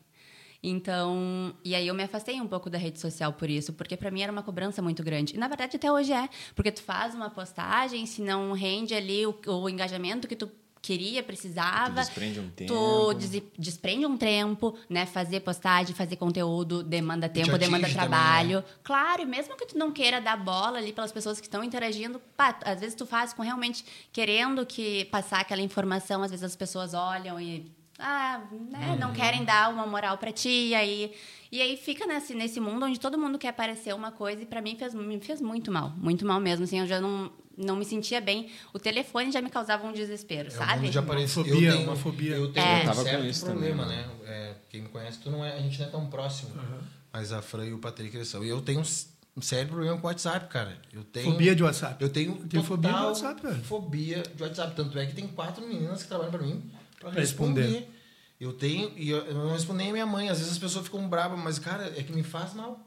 Então, 0.64 1.54
e 1.62 1.76
aí 1.76 1.88
eu 1.88 1.94
me 1.94 2.04
afastei 2.04 2.40
um 2.40 2.48
pouco 2.48 2.70
da 2.70 2.78
rede 2.78 3.02
social 3.02 3.34
por 3.34 3.50
isso, 3.50 3.74
porque 3.74 3.98
para 3.98 4.10
mim 4.12 4.22
era 4.22 4.32
uma 4.32 4.44
cobrança 4.44 4.82
muito 4.82 5.04
grande. 5.04 5.36
E 5.36 5.38
na 5.38 5.50
verdade 5.50 5.76
até 5.76 5.92
hoje 5.92 6.14
é, 6.14 6.30
porque 6.56 6.72
tu 6.72 6.82
faz 6.82 7.14
uma 7.14 7.30
postagem, 7.30 8.06
se 8.06 8.22
não 8.22 8.54
rende 8.54 8.96
ali 8.96 9.26
o, 9.26 9.38
o 9.46 9.68
engajamento 9.68 10.26
que 10.26 10.38
tu 10.38 10.50
queria, 10.82 11.22
precisava, 11.22 12.02
Tu 12.02 12.08
desprende 12.08 12.40
um 12.40 12.50
tempo. 12.50 12.74
tu 12.74 13.14
des- 13.14 13.44
desprende 13.58 14.06
um 14.06 14.18
tempo, 14.18 14.78
né? 14.90 15.06
Fazer 15.06 15.42
postagem, 15.42 15.94
fazer 15.96 16.16
conteúdo, 16.16 16.82
demanda 16.84 17.28
tempo, 17.28 17.58
demanda 17.58 17.88
também, 17.88 17.94
trabalho. 17.94 18.64
Claro, 18.84 19.22
e 19.22 19.26
mesmo 19.26 19.56
que 19.58 19.66
tu 19.68 19.78
não 19.78 19.92
queira 19.92 20.20
dar 20.22 20.38
bola 20.38 20.78
ali 20.78 20.94
pelas 20.94 21.12
pessoas 21.12 21.40
que 21.40 21.48
estão 21.48 21.64
interagindo, 21.64 22.20
pá, 22.38 22.58
às 22.64 22.80
vezes 22.80 22.96
tu 22.96 23.06
faz 23.06 23.34
com 23.34 23.42
realmente 23.42 23.84
querendo 24.12 24.66
que 24.66 25.06
passar 25.06 25.42
aquela 25.42 25.62
informação, 25.62 26.24
às 26.24 26.32
vezes 26.32 26.44
as 26.44 26.56
pessoas 26.56 26.94
olham 26.94 27.40
e 27.40 27.72
ah, 28.00 28.42
né, 28.72 28.98
não 29.00 29.14
querem 29.14 29.44
dar 29.44 29.70
uma 29.72 29.86
moral 29.86 30.18
pra 30.18 30.32
ti, 30.32 30.50
e 30.70 30.76
aí 30.76 31.12
e 31.52 31.62
aí 31.62 31.76
fica 31.78 32.06
nesse, 32.06 32.34
nesse 32.36 32.60
mundo 32.60 32.86
onde 32.86 33.00
todo 33.00 33.18
mundo 33.18 33.38
quer 33.38 33.52
parecer 33.54 33.94
uma 33.94 34.12
coisa 34.12 34.44
e 34.44 34.46
pra 34.46 34.62
mim 34.62 34.76
fez, 34.78 34.94
me 34.94 35.20
fez 35.20 35.42
muito 35.42 35.72
mal, 35.72 35.90
muito 35.98 36.26
mal 36.26 36.40
mesmo, 36.40 36.64
assim, 36.64 36.80
eu 36.80 36.88
já 36.88 37.02
não 37.02 37.32
não 37.62 37.76
me 37.76 37.84
sentia 37.84 38.22
bem. 38.22 38.50
O 38.74 38.80
telefone 38.80 39.34
já 39.34 39.42
me 39.42 39.50
causava 39.50 39.86
um 39.86 39.92
desespero, 39.92 40.48
É, 40.48 40.52
sabe? 40.52 40.90
já 40.90 41.02
apareceu. 41.02 41.44
Uma 41.44 41.52
fobia, 41.52 41.68
eu 41.68 41.74
tenho, 41.74 41.84
uma 41.90 41.96
fobia. 41.98 42.36
Eu 42.38 42.54
tenho 42.54 42.66
É. 42.66 42.82
um 42.84 42.86
Tava 42.86 43.04
com 43.04 43.10
certo 43.10 43.26
isso 43.26 43.46
problema, 43.46 43.84
também, 43.84 43.98
né? 43.98 44.10
É, 44.26 44.56
quem 44.70 44.82
me 44.84 44.88
conhece, 44.88 45.18
tu 45.20 45.30
não 45.30 45.44
é, 45.44 45.58
a 45.58 45.60
gente 45.60 45.78
não 45.78 45.86
é 45.88 45.90
tão 45.90 46.06
próximo. 46.10 46.52
Mas 47.12 47.34
a 47.34 47.42
Fran 47.42 47.66
e 47.66 47.74
o 47.74 47.78
Patrick 47.80 48.16
eles 48.16 48.30
são. 48.30 48.46
E 48.46 48.48
eu 48.48 48.62
tenho 48.62 48.80
um, 48.80 49.42
sério 49.42 49.68
problema 49.68 49.98
com 49.98 50.08
o 50.08 50.10
WhatsApp, 50.10 50.48
cara. 50.48 50.78
Eu 50.94 51.04
tenho, 51.04 51.32
Fobia 51.34 51.54
de 51.54 51.62
WhatsApp. 51.62 52.02
Eu 52.02 52.10
tenho, 52.10 52.38
Eu 52.42 52.48
tenho 52.48 52.64
fobia 52.64 52.94
de 52.94 53.04
WhatsApp, 53.04 53.42
velho. 53.42 53.64
Fobia 53.66 54.24
de 54.24 54.42
WhatsApp. 54.42 54.76
Tanto 54.78 54.98
é 54.98 55.06
que 55.06 55.14
tem 55.14 55.28
quatro 55.28 55.68
meninas 55.68 56.02
que 56.04 56.08
trabalham 56.08 56.32
pra 56.32 56.42
mim 56.42 56.64
pra, 57.00 57.10
Pra 57.12 57.20
responder. 57.22 57.62
responder. 57.62 57.90
Eu 58.40 58.54
tenho, 58.54 58.92
e 58.96 59.10
eu, 59.10 59.18
eu 59.26 59.34
não 59.34 59.52
respondo 59.52 59.80
nem 59.80 59.90
a 59.90 59.94
minha 59.94 60.06
mãe. 60.06 60.30
Às 60.30 60.38
vezes 60.38 60.54
as 60.54 60.58
pessoas 60.58 60.86
ficam 60.86 61.08
bravas, 61.10 61.38
mas, 61.40 61.60
cara, 61.60 61.92
é 61.98 62.04
que 62.04 62.14
me 62.14 62.24
faz 62.24 62.54
mal. 62.54 62.86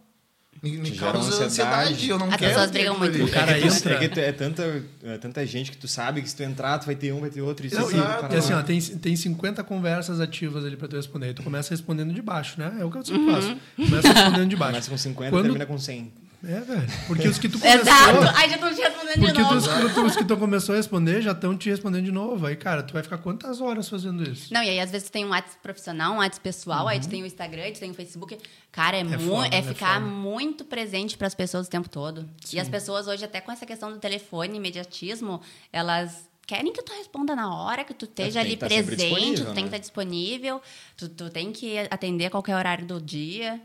Me, 0.62 0.70
me 0.78 0.90
causa 0.92 1.18
ansiedade. 1.18 1.44
ansiedade. 1.44 2.08
Eu 2.10 2.18
não 2.18 2.28
As 2.28 2.36
quero. 2.36 2.50
pessoas 2.52 2.70
ter 2.70 2.78
brigam 2.78 2.98
muito. 2.98 3.14
ali. 3.14 3.24
O 3.24 3.30
cara 3.30 3.52
é 3.58 3.66
entra- 3.66 3.94
É, 3.94 3.98
que 3.98 4.08
tu- 4.08 4.20
é 4.20 4.32
tanta, 4.32 4.84
é 5.02 5.18
tanta 5.18 5.46
gente 5.46 5.70
que 5.70 5.76
tu 5.76 5.88
sabe 5.88 6.22
que 6.22 6.28
se 6.28 6.36
tu 6.36 6.42
entrar, 6.42 6.78
tu 6.78 6.86
vai 6.86 6.94
ter 6.94 7.12
um, 7.12 7.20
vai 7.20 7.30
ter 7.30 7.40
outro. 7.42 7.66
Isso 7.66 7.74
Não, 7.76 7.86
assim, 7.86 7.96
e, 7.96 8.34
e 8.34 8.36
assim, 8.38 8.52
ó, 8.52 8.62
tem, 8.62 8.80
tem 8.80 9.16
50 9.16 9.64
conversas 9.64 10.20
ativas 10.20 10.64
ali 10.64 10.76
pra 10.76 10.86
tu 10.88 10.96
responder. 10.96 11.34
Tu 11.34 11.42
começa 11.42 11.70
respondendo 11.70 12.12
de 12.14 12.22
baixo, 12.22 12.58
né? 12.60 12.76
É 12.80 12.84
o 12.84 12.90
que 12.90 12.98
eu 12.98 13.04
sempre 13.04 13.32
faço. 13.32 13.56
Começa 13.76 14.08
respondendo 14.12 14.48
de 14.50 14.56
baixo. 14.56 14.72
Começa 14.72 14.90
com 14.90 14.98
50 14.98 15.30
Quando- 15.30 15.42
termina 15.44 15.66
com 15.66 15.78
100. 15.78 16.12
É, 16.44 16.60
velho. 16.60 16.86
Porque 17.06 17.28
os 17.28 17.38
que 17.38 17.48
tu 17.48 17.56
começou... 17.60 17.80
Exato. 17.82 18.18
Ai, 18.36 18.50
já 18.50 18.58
tô 18.58 18.68
te 18.68 18.80
respondendo 18.80 19.14
de 19.14 19.20
Porque 19.26 19.40
novo. 19.42 19.54
os, 19.56 19.66
que 19.68 19.94
tu- 19.94 20.04
os 20.06 20.16
que 20.16 20.24
tu 20.24 20.36
começou 20.36 20.72
a 20.74 20.76
responder 20.76 21.22
já 21.22 21.30
estão 21.32 21.56
te 21.56 21.70
respondendo 21.70 22.04
de 22.04 22.10
novo. 22.12 22.44
Aí, 22.46 22.56
cara, 22.56 22.82
tu 22.82 22.92
vai 22.92 23.02
ficar 23.02 23.18
quantas 23.18 23.60
horas 23.60 23.88
fazendo 23.88 24.22
isso? 24.28 24.52
Não, 24.52 24.62
e 24.62 24.68
aí 24.70 24.80
às 24.80 24.90
vezes 24.90 25.08
tu 25.08 25.12
tem 25.12 25.24
um 25.24 25.28
WhatsApp 25.30 25.58
profissional, 25.62 26.14
um 26.14 26.16
WhatsApp 26.18 26.40
pessoal, 26.42 26.88
aí 26.88 26.98
tu 26.98 27.08
tem 27.08 27.22
o 27.22 27.26
Instagram, 27.26 27.70
tu 27.72 27.78
tem 27.80 27.90
o 27.90 27.94
Facebook. 27.94 28.36
Cara, 28.72 28.96
é, 28.96 29.04
mu- 29.04 29.18
foda, 29.36 29.54
é 29.54 29.58
é 29.58 29.62
ficar 29.62 29.94
foda. 30.00 30.06
muito 30.06 30.64
presente 30.64 31.16
para 31.16 31.26
as 31.28 31.34
pessoas 31.34 31.66
o 31.66 31.70
tempo 31.70 31.88
todo. 31.88 32.28
E 32.52 32.58
as 32.58 32.68
pessoas 32.68 33.06
hoje, 33.06 33.24
até 33.24 33.40
com 33.40 33.52
essa 33.52 33.64
questão 33.64 33.92
do 33.92 33.98
telefone, 33.98 34.56
imediatismo, 34.56 35.40
elas 35.72 36.28
querem 36.44 36.72
que 36.72 36.82
tu 36.82 36.92
responda 36.92 37.36
na 37.36 37.54
hora, 37.54 37.84
que 37.84 37.94
tu 37.94 38.04
esteja 38.04 38.40
tem 38.40 38.48
ali 38.50 38.56
tá 38.56 38.66
presente, 38.66 39.42
tu 39.42 39.44
tem 39.46 39.54
que 39.54 39.60
né? 39.60 39.66
estar 39.66 39.78
disponível, 39.78 40.60
tu, 40.96 41.08
tu 41.08 41.30
tem 41.30 41.52
que 41.52 41.78
atender 41.90 42.26
a 42.26 42.30
qualquer 42.30 42.56
horário 42.56 42.84
do 42.84 43.00
dia. 43.00 43.60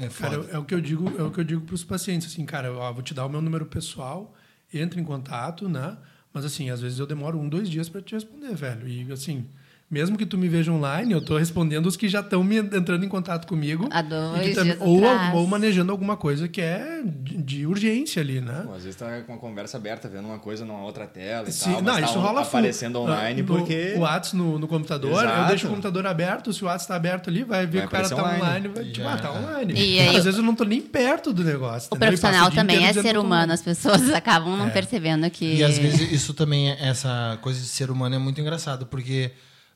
É 0.00 0.08
Cara, 0.08 0.36
é 0.50 0.58
o 0.58 0.64
que 0.64 0.74
eu 0.74 0.80
digo, 0.80 1.12
é 1.18 1.22
o 1.22 1.30
que 1.30 1.40
eu 1.40 1.44
digo 1.44 1.60
para 1.62 1.74
os 1.74 1.84
pacientes, 1.84 2.32
assim, 2.32 2.46
cara, 2.46 2.72
ó, 2.72 2.92
vou 2.92 3.02
te 3.02 3.12
dar 3.12 3.26
o 3.26 3.28
meu 3.28 3.42
número 3.42 3.66
pessoal, 3.66 4.34
entra 4.72 4.98
em 4.98 5.04
contato, 5.04 5.68
né? 5.68 5.98
Mas 6.32 6.44
assim, 6.44 6.70
às 6.70 6.80
vezes 6.80 6.98
eu 6.98 7.06
demoro 7.06 7.38
um, 7.38 7.48
dois 7.48 7.68
dias 7.68 7.88
para 7.88 8.00
te 8.00 8.14
responder, 8.14 8.54
velho. 8.54 8.88
E 8.88 9.12
assim, 9.12 9.46
mesmo 9.92 10.16
que 10.16 10.24
tu 10.24 10.38
me 10.38 10.48
veja 10.48 10.72
online, 10.72 11.12
eu 11.12 11.20
tô 11.20 11.36
respondendo 11.36 11.84
os 11.84 11.96
que 11.98 12.08
já 12.08 12.20
estão 12.20 12.42
me 12.42 12.56
entrando 12.56 13.04
em 13.04 13.08
contato 13.10 13.46
comigo. 13.46 13.86
Há 13.90 14.00
dois 14.00 14.54
tam- 14.54 14.64
dias 14.64 14.76
ou, 14.80 15.04
atrás. 15.06 15.34
ou 15.34 15.46
manejando 15.46 15.92
alguma 15.92 16.16
coisa 16.16 16.48
que 16.48 16.62
é 16.62 17.02
de, 17.04 17.36
de 17.36 17.66
urgência 17.66 18.22
ali, 18.22 18.40
né? 18.40 18.62
Pô, 18.66 18.72
às 18.74 18.84
vezes 18.84 18.96
tá 18.98 19.20
com 19.20 19.32
uma 19.34 19.38
conversa 19.38 19.76
aberta, 19.76 20.08
vendo 20.08 20.24
uma 20.24 20.38
coisa 20.38 20.64
numa 20.64 20.82
outra 20.82 21.06
tela 21.06 21.46
e 21.46 21.52
Sim, 21.52 21.72
tal, 21.74 21.82
não, 21.82 21.94
tá 21.94 22.00
isso 22.00 22.18
on- 22.18 22.22
rola 22.22 22.42
full. 22.44 22.58
aparecendo 22.58 23.00
online 23.00 23.40
Ah, 23.40 23.44
no- 23.44 23.48
porque... 23.58 23.92
O 23.96 24.00
WhatsApp 24.00 24.36
no, 24.36 24.58
no 24.58 24.66
computador, 24.66 25.10
eu 25.12 25.18
Exato. 25.30 25.48
deixo 25.48 25.66
o 25.66 25.68
computador 25.70 26.06
aberto, 26.06 26.52
se 26.54 26.62
o 26.64 26.66
WhatsApp 26.66 26.84
está 26.84 26.96
aberto 26.96 27.28
ali, 27.28 27.44
vai 27.44 27.66
ver 27.66 27.80
Vai 27.80 27.80
que 27.82 27.86
o 27.88 27.90
cara 27.90 28.08
tá 28.08 28.16
online, 28.16 28.40
online. 28.42 28.68
vai, 28.68 28.84
tipo, 28.86 28.96
Já. 29.04 29.12
ah, 29.12 29.18
tá 29.18 29.30
online. 29.32 29.74
E 29.74 29.98
aí 30.00 30.08
Às 30.16 30.20
o- 30.20 30.24
vezes 30.24 30.38
eu 30.38 30.42
não 30.44 30.54
tô 30.54 30.64
nem 30.64 30.80
perto 30.80 31.34
do 31.34 31.44
negócio. 31.44 31.90
O 31.92 31.96
entendeu? 31.96 32.08
Profissional 32.18 32.48
dia 32.50 32.58
também 32.62 32.86
é 32.86 32.92
ser 32.94 33.14
eu 33.16 33.20
humano, 33.20 33.52
as 33.52 33.60
pessoas 33.60 34.08
acabam 34.14 34.56
não 34.56 34.70
percebendo 34.70 35.28
que. 35.28 35.56
E 35.56 35.62
às 35.62 35.76
vezes 35.76 36.10
isso 36.12 36.32
também, 36.32 36.70
é- 36.70 36.88
essa 36.88 37.38
coisa 37.42 37.60
de 37.60 37.66
ser 37.66 37.90
humano 37.90 38.14
é 38.14 38.18
muito 38.18 38.40
engraçado, 38.40 38.86
porque 38.86 39.30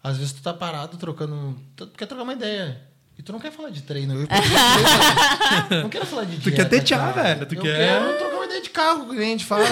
às 0.09 0.17
vezes 0.19 0.33
tu 0.33 0.43
tá 0.43 0.53
parado 0.55 0.97
trocando. 0.97 1.57
Tu 1.75 1.87
quer 1.89 2.07
trocar 2.07 2.23
uma 2.23 2.33
ideia. 2.33 2.81
E 3.19 3.23
tu 3.23 3.33
não 3.33 3.41
quer 3.41 3.51
falar 3.51 3.71
de 3.71 3.81
treino. 3.83 4.13
Eu, 4.15 4.21
eu 5.71 5.83
não 5.83 5.89
quero 5.89 6.05
falar 6.05 6.25
de 6.25 6.37
Tu 6.37 6.51
dieta, 6.51 6.57
quer 6.57 6.69
tetear, 6.69 7.15
velho, 7.15 7.47
tu 7.47 7.55
eu 7.55 7.63
quer- 7.63 7.77
quero 8.03 8.19
trocar 8.19 8.37
uma 8.37 8.45
ideia 8.45 8.61
de 8.63 8.69
carro 8.71 9.09
que 9.09 9.17
a 9.19 9.23
gente 9.23 9.45
faz. 9.47 9.69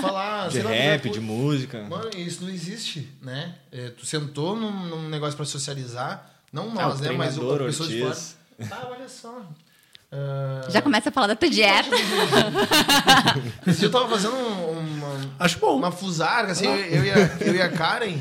falar, 0.00 0.48
De 0.50 0.60
lá, 0.62 0.70
rap, 0.70 1.08
de 1.08 1.20
música. 1.20 1.82
Mano, 1.88 2.10
isso 2.14 2.42
não 2.44 2.50
existe, 2.50 3.08
né? 3.22 3.54
É, 3.72 3.88
tu 3.88 4.04
sentou 4.04 4.54
num, 4.56 4.70
num 4.88 5.08
negócio 5.08 5.36
pra 5.36 5.46
socializar, 5.46 6.30
não 6.52 6.70
Ah, 6.72 6.74
nós, 6.88 7.00
o 7.00 7.02
né? 7.02 7.12
Mas 7.12 7.38
o, 7.38 7.56
pessoa 7.58 7.88
de 7.88 8.00
fora. 8.00 8.16
Ah, 8.70 8.88
olha 8.90 9.08
só. 9.08 9.40
Ah, 10.12 10.66
Já 10.68 10.82
começa 10.82 11.08
a 11.08 11.12
falar 11.12 11.28
da 11.28 11.36
tua 11.36 11.48
dieta. 11.48 11.88
esse 13.64 13.78
dia 13.78 13.86
eu 13.86 13.92
tava 13.92 14.08
fazendo 14.08 14.34
um- 14.34 14.70
uma, 14.80 15.20
Acho 15.38 15.58
bom. 15.60 15.76
uma 15.76 15.92
fusarga, 15.92 16.50
assim, 16.50 16.66
eu, 16.66 16.74
eu, 16.76 17.04
e 17.04 17.10
a, 17.12 17.16
eu 17.40 17.54
e 17.54 17.62
a 17.62 17.68
Karen. 17.68 18.18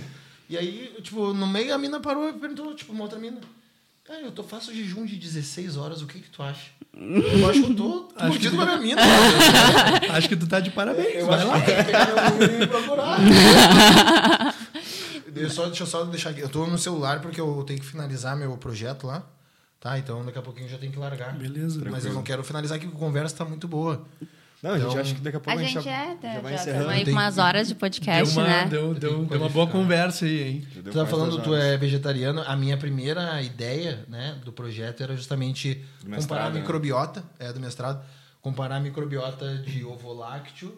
E 0.49 0.57
aí, 0.57 0.93
tipo, 1.03 1.33
no 1.33 1.45
meio 1.47 1.73
a 1.73 1.77
mina 1.77 1.99
parou 1.99 2.27
e 2.29 2.33
perguntou, 2.33 2.73
tipo, 2.73 2.91
uma 2.91 3.03
outra 3.03 3.19
mina. 3.19 3.39
Cara, 4.03 4.21
eu 4.21 4.31
tô, 4.31 4.41
faço 4.43 4.73
jejum 4.73 5.05
de 5.05 5.15
16 5.15 5.77
horas, 5.77 6.01
o 6.01 6.07
que 6.07 6.19
que 6.19 6.29
tu 6.29 6.41
acha? 6.41 6.71
Eu 6.97 7.47
acho 7.49 7.61
que 7.63 7.71
eu 7.71 7.75
tô 7.75 8.09
Acho 8.15 8.27
mordido 8.29 8.49
que- 8.49 8.55
com 8.57 8.61
a 8.63 8.65
minha 8.65 8.77
mina. 8.79 9.01
Acho 10.17 10.27
que 10.27 10.35
tu 10.35 10.47
tá 10.47 10.59
de 10.59 10.71
parabéns. 10.71 11.13
Eu 11.15 11.27
vai 11.27 11.37
acho 11.37 11.47
lá. 11.47 11.59
que 11.61 11.65
tem 11.67 11.75
que 11.77 11.83
pegar 11.83 12.05
meu 12.07 12.31
número 12.31 12.53
e 12.53 12.57
me 12.57 12.67
procurar. 12.67 13.19
Eu 15.35 15.49
só, 15.49 15.67
deixa 15.67 15.83
eu 15.83 15.87
só 15.87 16.03
deixar 16.05 16.31
aqui. 16.31 16.41
Eu 16.41 16.49
tô 16.49 16.65
no 16.65 16.77
celular 16.77 17.21
porque 17.21 17.39
eu 17.39 17.63
tenho 17.65 17.79
que 17.79 17.85
finalizar 17.85 18.35
meu 18.35 18.57
projeto 18.57 19.05
lá. 19.07 19.23
Tá? 19.79 19.97
Então 19.97 20.25
daqui 20.25 20.37
a 20.39 20.41
pouquinho 20.41 20.65
eu 20.65 20.71
já 20.71 20.77
tenho 20.77 20.91
que 20.91 20.99
largar. 20.99 21.33
Beleza. 21.37 21.79
Mas 21.89 22.03
eu 22.03 22.11
não 22.13 22.23
quero 22.23 22.43
finalizar 22.43 22.75
aqui, 22.77 22.87
porque 22.87 22.97
a 22.97 23.07
conversa 23.07 23.37
tá 23.37 23.45
muito 23.45 23.67
boa. 23.67 24.05
Não, 24.61 24.71
a 24.71 24.77
gente 24.77 24.87
Então- 24.89 25.01
acha 25.01 25.15
que 25.15 25.21
daqui 25.21 25.37
a 25.37 25.39
pouco 25.39 25.57
A 25.57 25.61
a 25.61 25.65
gente 25.65 25.81
já, 25.81 25.91
é, 25.91 26.17
já 26.21 26.39
vai 26.41 26.53
já 26.53 26.59
encerrando. 26.59 26.59
estamos 26.59 26.87
aí 26.89 26.99
com 26.99 27.05
Tem- 27.05 27.13
umas 27.13 27.37
horas 27.37 27.67
de 27.69 27.73
Deu 27.73 27.79
podcast, 27.79 28.37
uma, 28.37 28.43
né? 28.47 28.65
deu, 28.69 28.93
deu, 28.93 29.25
deu 29.25 29.37
uma 29.39 29.49
boa 29.49 29.67
conversa 29.67 30.25
aí, 30.25 30.41
hein? 30.43 30.67
Deu 30.73 30.83
Tu 30.83 30.91
tá 30.91 31.05
falando 31.05 31.41
tu 31.41 31.55
é 31.55 31.77
vegetariano. 31.77 32.41
A 32.45 32.55
minha 32.57 32.75
primeira 32.77 33.41
ideia 33.41 34.03
né, 34.09 34.37
do 34.43 34.51
projeto 34.51 35.01
era 35.01 35.15
justamente 35.15 35.81
comparar 36.17 36.47
a 36.47 36.49
né? 36.49 36.59
microbiota, 36.59 37.23
é, 37.39 37.53
do 37.53 37.59
mestrado, 37.59 38.03
comparar 38.41 38.75
a 38.75 38.79
microbiota 38.81 39.57
de 39.59 39.85
ovo 39.85 40.11
lácteo 40.13 40.77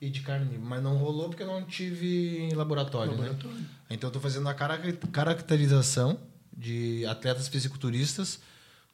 e 0.00 0.08
de 0.08 0.20
carne, 0.20 0.56
mas 0.56 0.82
não 0.82 0.96
rolou 0.96 1.28
porque 1.28 1.42
eu 1.42 1.46
não 1.48 1.62
tive 1.64 2.38
em 2.50 2.54
laboratório, 2.54 3.10
Laboratório. 3.12 3.56
né? 3.58 3.64
Então 3.90 4.08
eu 4.08 4.12
tô 4.12 4.20
fazendo 4.20 4.48
a 4.48 4.54
cara- 4.54 4.80
caracterização 5.12 6.18
de 6.56 7.04
atletas 7.06 7.46
fisiculturistas 7.48 8.40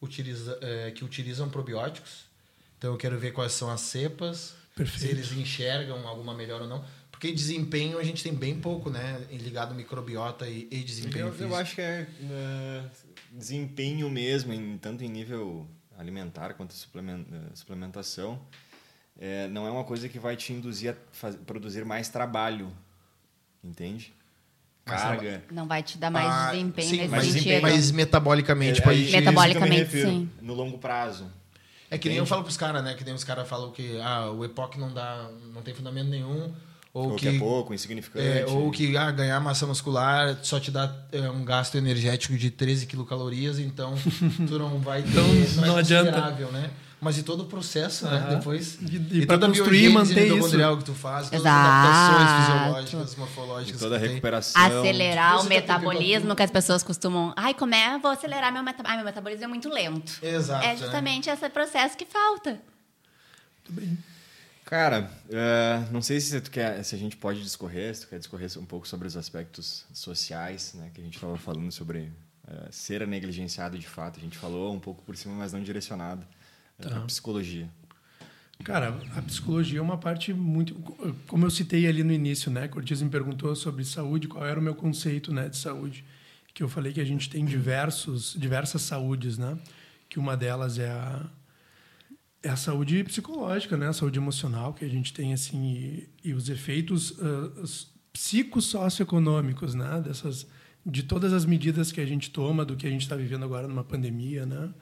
utiliza, 0.01 0.59
é, 0.61 0.91
que 0.91 1.05
utilizam 1.05 1.49
probióticos. 1.49 2.25
Então 2.85 2.93
eu 2.93 2.99
quero 2.99 3.19
ver 3.19 3.33
quais 3.33 3.53
são 3.53 3.71
as 3.71 3.81
cepas, 3.81 4.55
Perfeito. 4.77 5.01
se 5.01 5.09
eles 5.09 5.33
enxergam 5.33 6.07
alguma 6.07 6.35
melhora 6.35 6.65
ou 6.65 6.69
não. 6.69 6.85
Porque 7.11 7.33
desempenho 7.33 7.99
a 7.99 8.05
gente 8.05 8.23
tem 8.23 8.35
bem 8.35 8.61
pouco, 8.61 8.91
né? 8.91 9.27
Ligado 9.31 9.75
microbiota 9.75 10.47
e, 10.47 10.69
e 10.71 10.85
desempenho 10.85 11.29
Eu, 11.29 11.33
físico. 11.33 11.51
eu 11.51 11.57
acho 11.57 11.75
que 11.77 11.81
é 11.81 12.07
eh, 12.21 12.85
desempenho 13.33 14.11
mesmo, 14.11 14.53
em, 14.53 14.77
tanto 14.77 15.03
em 15.03 15.09
nível 15.09 15.67
alimentar 15.97 16.53
quanto 16.53 16.75
eh, 16.75 17.55
suplementação. 17.55 18.39
Eh, 19.19 19.49
não 19.49 19.67
é 19.67 19.71
uma 19.71 19.85
coisa 19.85 20.07
que 20.07 20.19
vai 20.19 20.37
te 20.37 20.53
induzir 20.53 20.91
a 20.91 20.95
faz- 21.11 21.37
produzir 21.37 21.87
mais 21.87 22.11
trabalho, 22.11 22.71
entende? 23.63 24.13
Carga. 24.85 25.43
Não 25.51 25.67
vai 25.67 25.83
te 25.83 25.97
dar 25.97 26.11
mais 26.11 26.27
Ah, 26.31 26.51
desempenho 26.51 26.91
sim, 26.91 26.97
nesse 26.99 27.09
mais 27.09 27.23
sentido. 27.25 27.45
desempenho. 27.45 27.63
Mas 27.63 27.91
metabolicamente 27.91 28.81
É, 28.83 28.85
pode 28.85 29.09
é 29.15 29.21
Metabolicamente, 29.21 29.85
refiro, 29.85 30.11
sim. 30.11 30.31
No 30.43 30.53
longo 30.53 30.77
prazo. 30.77 31.33
É 31.91 31.99
que 31.99 32.09
nem 32.09 32.19
eu 32.19 32.27
falo 32.27 32.43
pros 32.43 32.57
caras, 32.57 32.83
né? 32.83 32.95
Que 32.95 33.05
nem 33.05 33.15
os 33.15 33.25
caras 33.25 33.49
falam 33.49 33.71
que 33.71 34.01
ah, 34.01 34.31
o 34.31 34.45
EPOC 34.45 34.79
não 34.79 34.93
dá, 34.93 35.29
não 35.55 35.63
tem 35.63 35.75
fundamento 35.75 36.09
nenhum. 36.09 36.53
Ou, 36.93 37.11
Ou 37.11 37.17
que, 37.17 37.29
que, 37.29 37.37
é 37.37 37.39
pouco, 37.41 37.75
insignificante. 37.75 38.25
é, 38.25 38.47
ou 38.47 38.71
que 38.71 38.97
ah, 38.97 39.11
ganhar 39.11 39.41
massa 39.41 39.67
muscular 39.67 40.39
só 40.45 40.61
te 40.61 40.71
dá 40.71 40.95
é, 41.11 41.29
um 41.29 41.45
gasto 41.45 41.77
energético 41.77 42.37
de 42.37 42.53
13 42.53 42.87
quilocalorias, 42.87 43.59
então 43.59 43.95
tu 44.47 44.59
não 44.59 44.79
vai 44.79 45.03
ter. 45.03 45.09
Então, 45.09 45.65
é 45.65 45.67
não 45.67 45.77
adianta. 45.77 46.13
considerável, 46.13 46.53
né? 46.53 46.71
Mas 47.01 47.19
e 47.19 47.23
todo 47.23 47.43
o 47.43 47.47
processo, 47.47 48.07
né? 48.07 48.17
Aham. 48.17 48.39
Depois. 48.39 48.79
E- 48.81 49.19
e 49.21 49.27
pra 49.27 49.37
toda 49.37 49.47
a 49.47 49.49
construir 49.51 49.85
e 49.85 49.89
manter 49.91 50.25
isso. 50.25 50.35
mitocondrial 50.35 50.79
que 50.79 50.85
tu 50.85 50.95
faz, 50.95 51.29
todas 51.29 51.41
Exato. 51.41 51.59
as 51.59 51.97
adaptações 51.97 52.47
fisiológicas, 52.47 53.13
E 53.13 53.19
morfológicas. 53.19 53.81
toda 53.81 53.97
a 53.97 53.99
recuperação. 53.99 54.63
Acelerar 54.63 55.35
o 55.37 55.43
tá 55.43 55.49
metabolismo, 55.49 56.35
que 56.35 56.43
as 56.43 56.51
pessoas 56.51 56.83
costumam. 56.83 57.35
Ai, 57.37 57.53
como 57.53 57.75
é? 57.75 57.99
Vou 57.99 58.11
acelerar 58.11 58.53
meu 58.53 58.63
metabolismo. 58.63 58.91
Ai, 58.91 58.97
meu 58.97 59.05
metabolismo 59.05 59.45
é 59.45 59.49
muito 59.49 59.69
lento. 59.69 60.19
Exato. 60.23 60.65
é 60.65 60.69
né? 60.69 60.77
justamente 60.77 61.29
esse 61.29 61.49
processo 61.51 61.97
que 61.97 62.07
falta. 62.07 62.59
Cara, 64.65 65.11
eh, 65.31 65.85
não 65.91 66.01
sei 66.01 66.21
se 66.21 66.41
tu 66.41 66.51
quer, 66.51 66.83
se 66.85 66.95
a 66.95 66.99
gente 66.99 67.17
pode 67.17 67.43
discorrer, 67.43 67.95
se 67.95 68.03
tu 68.03 68.09
quer 68.09 68.19
discorrer 68.19 68.49
um 68.59 68.65
pouco 68.65 68.89
sobre 68.89 69.07
os 69.07 69.17
aspectos 69.17 69.85
sociais, 69.93 70.73
né, 70.75 70.91
que 70.93 71.01
a 71.01 71.05
gente 71.05 71.15
estava 71.15 71.37
falando 71.37 71.71
sobre 71.71 72.11
eh, 72.49 72.69
ser 72.71 73.07
negligenciado 73.07 73.79
de 73.79 73.87
fato. 73.87 74.19
A 74.19 74.23
gente 74.23 74.39
falou 74.39 74.73
um 74.73 74.81
pouco 74.81 75.03
por 75.03 75.17
cima, 75.17 75.35
mas 75.35 75.53
não 75.53 75.63
direcionado 75.63 76.27
Tá. 76.81 76.91
para 76.91 77.01
psicologia. 77.03 77.71
Cara, 78.63 78.99
a 79.17 79.23
psicologia 79.23 79.79
é 79.79 79.83
uma 79.83 79.99
parte 79.99 80.33
muito. 80.33 80.75
Como 81.27 81.45
eu 81.45 81.51
citei 81.51 81.87
ali 81.87 82.03
no 82.03 82.13
início, 82.13 82.51
né? 82.51 82.71
Ortiz 82.75 83.03
me 83.03 83.11
perguntou 83.11 83.55
sobre 83.57 83.85
saúde, 83.85 84.29
qual 84.29 84.47
era 84.47 84.59
o 84.59 84.63
meu 84.63 84.75
conceito 84.75 85.33
né, 85.33 85.49
de 85.49 85.57
saúde. 85.57 86.05
Que 86.53 86.63
eu 86.63 86.69
falei 86.69 86.93
que 86.93 87.01
a 87.01 87.05
gente 87.05 87.29
tem 87.29 87.45
diversos, 87.45 88.35
diversas 88.39 88.83
saúdes, 88.83 89.37
né? 89.37 89.59
Que 90.09 90.19
uma 90.19 90.37
delas 90.37 90.79
é 90.79 90.89
a, 90.89 91.27
é 92.43 92.49
a 92.49 92.57
saúde 92.57 93.03
psicológica, 93.03 93.77
né? 93.77 93.89
A 93.89 93.93
saúde 93.93 94.19
emocional 94.19 94.73
que 94.73 94.85
a 94.85 94.89
gente 94.89 95.13
tem, 95.13 95.33
assim, 95.33 95.75
e, 95.75 96.09
e 96.29 96.33
os 96.33 96.49
efeitos 96.49 97.19
ah, 97.21 97.61
os 97.61 97.93
psicossocioeconômicos, 98.13 99.75
né? 99.75 100.01
Dessas, 100.01 100.47
de 100.87 101.03
todas 101.03 101.33
as 101.33 101.45
medidas 101.45 101.91
que 101.91 102.01
a 102.01 102.07
gente 102.07 102.31
toma, 102.31 102.65
do 102.65 102.77
que 102.77 102.87
a 102.87 102.91
gente 102.91 103.03
está 103.03 103.17
vivendo 103.17 103.45
agora 103.45 103.67
numa 103.67 103.85
pandemia, 103.85 104.47
né? 104.47 104.73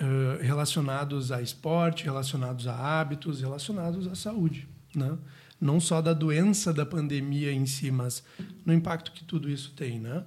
Eh, 0.00 0.38
relacionados 0.42 1.32
a 1.32 1.42
esporte, 1.42 2.04
relacionados 2.04 2.66
a 2.68 2.74
hábitos, 2.74 3.40
relacionados 3.40 4.06
à 4.06 4.14
saúde, 4.14 4.68
né? 4.94 5.18
Não 5.60 5.80
só 5.80 6.00
da 6.00 6.12
doença 6.12 6.72
da 6.72 6.86
pandemia 6.86 7.52
em 7.52 7.66
si, 7.66 7.90
mas 7.90 8.22
no 8.64 8.72
impacto 8.72 9.10
que 9.10 9.24
tudo 9.24 9.50
isso 9.50 9.72
tem, 9.72 9.98
né? 9.98 10.24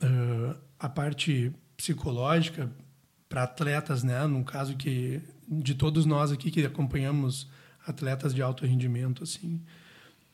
Eh, 0.00 0.56
a 0.78 0.88
parte 0.88 1.52
psicológica 1.76 2.68
para 3.28 3.44
atletas, 3.44 4.02
né? 4.02 4.26
No 4.26 4.44
caso 4.44 4.76
que 4.76 5.22
de 5.48 5.74
todos 5.74 6.04
nós 6.04 6.32
aqui 6.32 6.50
que 6.50 6.64
acompanhamos 6.64 7.48
atletas 7.86 8.34
de 8.34 8.42
alto 8.42 8.66
rendimento, 8.66 9.22
assim, 9.22 9.62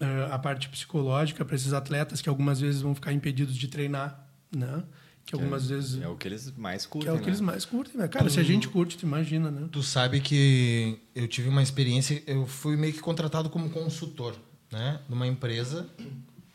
eh, 0.01 0.29
a 0.31 0.39
parte 0.39 0.71
psicológica 0.71 1.45
para 1.45 1.55
esses 1.55 1.75
atletas 1.75 2.23
que 2.23 2.29
algumas 2.29 2.59
vezes 2.59 2.81
vão 2.81 2.95
ficar 2.95 3.13
impedidos 3.13 3.55
de 3.55 3.69
treinar, 3.69 4.27
né? 4.51 4.83
Que 5.25 5.35
algumas 5.35 5.71
é, 5.71 5.75
vezes 5.75 6.03
É 6.03 6.09
o 6.09 6.17
que 6.17 6.27
eles 6.29 6.53
mais 6.57 6.85
que 6.85 6.93
curtem, 6.93 7.11
é 7.11 7.13
o 7.13 7.19
que 7.19 7.23
né? 7.23 7.29
eles 7.29 7.41
mais 7.41 7.65
curtem, 7.65 7.97
né? 7.97 8.09
Cara, 8.09 8.29
se 8.29 8.41
a 8.41 8.43
gente 8.43 8.69
curte, 8.69 8.97
tu 8.97 9.07
imagina, 9.07 9.51
né? 9.51 9.69
Tu 9.71 9.83
sabe 9.83 10.21
que 10.21 10.99
eu 11.15 11.29
tive 11.29 11.49
uma 11.49 11.63
experiência, 11.63 12.23
eu 12.27 12.47
fui 12.47 12.77
meio 12.77 12.93
que 12.93 13.01
contratado 13.01 13.49
como 13.49 13.71
consultor, 13.71 14.35
né, 14.71 15.01
numa 15.09 15.27
empresa 15.27 15.87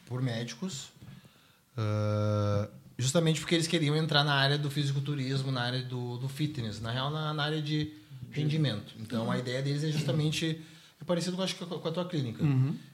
por 0.07 0.21
médicos, 0.21 0.89
ah, 1.77 2.67
justamente 2.97 3.39
porque 3.39 3.53
eles 3.55 3.67
queriam 3.67 3.95
entrar 3.95 4.23
na 4.23 4.33
área 4.33 4.57
do 4.57 4.71
fisiculturismo, 4.71 5.51
na 5.51 5.61
área 5.61 5.83
do, 5.83 6.17
do 6.17 6.27
fitness, 6.27 6.81
na 6.81 6.91
real 6.91 7.11
na, 7.11 7.33
na 7.33 7.43
área 7.43 7.61
de 7.61 7.93
rendimento. 8.31 8.95
Então 8.99 9.31
a 9.31 9.37
ideia 9.37 9.61
deles 9.61 9.83
é 9.83 9.91
justamente 9.91 10.59
é 10.99 11.05
parecido 11.05 11.37
com, 11.37 11.43
acho, 11.43 11.55
com 11.55 11.87
a 11.87 11.91
tua 11.91 12.05
clínica. 12.05 12.43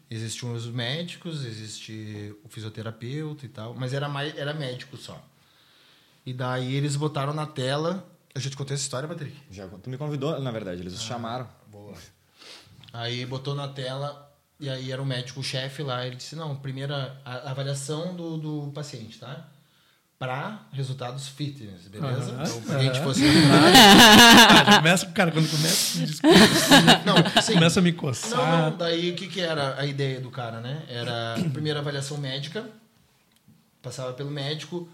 Existiam 0.10 0.54
os 0.54 0.68
médicos, 0.68 1.46
existe 1.46 2.36
o 2.44 2.50
fisioterapeuta 2.50 3.46
e 3.46 3.50
tal, 3.50 3.74
mas 3.74 3.94
era 3.94 4.10
mais 4.10 4.38
era 4.38 4.54
médico 4.54 4.98
só. 4.98 5.24
E 6.26 6.34
daí 6.34 6.74
eles 6.76 6.96
botaram 6.96 7.34
na 7.34 7.46
tela. 7.46 8.08
Eu 8.34 8.42
já 8.42 8.50
te 8.50 8.58
contei 8.58 8.74
essa 8.76 8.84
história, 8.84 9.08
Patrick? 9.08 9.36
Já, 9.52 9.68
tu 9.68 9.90
me 9.90 9.98
convidou, 9.98 10.40
na 10.40 10.52
verdade, 10.52 10.82
eles 10.82 10.94
Ah. 10.94 10.98
os 10.98 11.04
chamaram. 11.04 11.48
Boa. 11.72 11.94
Aí 12.92 13.26
botou 13.26 13.54
na 13.56 13.68
tela, 13.68 14.32
e 14.60 14.70
aí 14.70 14.92
era 14.92 15.02
o 15.02 15.06
médico-chefe 15.06 15.82
lá, 15.84 16.06
ele 16.06 16.16
disse, 16.16 16.36
não, 16.36 16.56
primeira 16.56 17.20
avaliação 17.26 18.16
do, 18.16 18.38
do 18.38 18.72
paciente, 18.72 19.20
tá? 19.20 19.48
Para 20.20 20.62
resultados 20.72 21.28
fitness, 21.28 21.88
beleza? 21.90 22.32
Aham, 22.34 22.44
Então, 22.46 22.76
a 22.78 22.84
gente 22.84 23.02
fosse 23.02 23.22
entrar... 23.26 24.78
Começa, 24.78 25.06
cara, 25.08 25.32
quando 25.32 25.50
começa, 25.50 26.00
desculpa, 26.06 26.38
Não, 27.06 27.42
sim. 27.42 27.54
começa 27.56 27.80
a 27.80 27.84
me 27.84 27.92
Não, 27.92 27.98
coçar. 28.00 28.70
não, 28.72 28.78
daí 28.78 29.12
o 29.12 29.16
que, 29.16 29.28
que 29.28 29.42
era 29.42 29.78
a 29.78 29.86
ideia 29.86 30.22
do 30.22 30.30
cara, 30.32 30.62
né? 30.62 30.84
Era 30.88 31.36
a 31.36 31.50
primeira 31.50 31.80
avaliação 31.80 32.18
médica, 32.18 32.70
passava 33.82 34.14
pelo 34.14 34.32
médico, 34.32 34.88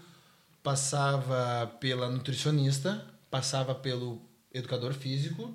passava 0.62 1.66
pela 1.80 2.08
nutricionista, 2.08 3.04
passava 3.30 3.74
pelo 3.74 4.20
educador 4.52 4.92
físico 4.92 5.54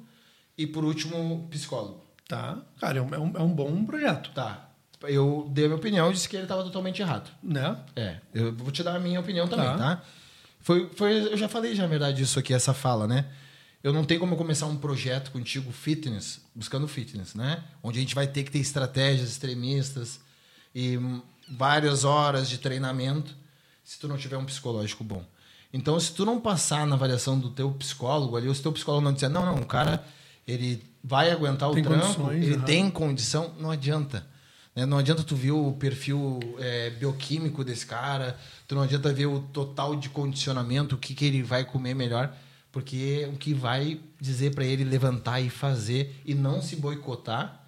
e, 0.58 0.66
por 0.66 0.84
último, 0.84 1.48
psicólogo. 1.50 2.04
Tá, 2.28 2.58
cara, 2.80 2.98
é 2.98 3.02
um, 3.02 3.14
é 3.14 3.20
um, 3.20 3.52
é 3.52 3.54
bom 3.54 3.86
projeto, 3.86 4.32
Tá. 4.34 4.62
Eu 5.08 5.48
dei 5.52 5.66
a 5.66 5.68
minha 5.68 5.78
opinião 5.78 6.10
e 6.10 6.14
disse 6.14 6.28
que 6.28 6.36
ele 6.36 6.44
estava 6.46 6.64
totalmente 6.64 7.00
errado. 7.00 7.30
né? 7.44 7.78
É, 7.96 8.18
eu 8.34 8.56
vou 8.56 8.72
te 8.72 8.82
dar 8.82 8.96
a 8.96 9.00
minha 9.00 9.20
opinião 9.20 9.48
também, 9.48 9.66
Tá. 9.68 9.78
tá? 9.78 10.04
Foi, 10.62 10.90
foi, 10.96 11.34
eu 11.34 11.38
já 11.38 11.48
falei 11.48 11.76
já, 11.76 11.84
na 11.84 11.90
verdade, 11.90 12.24
isso 12.24 12.40
aqui, 12.40 12.52
essa 12.54 12.74
fala, 12.74 13.06
né? 13.06 13.26
Eu 13.84 13.94
não 13.94 14.04
tenho 14.04 14.20
como 14.20 14.36
começar 14.36 14.66
um 14.66 14.78
projeto 14.78 15.30
contigo 15.30 15.72
fitness, 15.72 16.42
buscando 16.56 16.88
fitness, 16.88 17.36
né? 17.36 17.64
Onde 17.84 18.00
a 18.00 18.02
gente 18.02 18.16
vai 18.16 18.26
ter 18.26 18.44
que 18.44 18.50
ter 18.50 18.58
estratégias 18.58 19.30
extremistas 19.30 20.20
e 20.74 20.98
várias 21.48 22.04
horas 22.04 22.50
de 22.50 22.58
treinamento 22.58 23.36
se 23.86 24.00
tu 24.00 24.08
não 24.08 24.18
tiver 24.18 24.36
um 24.36 24.44
psicológico 24.46 25.04
bom. 25.04 25.24
Então, 25.72 25.98
se 26.00 26.12
tu 26.14 26.26
não 26.26 26.42
passar 26.42 26.88
na 26.88 26.96
avaliação 26.96 27.40
do 27.40 27.52
teu 27.52 27.72
psicólogo 27.72 28.36
ali, 28.36 28.48
ou 28.48 28.56
se 28.56 28.62
teu 28.62 28.74
psicólogo 28.74 29.04
não 29.04 29.14
disser, 29.14 29.30
não, 29.30 29.46
não, 29.46 29.62
o 29.62 29.66
cara, 29.66 30.04
ele 30.48 30.84
vai 31.04 31.30
aguentar 31.32 31.70
o 31.70 31.74
Tem 31.74 31.84
trampo, 31.84 32.04
condições, 32.04 32.44
ele 32.44 32.58
tem 32.64 32.90
condição, 32.90 33.54
não 33.60 33.70
adianta. 33.70 34.26
né? 34.76 34.86
Não 34.86 34.98
adianta 34.98 35.22
tu 35.24 35.36
ver 35.36 35.52
o 35.52 35.74
perfil 35.74 36.40
é, 36.58 36.90
bioquímico 36.90 37.64
desse 37.64 37.86
cara, 37.86 38.38
tu 38.68 38.74
não 38.74 38.82
adianta 38.82 39.14
ver 39.14 39.28
o 39.28 39.40
total 39.40 39.96
de 39.96 40.10
condicionamento, 40.10 40.96
o 40.96 40.98
que, 40.98 41.14
que 41.14 41.26
ele 41.26 41.44
vai 41.44 41.64
comer 41.64 41.94
melhor, 41.94 42.36
porque 42.72 43.30
o 43.32 43.38
que 43.38 43.54
vai 43.54 44.00
dizer 44.20 44.56
para 44.56 44.66
ele 44.66 44.84
levantar 44.84 45.40
e 45.42 45.50
fazer 45.50 46.20
e 46.26 46.34
não 46.34 46.62
se 46.62 46.76
boicotar 46.76 47.64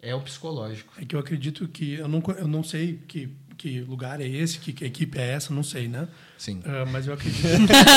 é 0.00 0.14
o 0.14 0.20
psicológico. 0.20 0.92
É 1.00 1.04
que 1.04 1.14
eu 1.14 1.20
acredito 1.20 1.66
que. 1.68 1.94
Eu 1.94 2.08
não, 2.08 2.20
eu 2.36 2.48
não 2.48 2.64
sei 2.64 3.00
que, 3.06 3.28
que 3.62 3.80
lugar 3.82 4.20
é 4.20 4.26
esse, 4.26 4.58
que, 4.58 4.72
que 4.72 4.84
equipe 4.84 5.16
é 5.16 5.34
essa, 5.34 5.54
não 5.54 5.62
sei, 5.62 5.86
né? 5.86 6.08
Sim. 6.36 6.60
Ah, 6.64 6.84
mas 6.84 7.06
eu 7.06 7.14
acredito. 7.14 7.46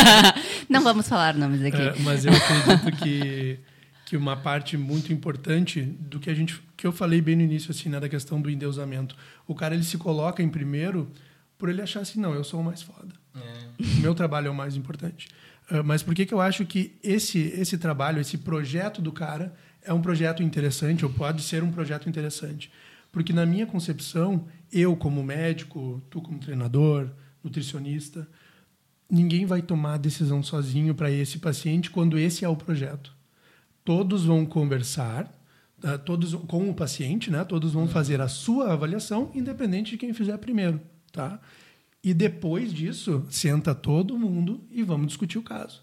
Não 0.70 0.84
vamos 0.84 1.10
falar 1.10 1.34
nomes 1.34 1.64
aqui. 1.64 1.82
É, 1.82 1.96
mas 2.02 2.24
eu 2.24 2.32
acredito 2.32 2.92
que, 3.02 3.58
que 4.06 4.16
uma 4.16 4.38
parte 4.38 4.78
muito 4.78 5.12
importante 5.12 5.82
do 5.82 6.20
que 6.20 6.30
a 6.30 6.36
gente 6.36 6.62
que 6.78 6.86
eu 6.86 6.92
falei 6.92 7.20
bem 7.20 7.36
no 7.36 7.42
início 7.42 7.72
assim, 7.72 7.90
né, 7.90 8.00
da 8.00 8.08
questão 8.08 8.40
do 8.40 8.48
endeusamento. 8.48 9.16
O 9.48 9.56
cara 9.56 9.74
ele 9.74 9.84
se 9.84 9.98
coloca 9.98 10.44
em 10.44 10.50
primeiro 10.50 11.12
por 11.58 11.68
ele 11.68 11.82
achar 11.82 12.02
assim, 12.02 12.20
não, 12.20 12.36
eu 12.36 12.44
sou 12.44 12.60
o 12.60 12.64
mais 12.64 12.84
foda. 12.84 13.16
O 13.80 14.02
meu 14.02 14.14
trabalho 14.14 14.48
é 14.48 14.52
o 14.52 14.56
mais 14.56 14.76
importante. 14.76 15.28
Ah, 15.68 15.82
mas 15.82 16.04
por 16.04 16.14
que 16.14 16.28
que 16.28 16.34
eu 16.34 16.42
acho 16.42 16.64
que 16.64 16.96
esse 17.04 17.40
esse 17.40 17.76
trabalho, 17.76 18.22
esse 18.22 18.38
projeto 18.38 19.02
do 19.02 19.12
cara 19.12 19.52
é 19.82 19.92
um 19.92 20.02
projeto 20.02 20.44
interessante 20.44 21.04
ou 21.04 21.12
pode 21.12 21.42
ser 21.42 21.64
um 21.64 21.72
projeto 21.72 22.08
interessante? 22.08 22.72
Porque 23.16 23.32
na 23.32 23.46
minha 23.46 23.66
concepção, 23.66 24.46
eu 24.70 24.94
como 24.94 25.24
médico, 25.24 26.04
tu 26.10 26.22
como 26.22 26.38
treinador, 26.38 27.10
nutricionista, 27.42 28.28
ninguém 29.10 29.46
vai 29.46 29.62
tomar 29.62 29.94
a 29.94 29.98
decisão 29.98 30.44
sozinho 30.44 30.94
para 30.94 31.10
esse 31.10 31.40
paciente 31.40 31.90
quando 31.90 32.20
esse 32.20 32.44
é 32.44 32.50
o 32.50 32.58
projeto. 32.58 33.16
Todos 33.86 34.26
vão 34.26 34.46
conversar, 34.46 35.34
ah, 35.82 35.98
todos 35.98 36.36
com 36.36 36.70
o 36.70 36.74
paciente, 36.74 37.32
né? 37.32 37.46
Todos 37.46 37.72
vão 37.72 37.88
fazer 37.88 38.20
a 38.20 38.28
sua 38.28 38.74
avaliação, 38.74 39.32
independente 39.34 39.92
de 39.92 39.98
quem 39.98 40.12
fizer 40.12 40.38
primeiro, 40.38 40.82
tá? 41.14 41.40
E 42.04 42.14
depois 42.14 42.74
disso, 42.74 43.26
senta 43.30 43.74
todo 43.74 44.20
mundo 44.20 44.62
e 44.70 44.84
vamos 44.84 45.08
discutir 45.08 45.38
o 45.38 45.42
caso. 45.42 45.82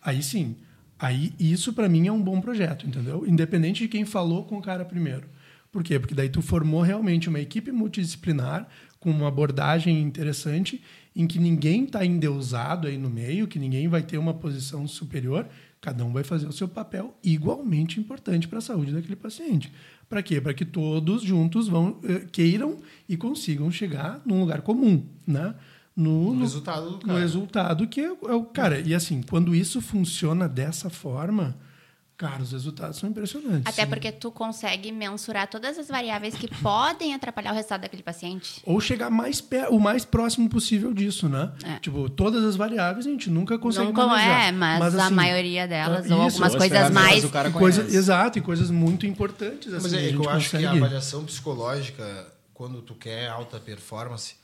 Aí 0.00 0.22
sim, 0.22 0.56
aí 0.98 1.34
isso 1.38 1.74
para 1.74 1.90
mim 1.90 2.06
é 2.06 2.12
um 2.12 2.22
bom 2.22 2.40
projeto, 2.40 2.86
entendeu? 2.86 3.26
Independente 3.26 3.82
de 3.82 3.88
quem 3.88 4.06
falou 4.06 4.44
com 4.44 4.56
o 4.56 4.62
cara 4.62 4.82
primeiro. 4.82 5.28
Por 5.70 5.82
quê? 5.84 5.98
Porque 5.98 6.14
daí 6.14 6.28
tu 6.28 6.42
formou 6.42 6.82
realmente 6.82 7.28
uma 7.28 7.40
equipe 7.40 7.70
multidisciplinar 7.70 8.66
com 8.98 9.10
uma 9.10 9.28
abordagem 9.28 10.00
interessante 10.02 10.82
em 11.14 11.26
que 11.26 11.38
ninguém 11.38 11.84
está 11.84 12.04
endeusado 12.04 12.86
aí 12.88 12.98
no 12.98 13.08
meio, 13.10 13.46
que 13.48 13.58
ninguém 13.58 13.88
vai 13.88 14.02
ter 14.02 14.18
uma 14.18 14.34
posição 14.34 14.86
superior, 14.86 15.46
cada 15.80 16.04
um 16.04 16.12
vai 16.12 16.22
fazer 16.22 16.46
o 16.46 16.52
seu 16.52 16.68
papel 16.68 17.16
igualmente 17.22 17.98
importante 17.98 18.46
para 18.46 18.58
a 18.58 18.62
saúde 18.62 18.92
daquele 18.92 19.16
paciente. 19.16 19.72
Para 20.08 20.22
quê? 20.22 20.40
Para 20.40 20.52
que 20.54 20.64
todos 20.64 21.22
juntos 21.22 21.68
vão 21.68 21.98
eh, 22.04 22.26
queiram 22.30 22.76
e 23.08 23.16
consigam 23.16 23.70
chegar 23.70 24.20
num 24.26 24.40
lugar 24.40 24.62
comum, 24.62 25.04
né? 25.26 25.54
No, 25.96 26.34
No 26.34 26.40
resultado 26.40 26.84
do 26.86 26.92
no 26.92 26.98
cara. 27.00 27.18
resultado 27.20 27.86
que 27.86 28.00
é, 28.00 28.04
é 28.06 28.34
o 28.34 28.44
cara. 28.44 28.80
E 28.80 28.94
assim, 28.94 29.22
quando 29.22 29.54
isso 29.54 29.80
funciona 29.80 30.48
dessa 30.48 30.88
forma, 30.88 31.56
cara, 32.20 32.42
os 32.42 32.52
resultados 32.52 32.98
são 32.98 33.08
impressionantes. 33.08 33.62
Até 33.66 33.86
porque 33.86 34.12
tu 34.12 34.30
consegue 34.30 34.92
mensurar 34.92 35.48
todas 35.48 35.78
as 35.78 35.88
variáveis 35.88 36.34
que 36.34 36.46
podem 36.62 37.14
atrapalhar 37.14 37.52
o 37.52 37.54
resultado 37.54 37.80
daquele 37.80 38.02
paciente. 38.02 38.60
Ou 38.66 38.78
chegar 38.78 39.08
mais 39.08 39.42
o 39.70 39.78
mais 39.80 40.04
próximo 40.04 40.46
possível 40.50 40.92
disso, 40.92 41.30
né? 41.30 41.50
É. 41.64 41.78
Tipo, 41.78 42.10
todas 42.10 42.44
as 42.44 42.56
variáveis 42.56 43.06
a 43.06 43.10
gente 43.10 43.30
nunca 43.30 43.58
consegue 43.58 43.86
Não 43.86 43.94
como 43.94 44.08
manejar. 44.08 44.48
é, 44.48 44.52
mas, 44.52 44.94
a 44.98 45.06
assim, 45.06 45.14
maioria 45.14 45.66
delas, 45.66 46.10
é 46.10 46.14
ou 46.14 46.26
isso, 46.26 46.42
algumas 46.44 46.52
as 46.52 46.58
coisas 46.58 46.90
mais. 46.90 47.24
e 47.24 47.50
coisa, 47.52 47.82
exato, 47.82 48.38
e 48.38 48.42
coisas 48.42 48.70
muito 48.70 49.06
importantes. 49.06 49.72
Assim, 49.72 49.82
Mas 49.84 49.94
a 49.94 49.96
é 49.96 50.00
gente 50.00 50.18
que 50.20 50.26
eu 50.26 50.30
acho 50.30 50.50
que 50.50 50.56
a 50.56 50.60
consegue- 50.60 50.78
avaliação 50.78 51.24
psicológica, 51.24 52.26
quando 52.52 52.82
tu 52.82 52.94
quer 52.94 53.28
alta 53.28 53.58
performance, 53.58 54.34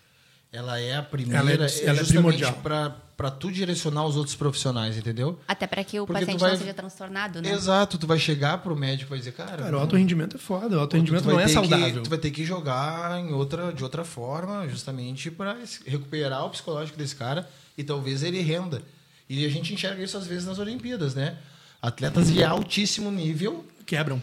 ela 0.53 0.79
é 0.81 0.97
a 0.97 1.03
primeira, 1.03 1.39
Ela 1.41 1.51
é- 1.51 1.55
é, 1.55 1.57
ela 1.57 1.67
é 2.01 2.05
justamente 2.05 2.13
primordial. 2.13 2.55
para 3.17 3.31
tu 3.31 3.51
direcionar 3.51 4.05
os 4.07 4.17
outros 4.17 4.35
profissionais, 4.37 4.97
entendeu? 4.97 5.39
Até 5.49 5.67
para 5.67 5.83
que 5.85 5.99
o 6.01 6.07
Porque 6.07 6.21
paciente 6.21 6.41
vai- 6.41 6.51
não 6.53 6.59
seja 6.59 6.75
transtornado, 6.75 7.43
né? 7.43 7.51
Exato, 7.53 7.99
tu 7.99 8.07
vai 8.07 8.19
chegar 8.19 8.59
pro 8.59 8.77
médico 8.77 9.09
e 9.09 9.11
vai 9.11 9.19
dizer, 9.19 9.33
cara, 9.33 9.57
Cara, 9.63 9.77
o 9.77 9.81
alto 9.81 9.97
rendimento 9.97 10.37
é 10.37 10.39
foda, 10.39 10.77
o 10.77 10.81
alto 10.81 10.97
rendimento 10.97 11.25
não 11.25 11.41
é 11.41 11.49
saudável. 11.49 11.95
Que, 11.95 12.01
tu 12.03 12.11
vai 12.11 12.19
ter 12.19 12.31
que 12.31 12.45
jogar 12.45 13.19
em 13.21 13.33
outra, 13.33 13.73
de 13.73 13.83
outra 13.83 14.05
forma, 14.05 14.69
justamente 14.69 15.31
para 15.31 15.57
recuperar 15.87 16.45
o 16.45 16.51
psicológico 16.51 16.97
desse 16.99 17.17
cara 17.17 17.49
e 17.77 17.83
talvez 17.85 18.23
ele 18.23 18.41
renda. 18.41 18.83
E 19.29 19.45
a 19.45 19.49
gente 19.49 19.75
enxerga 19.75 20.03
isso 20.03 20.17
às 20.17 20.27
vezes 20.27 20.47
nas 20.47 20.59
Olimpíadas, 20.59 21.15
né? 21.15 21.37
Atletas 21.83 22.33
de 22.33 22.43
altíssimo 22.45 23.11
nível 23.11 23.65
Quebram, 23.85 24.21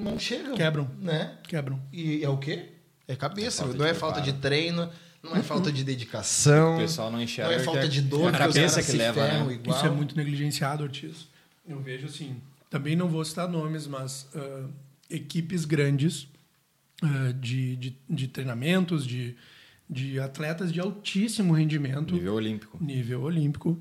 não 0.00 0.18
chegam. 0.18 0.54
Quebram. 0.54 0.88
Né? 1.00 1.32
quebram. 1.46 1.80
E 1.92 2.22
é 2.24 2.28
o 2.28 2.36
quê? 2.36 2.70
É 3.06 3.16
cabeça. 3.16 3.62
falta 3.64 3.78
não 3.78 3.84
é 3.86 3.94
falta 3.94 4.20
de 4.20 4.32
preparo. 4.32 4.42
treino, 4.42 4.90
não 5.22 5.36
é 5.36 5.42
falta 5.42 5.70
de 5.72 5.82
dedicação. 5.84 6.76
O 6.76 6.78
pessoal 6.78 7.10
não 7.10 7.20
enxerga 7.20 7.52
Não 7.54 7.60
é 7.60 7.64
falta 7.64 7.80
é- 7.84 7.88
de 7.88 7.98
é 7.98 8.02
dor, 8.02 8.28
a 8.28 8.38
que 8.38 8.48
os 8.48 8.54
cabeça 8.54 8.74
caras 8.74 8.86
que 8.86 8.92
se 8.92 8.96
leva, 8.96 9.26
né? 9.26 9.52
igual. 9.54 9.76
Isso 9.76 9.86
é 9.86 9.90
muito 9.90 10.16
negligenciado, 10.16 10.82
Ortiz. 10.84 11.28
Eu 11.66 11.80
vejo 11.80 12.06
assim, 12.06 12.36
também 12.70 12.94
não 12.96 13.08
vou 13.08 13.24
citar 13.24 13.48
nomes, 13.48 13.86
mas 13.86 14.28
ah, 14.34 14.64
equipes 15.10 15.64
grandes 15.64 16.28
ah, 17.02 17.32
de, 17.38 17.76
de, 17.76 17.96
de 18.08 18.28
treinamentos, 18.28 19.06
de, 19.06 19.36
de 19.88 20.18
atletas 20.20 20.72
de 20.72 20.80
altíssimo 20.80 21.52
rendimento, 21.52 22.14
Nível 22.14 22.34
olímpico. 22.34 22.78
nível 22.82 23.22
olímpico, 23.22 23.78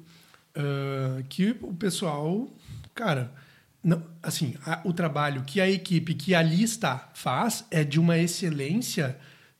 ah, 0.56 1.22
que 1.30 1.56
o 1.62 1.74
pessoal, 1.74 2.50
cara, 2.94 3.32
não, 3.84 4.04
assim, 4.22 4.56
a- 4.66 4.82
o 4.84 4.92
trabalho 4.92 5.44
que 5.44 5.62
a 5.62 5.70
equipe 5.70 6.14
que 6.14 6.34
ali 6.36 6.62
está 6.64 7.10
faz 7.14 7.64
é 7.72 7.84
de 7.84 8.00
uma 8.00 8.18
excelência 8.18 9.18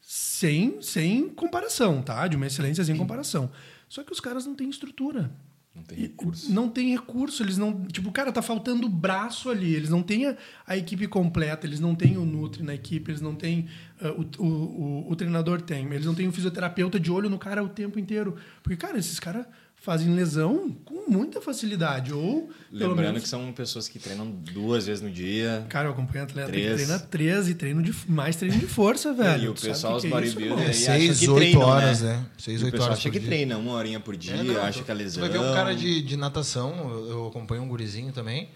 sem, 0.10 0.82
sem 0.82 1.28
comparação, 1.28 2.02
tá? 2.02 2.26
De 2.30 2.38
uma 2.38 2.48
excelência 2.48 2.82
sem 2.82 2.96
comparação. 2.96 3.52
Só 3.90 4.06
que 4.06 4.14
os 4.14 4.22
caras 4.22 4.46
não 4.46 4.56
têm 4.56 4.70
estrutura. 4.70 5.30
Não 5.76 5.84
tem 5.84 5.98
recurso. 5.98 6.54
Não 6.54 6.70
tem 6.70 6.92
recurso, 6.92 7.44
eles 7.44 7.58
não. 7.58 7.86
Tipo, 7.88 8.10
cara, 8.10 8.32
tá 8.32 8.42
faltando 8.42 8.88
braço 8.88 9.50
ali. 9.50 9.76
Eles 9.76 9.90
não 9.90 10.02
têm 10.02 10.28
a, 10.28 10.38
a 10.66 10.78
equipe 10.78 11.10
completa, 11.10 11.68
eles 11.68 11.82
não 11.82 11.94
têm 11.94 12.16
o 12.16 12.24
Nutri 12.24 12.64
na 12.64 12.74
equipe, 12.74 13.12
eles 13.12 13.20
não 13.20 13.36
têm. 13.36 13.68
ah, 14.00 14.14
o, 14.14 14.42
o, 14.42 14.48
o, 14.48 15.12
o 15.12 15.16
treinador 15.18 15.62
tem, 15.62 15.86
eles 15.88 16.06
não 16.06 16.16
têm 16.16 16.26
um 16.26 16.32
fisioterapeuta 16.32 16.98
de 16.98 17.12
olho 17.12 17.30
no 17.30 17.38
cara 17.38 17.62
o 17.62 17.68
tempo 17.68 18.00
inteiro. 18.00 18.38
Porque, 18.64 18.78
cara, 18.78 18.98
esses 18.98 19.20
caras 19.20 19.46
fazem 19.80 20.14
lesão 20.14 20.76
com 20.84 21.10
muita 21.10 21.40
facilidade. 21.40 22.12
Ou, 22.14 22.50
pelo 22.70 22.90
Lembrando 22.90 23.06
menos. 23.08 23.24
que 23.24 23.30
são 23.30 23.52
pessoas 23.54 23.88
que 23.88 23.98
treinam 24.00 24.30
duas 24.30 24.86
vezes 24.88 25.02
no 25.02 25.10
dia. 25.10 25.66
Cara, 25.70 25.88
eu 25.88 25.92
acompanho 25.94 26.24
atleta 26.26 26.52
que 26.52 26.58
Três. 26.58 26.76
treina 26.76 27.00
três 27.00 27.48
e 27.50 27.56
treino 27.56 27.82
de, 27.82 27.94
mais 28.10 28.36
treino 28.36 28.58
de 28.58 28.68
força, 28.68 29.14
velho. 29.14 29.44
e 29.46 29.48
o 29.50 29.54
pessoal, 29.54 29.96
os 29.96 30.02
que 30.04 30.10
que 30.10 30.14
é 30.14 30.20
bodybuilders, 30.20 30.88
É 30.88 30.92
aí 30.92 30.98
acham 30.98 31.16
seis, 31.16 31.20
que 31.20 31.30
oito 31.30 31.40
treinam, 31.40 31.62
horas, 31.62 32.02
né? 32.02 32.14
né? 32.18 32.26
Seis, 32.38 32.62
o 32.62 32.66
oito 32.66 32.72
pessoal 32.74 32.90
horas 32.90 33.00
acha 33.00 33.10
por 33.10 33.14
que 33.14 33.20
dia. 33.20 33.28
treina 33.30 33.58
uma 33.58 33.72
horinha 33.74 34.00
por 34.00 34.18
dia, 34.18 34.34
É, 34.36 34.44
não, 34.44 34.62
acha 34.62 34.80
tu- 34.80 34.86
que 34.86 34.92
é 34.92 34.94
lesão. 34.94 35.24
Tu 35.24 35.30
vai 35.32 35.40
ver 35.40 35.46
um 35.46 35.54
cara 35.54 35.74
de, 35.76 36.02
de 36.02 36.18
natação, 36.18 36.90
eu, 36.90 37.10
eu 37.10 37.28
acompanho 37.28 37.62
um 37.64 37.68
gurizinho 37.70 38.12
também. 38.12 38.50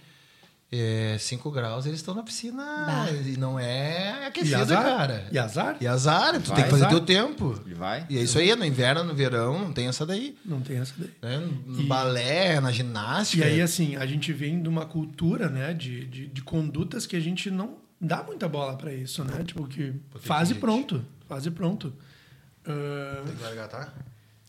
É, 0.72 1.18
5 1.20 1.52
graus, 1.52 1.86
eles 1.86 2.00
estão 2.00 2.16
na 2.16 2.24
piscina 2.24 2.64
Bah. 2.86 3.12
e 3.12 3.36
não 3.38 3.60
é 3.60 4.22
E 4.24 4.26
aquecida, 4.28 4.60
azar? 4.62 4.84
cara. 4.84 5.28
E 5.32 5.38
azar? 5.38 5.78
E 5.82 5.88
azar, 5.88 6.34
tu 6.42 6.48
Vai, 6.48 6.56
tem 6.56 6.64
que 6.66 6.72
fazer 6.72 6.86
azar. 6.86 6.90
teu 6.90 7.00
tempo. 7.06 7.62
E 7.68 7.74
vai. 7.74 8.06
E 8.10 8.18
é 8.18 8.22
isso 8.22 8.38
aí, 8.40 8.56
no 8.56 8.64
inverno, 8.66 9.04
no 9.04 9.14
verão, 9.14 9.60
não 9.60 9.74
tem 9.74 9.88
essa 9.88 10.06
daí. 10.06 10.38
Não 10.46 10.62
tem 10.62 10.78
essa 10.78 10.94
daí. 10.98 11.12
Né? 11.22 11.50
No 11.66 11.82
E- 11.82 11.86
balé, 11.88 12.60
na 12.62 12.72
ginástica. 12.72 13.44
E 13.46 13.48
aí, 13.50 13.62
assim, 13.62 13.96
a 13.98 14.06
gente 14.06 14.32
vem 14.32 14.62
de 14.62 14.70
uma 14.70 14.86
cultura, 14.86 15.50
né, 15.50 15.74
de, 15.74 16.06
de, 16.06 16.28
de 16.28 16.42
condutas 16.42 17.06
que 17.06 17.16
a 17.18 17.20
gente 17.20 17.52
não 17.52 17.76
dá 18.00 18.24
muita 18.24 18.48
bola 18.48 18.78
pra 18.78 18.94
isso, 18.94 19.24
né? 19.26 19.44
Tipo, 19.44 19.68
que 19.68 19.94
faz 20.22 20.50
e 20.52 20.56
pronto. 20.56 21.04
Faz 21.28 21.46
e 21.46 21.52
pronto. 21.52 21.94
Ah, 22.66 23.24
Tem 23.26 23.36
que 23.36 23.44
largar, 23.44 23.68
tá? 23.68 23.94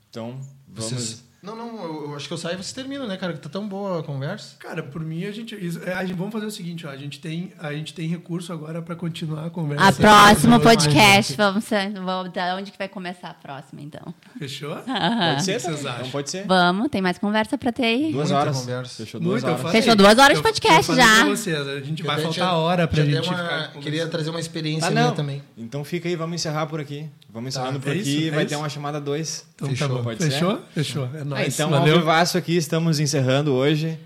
Então, 0.09 0.41
vamos. 0.69 0.91
Vocês- 0.93 1.25
Não, 1.43 1.57
não, 1.57 1.83
eu, 1.83 2.05
eu 2.11 2.15
acho 2.17 2.29
que 2.29 2.33
eu 2.33 2.39
saio 2.39 2.55
e 2.55 2.63
você 2.63 2.73
termina, 2.73 3.05
né, 3.05 3.17
cara? 3.17 3.33
Que 3.33 3.41
tá 3.41 3.49
tão 3.49 3.67
boa 3.69 3.99
a 3.99 4.03
conversa. 4.05 4.55
cara, 4.61 4.81
por 4.81 5.03
mim, 5.03 5.25
a 5.25 5.33
gente, 5.33 5.57
isso- 5.57 5.81
é, 5.85 5.93
a 5.93 6.05
gente. 6.05 6.17
Vamos 6.17 6.33
fazer 6.33 6.47
o 6.47 6.51
seguinte, 6.53 6.87
ó. 6.87 6.91
A 6.91 6.97
gente 6.97 7.19
tem, 7.19 7.53
a 7.59 7.73
gente 7.73 7.93
tem 7.93 8.07
recurso 8.07 8.53
agora 8.53 8.81
pra 8.81 8.95
continuar 8.95 9.47
a 9.47 9.51
conversa. 9.51 9.85
A 9.85 9.91
mais, 10.03 10.39
podcast, 10.63 11.35
vamos, 11.37 11.65
vamos 11.69 12.33
onde 12.59 12.71
que 12.71 12.79
vai 12.79 12.89
começar 12.89 13.31
a 13.31 13.35
próxima, 13.35 13.81
então? 13.83 14.15
Fechou? 14.39 14.77
Pode 14.77 15.45
ser, 15.45 15.53
O 15.53 15.55
que 15.57 15.61
vocês 15.63 15.85
acham? 15.87 15.99
Então 15.99 16.11
pode 16.11 16.31
ser. 16.31 16.47
Vamos, 16.47 16.89
tem 16.91 17.03
mais 17.03 17.19
conversa 17.19 17.59
pra 17.59 17.73
ter 17.73 17.87
aí. 17.87 18.13
Duas 18.13 18.29
Muita 18.31 18.41
horas. 18.41 18.61
conversa. 18.61 19.05
Fechou 19.05 19.21
duas 19.21 19.33
Muito, 19.43 19.47
eu 19.53 19.59
horas. 19.59 19.73
Fechou 19.73 19.97
duas 19.97 20.19
horas 20.19 20.33
de 20.33 20.39
Eu- 20.39 20.43
podcast 20.45 20.91
eu 20.91 20.97
falei 20.97 21.05
já. 21.05 21.25
vocês, 21.25 21.69
a 21.69 21.81
gente 21.81 22.03
vai 22.05 22.17
faltar 22.17 22.33
já- 22.35 22.53
hora 22.57 22.87
pra 22.87 23.05
gente 23.05 23.29
uma- 23.29 23.37
ficar 23.37 23.73
Queria 23.81 24.07
trazer 24.07 24.31
uma 24.31 24.39
experiência 24.41 24.87
Ah, 24.87 24.91
minha 24.93 25.11
também. 25.11 25.43
Então 25.59 25.83
fica 25.83 26.09
aí, 26.09 26.15
vamos 26.15 26.37
encerrar 26.37 26.67
por 26.67 26.79
aqui. 26.79 27.11
Vamos 27.33 27.55
encerrando 27.57 27.81
por 27.81 27.89
é 27.89 27.93
aqui. 27.93 28.01
isso, 28.19 28.29
é 28.29 28.31
vai 28.31 28.41
isso. 28.45 28.49
ter 28.51 28.57
uma 28.57 28.69
chamada 28.69 29.01
2. 29.01 29.47
Então 29.55 29.69
Fechou, 29.69 29.89
tá 29.89 29.95
bom. 29.95 30.03
pode 30.03 30.23
Fechou? 30.25 30.57
ser? 30.57 30.63
Fechou. 30.75 31.05
É 31.15 31.21
Ah, 31.21 31.25
nóis. 31.25 31.55
então, 31.55 31.71
Valeu. 31.71 31.95
ao 31.95 32.01
vivaço 32.01 32.37
aqui, 32.37 32.57
estamos 32.57 33.01
encerrando 33.01 33.53
hoje. 33.55 33.99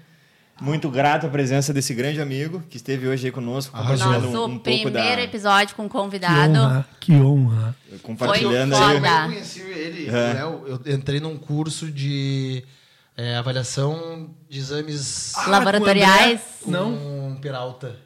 Muito 0.59 0.89
grato 0.89 1.27
a 1.27 1.29
presença 1.29 1.71
desse 1.75 1.93
grande 1.93 2.19
amigo 2.19 2.63
que 2.71 2.79
esteve 2.79 3.07
hoje 3.07 3.27
aí 3.27 3.33
conosco, 3.33 3.77
Arrasou. 3.77 4.07
compartilhando 4.07 4.33
Nosso 4.33 4.47
um, 4.51 4.55
um 4.55 4.59
primeiro 4.59 4.93
da... 5.17 5.23
episódio 5.23 5.75
com 5.77 5.83
Que 5.85 5.91
convidado. 5.91 6.53
honra. 6.55 6.87
Que 6.99 7.13
honra. 7.13 7.77
Compartilhando 8.03 8.75
Foi 8.75 8.85
aí. 8.87 8.97
Eu 8.97 9.29
conheci 9.29 9.61
ele, 9.61 10.09
É. 10.09 10.41
eu 10.41 10.81
entrei 10.95 11.21
num 11.21 11.37
curso 11.37 11.91
de 11.91 12.65
é, 13.17 13.37
avaliação 13.37 14.31
de 14.49 14.59
exames 14.59 15.35
Ah, 15.37 15.49
Laboratoriais. 15.51 16.41
com 16.63 16.71
Não. 16.71 17.39
Peralta. 17.43 17.97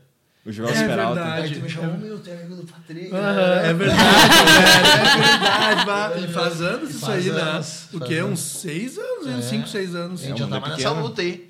O 0.50 0.52
Joel 0.52 0.70
É 0.70 0.86
Peralta. 0.86 1.14
verdade. 1.22 1.42
Aí 1.46 1.54
tu 1.54 1.60
me 1.62 1.68
chamou, 1.70 1.96
meu, 1.98 2.18
tu 2.18 2.28
é 2.28 2.34
amigo 2.34 2.56
do 2.56 2.64
Patrick. 2.66 3.14
Aham, 3.14 3.60
é 3.62 3.72
verdade, 3.72 4.02
velho. 4.34 5.62
É 5.62 5.74
verdade. 5.76 6.24
E 6.24 6.28
faz 6.32 6.60
anos 6.60 6.90
isso 6.90 6.98
Faz 7.00 7.26
aí, 7.26 7.32
né? 7.32 7.60
O 7.92 8.00
quê? 8.00 8.14
anos. 8.16 8.32
Uns 8.32 8.40
seis 8.40 8.98
anos, 8.98 9.26
né? 9.26 9.42
Cinco, 9.42 9.68
seis 9.68 9.94
anos. 9.94 10.20
A 10.22 10.26
gente 10.26 10.34
É, 10.34 10.38
já 10.38 10.46
tava 10.48 10.66
é 10.66 10.70
nessa 10.70 10.90
luta 10.90 11.22
aí. 11.22 11.48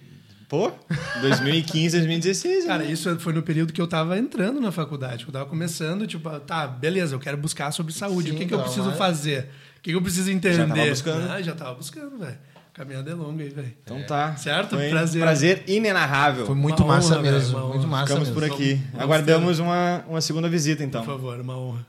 Pô, 0.48 0.72
2015, 1.20 1.96
2016. 1.96 2.66
Cara, 2.66 2.82
né? 2.84 2.90
isso 2.92 3.18
foi 3.20 3.32
no 3.32 3.42
período 3.42 3.72
que 3.72 3.80
eu 3.80 3.86
tava 3.86 4.18
entrando 4.18 4.60
na 4.60 4.72
faculdade. 4.72 5.24
que 5.24 5.30
Eu 5.30 5.32
tava 5.32 5.46
começando, 5.46 6.06
tipo, 6.06 6.28
tá, 6.40 6.66
beleza, 6.66 7.14
eu 7.14 7.20
quero 7.20 7.36
buscar 7.36 7.70
sobre 7.70 7.92
saúde. 7.92 8.30
Sim, 8.30 8.34
o 8.34 8.38
que, 8.38 8.46
que 8.46 8.52
eu 8.54 8.58
então, 8.58 8.64
preciso 8.64 8.88
mas- 8.90 8.98
fazer? 8.98 9.48
O 9.78 9.82
que, 9.82 9.90
que 9.92 9.96
eu 9.96 10.02
preciso 10.02 10.30
entender? 10.30 10.66
tava 10.68 10.86
buscando. 10.90 11.30
Ah, 11.30 11.40
já 11.40 11.54
tava 11.54 11.74
buscando, 11.74 12.18
velho. 12.18 12.36
Caminhada 12.80 13.10
é 13.10 13.14
longa 13.14 13.42
aí, 13.42 13.50
velho. 13.50 13.72
Então 13.84 14.02
tá. 14.04 14.34
Certo? 14.36 14.70
Foi 14.74 14.88
Prazer. 14.88 15.20
prazer 15.20 15.62
inenarrável. 15.66 16.46
Foi 16.46 16.54
muito 16.54 16.82
Uma 16.82 16.94
massa 16.94 17.12
honra, 17.18 17.22
mesmo. 17.30 17.58
uma 17.58 17.66
muito 17.66 17.78
honra. 17.80 17.86
massa 17.88 18.06
Ficamos 18.06 18.28
mesmo. 18.30 18.40
por 18.42 18.50
aqui. 18.50 18.74
Vamos- 18.92 19.02
Aguardamos 19.02 19.58
uma, 19.58 20.04
uma 20.08 20.20
segunda 20.22 20.48
visita, 20.48 20.82
então. 20.82 21.04
Por 21.04 21.12
favor, 21.12 21.38
uma 21.40 21.58
honra. 21.58 21.86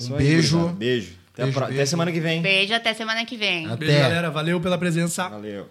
Um 0.00 0.12
aí, 0.14 0.18
beijo. 0.18 0.56
gurizada. 0.56 0.78
Beijo. 0.78 1.12
Até, 1.32 1.42
Beijo, 1.42 1.56
pro- 1.58 1.64
até 1.66 1.74
beijo. 1.74 1.90
semana 1.90 2.12
que 2.12 2.20
vem. 2.20 2.42
Beijo, 2.42 2.72
até 2.74 2.94
semana 2.94 3.24
que 3.26 3.36
vem. 3.36 3.66
Até. 3.66 3.76
Beijo, 3.76 3.98
galera. 3.98 4.30
Valeu 4.30 4.60
pela 4.60 4.78
presença. 4.78 5.28
Valeu. 5.28 5.66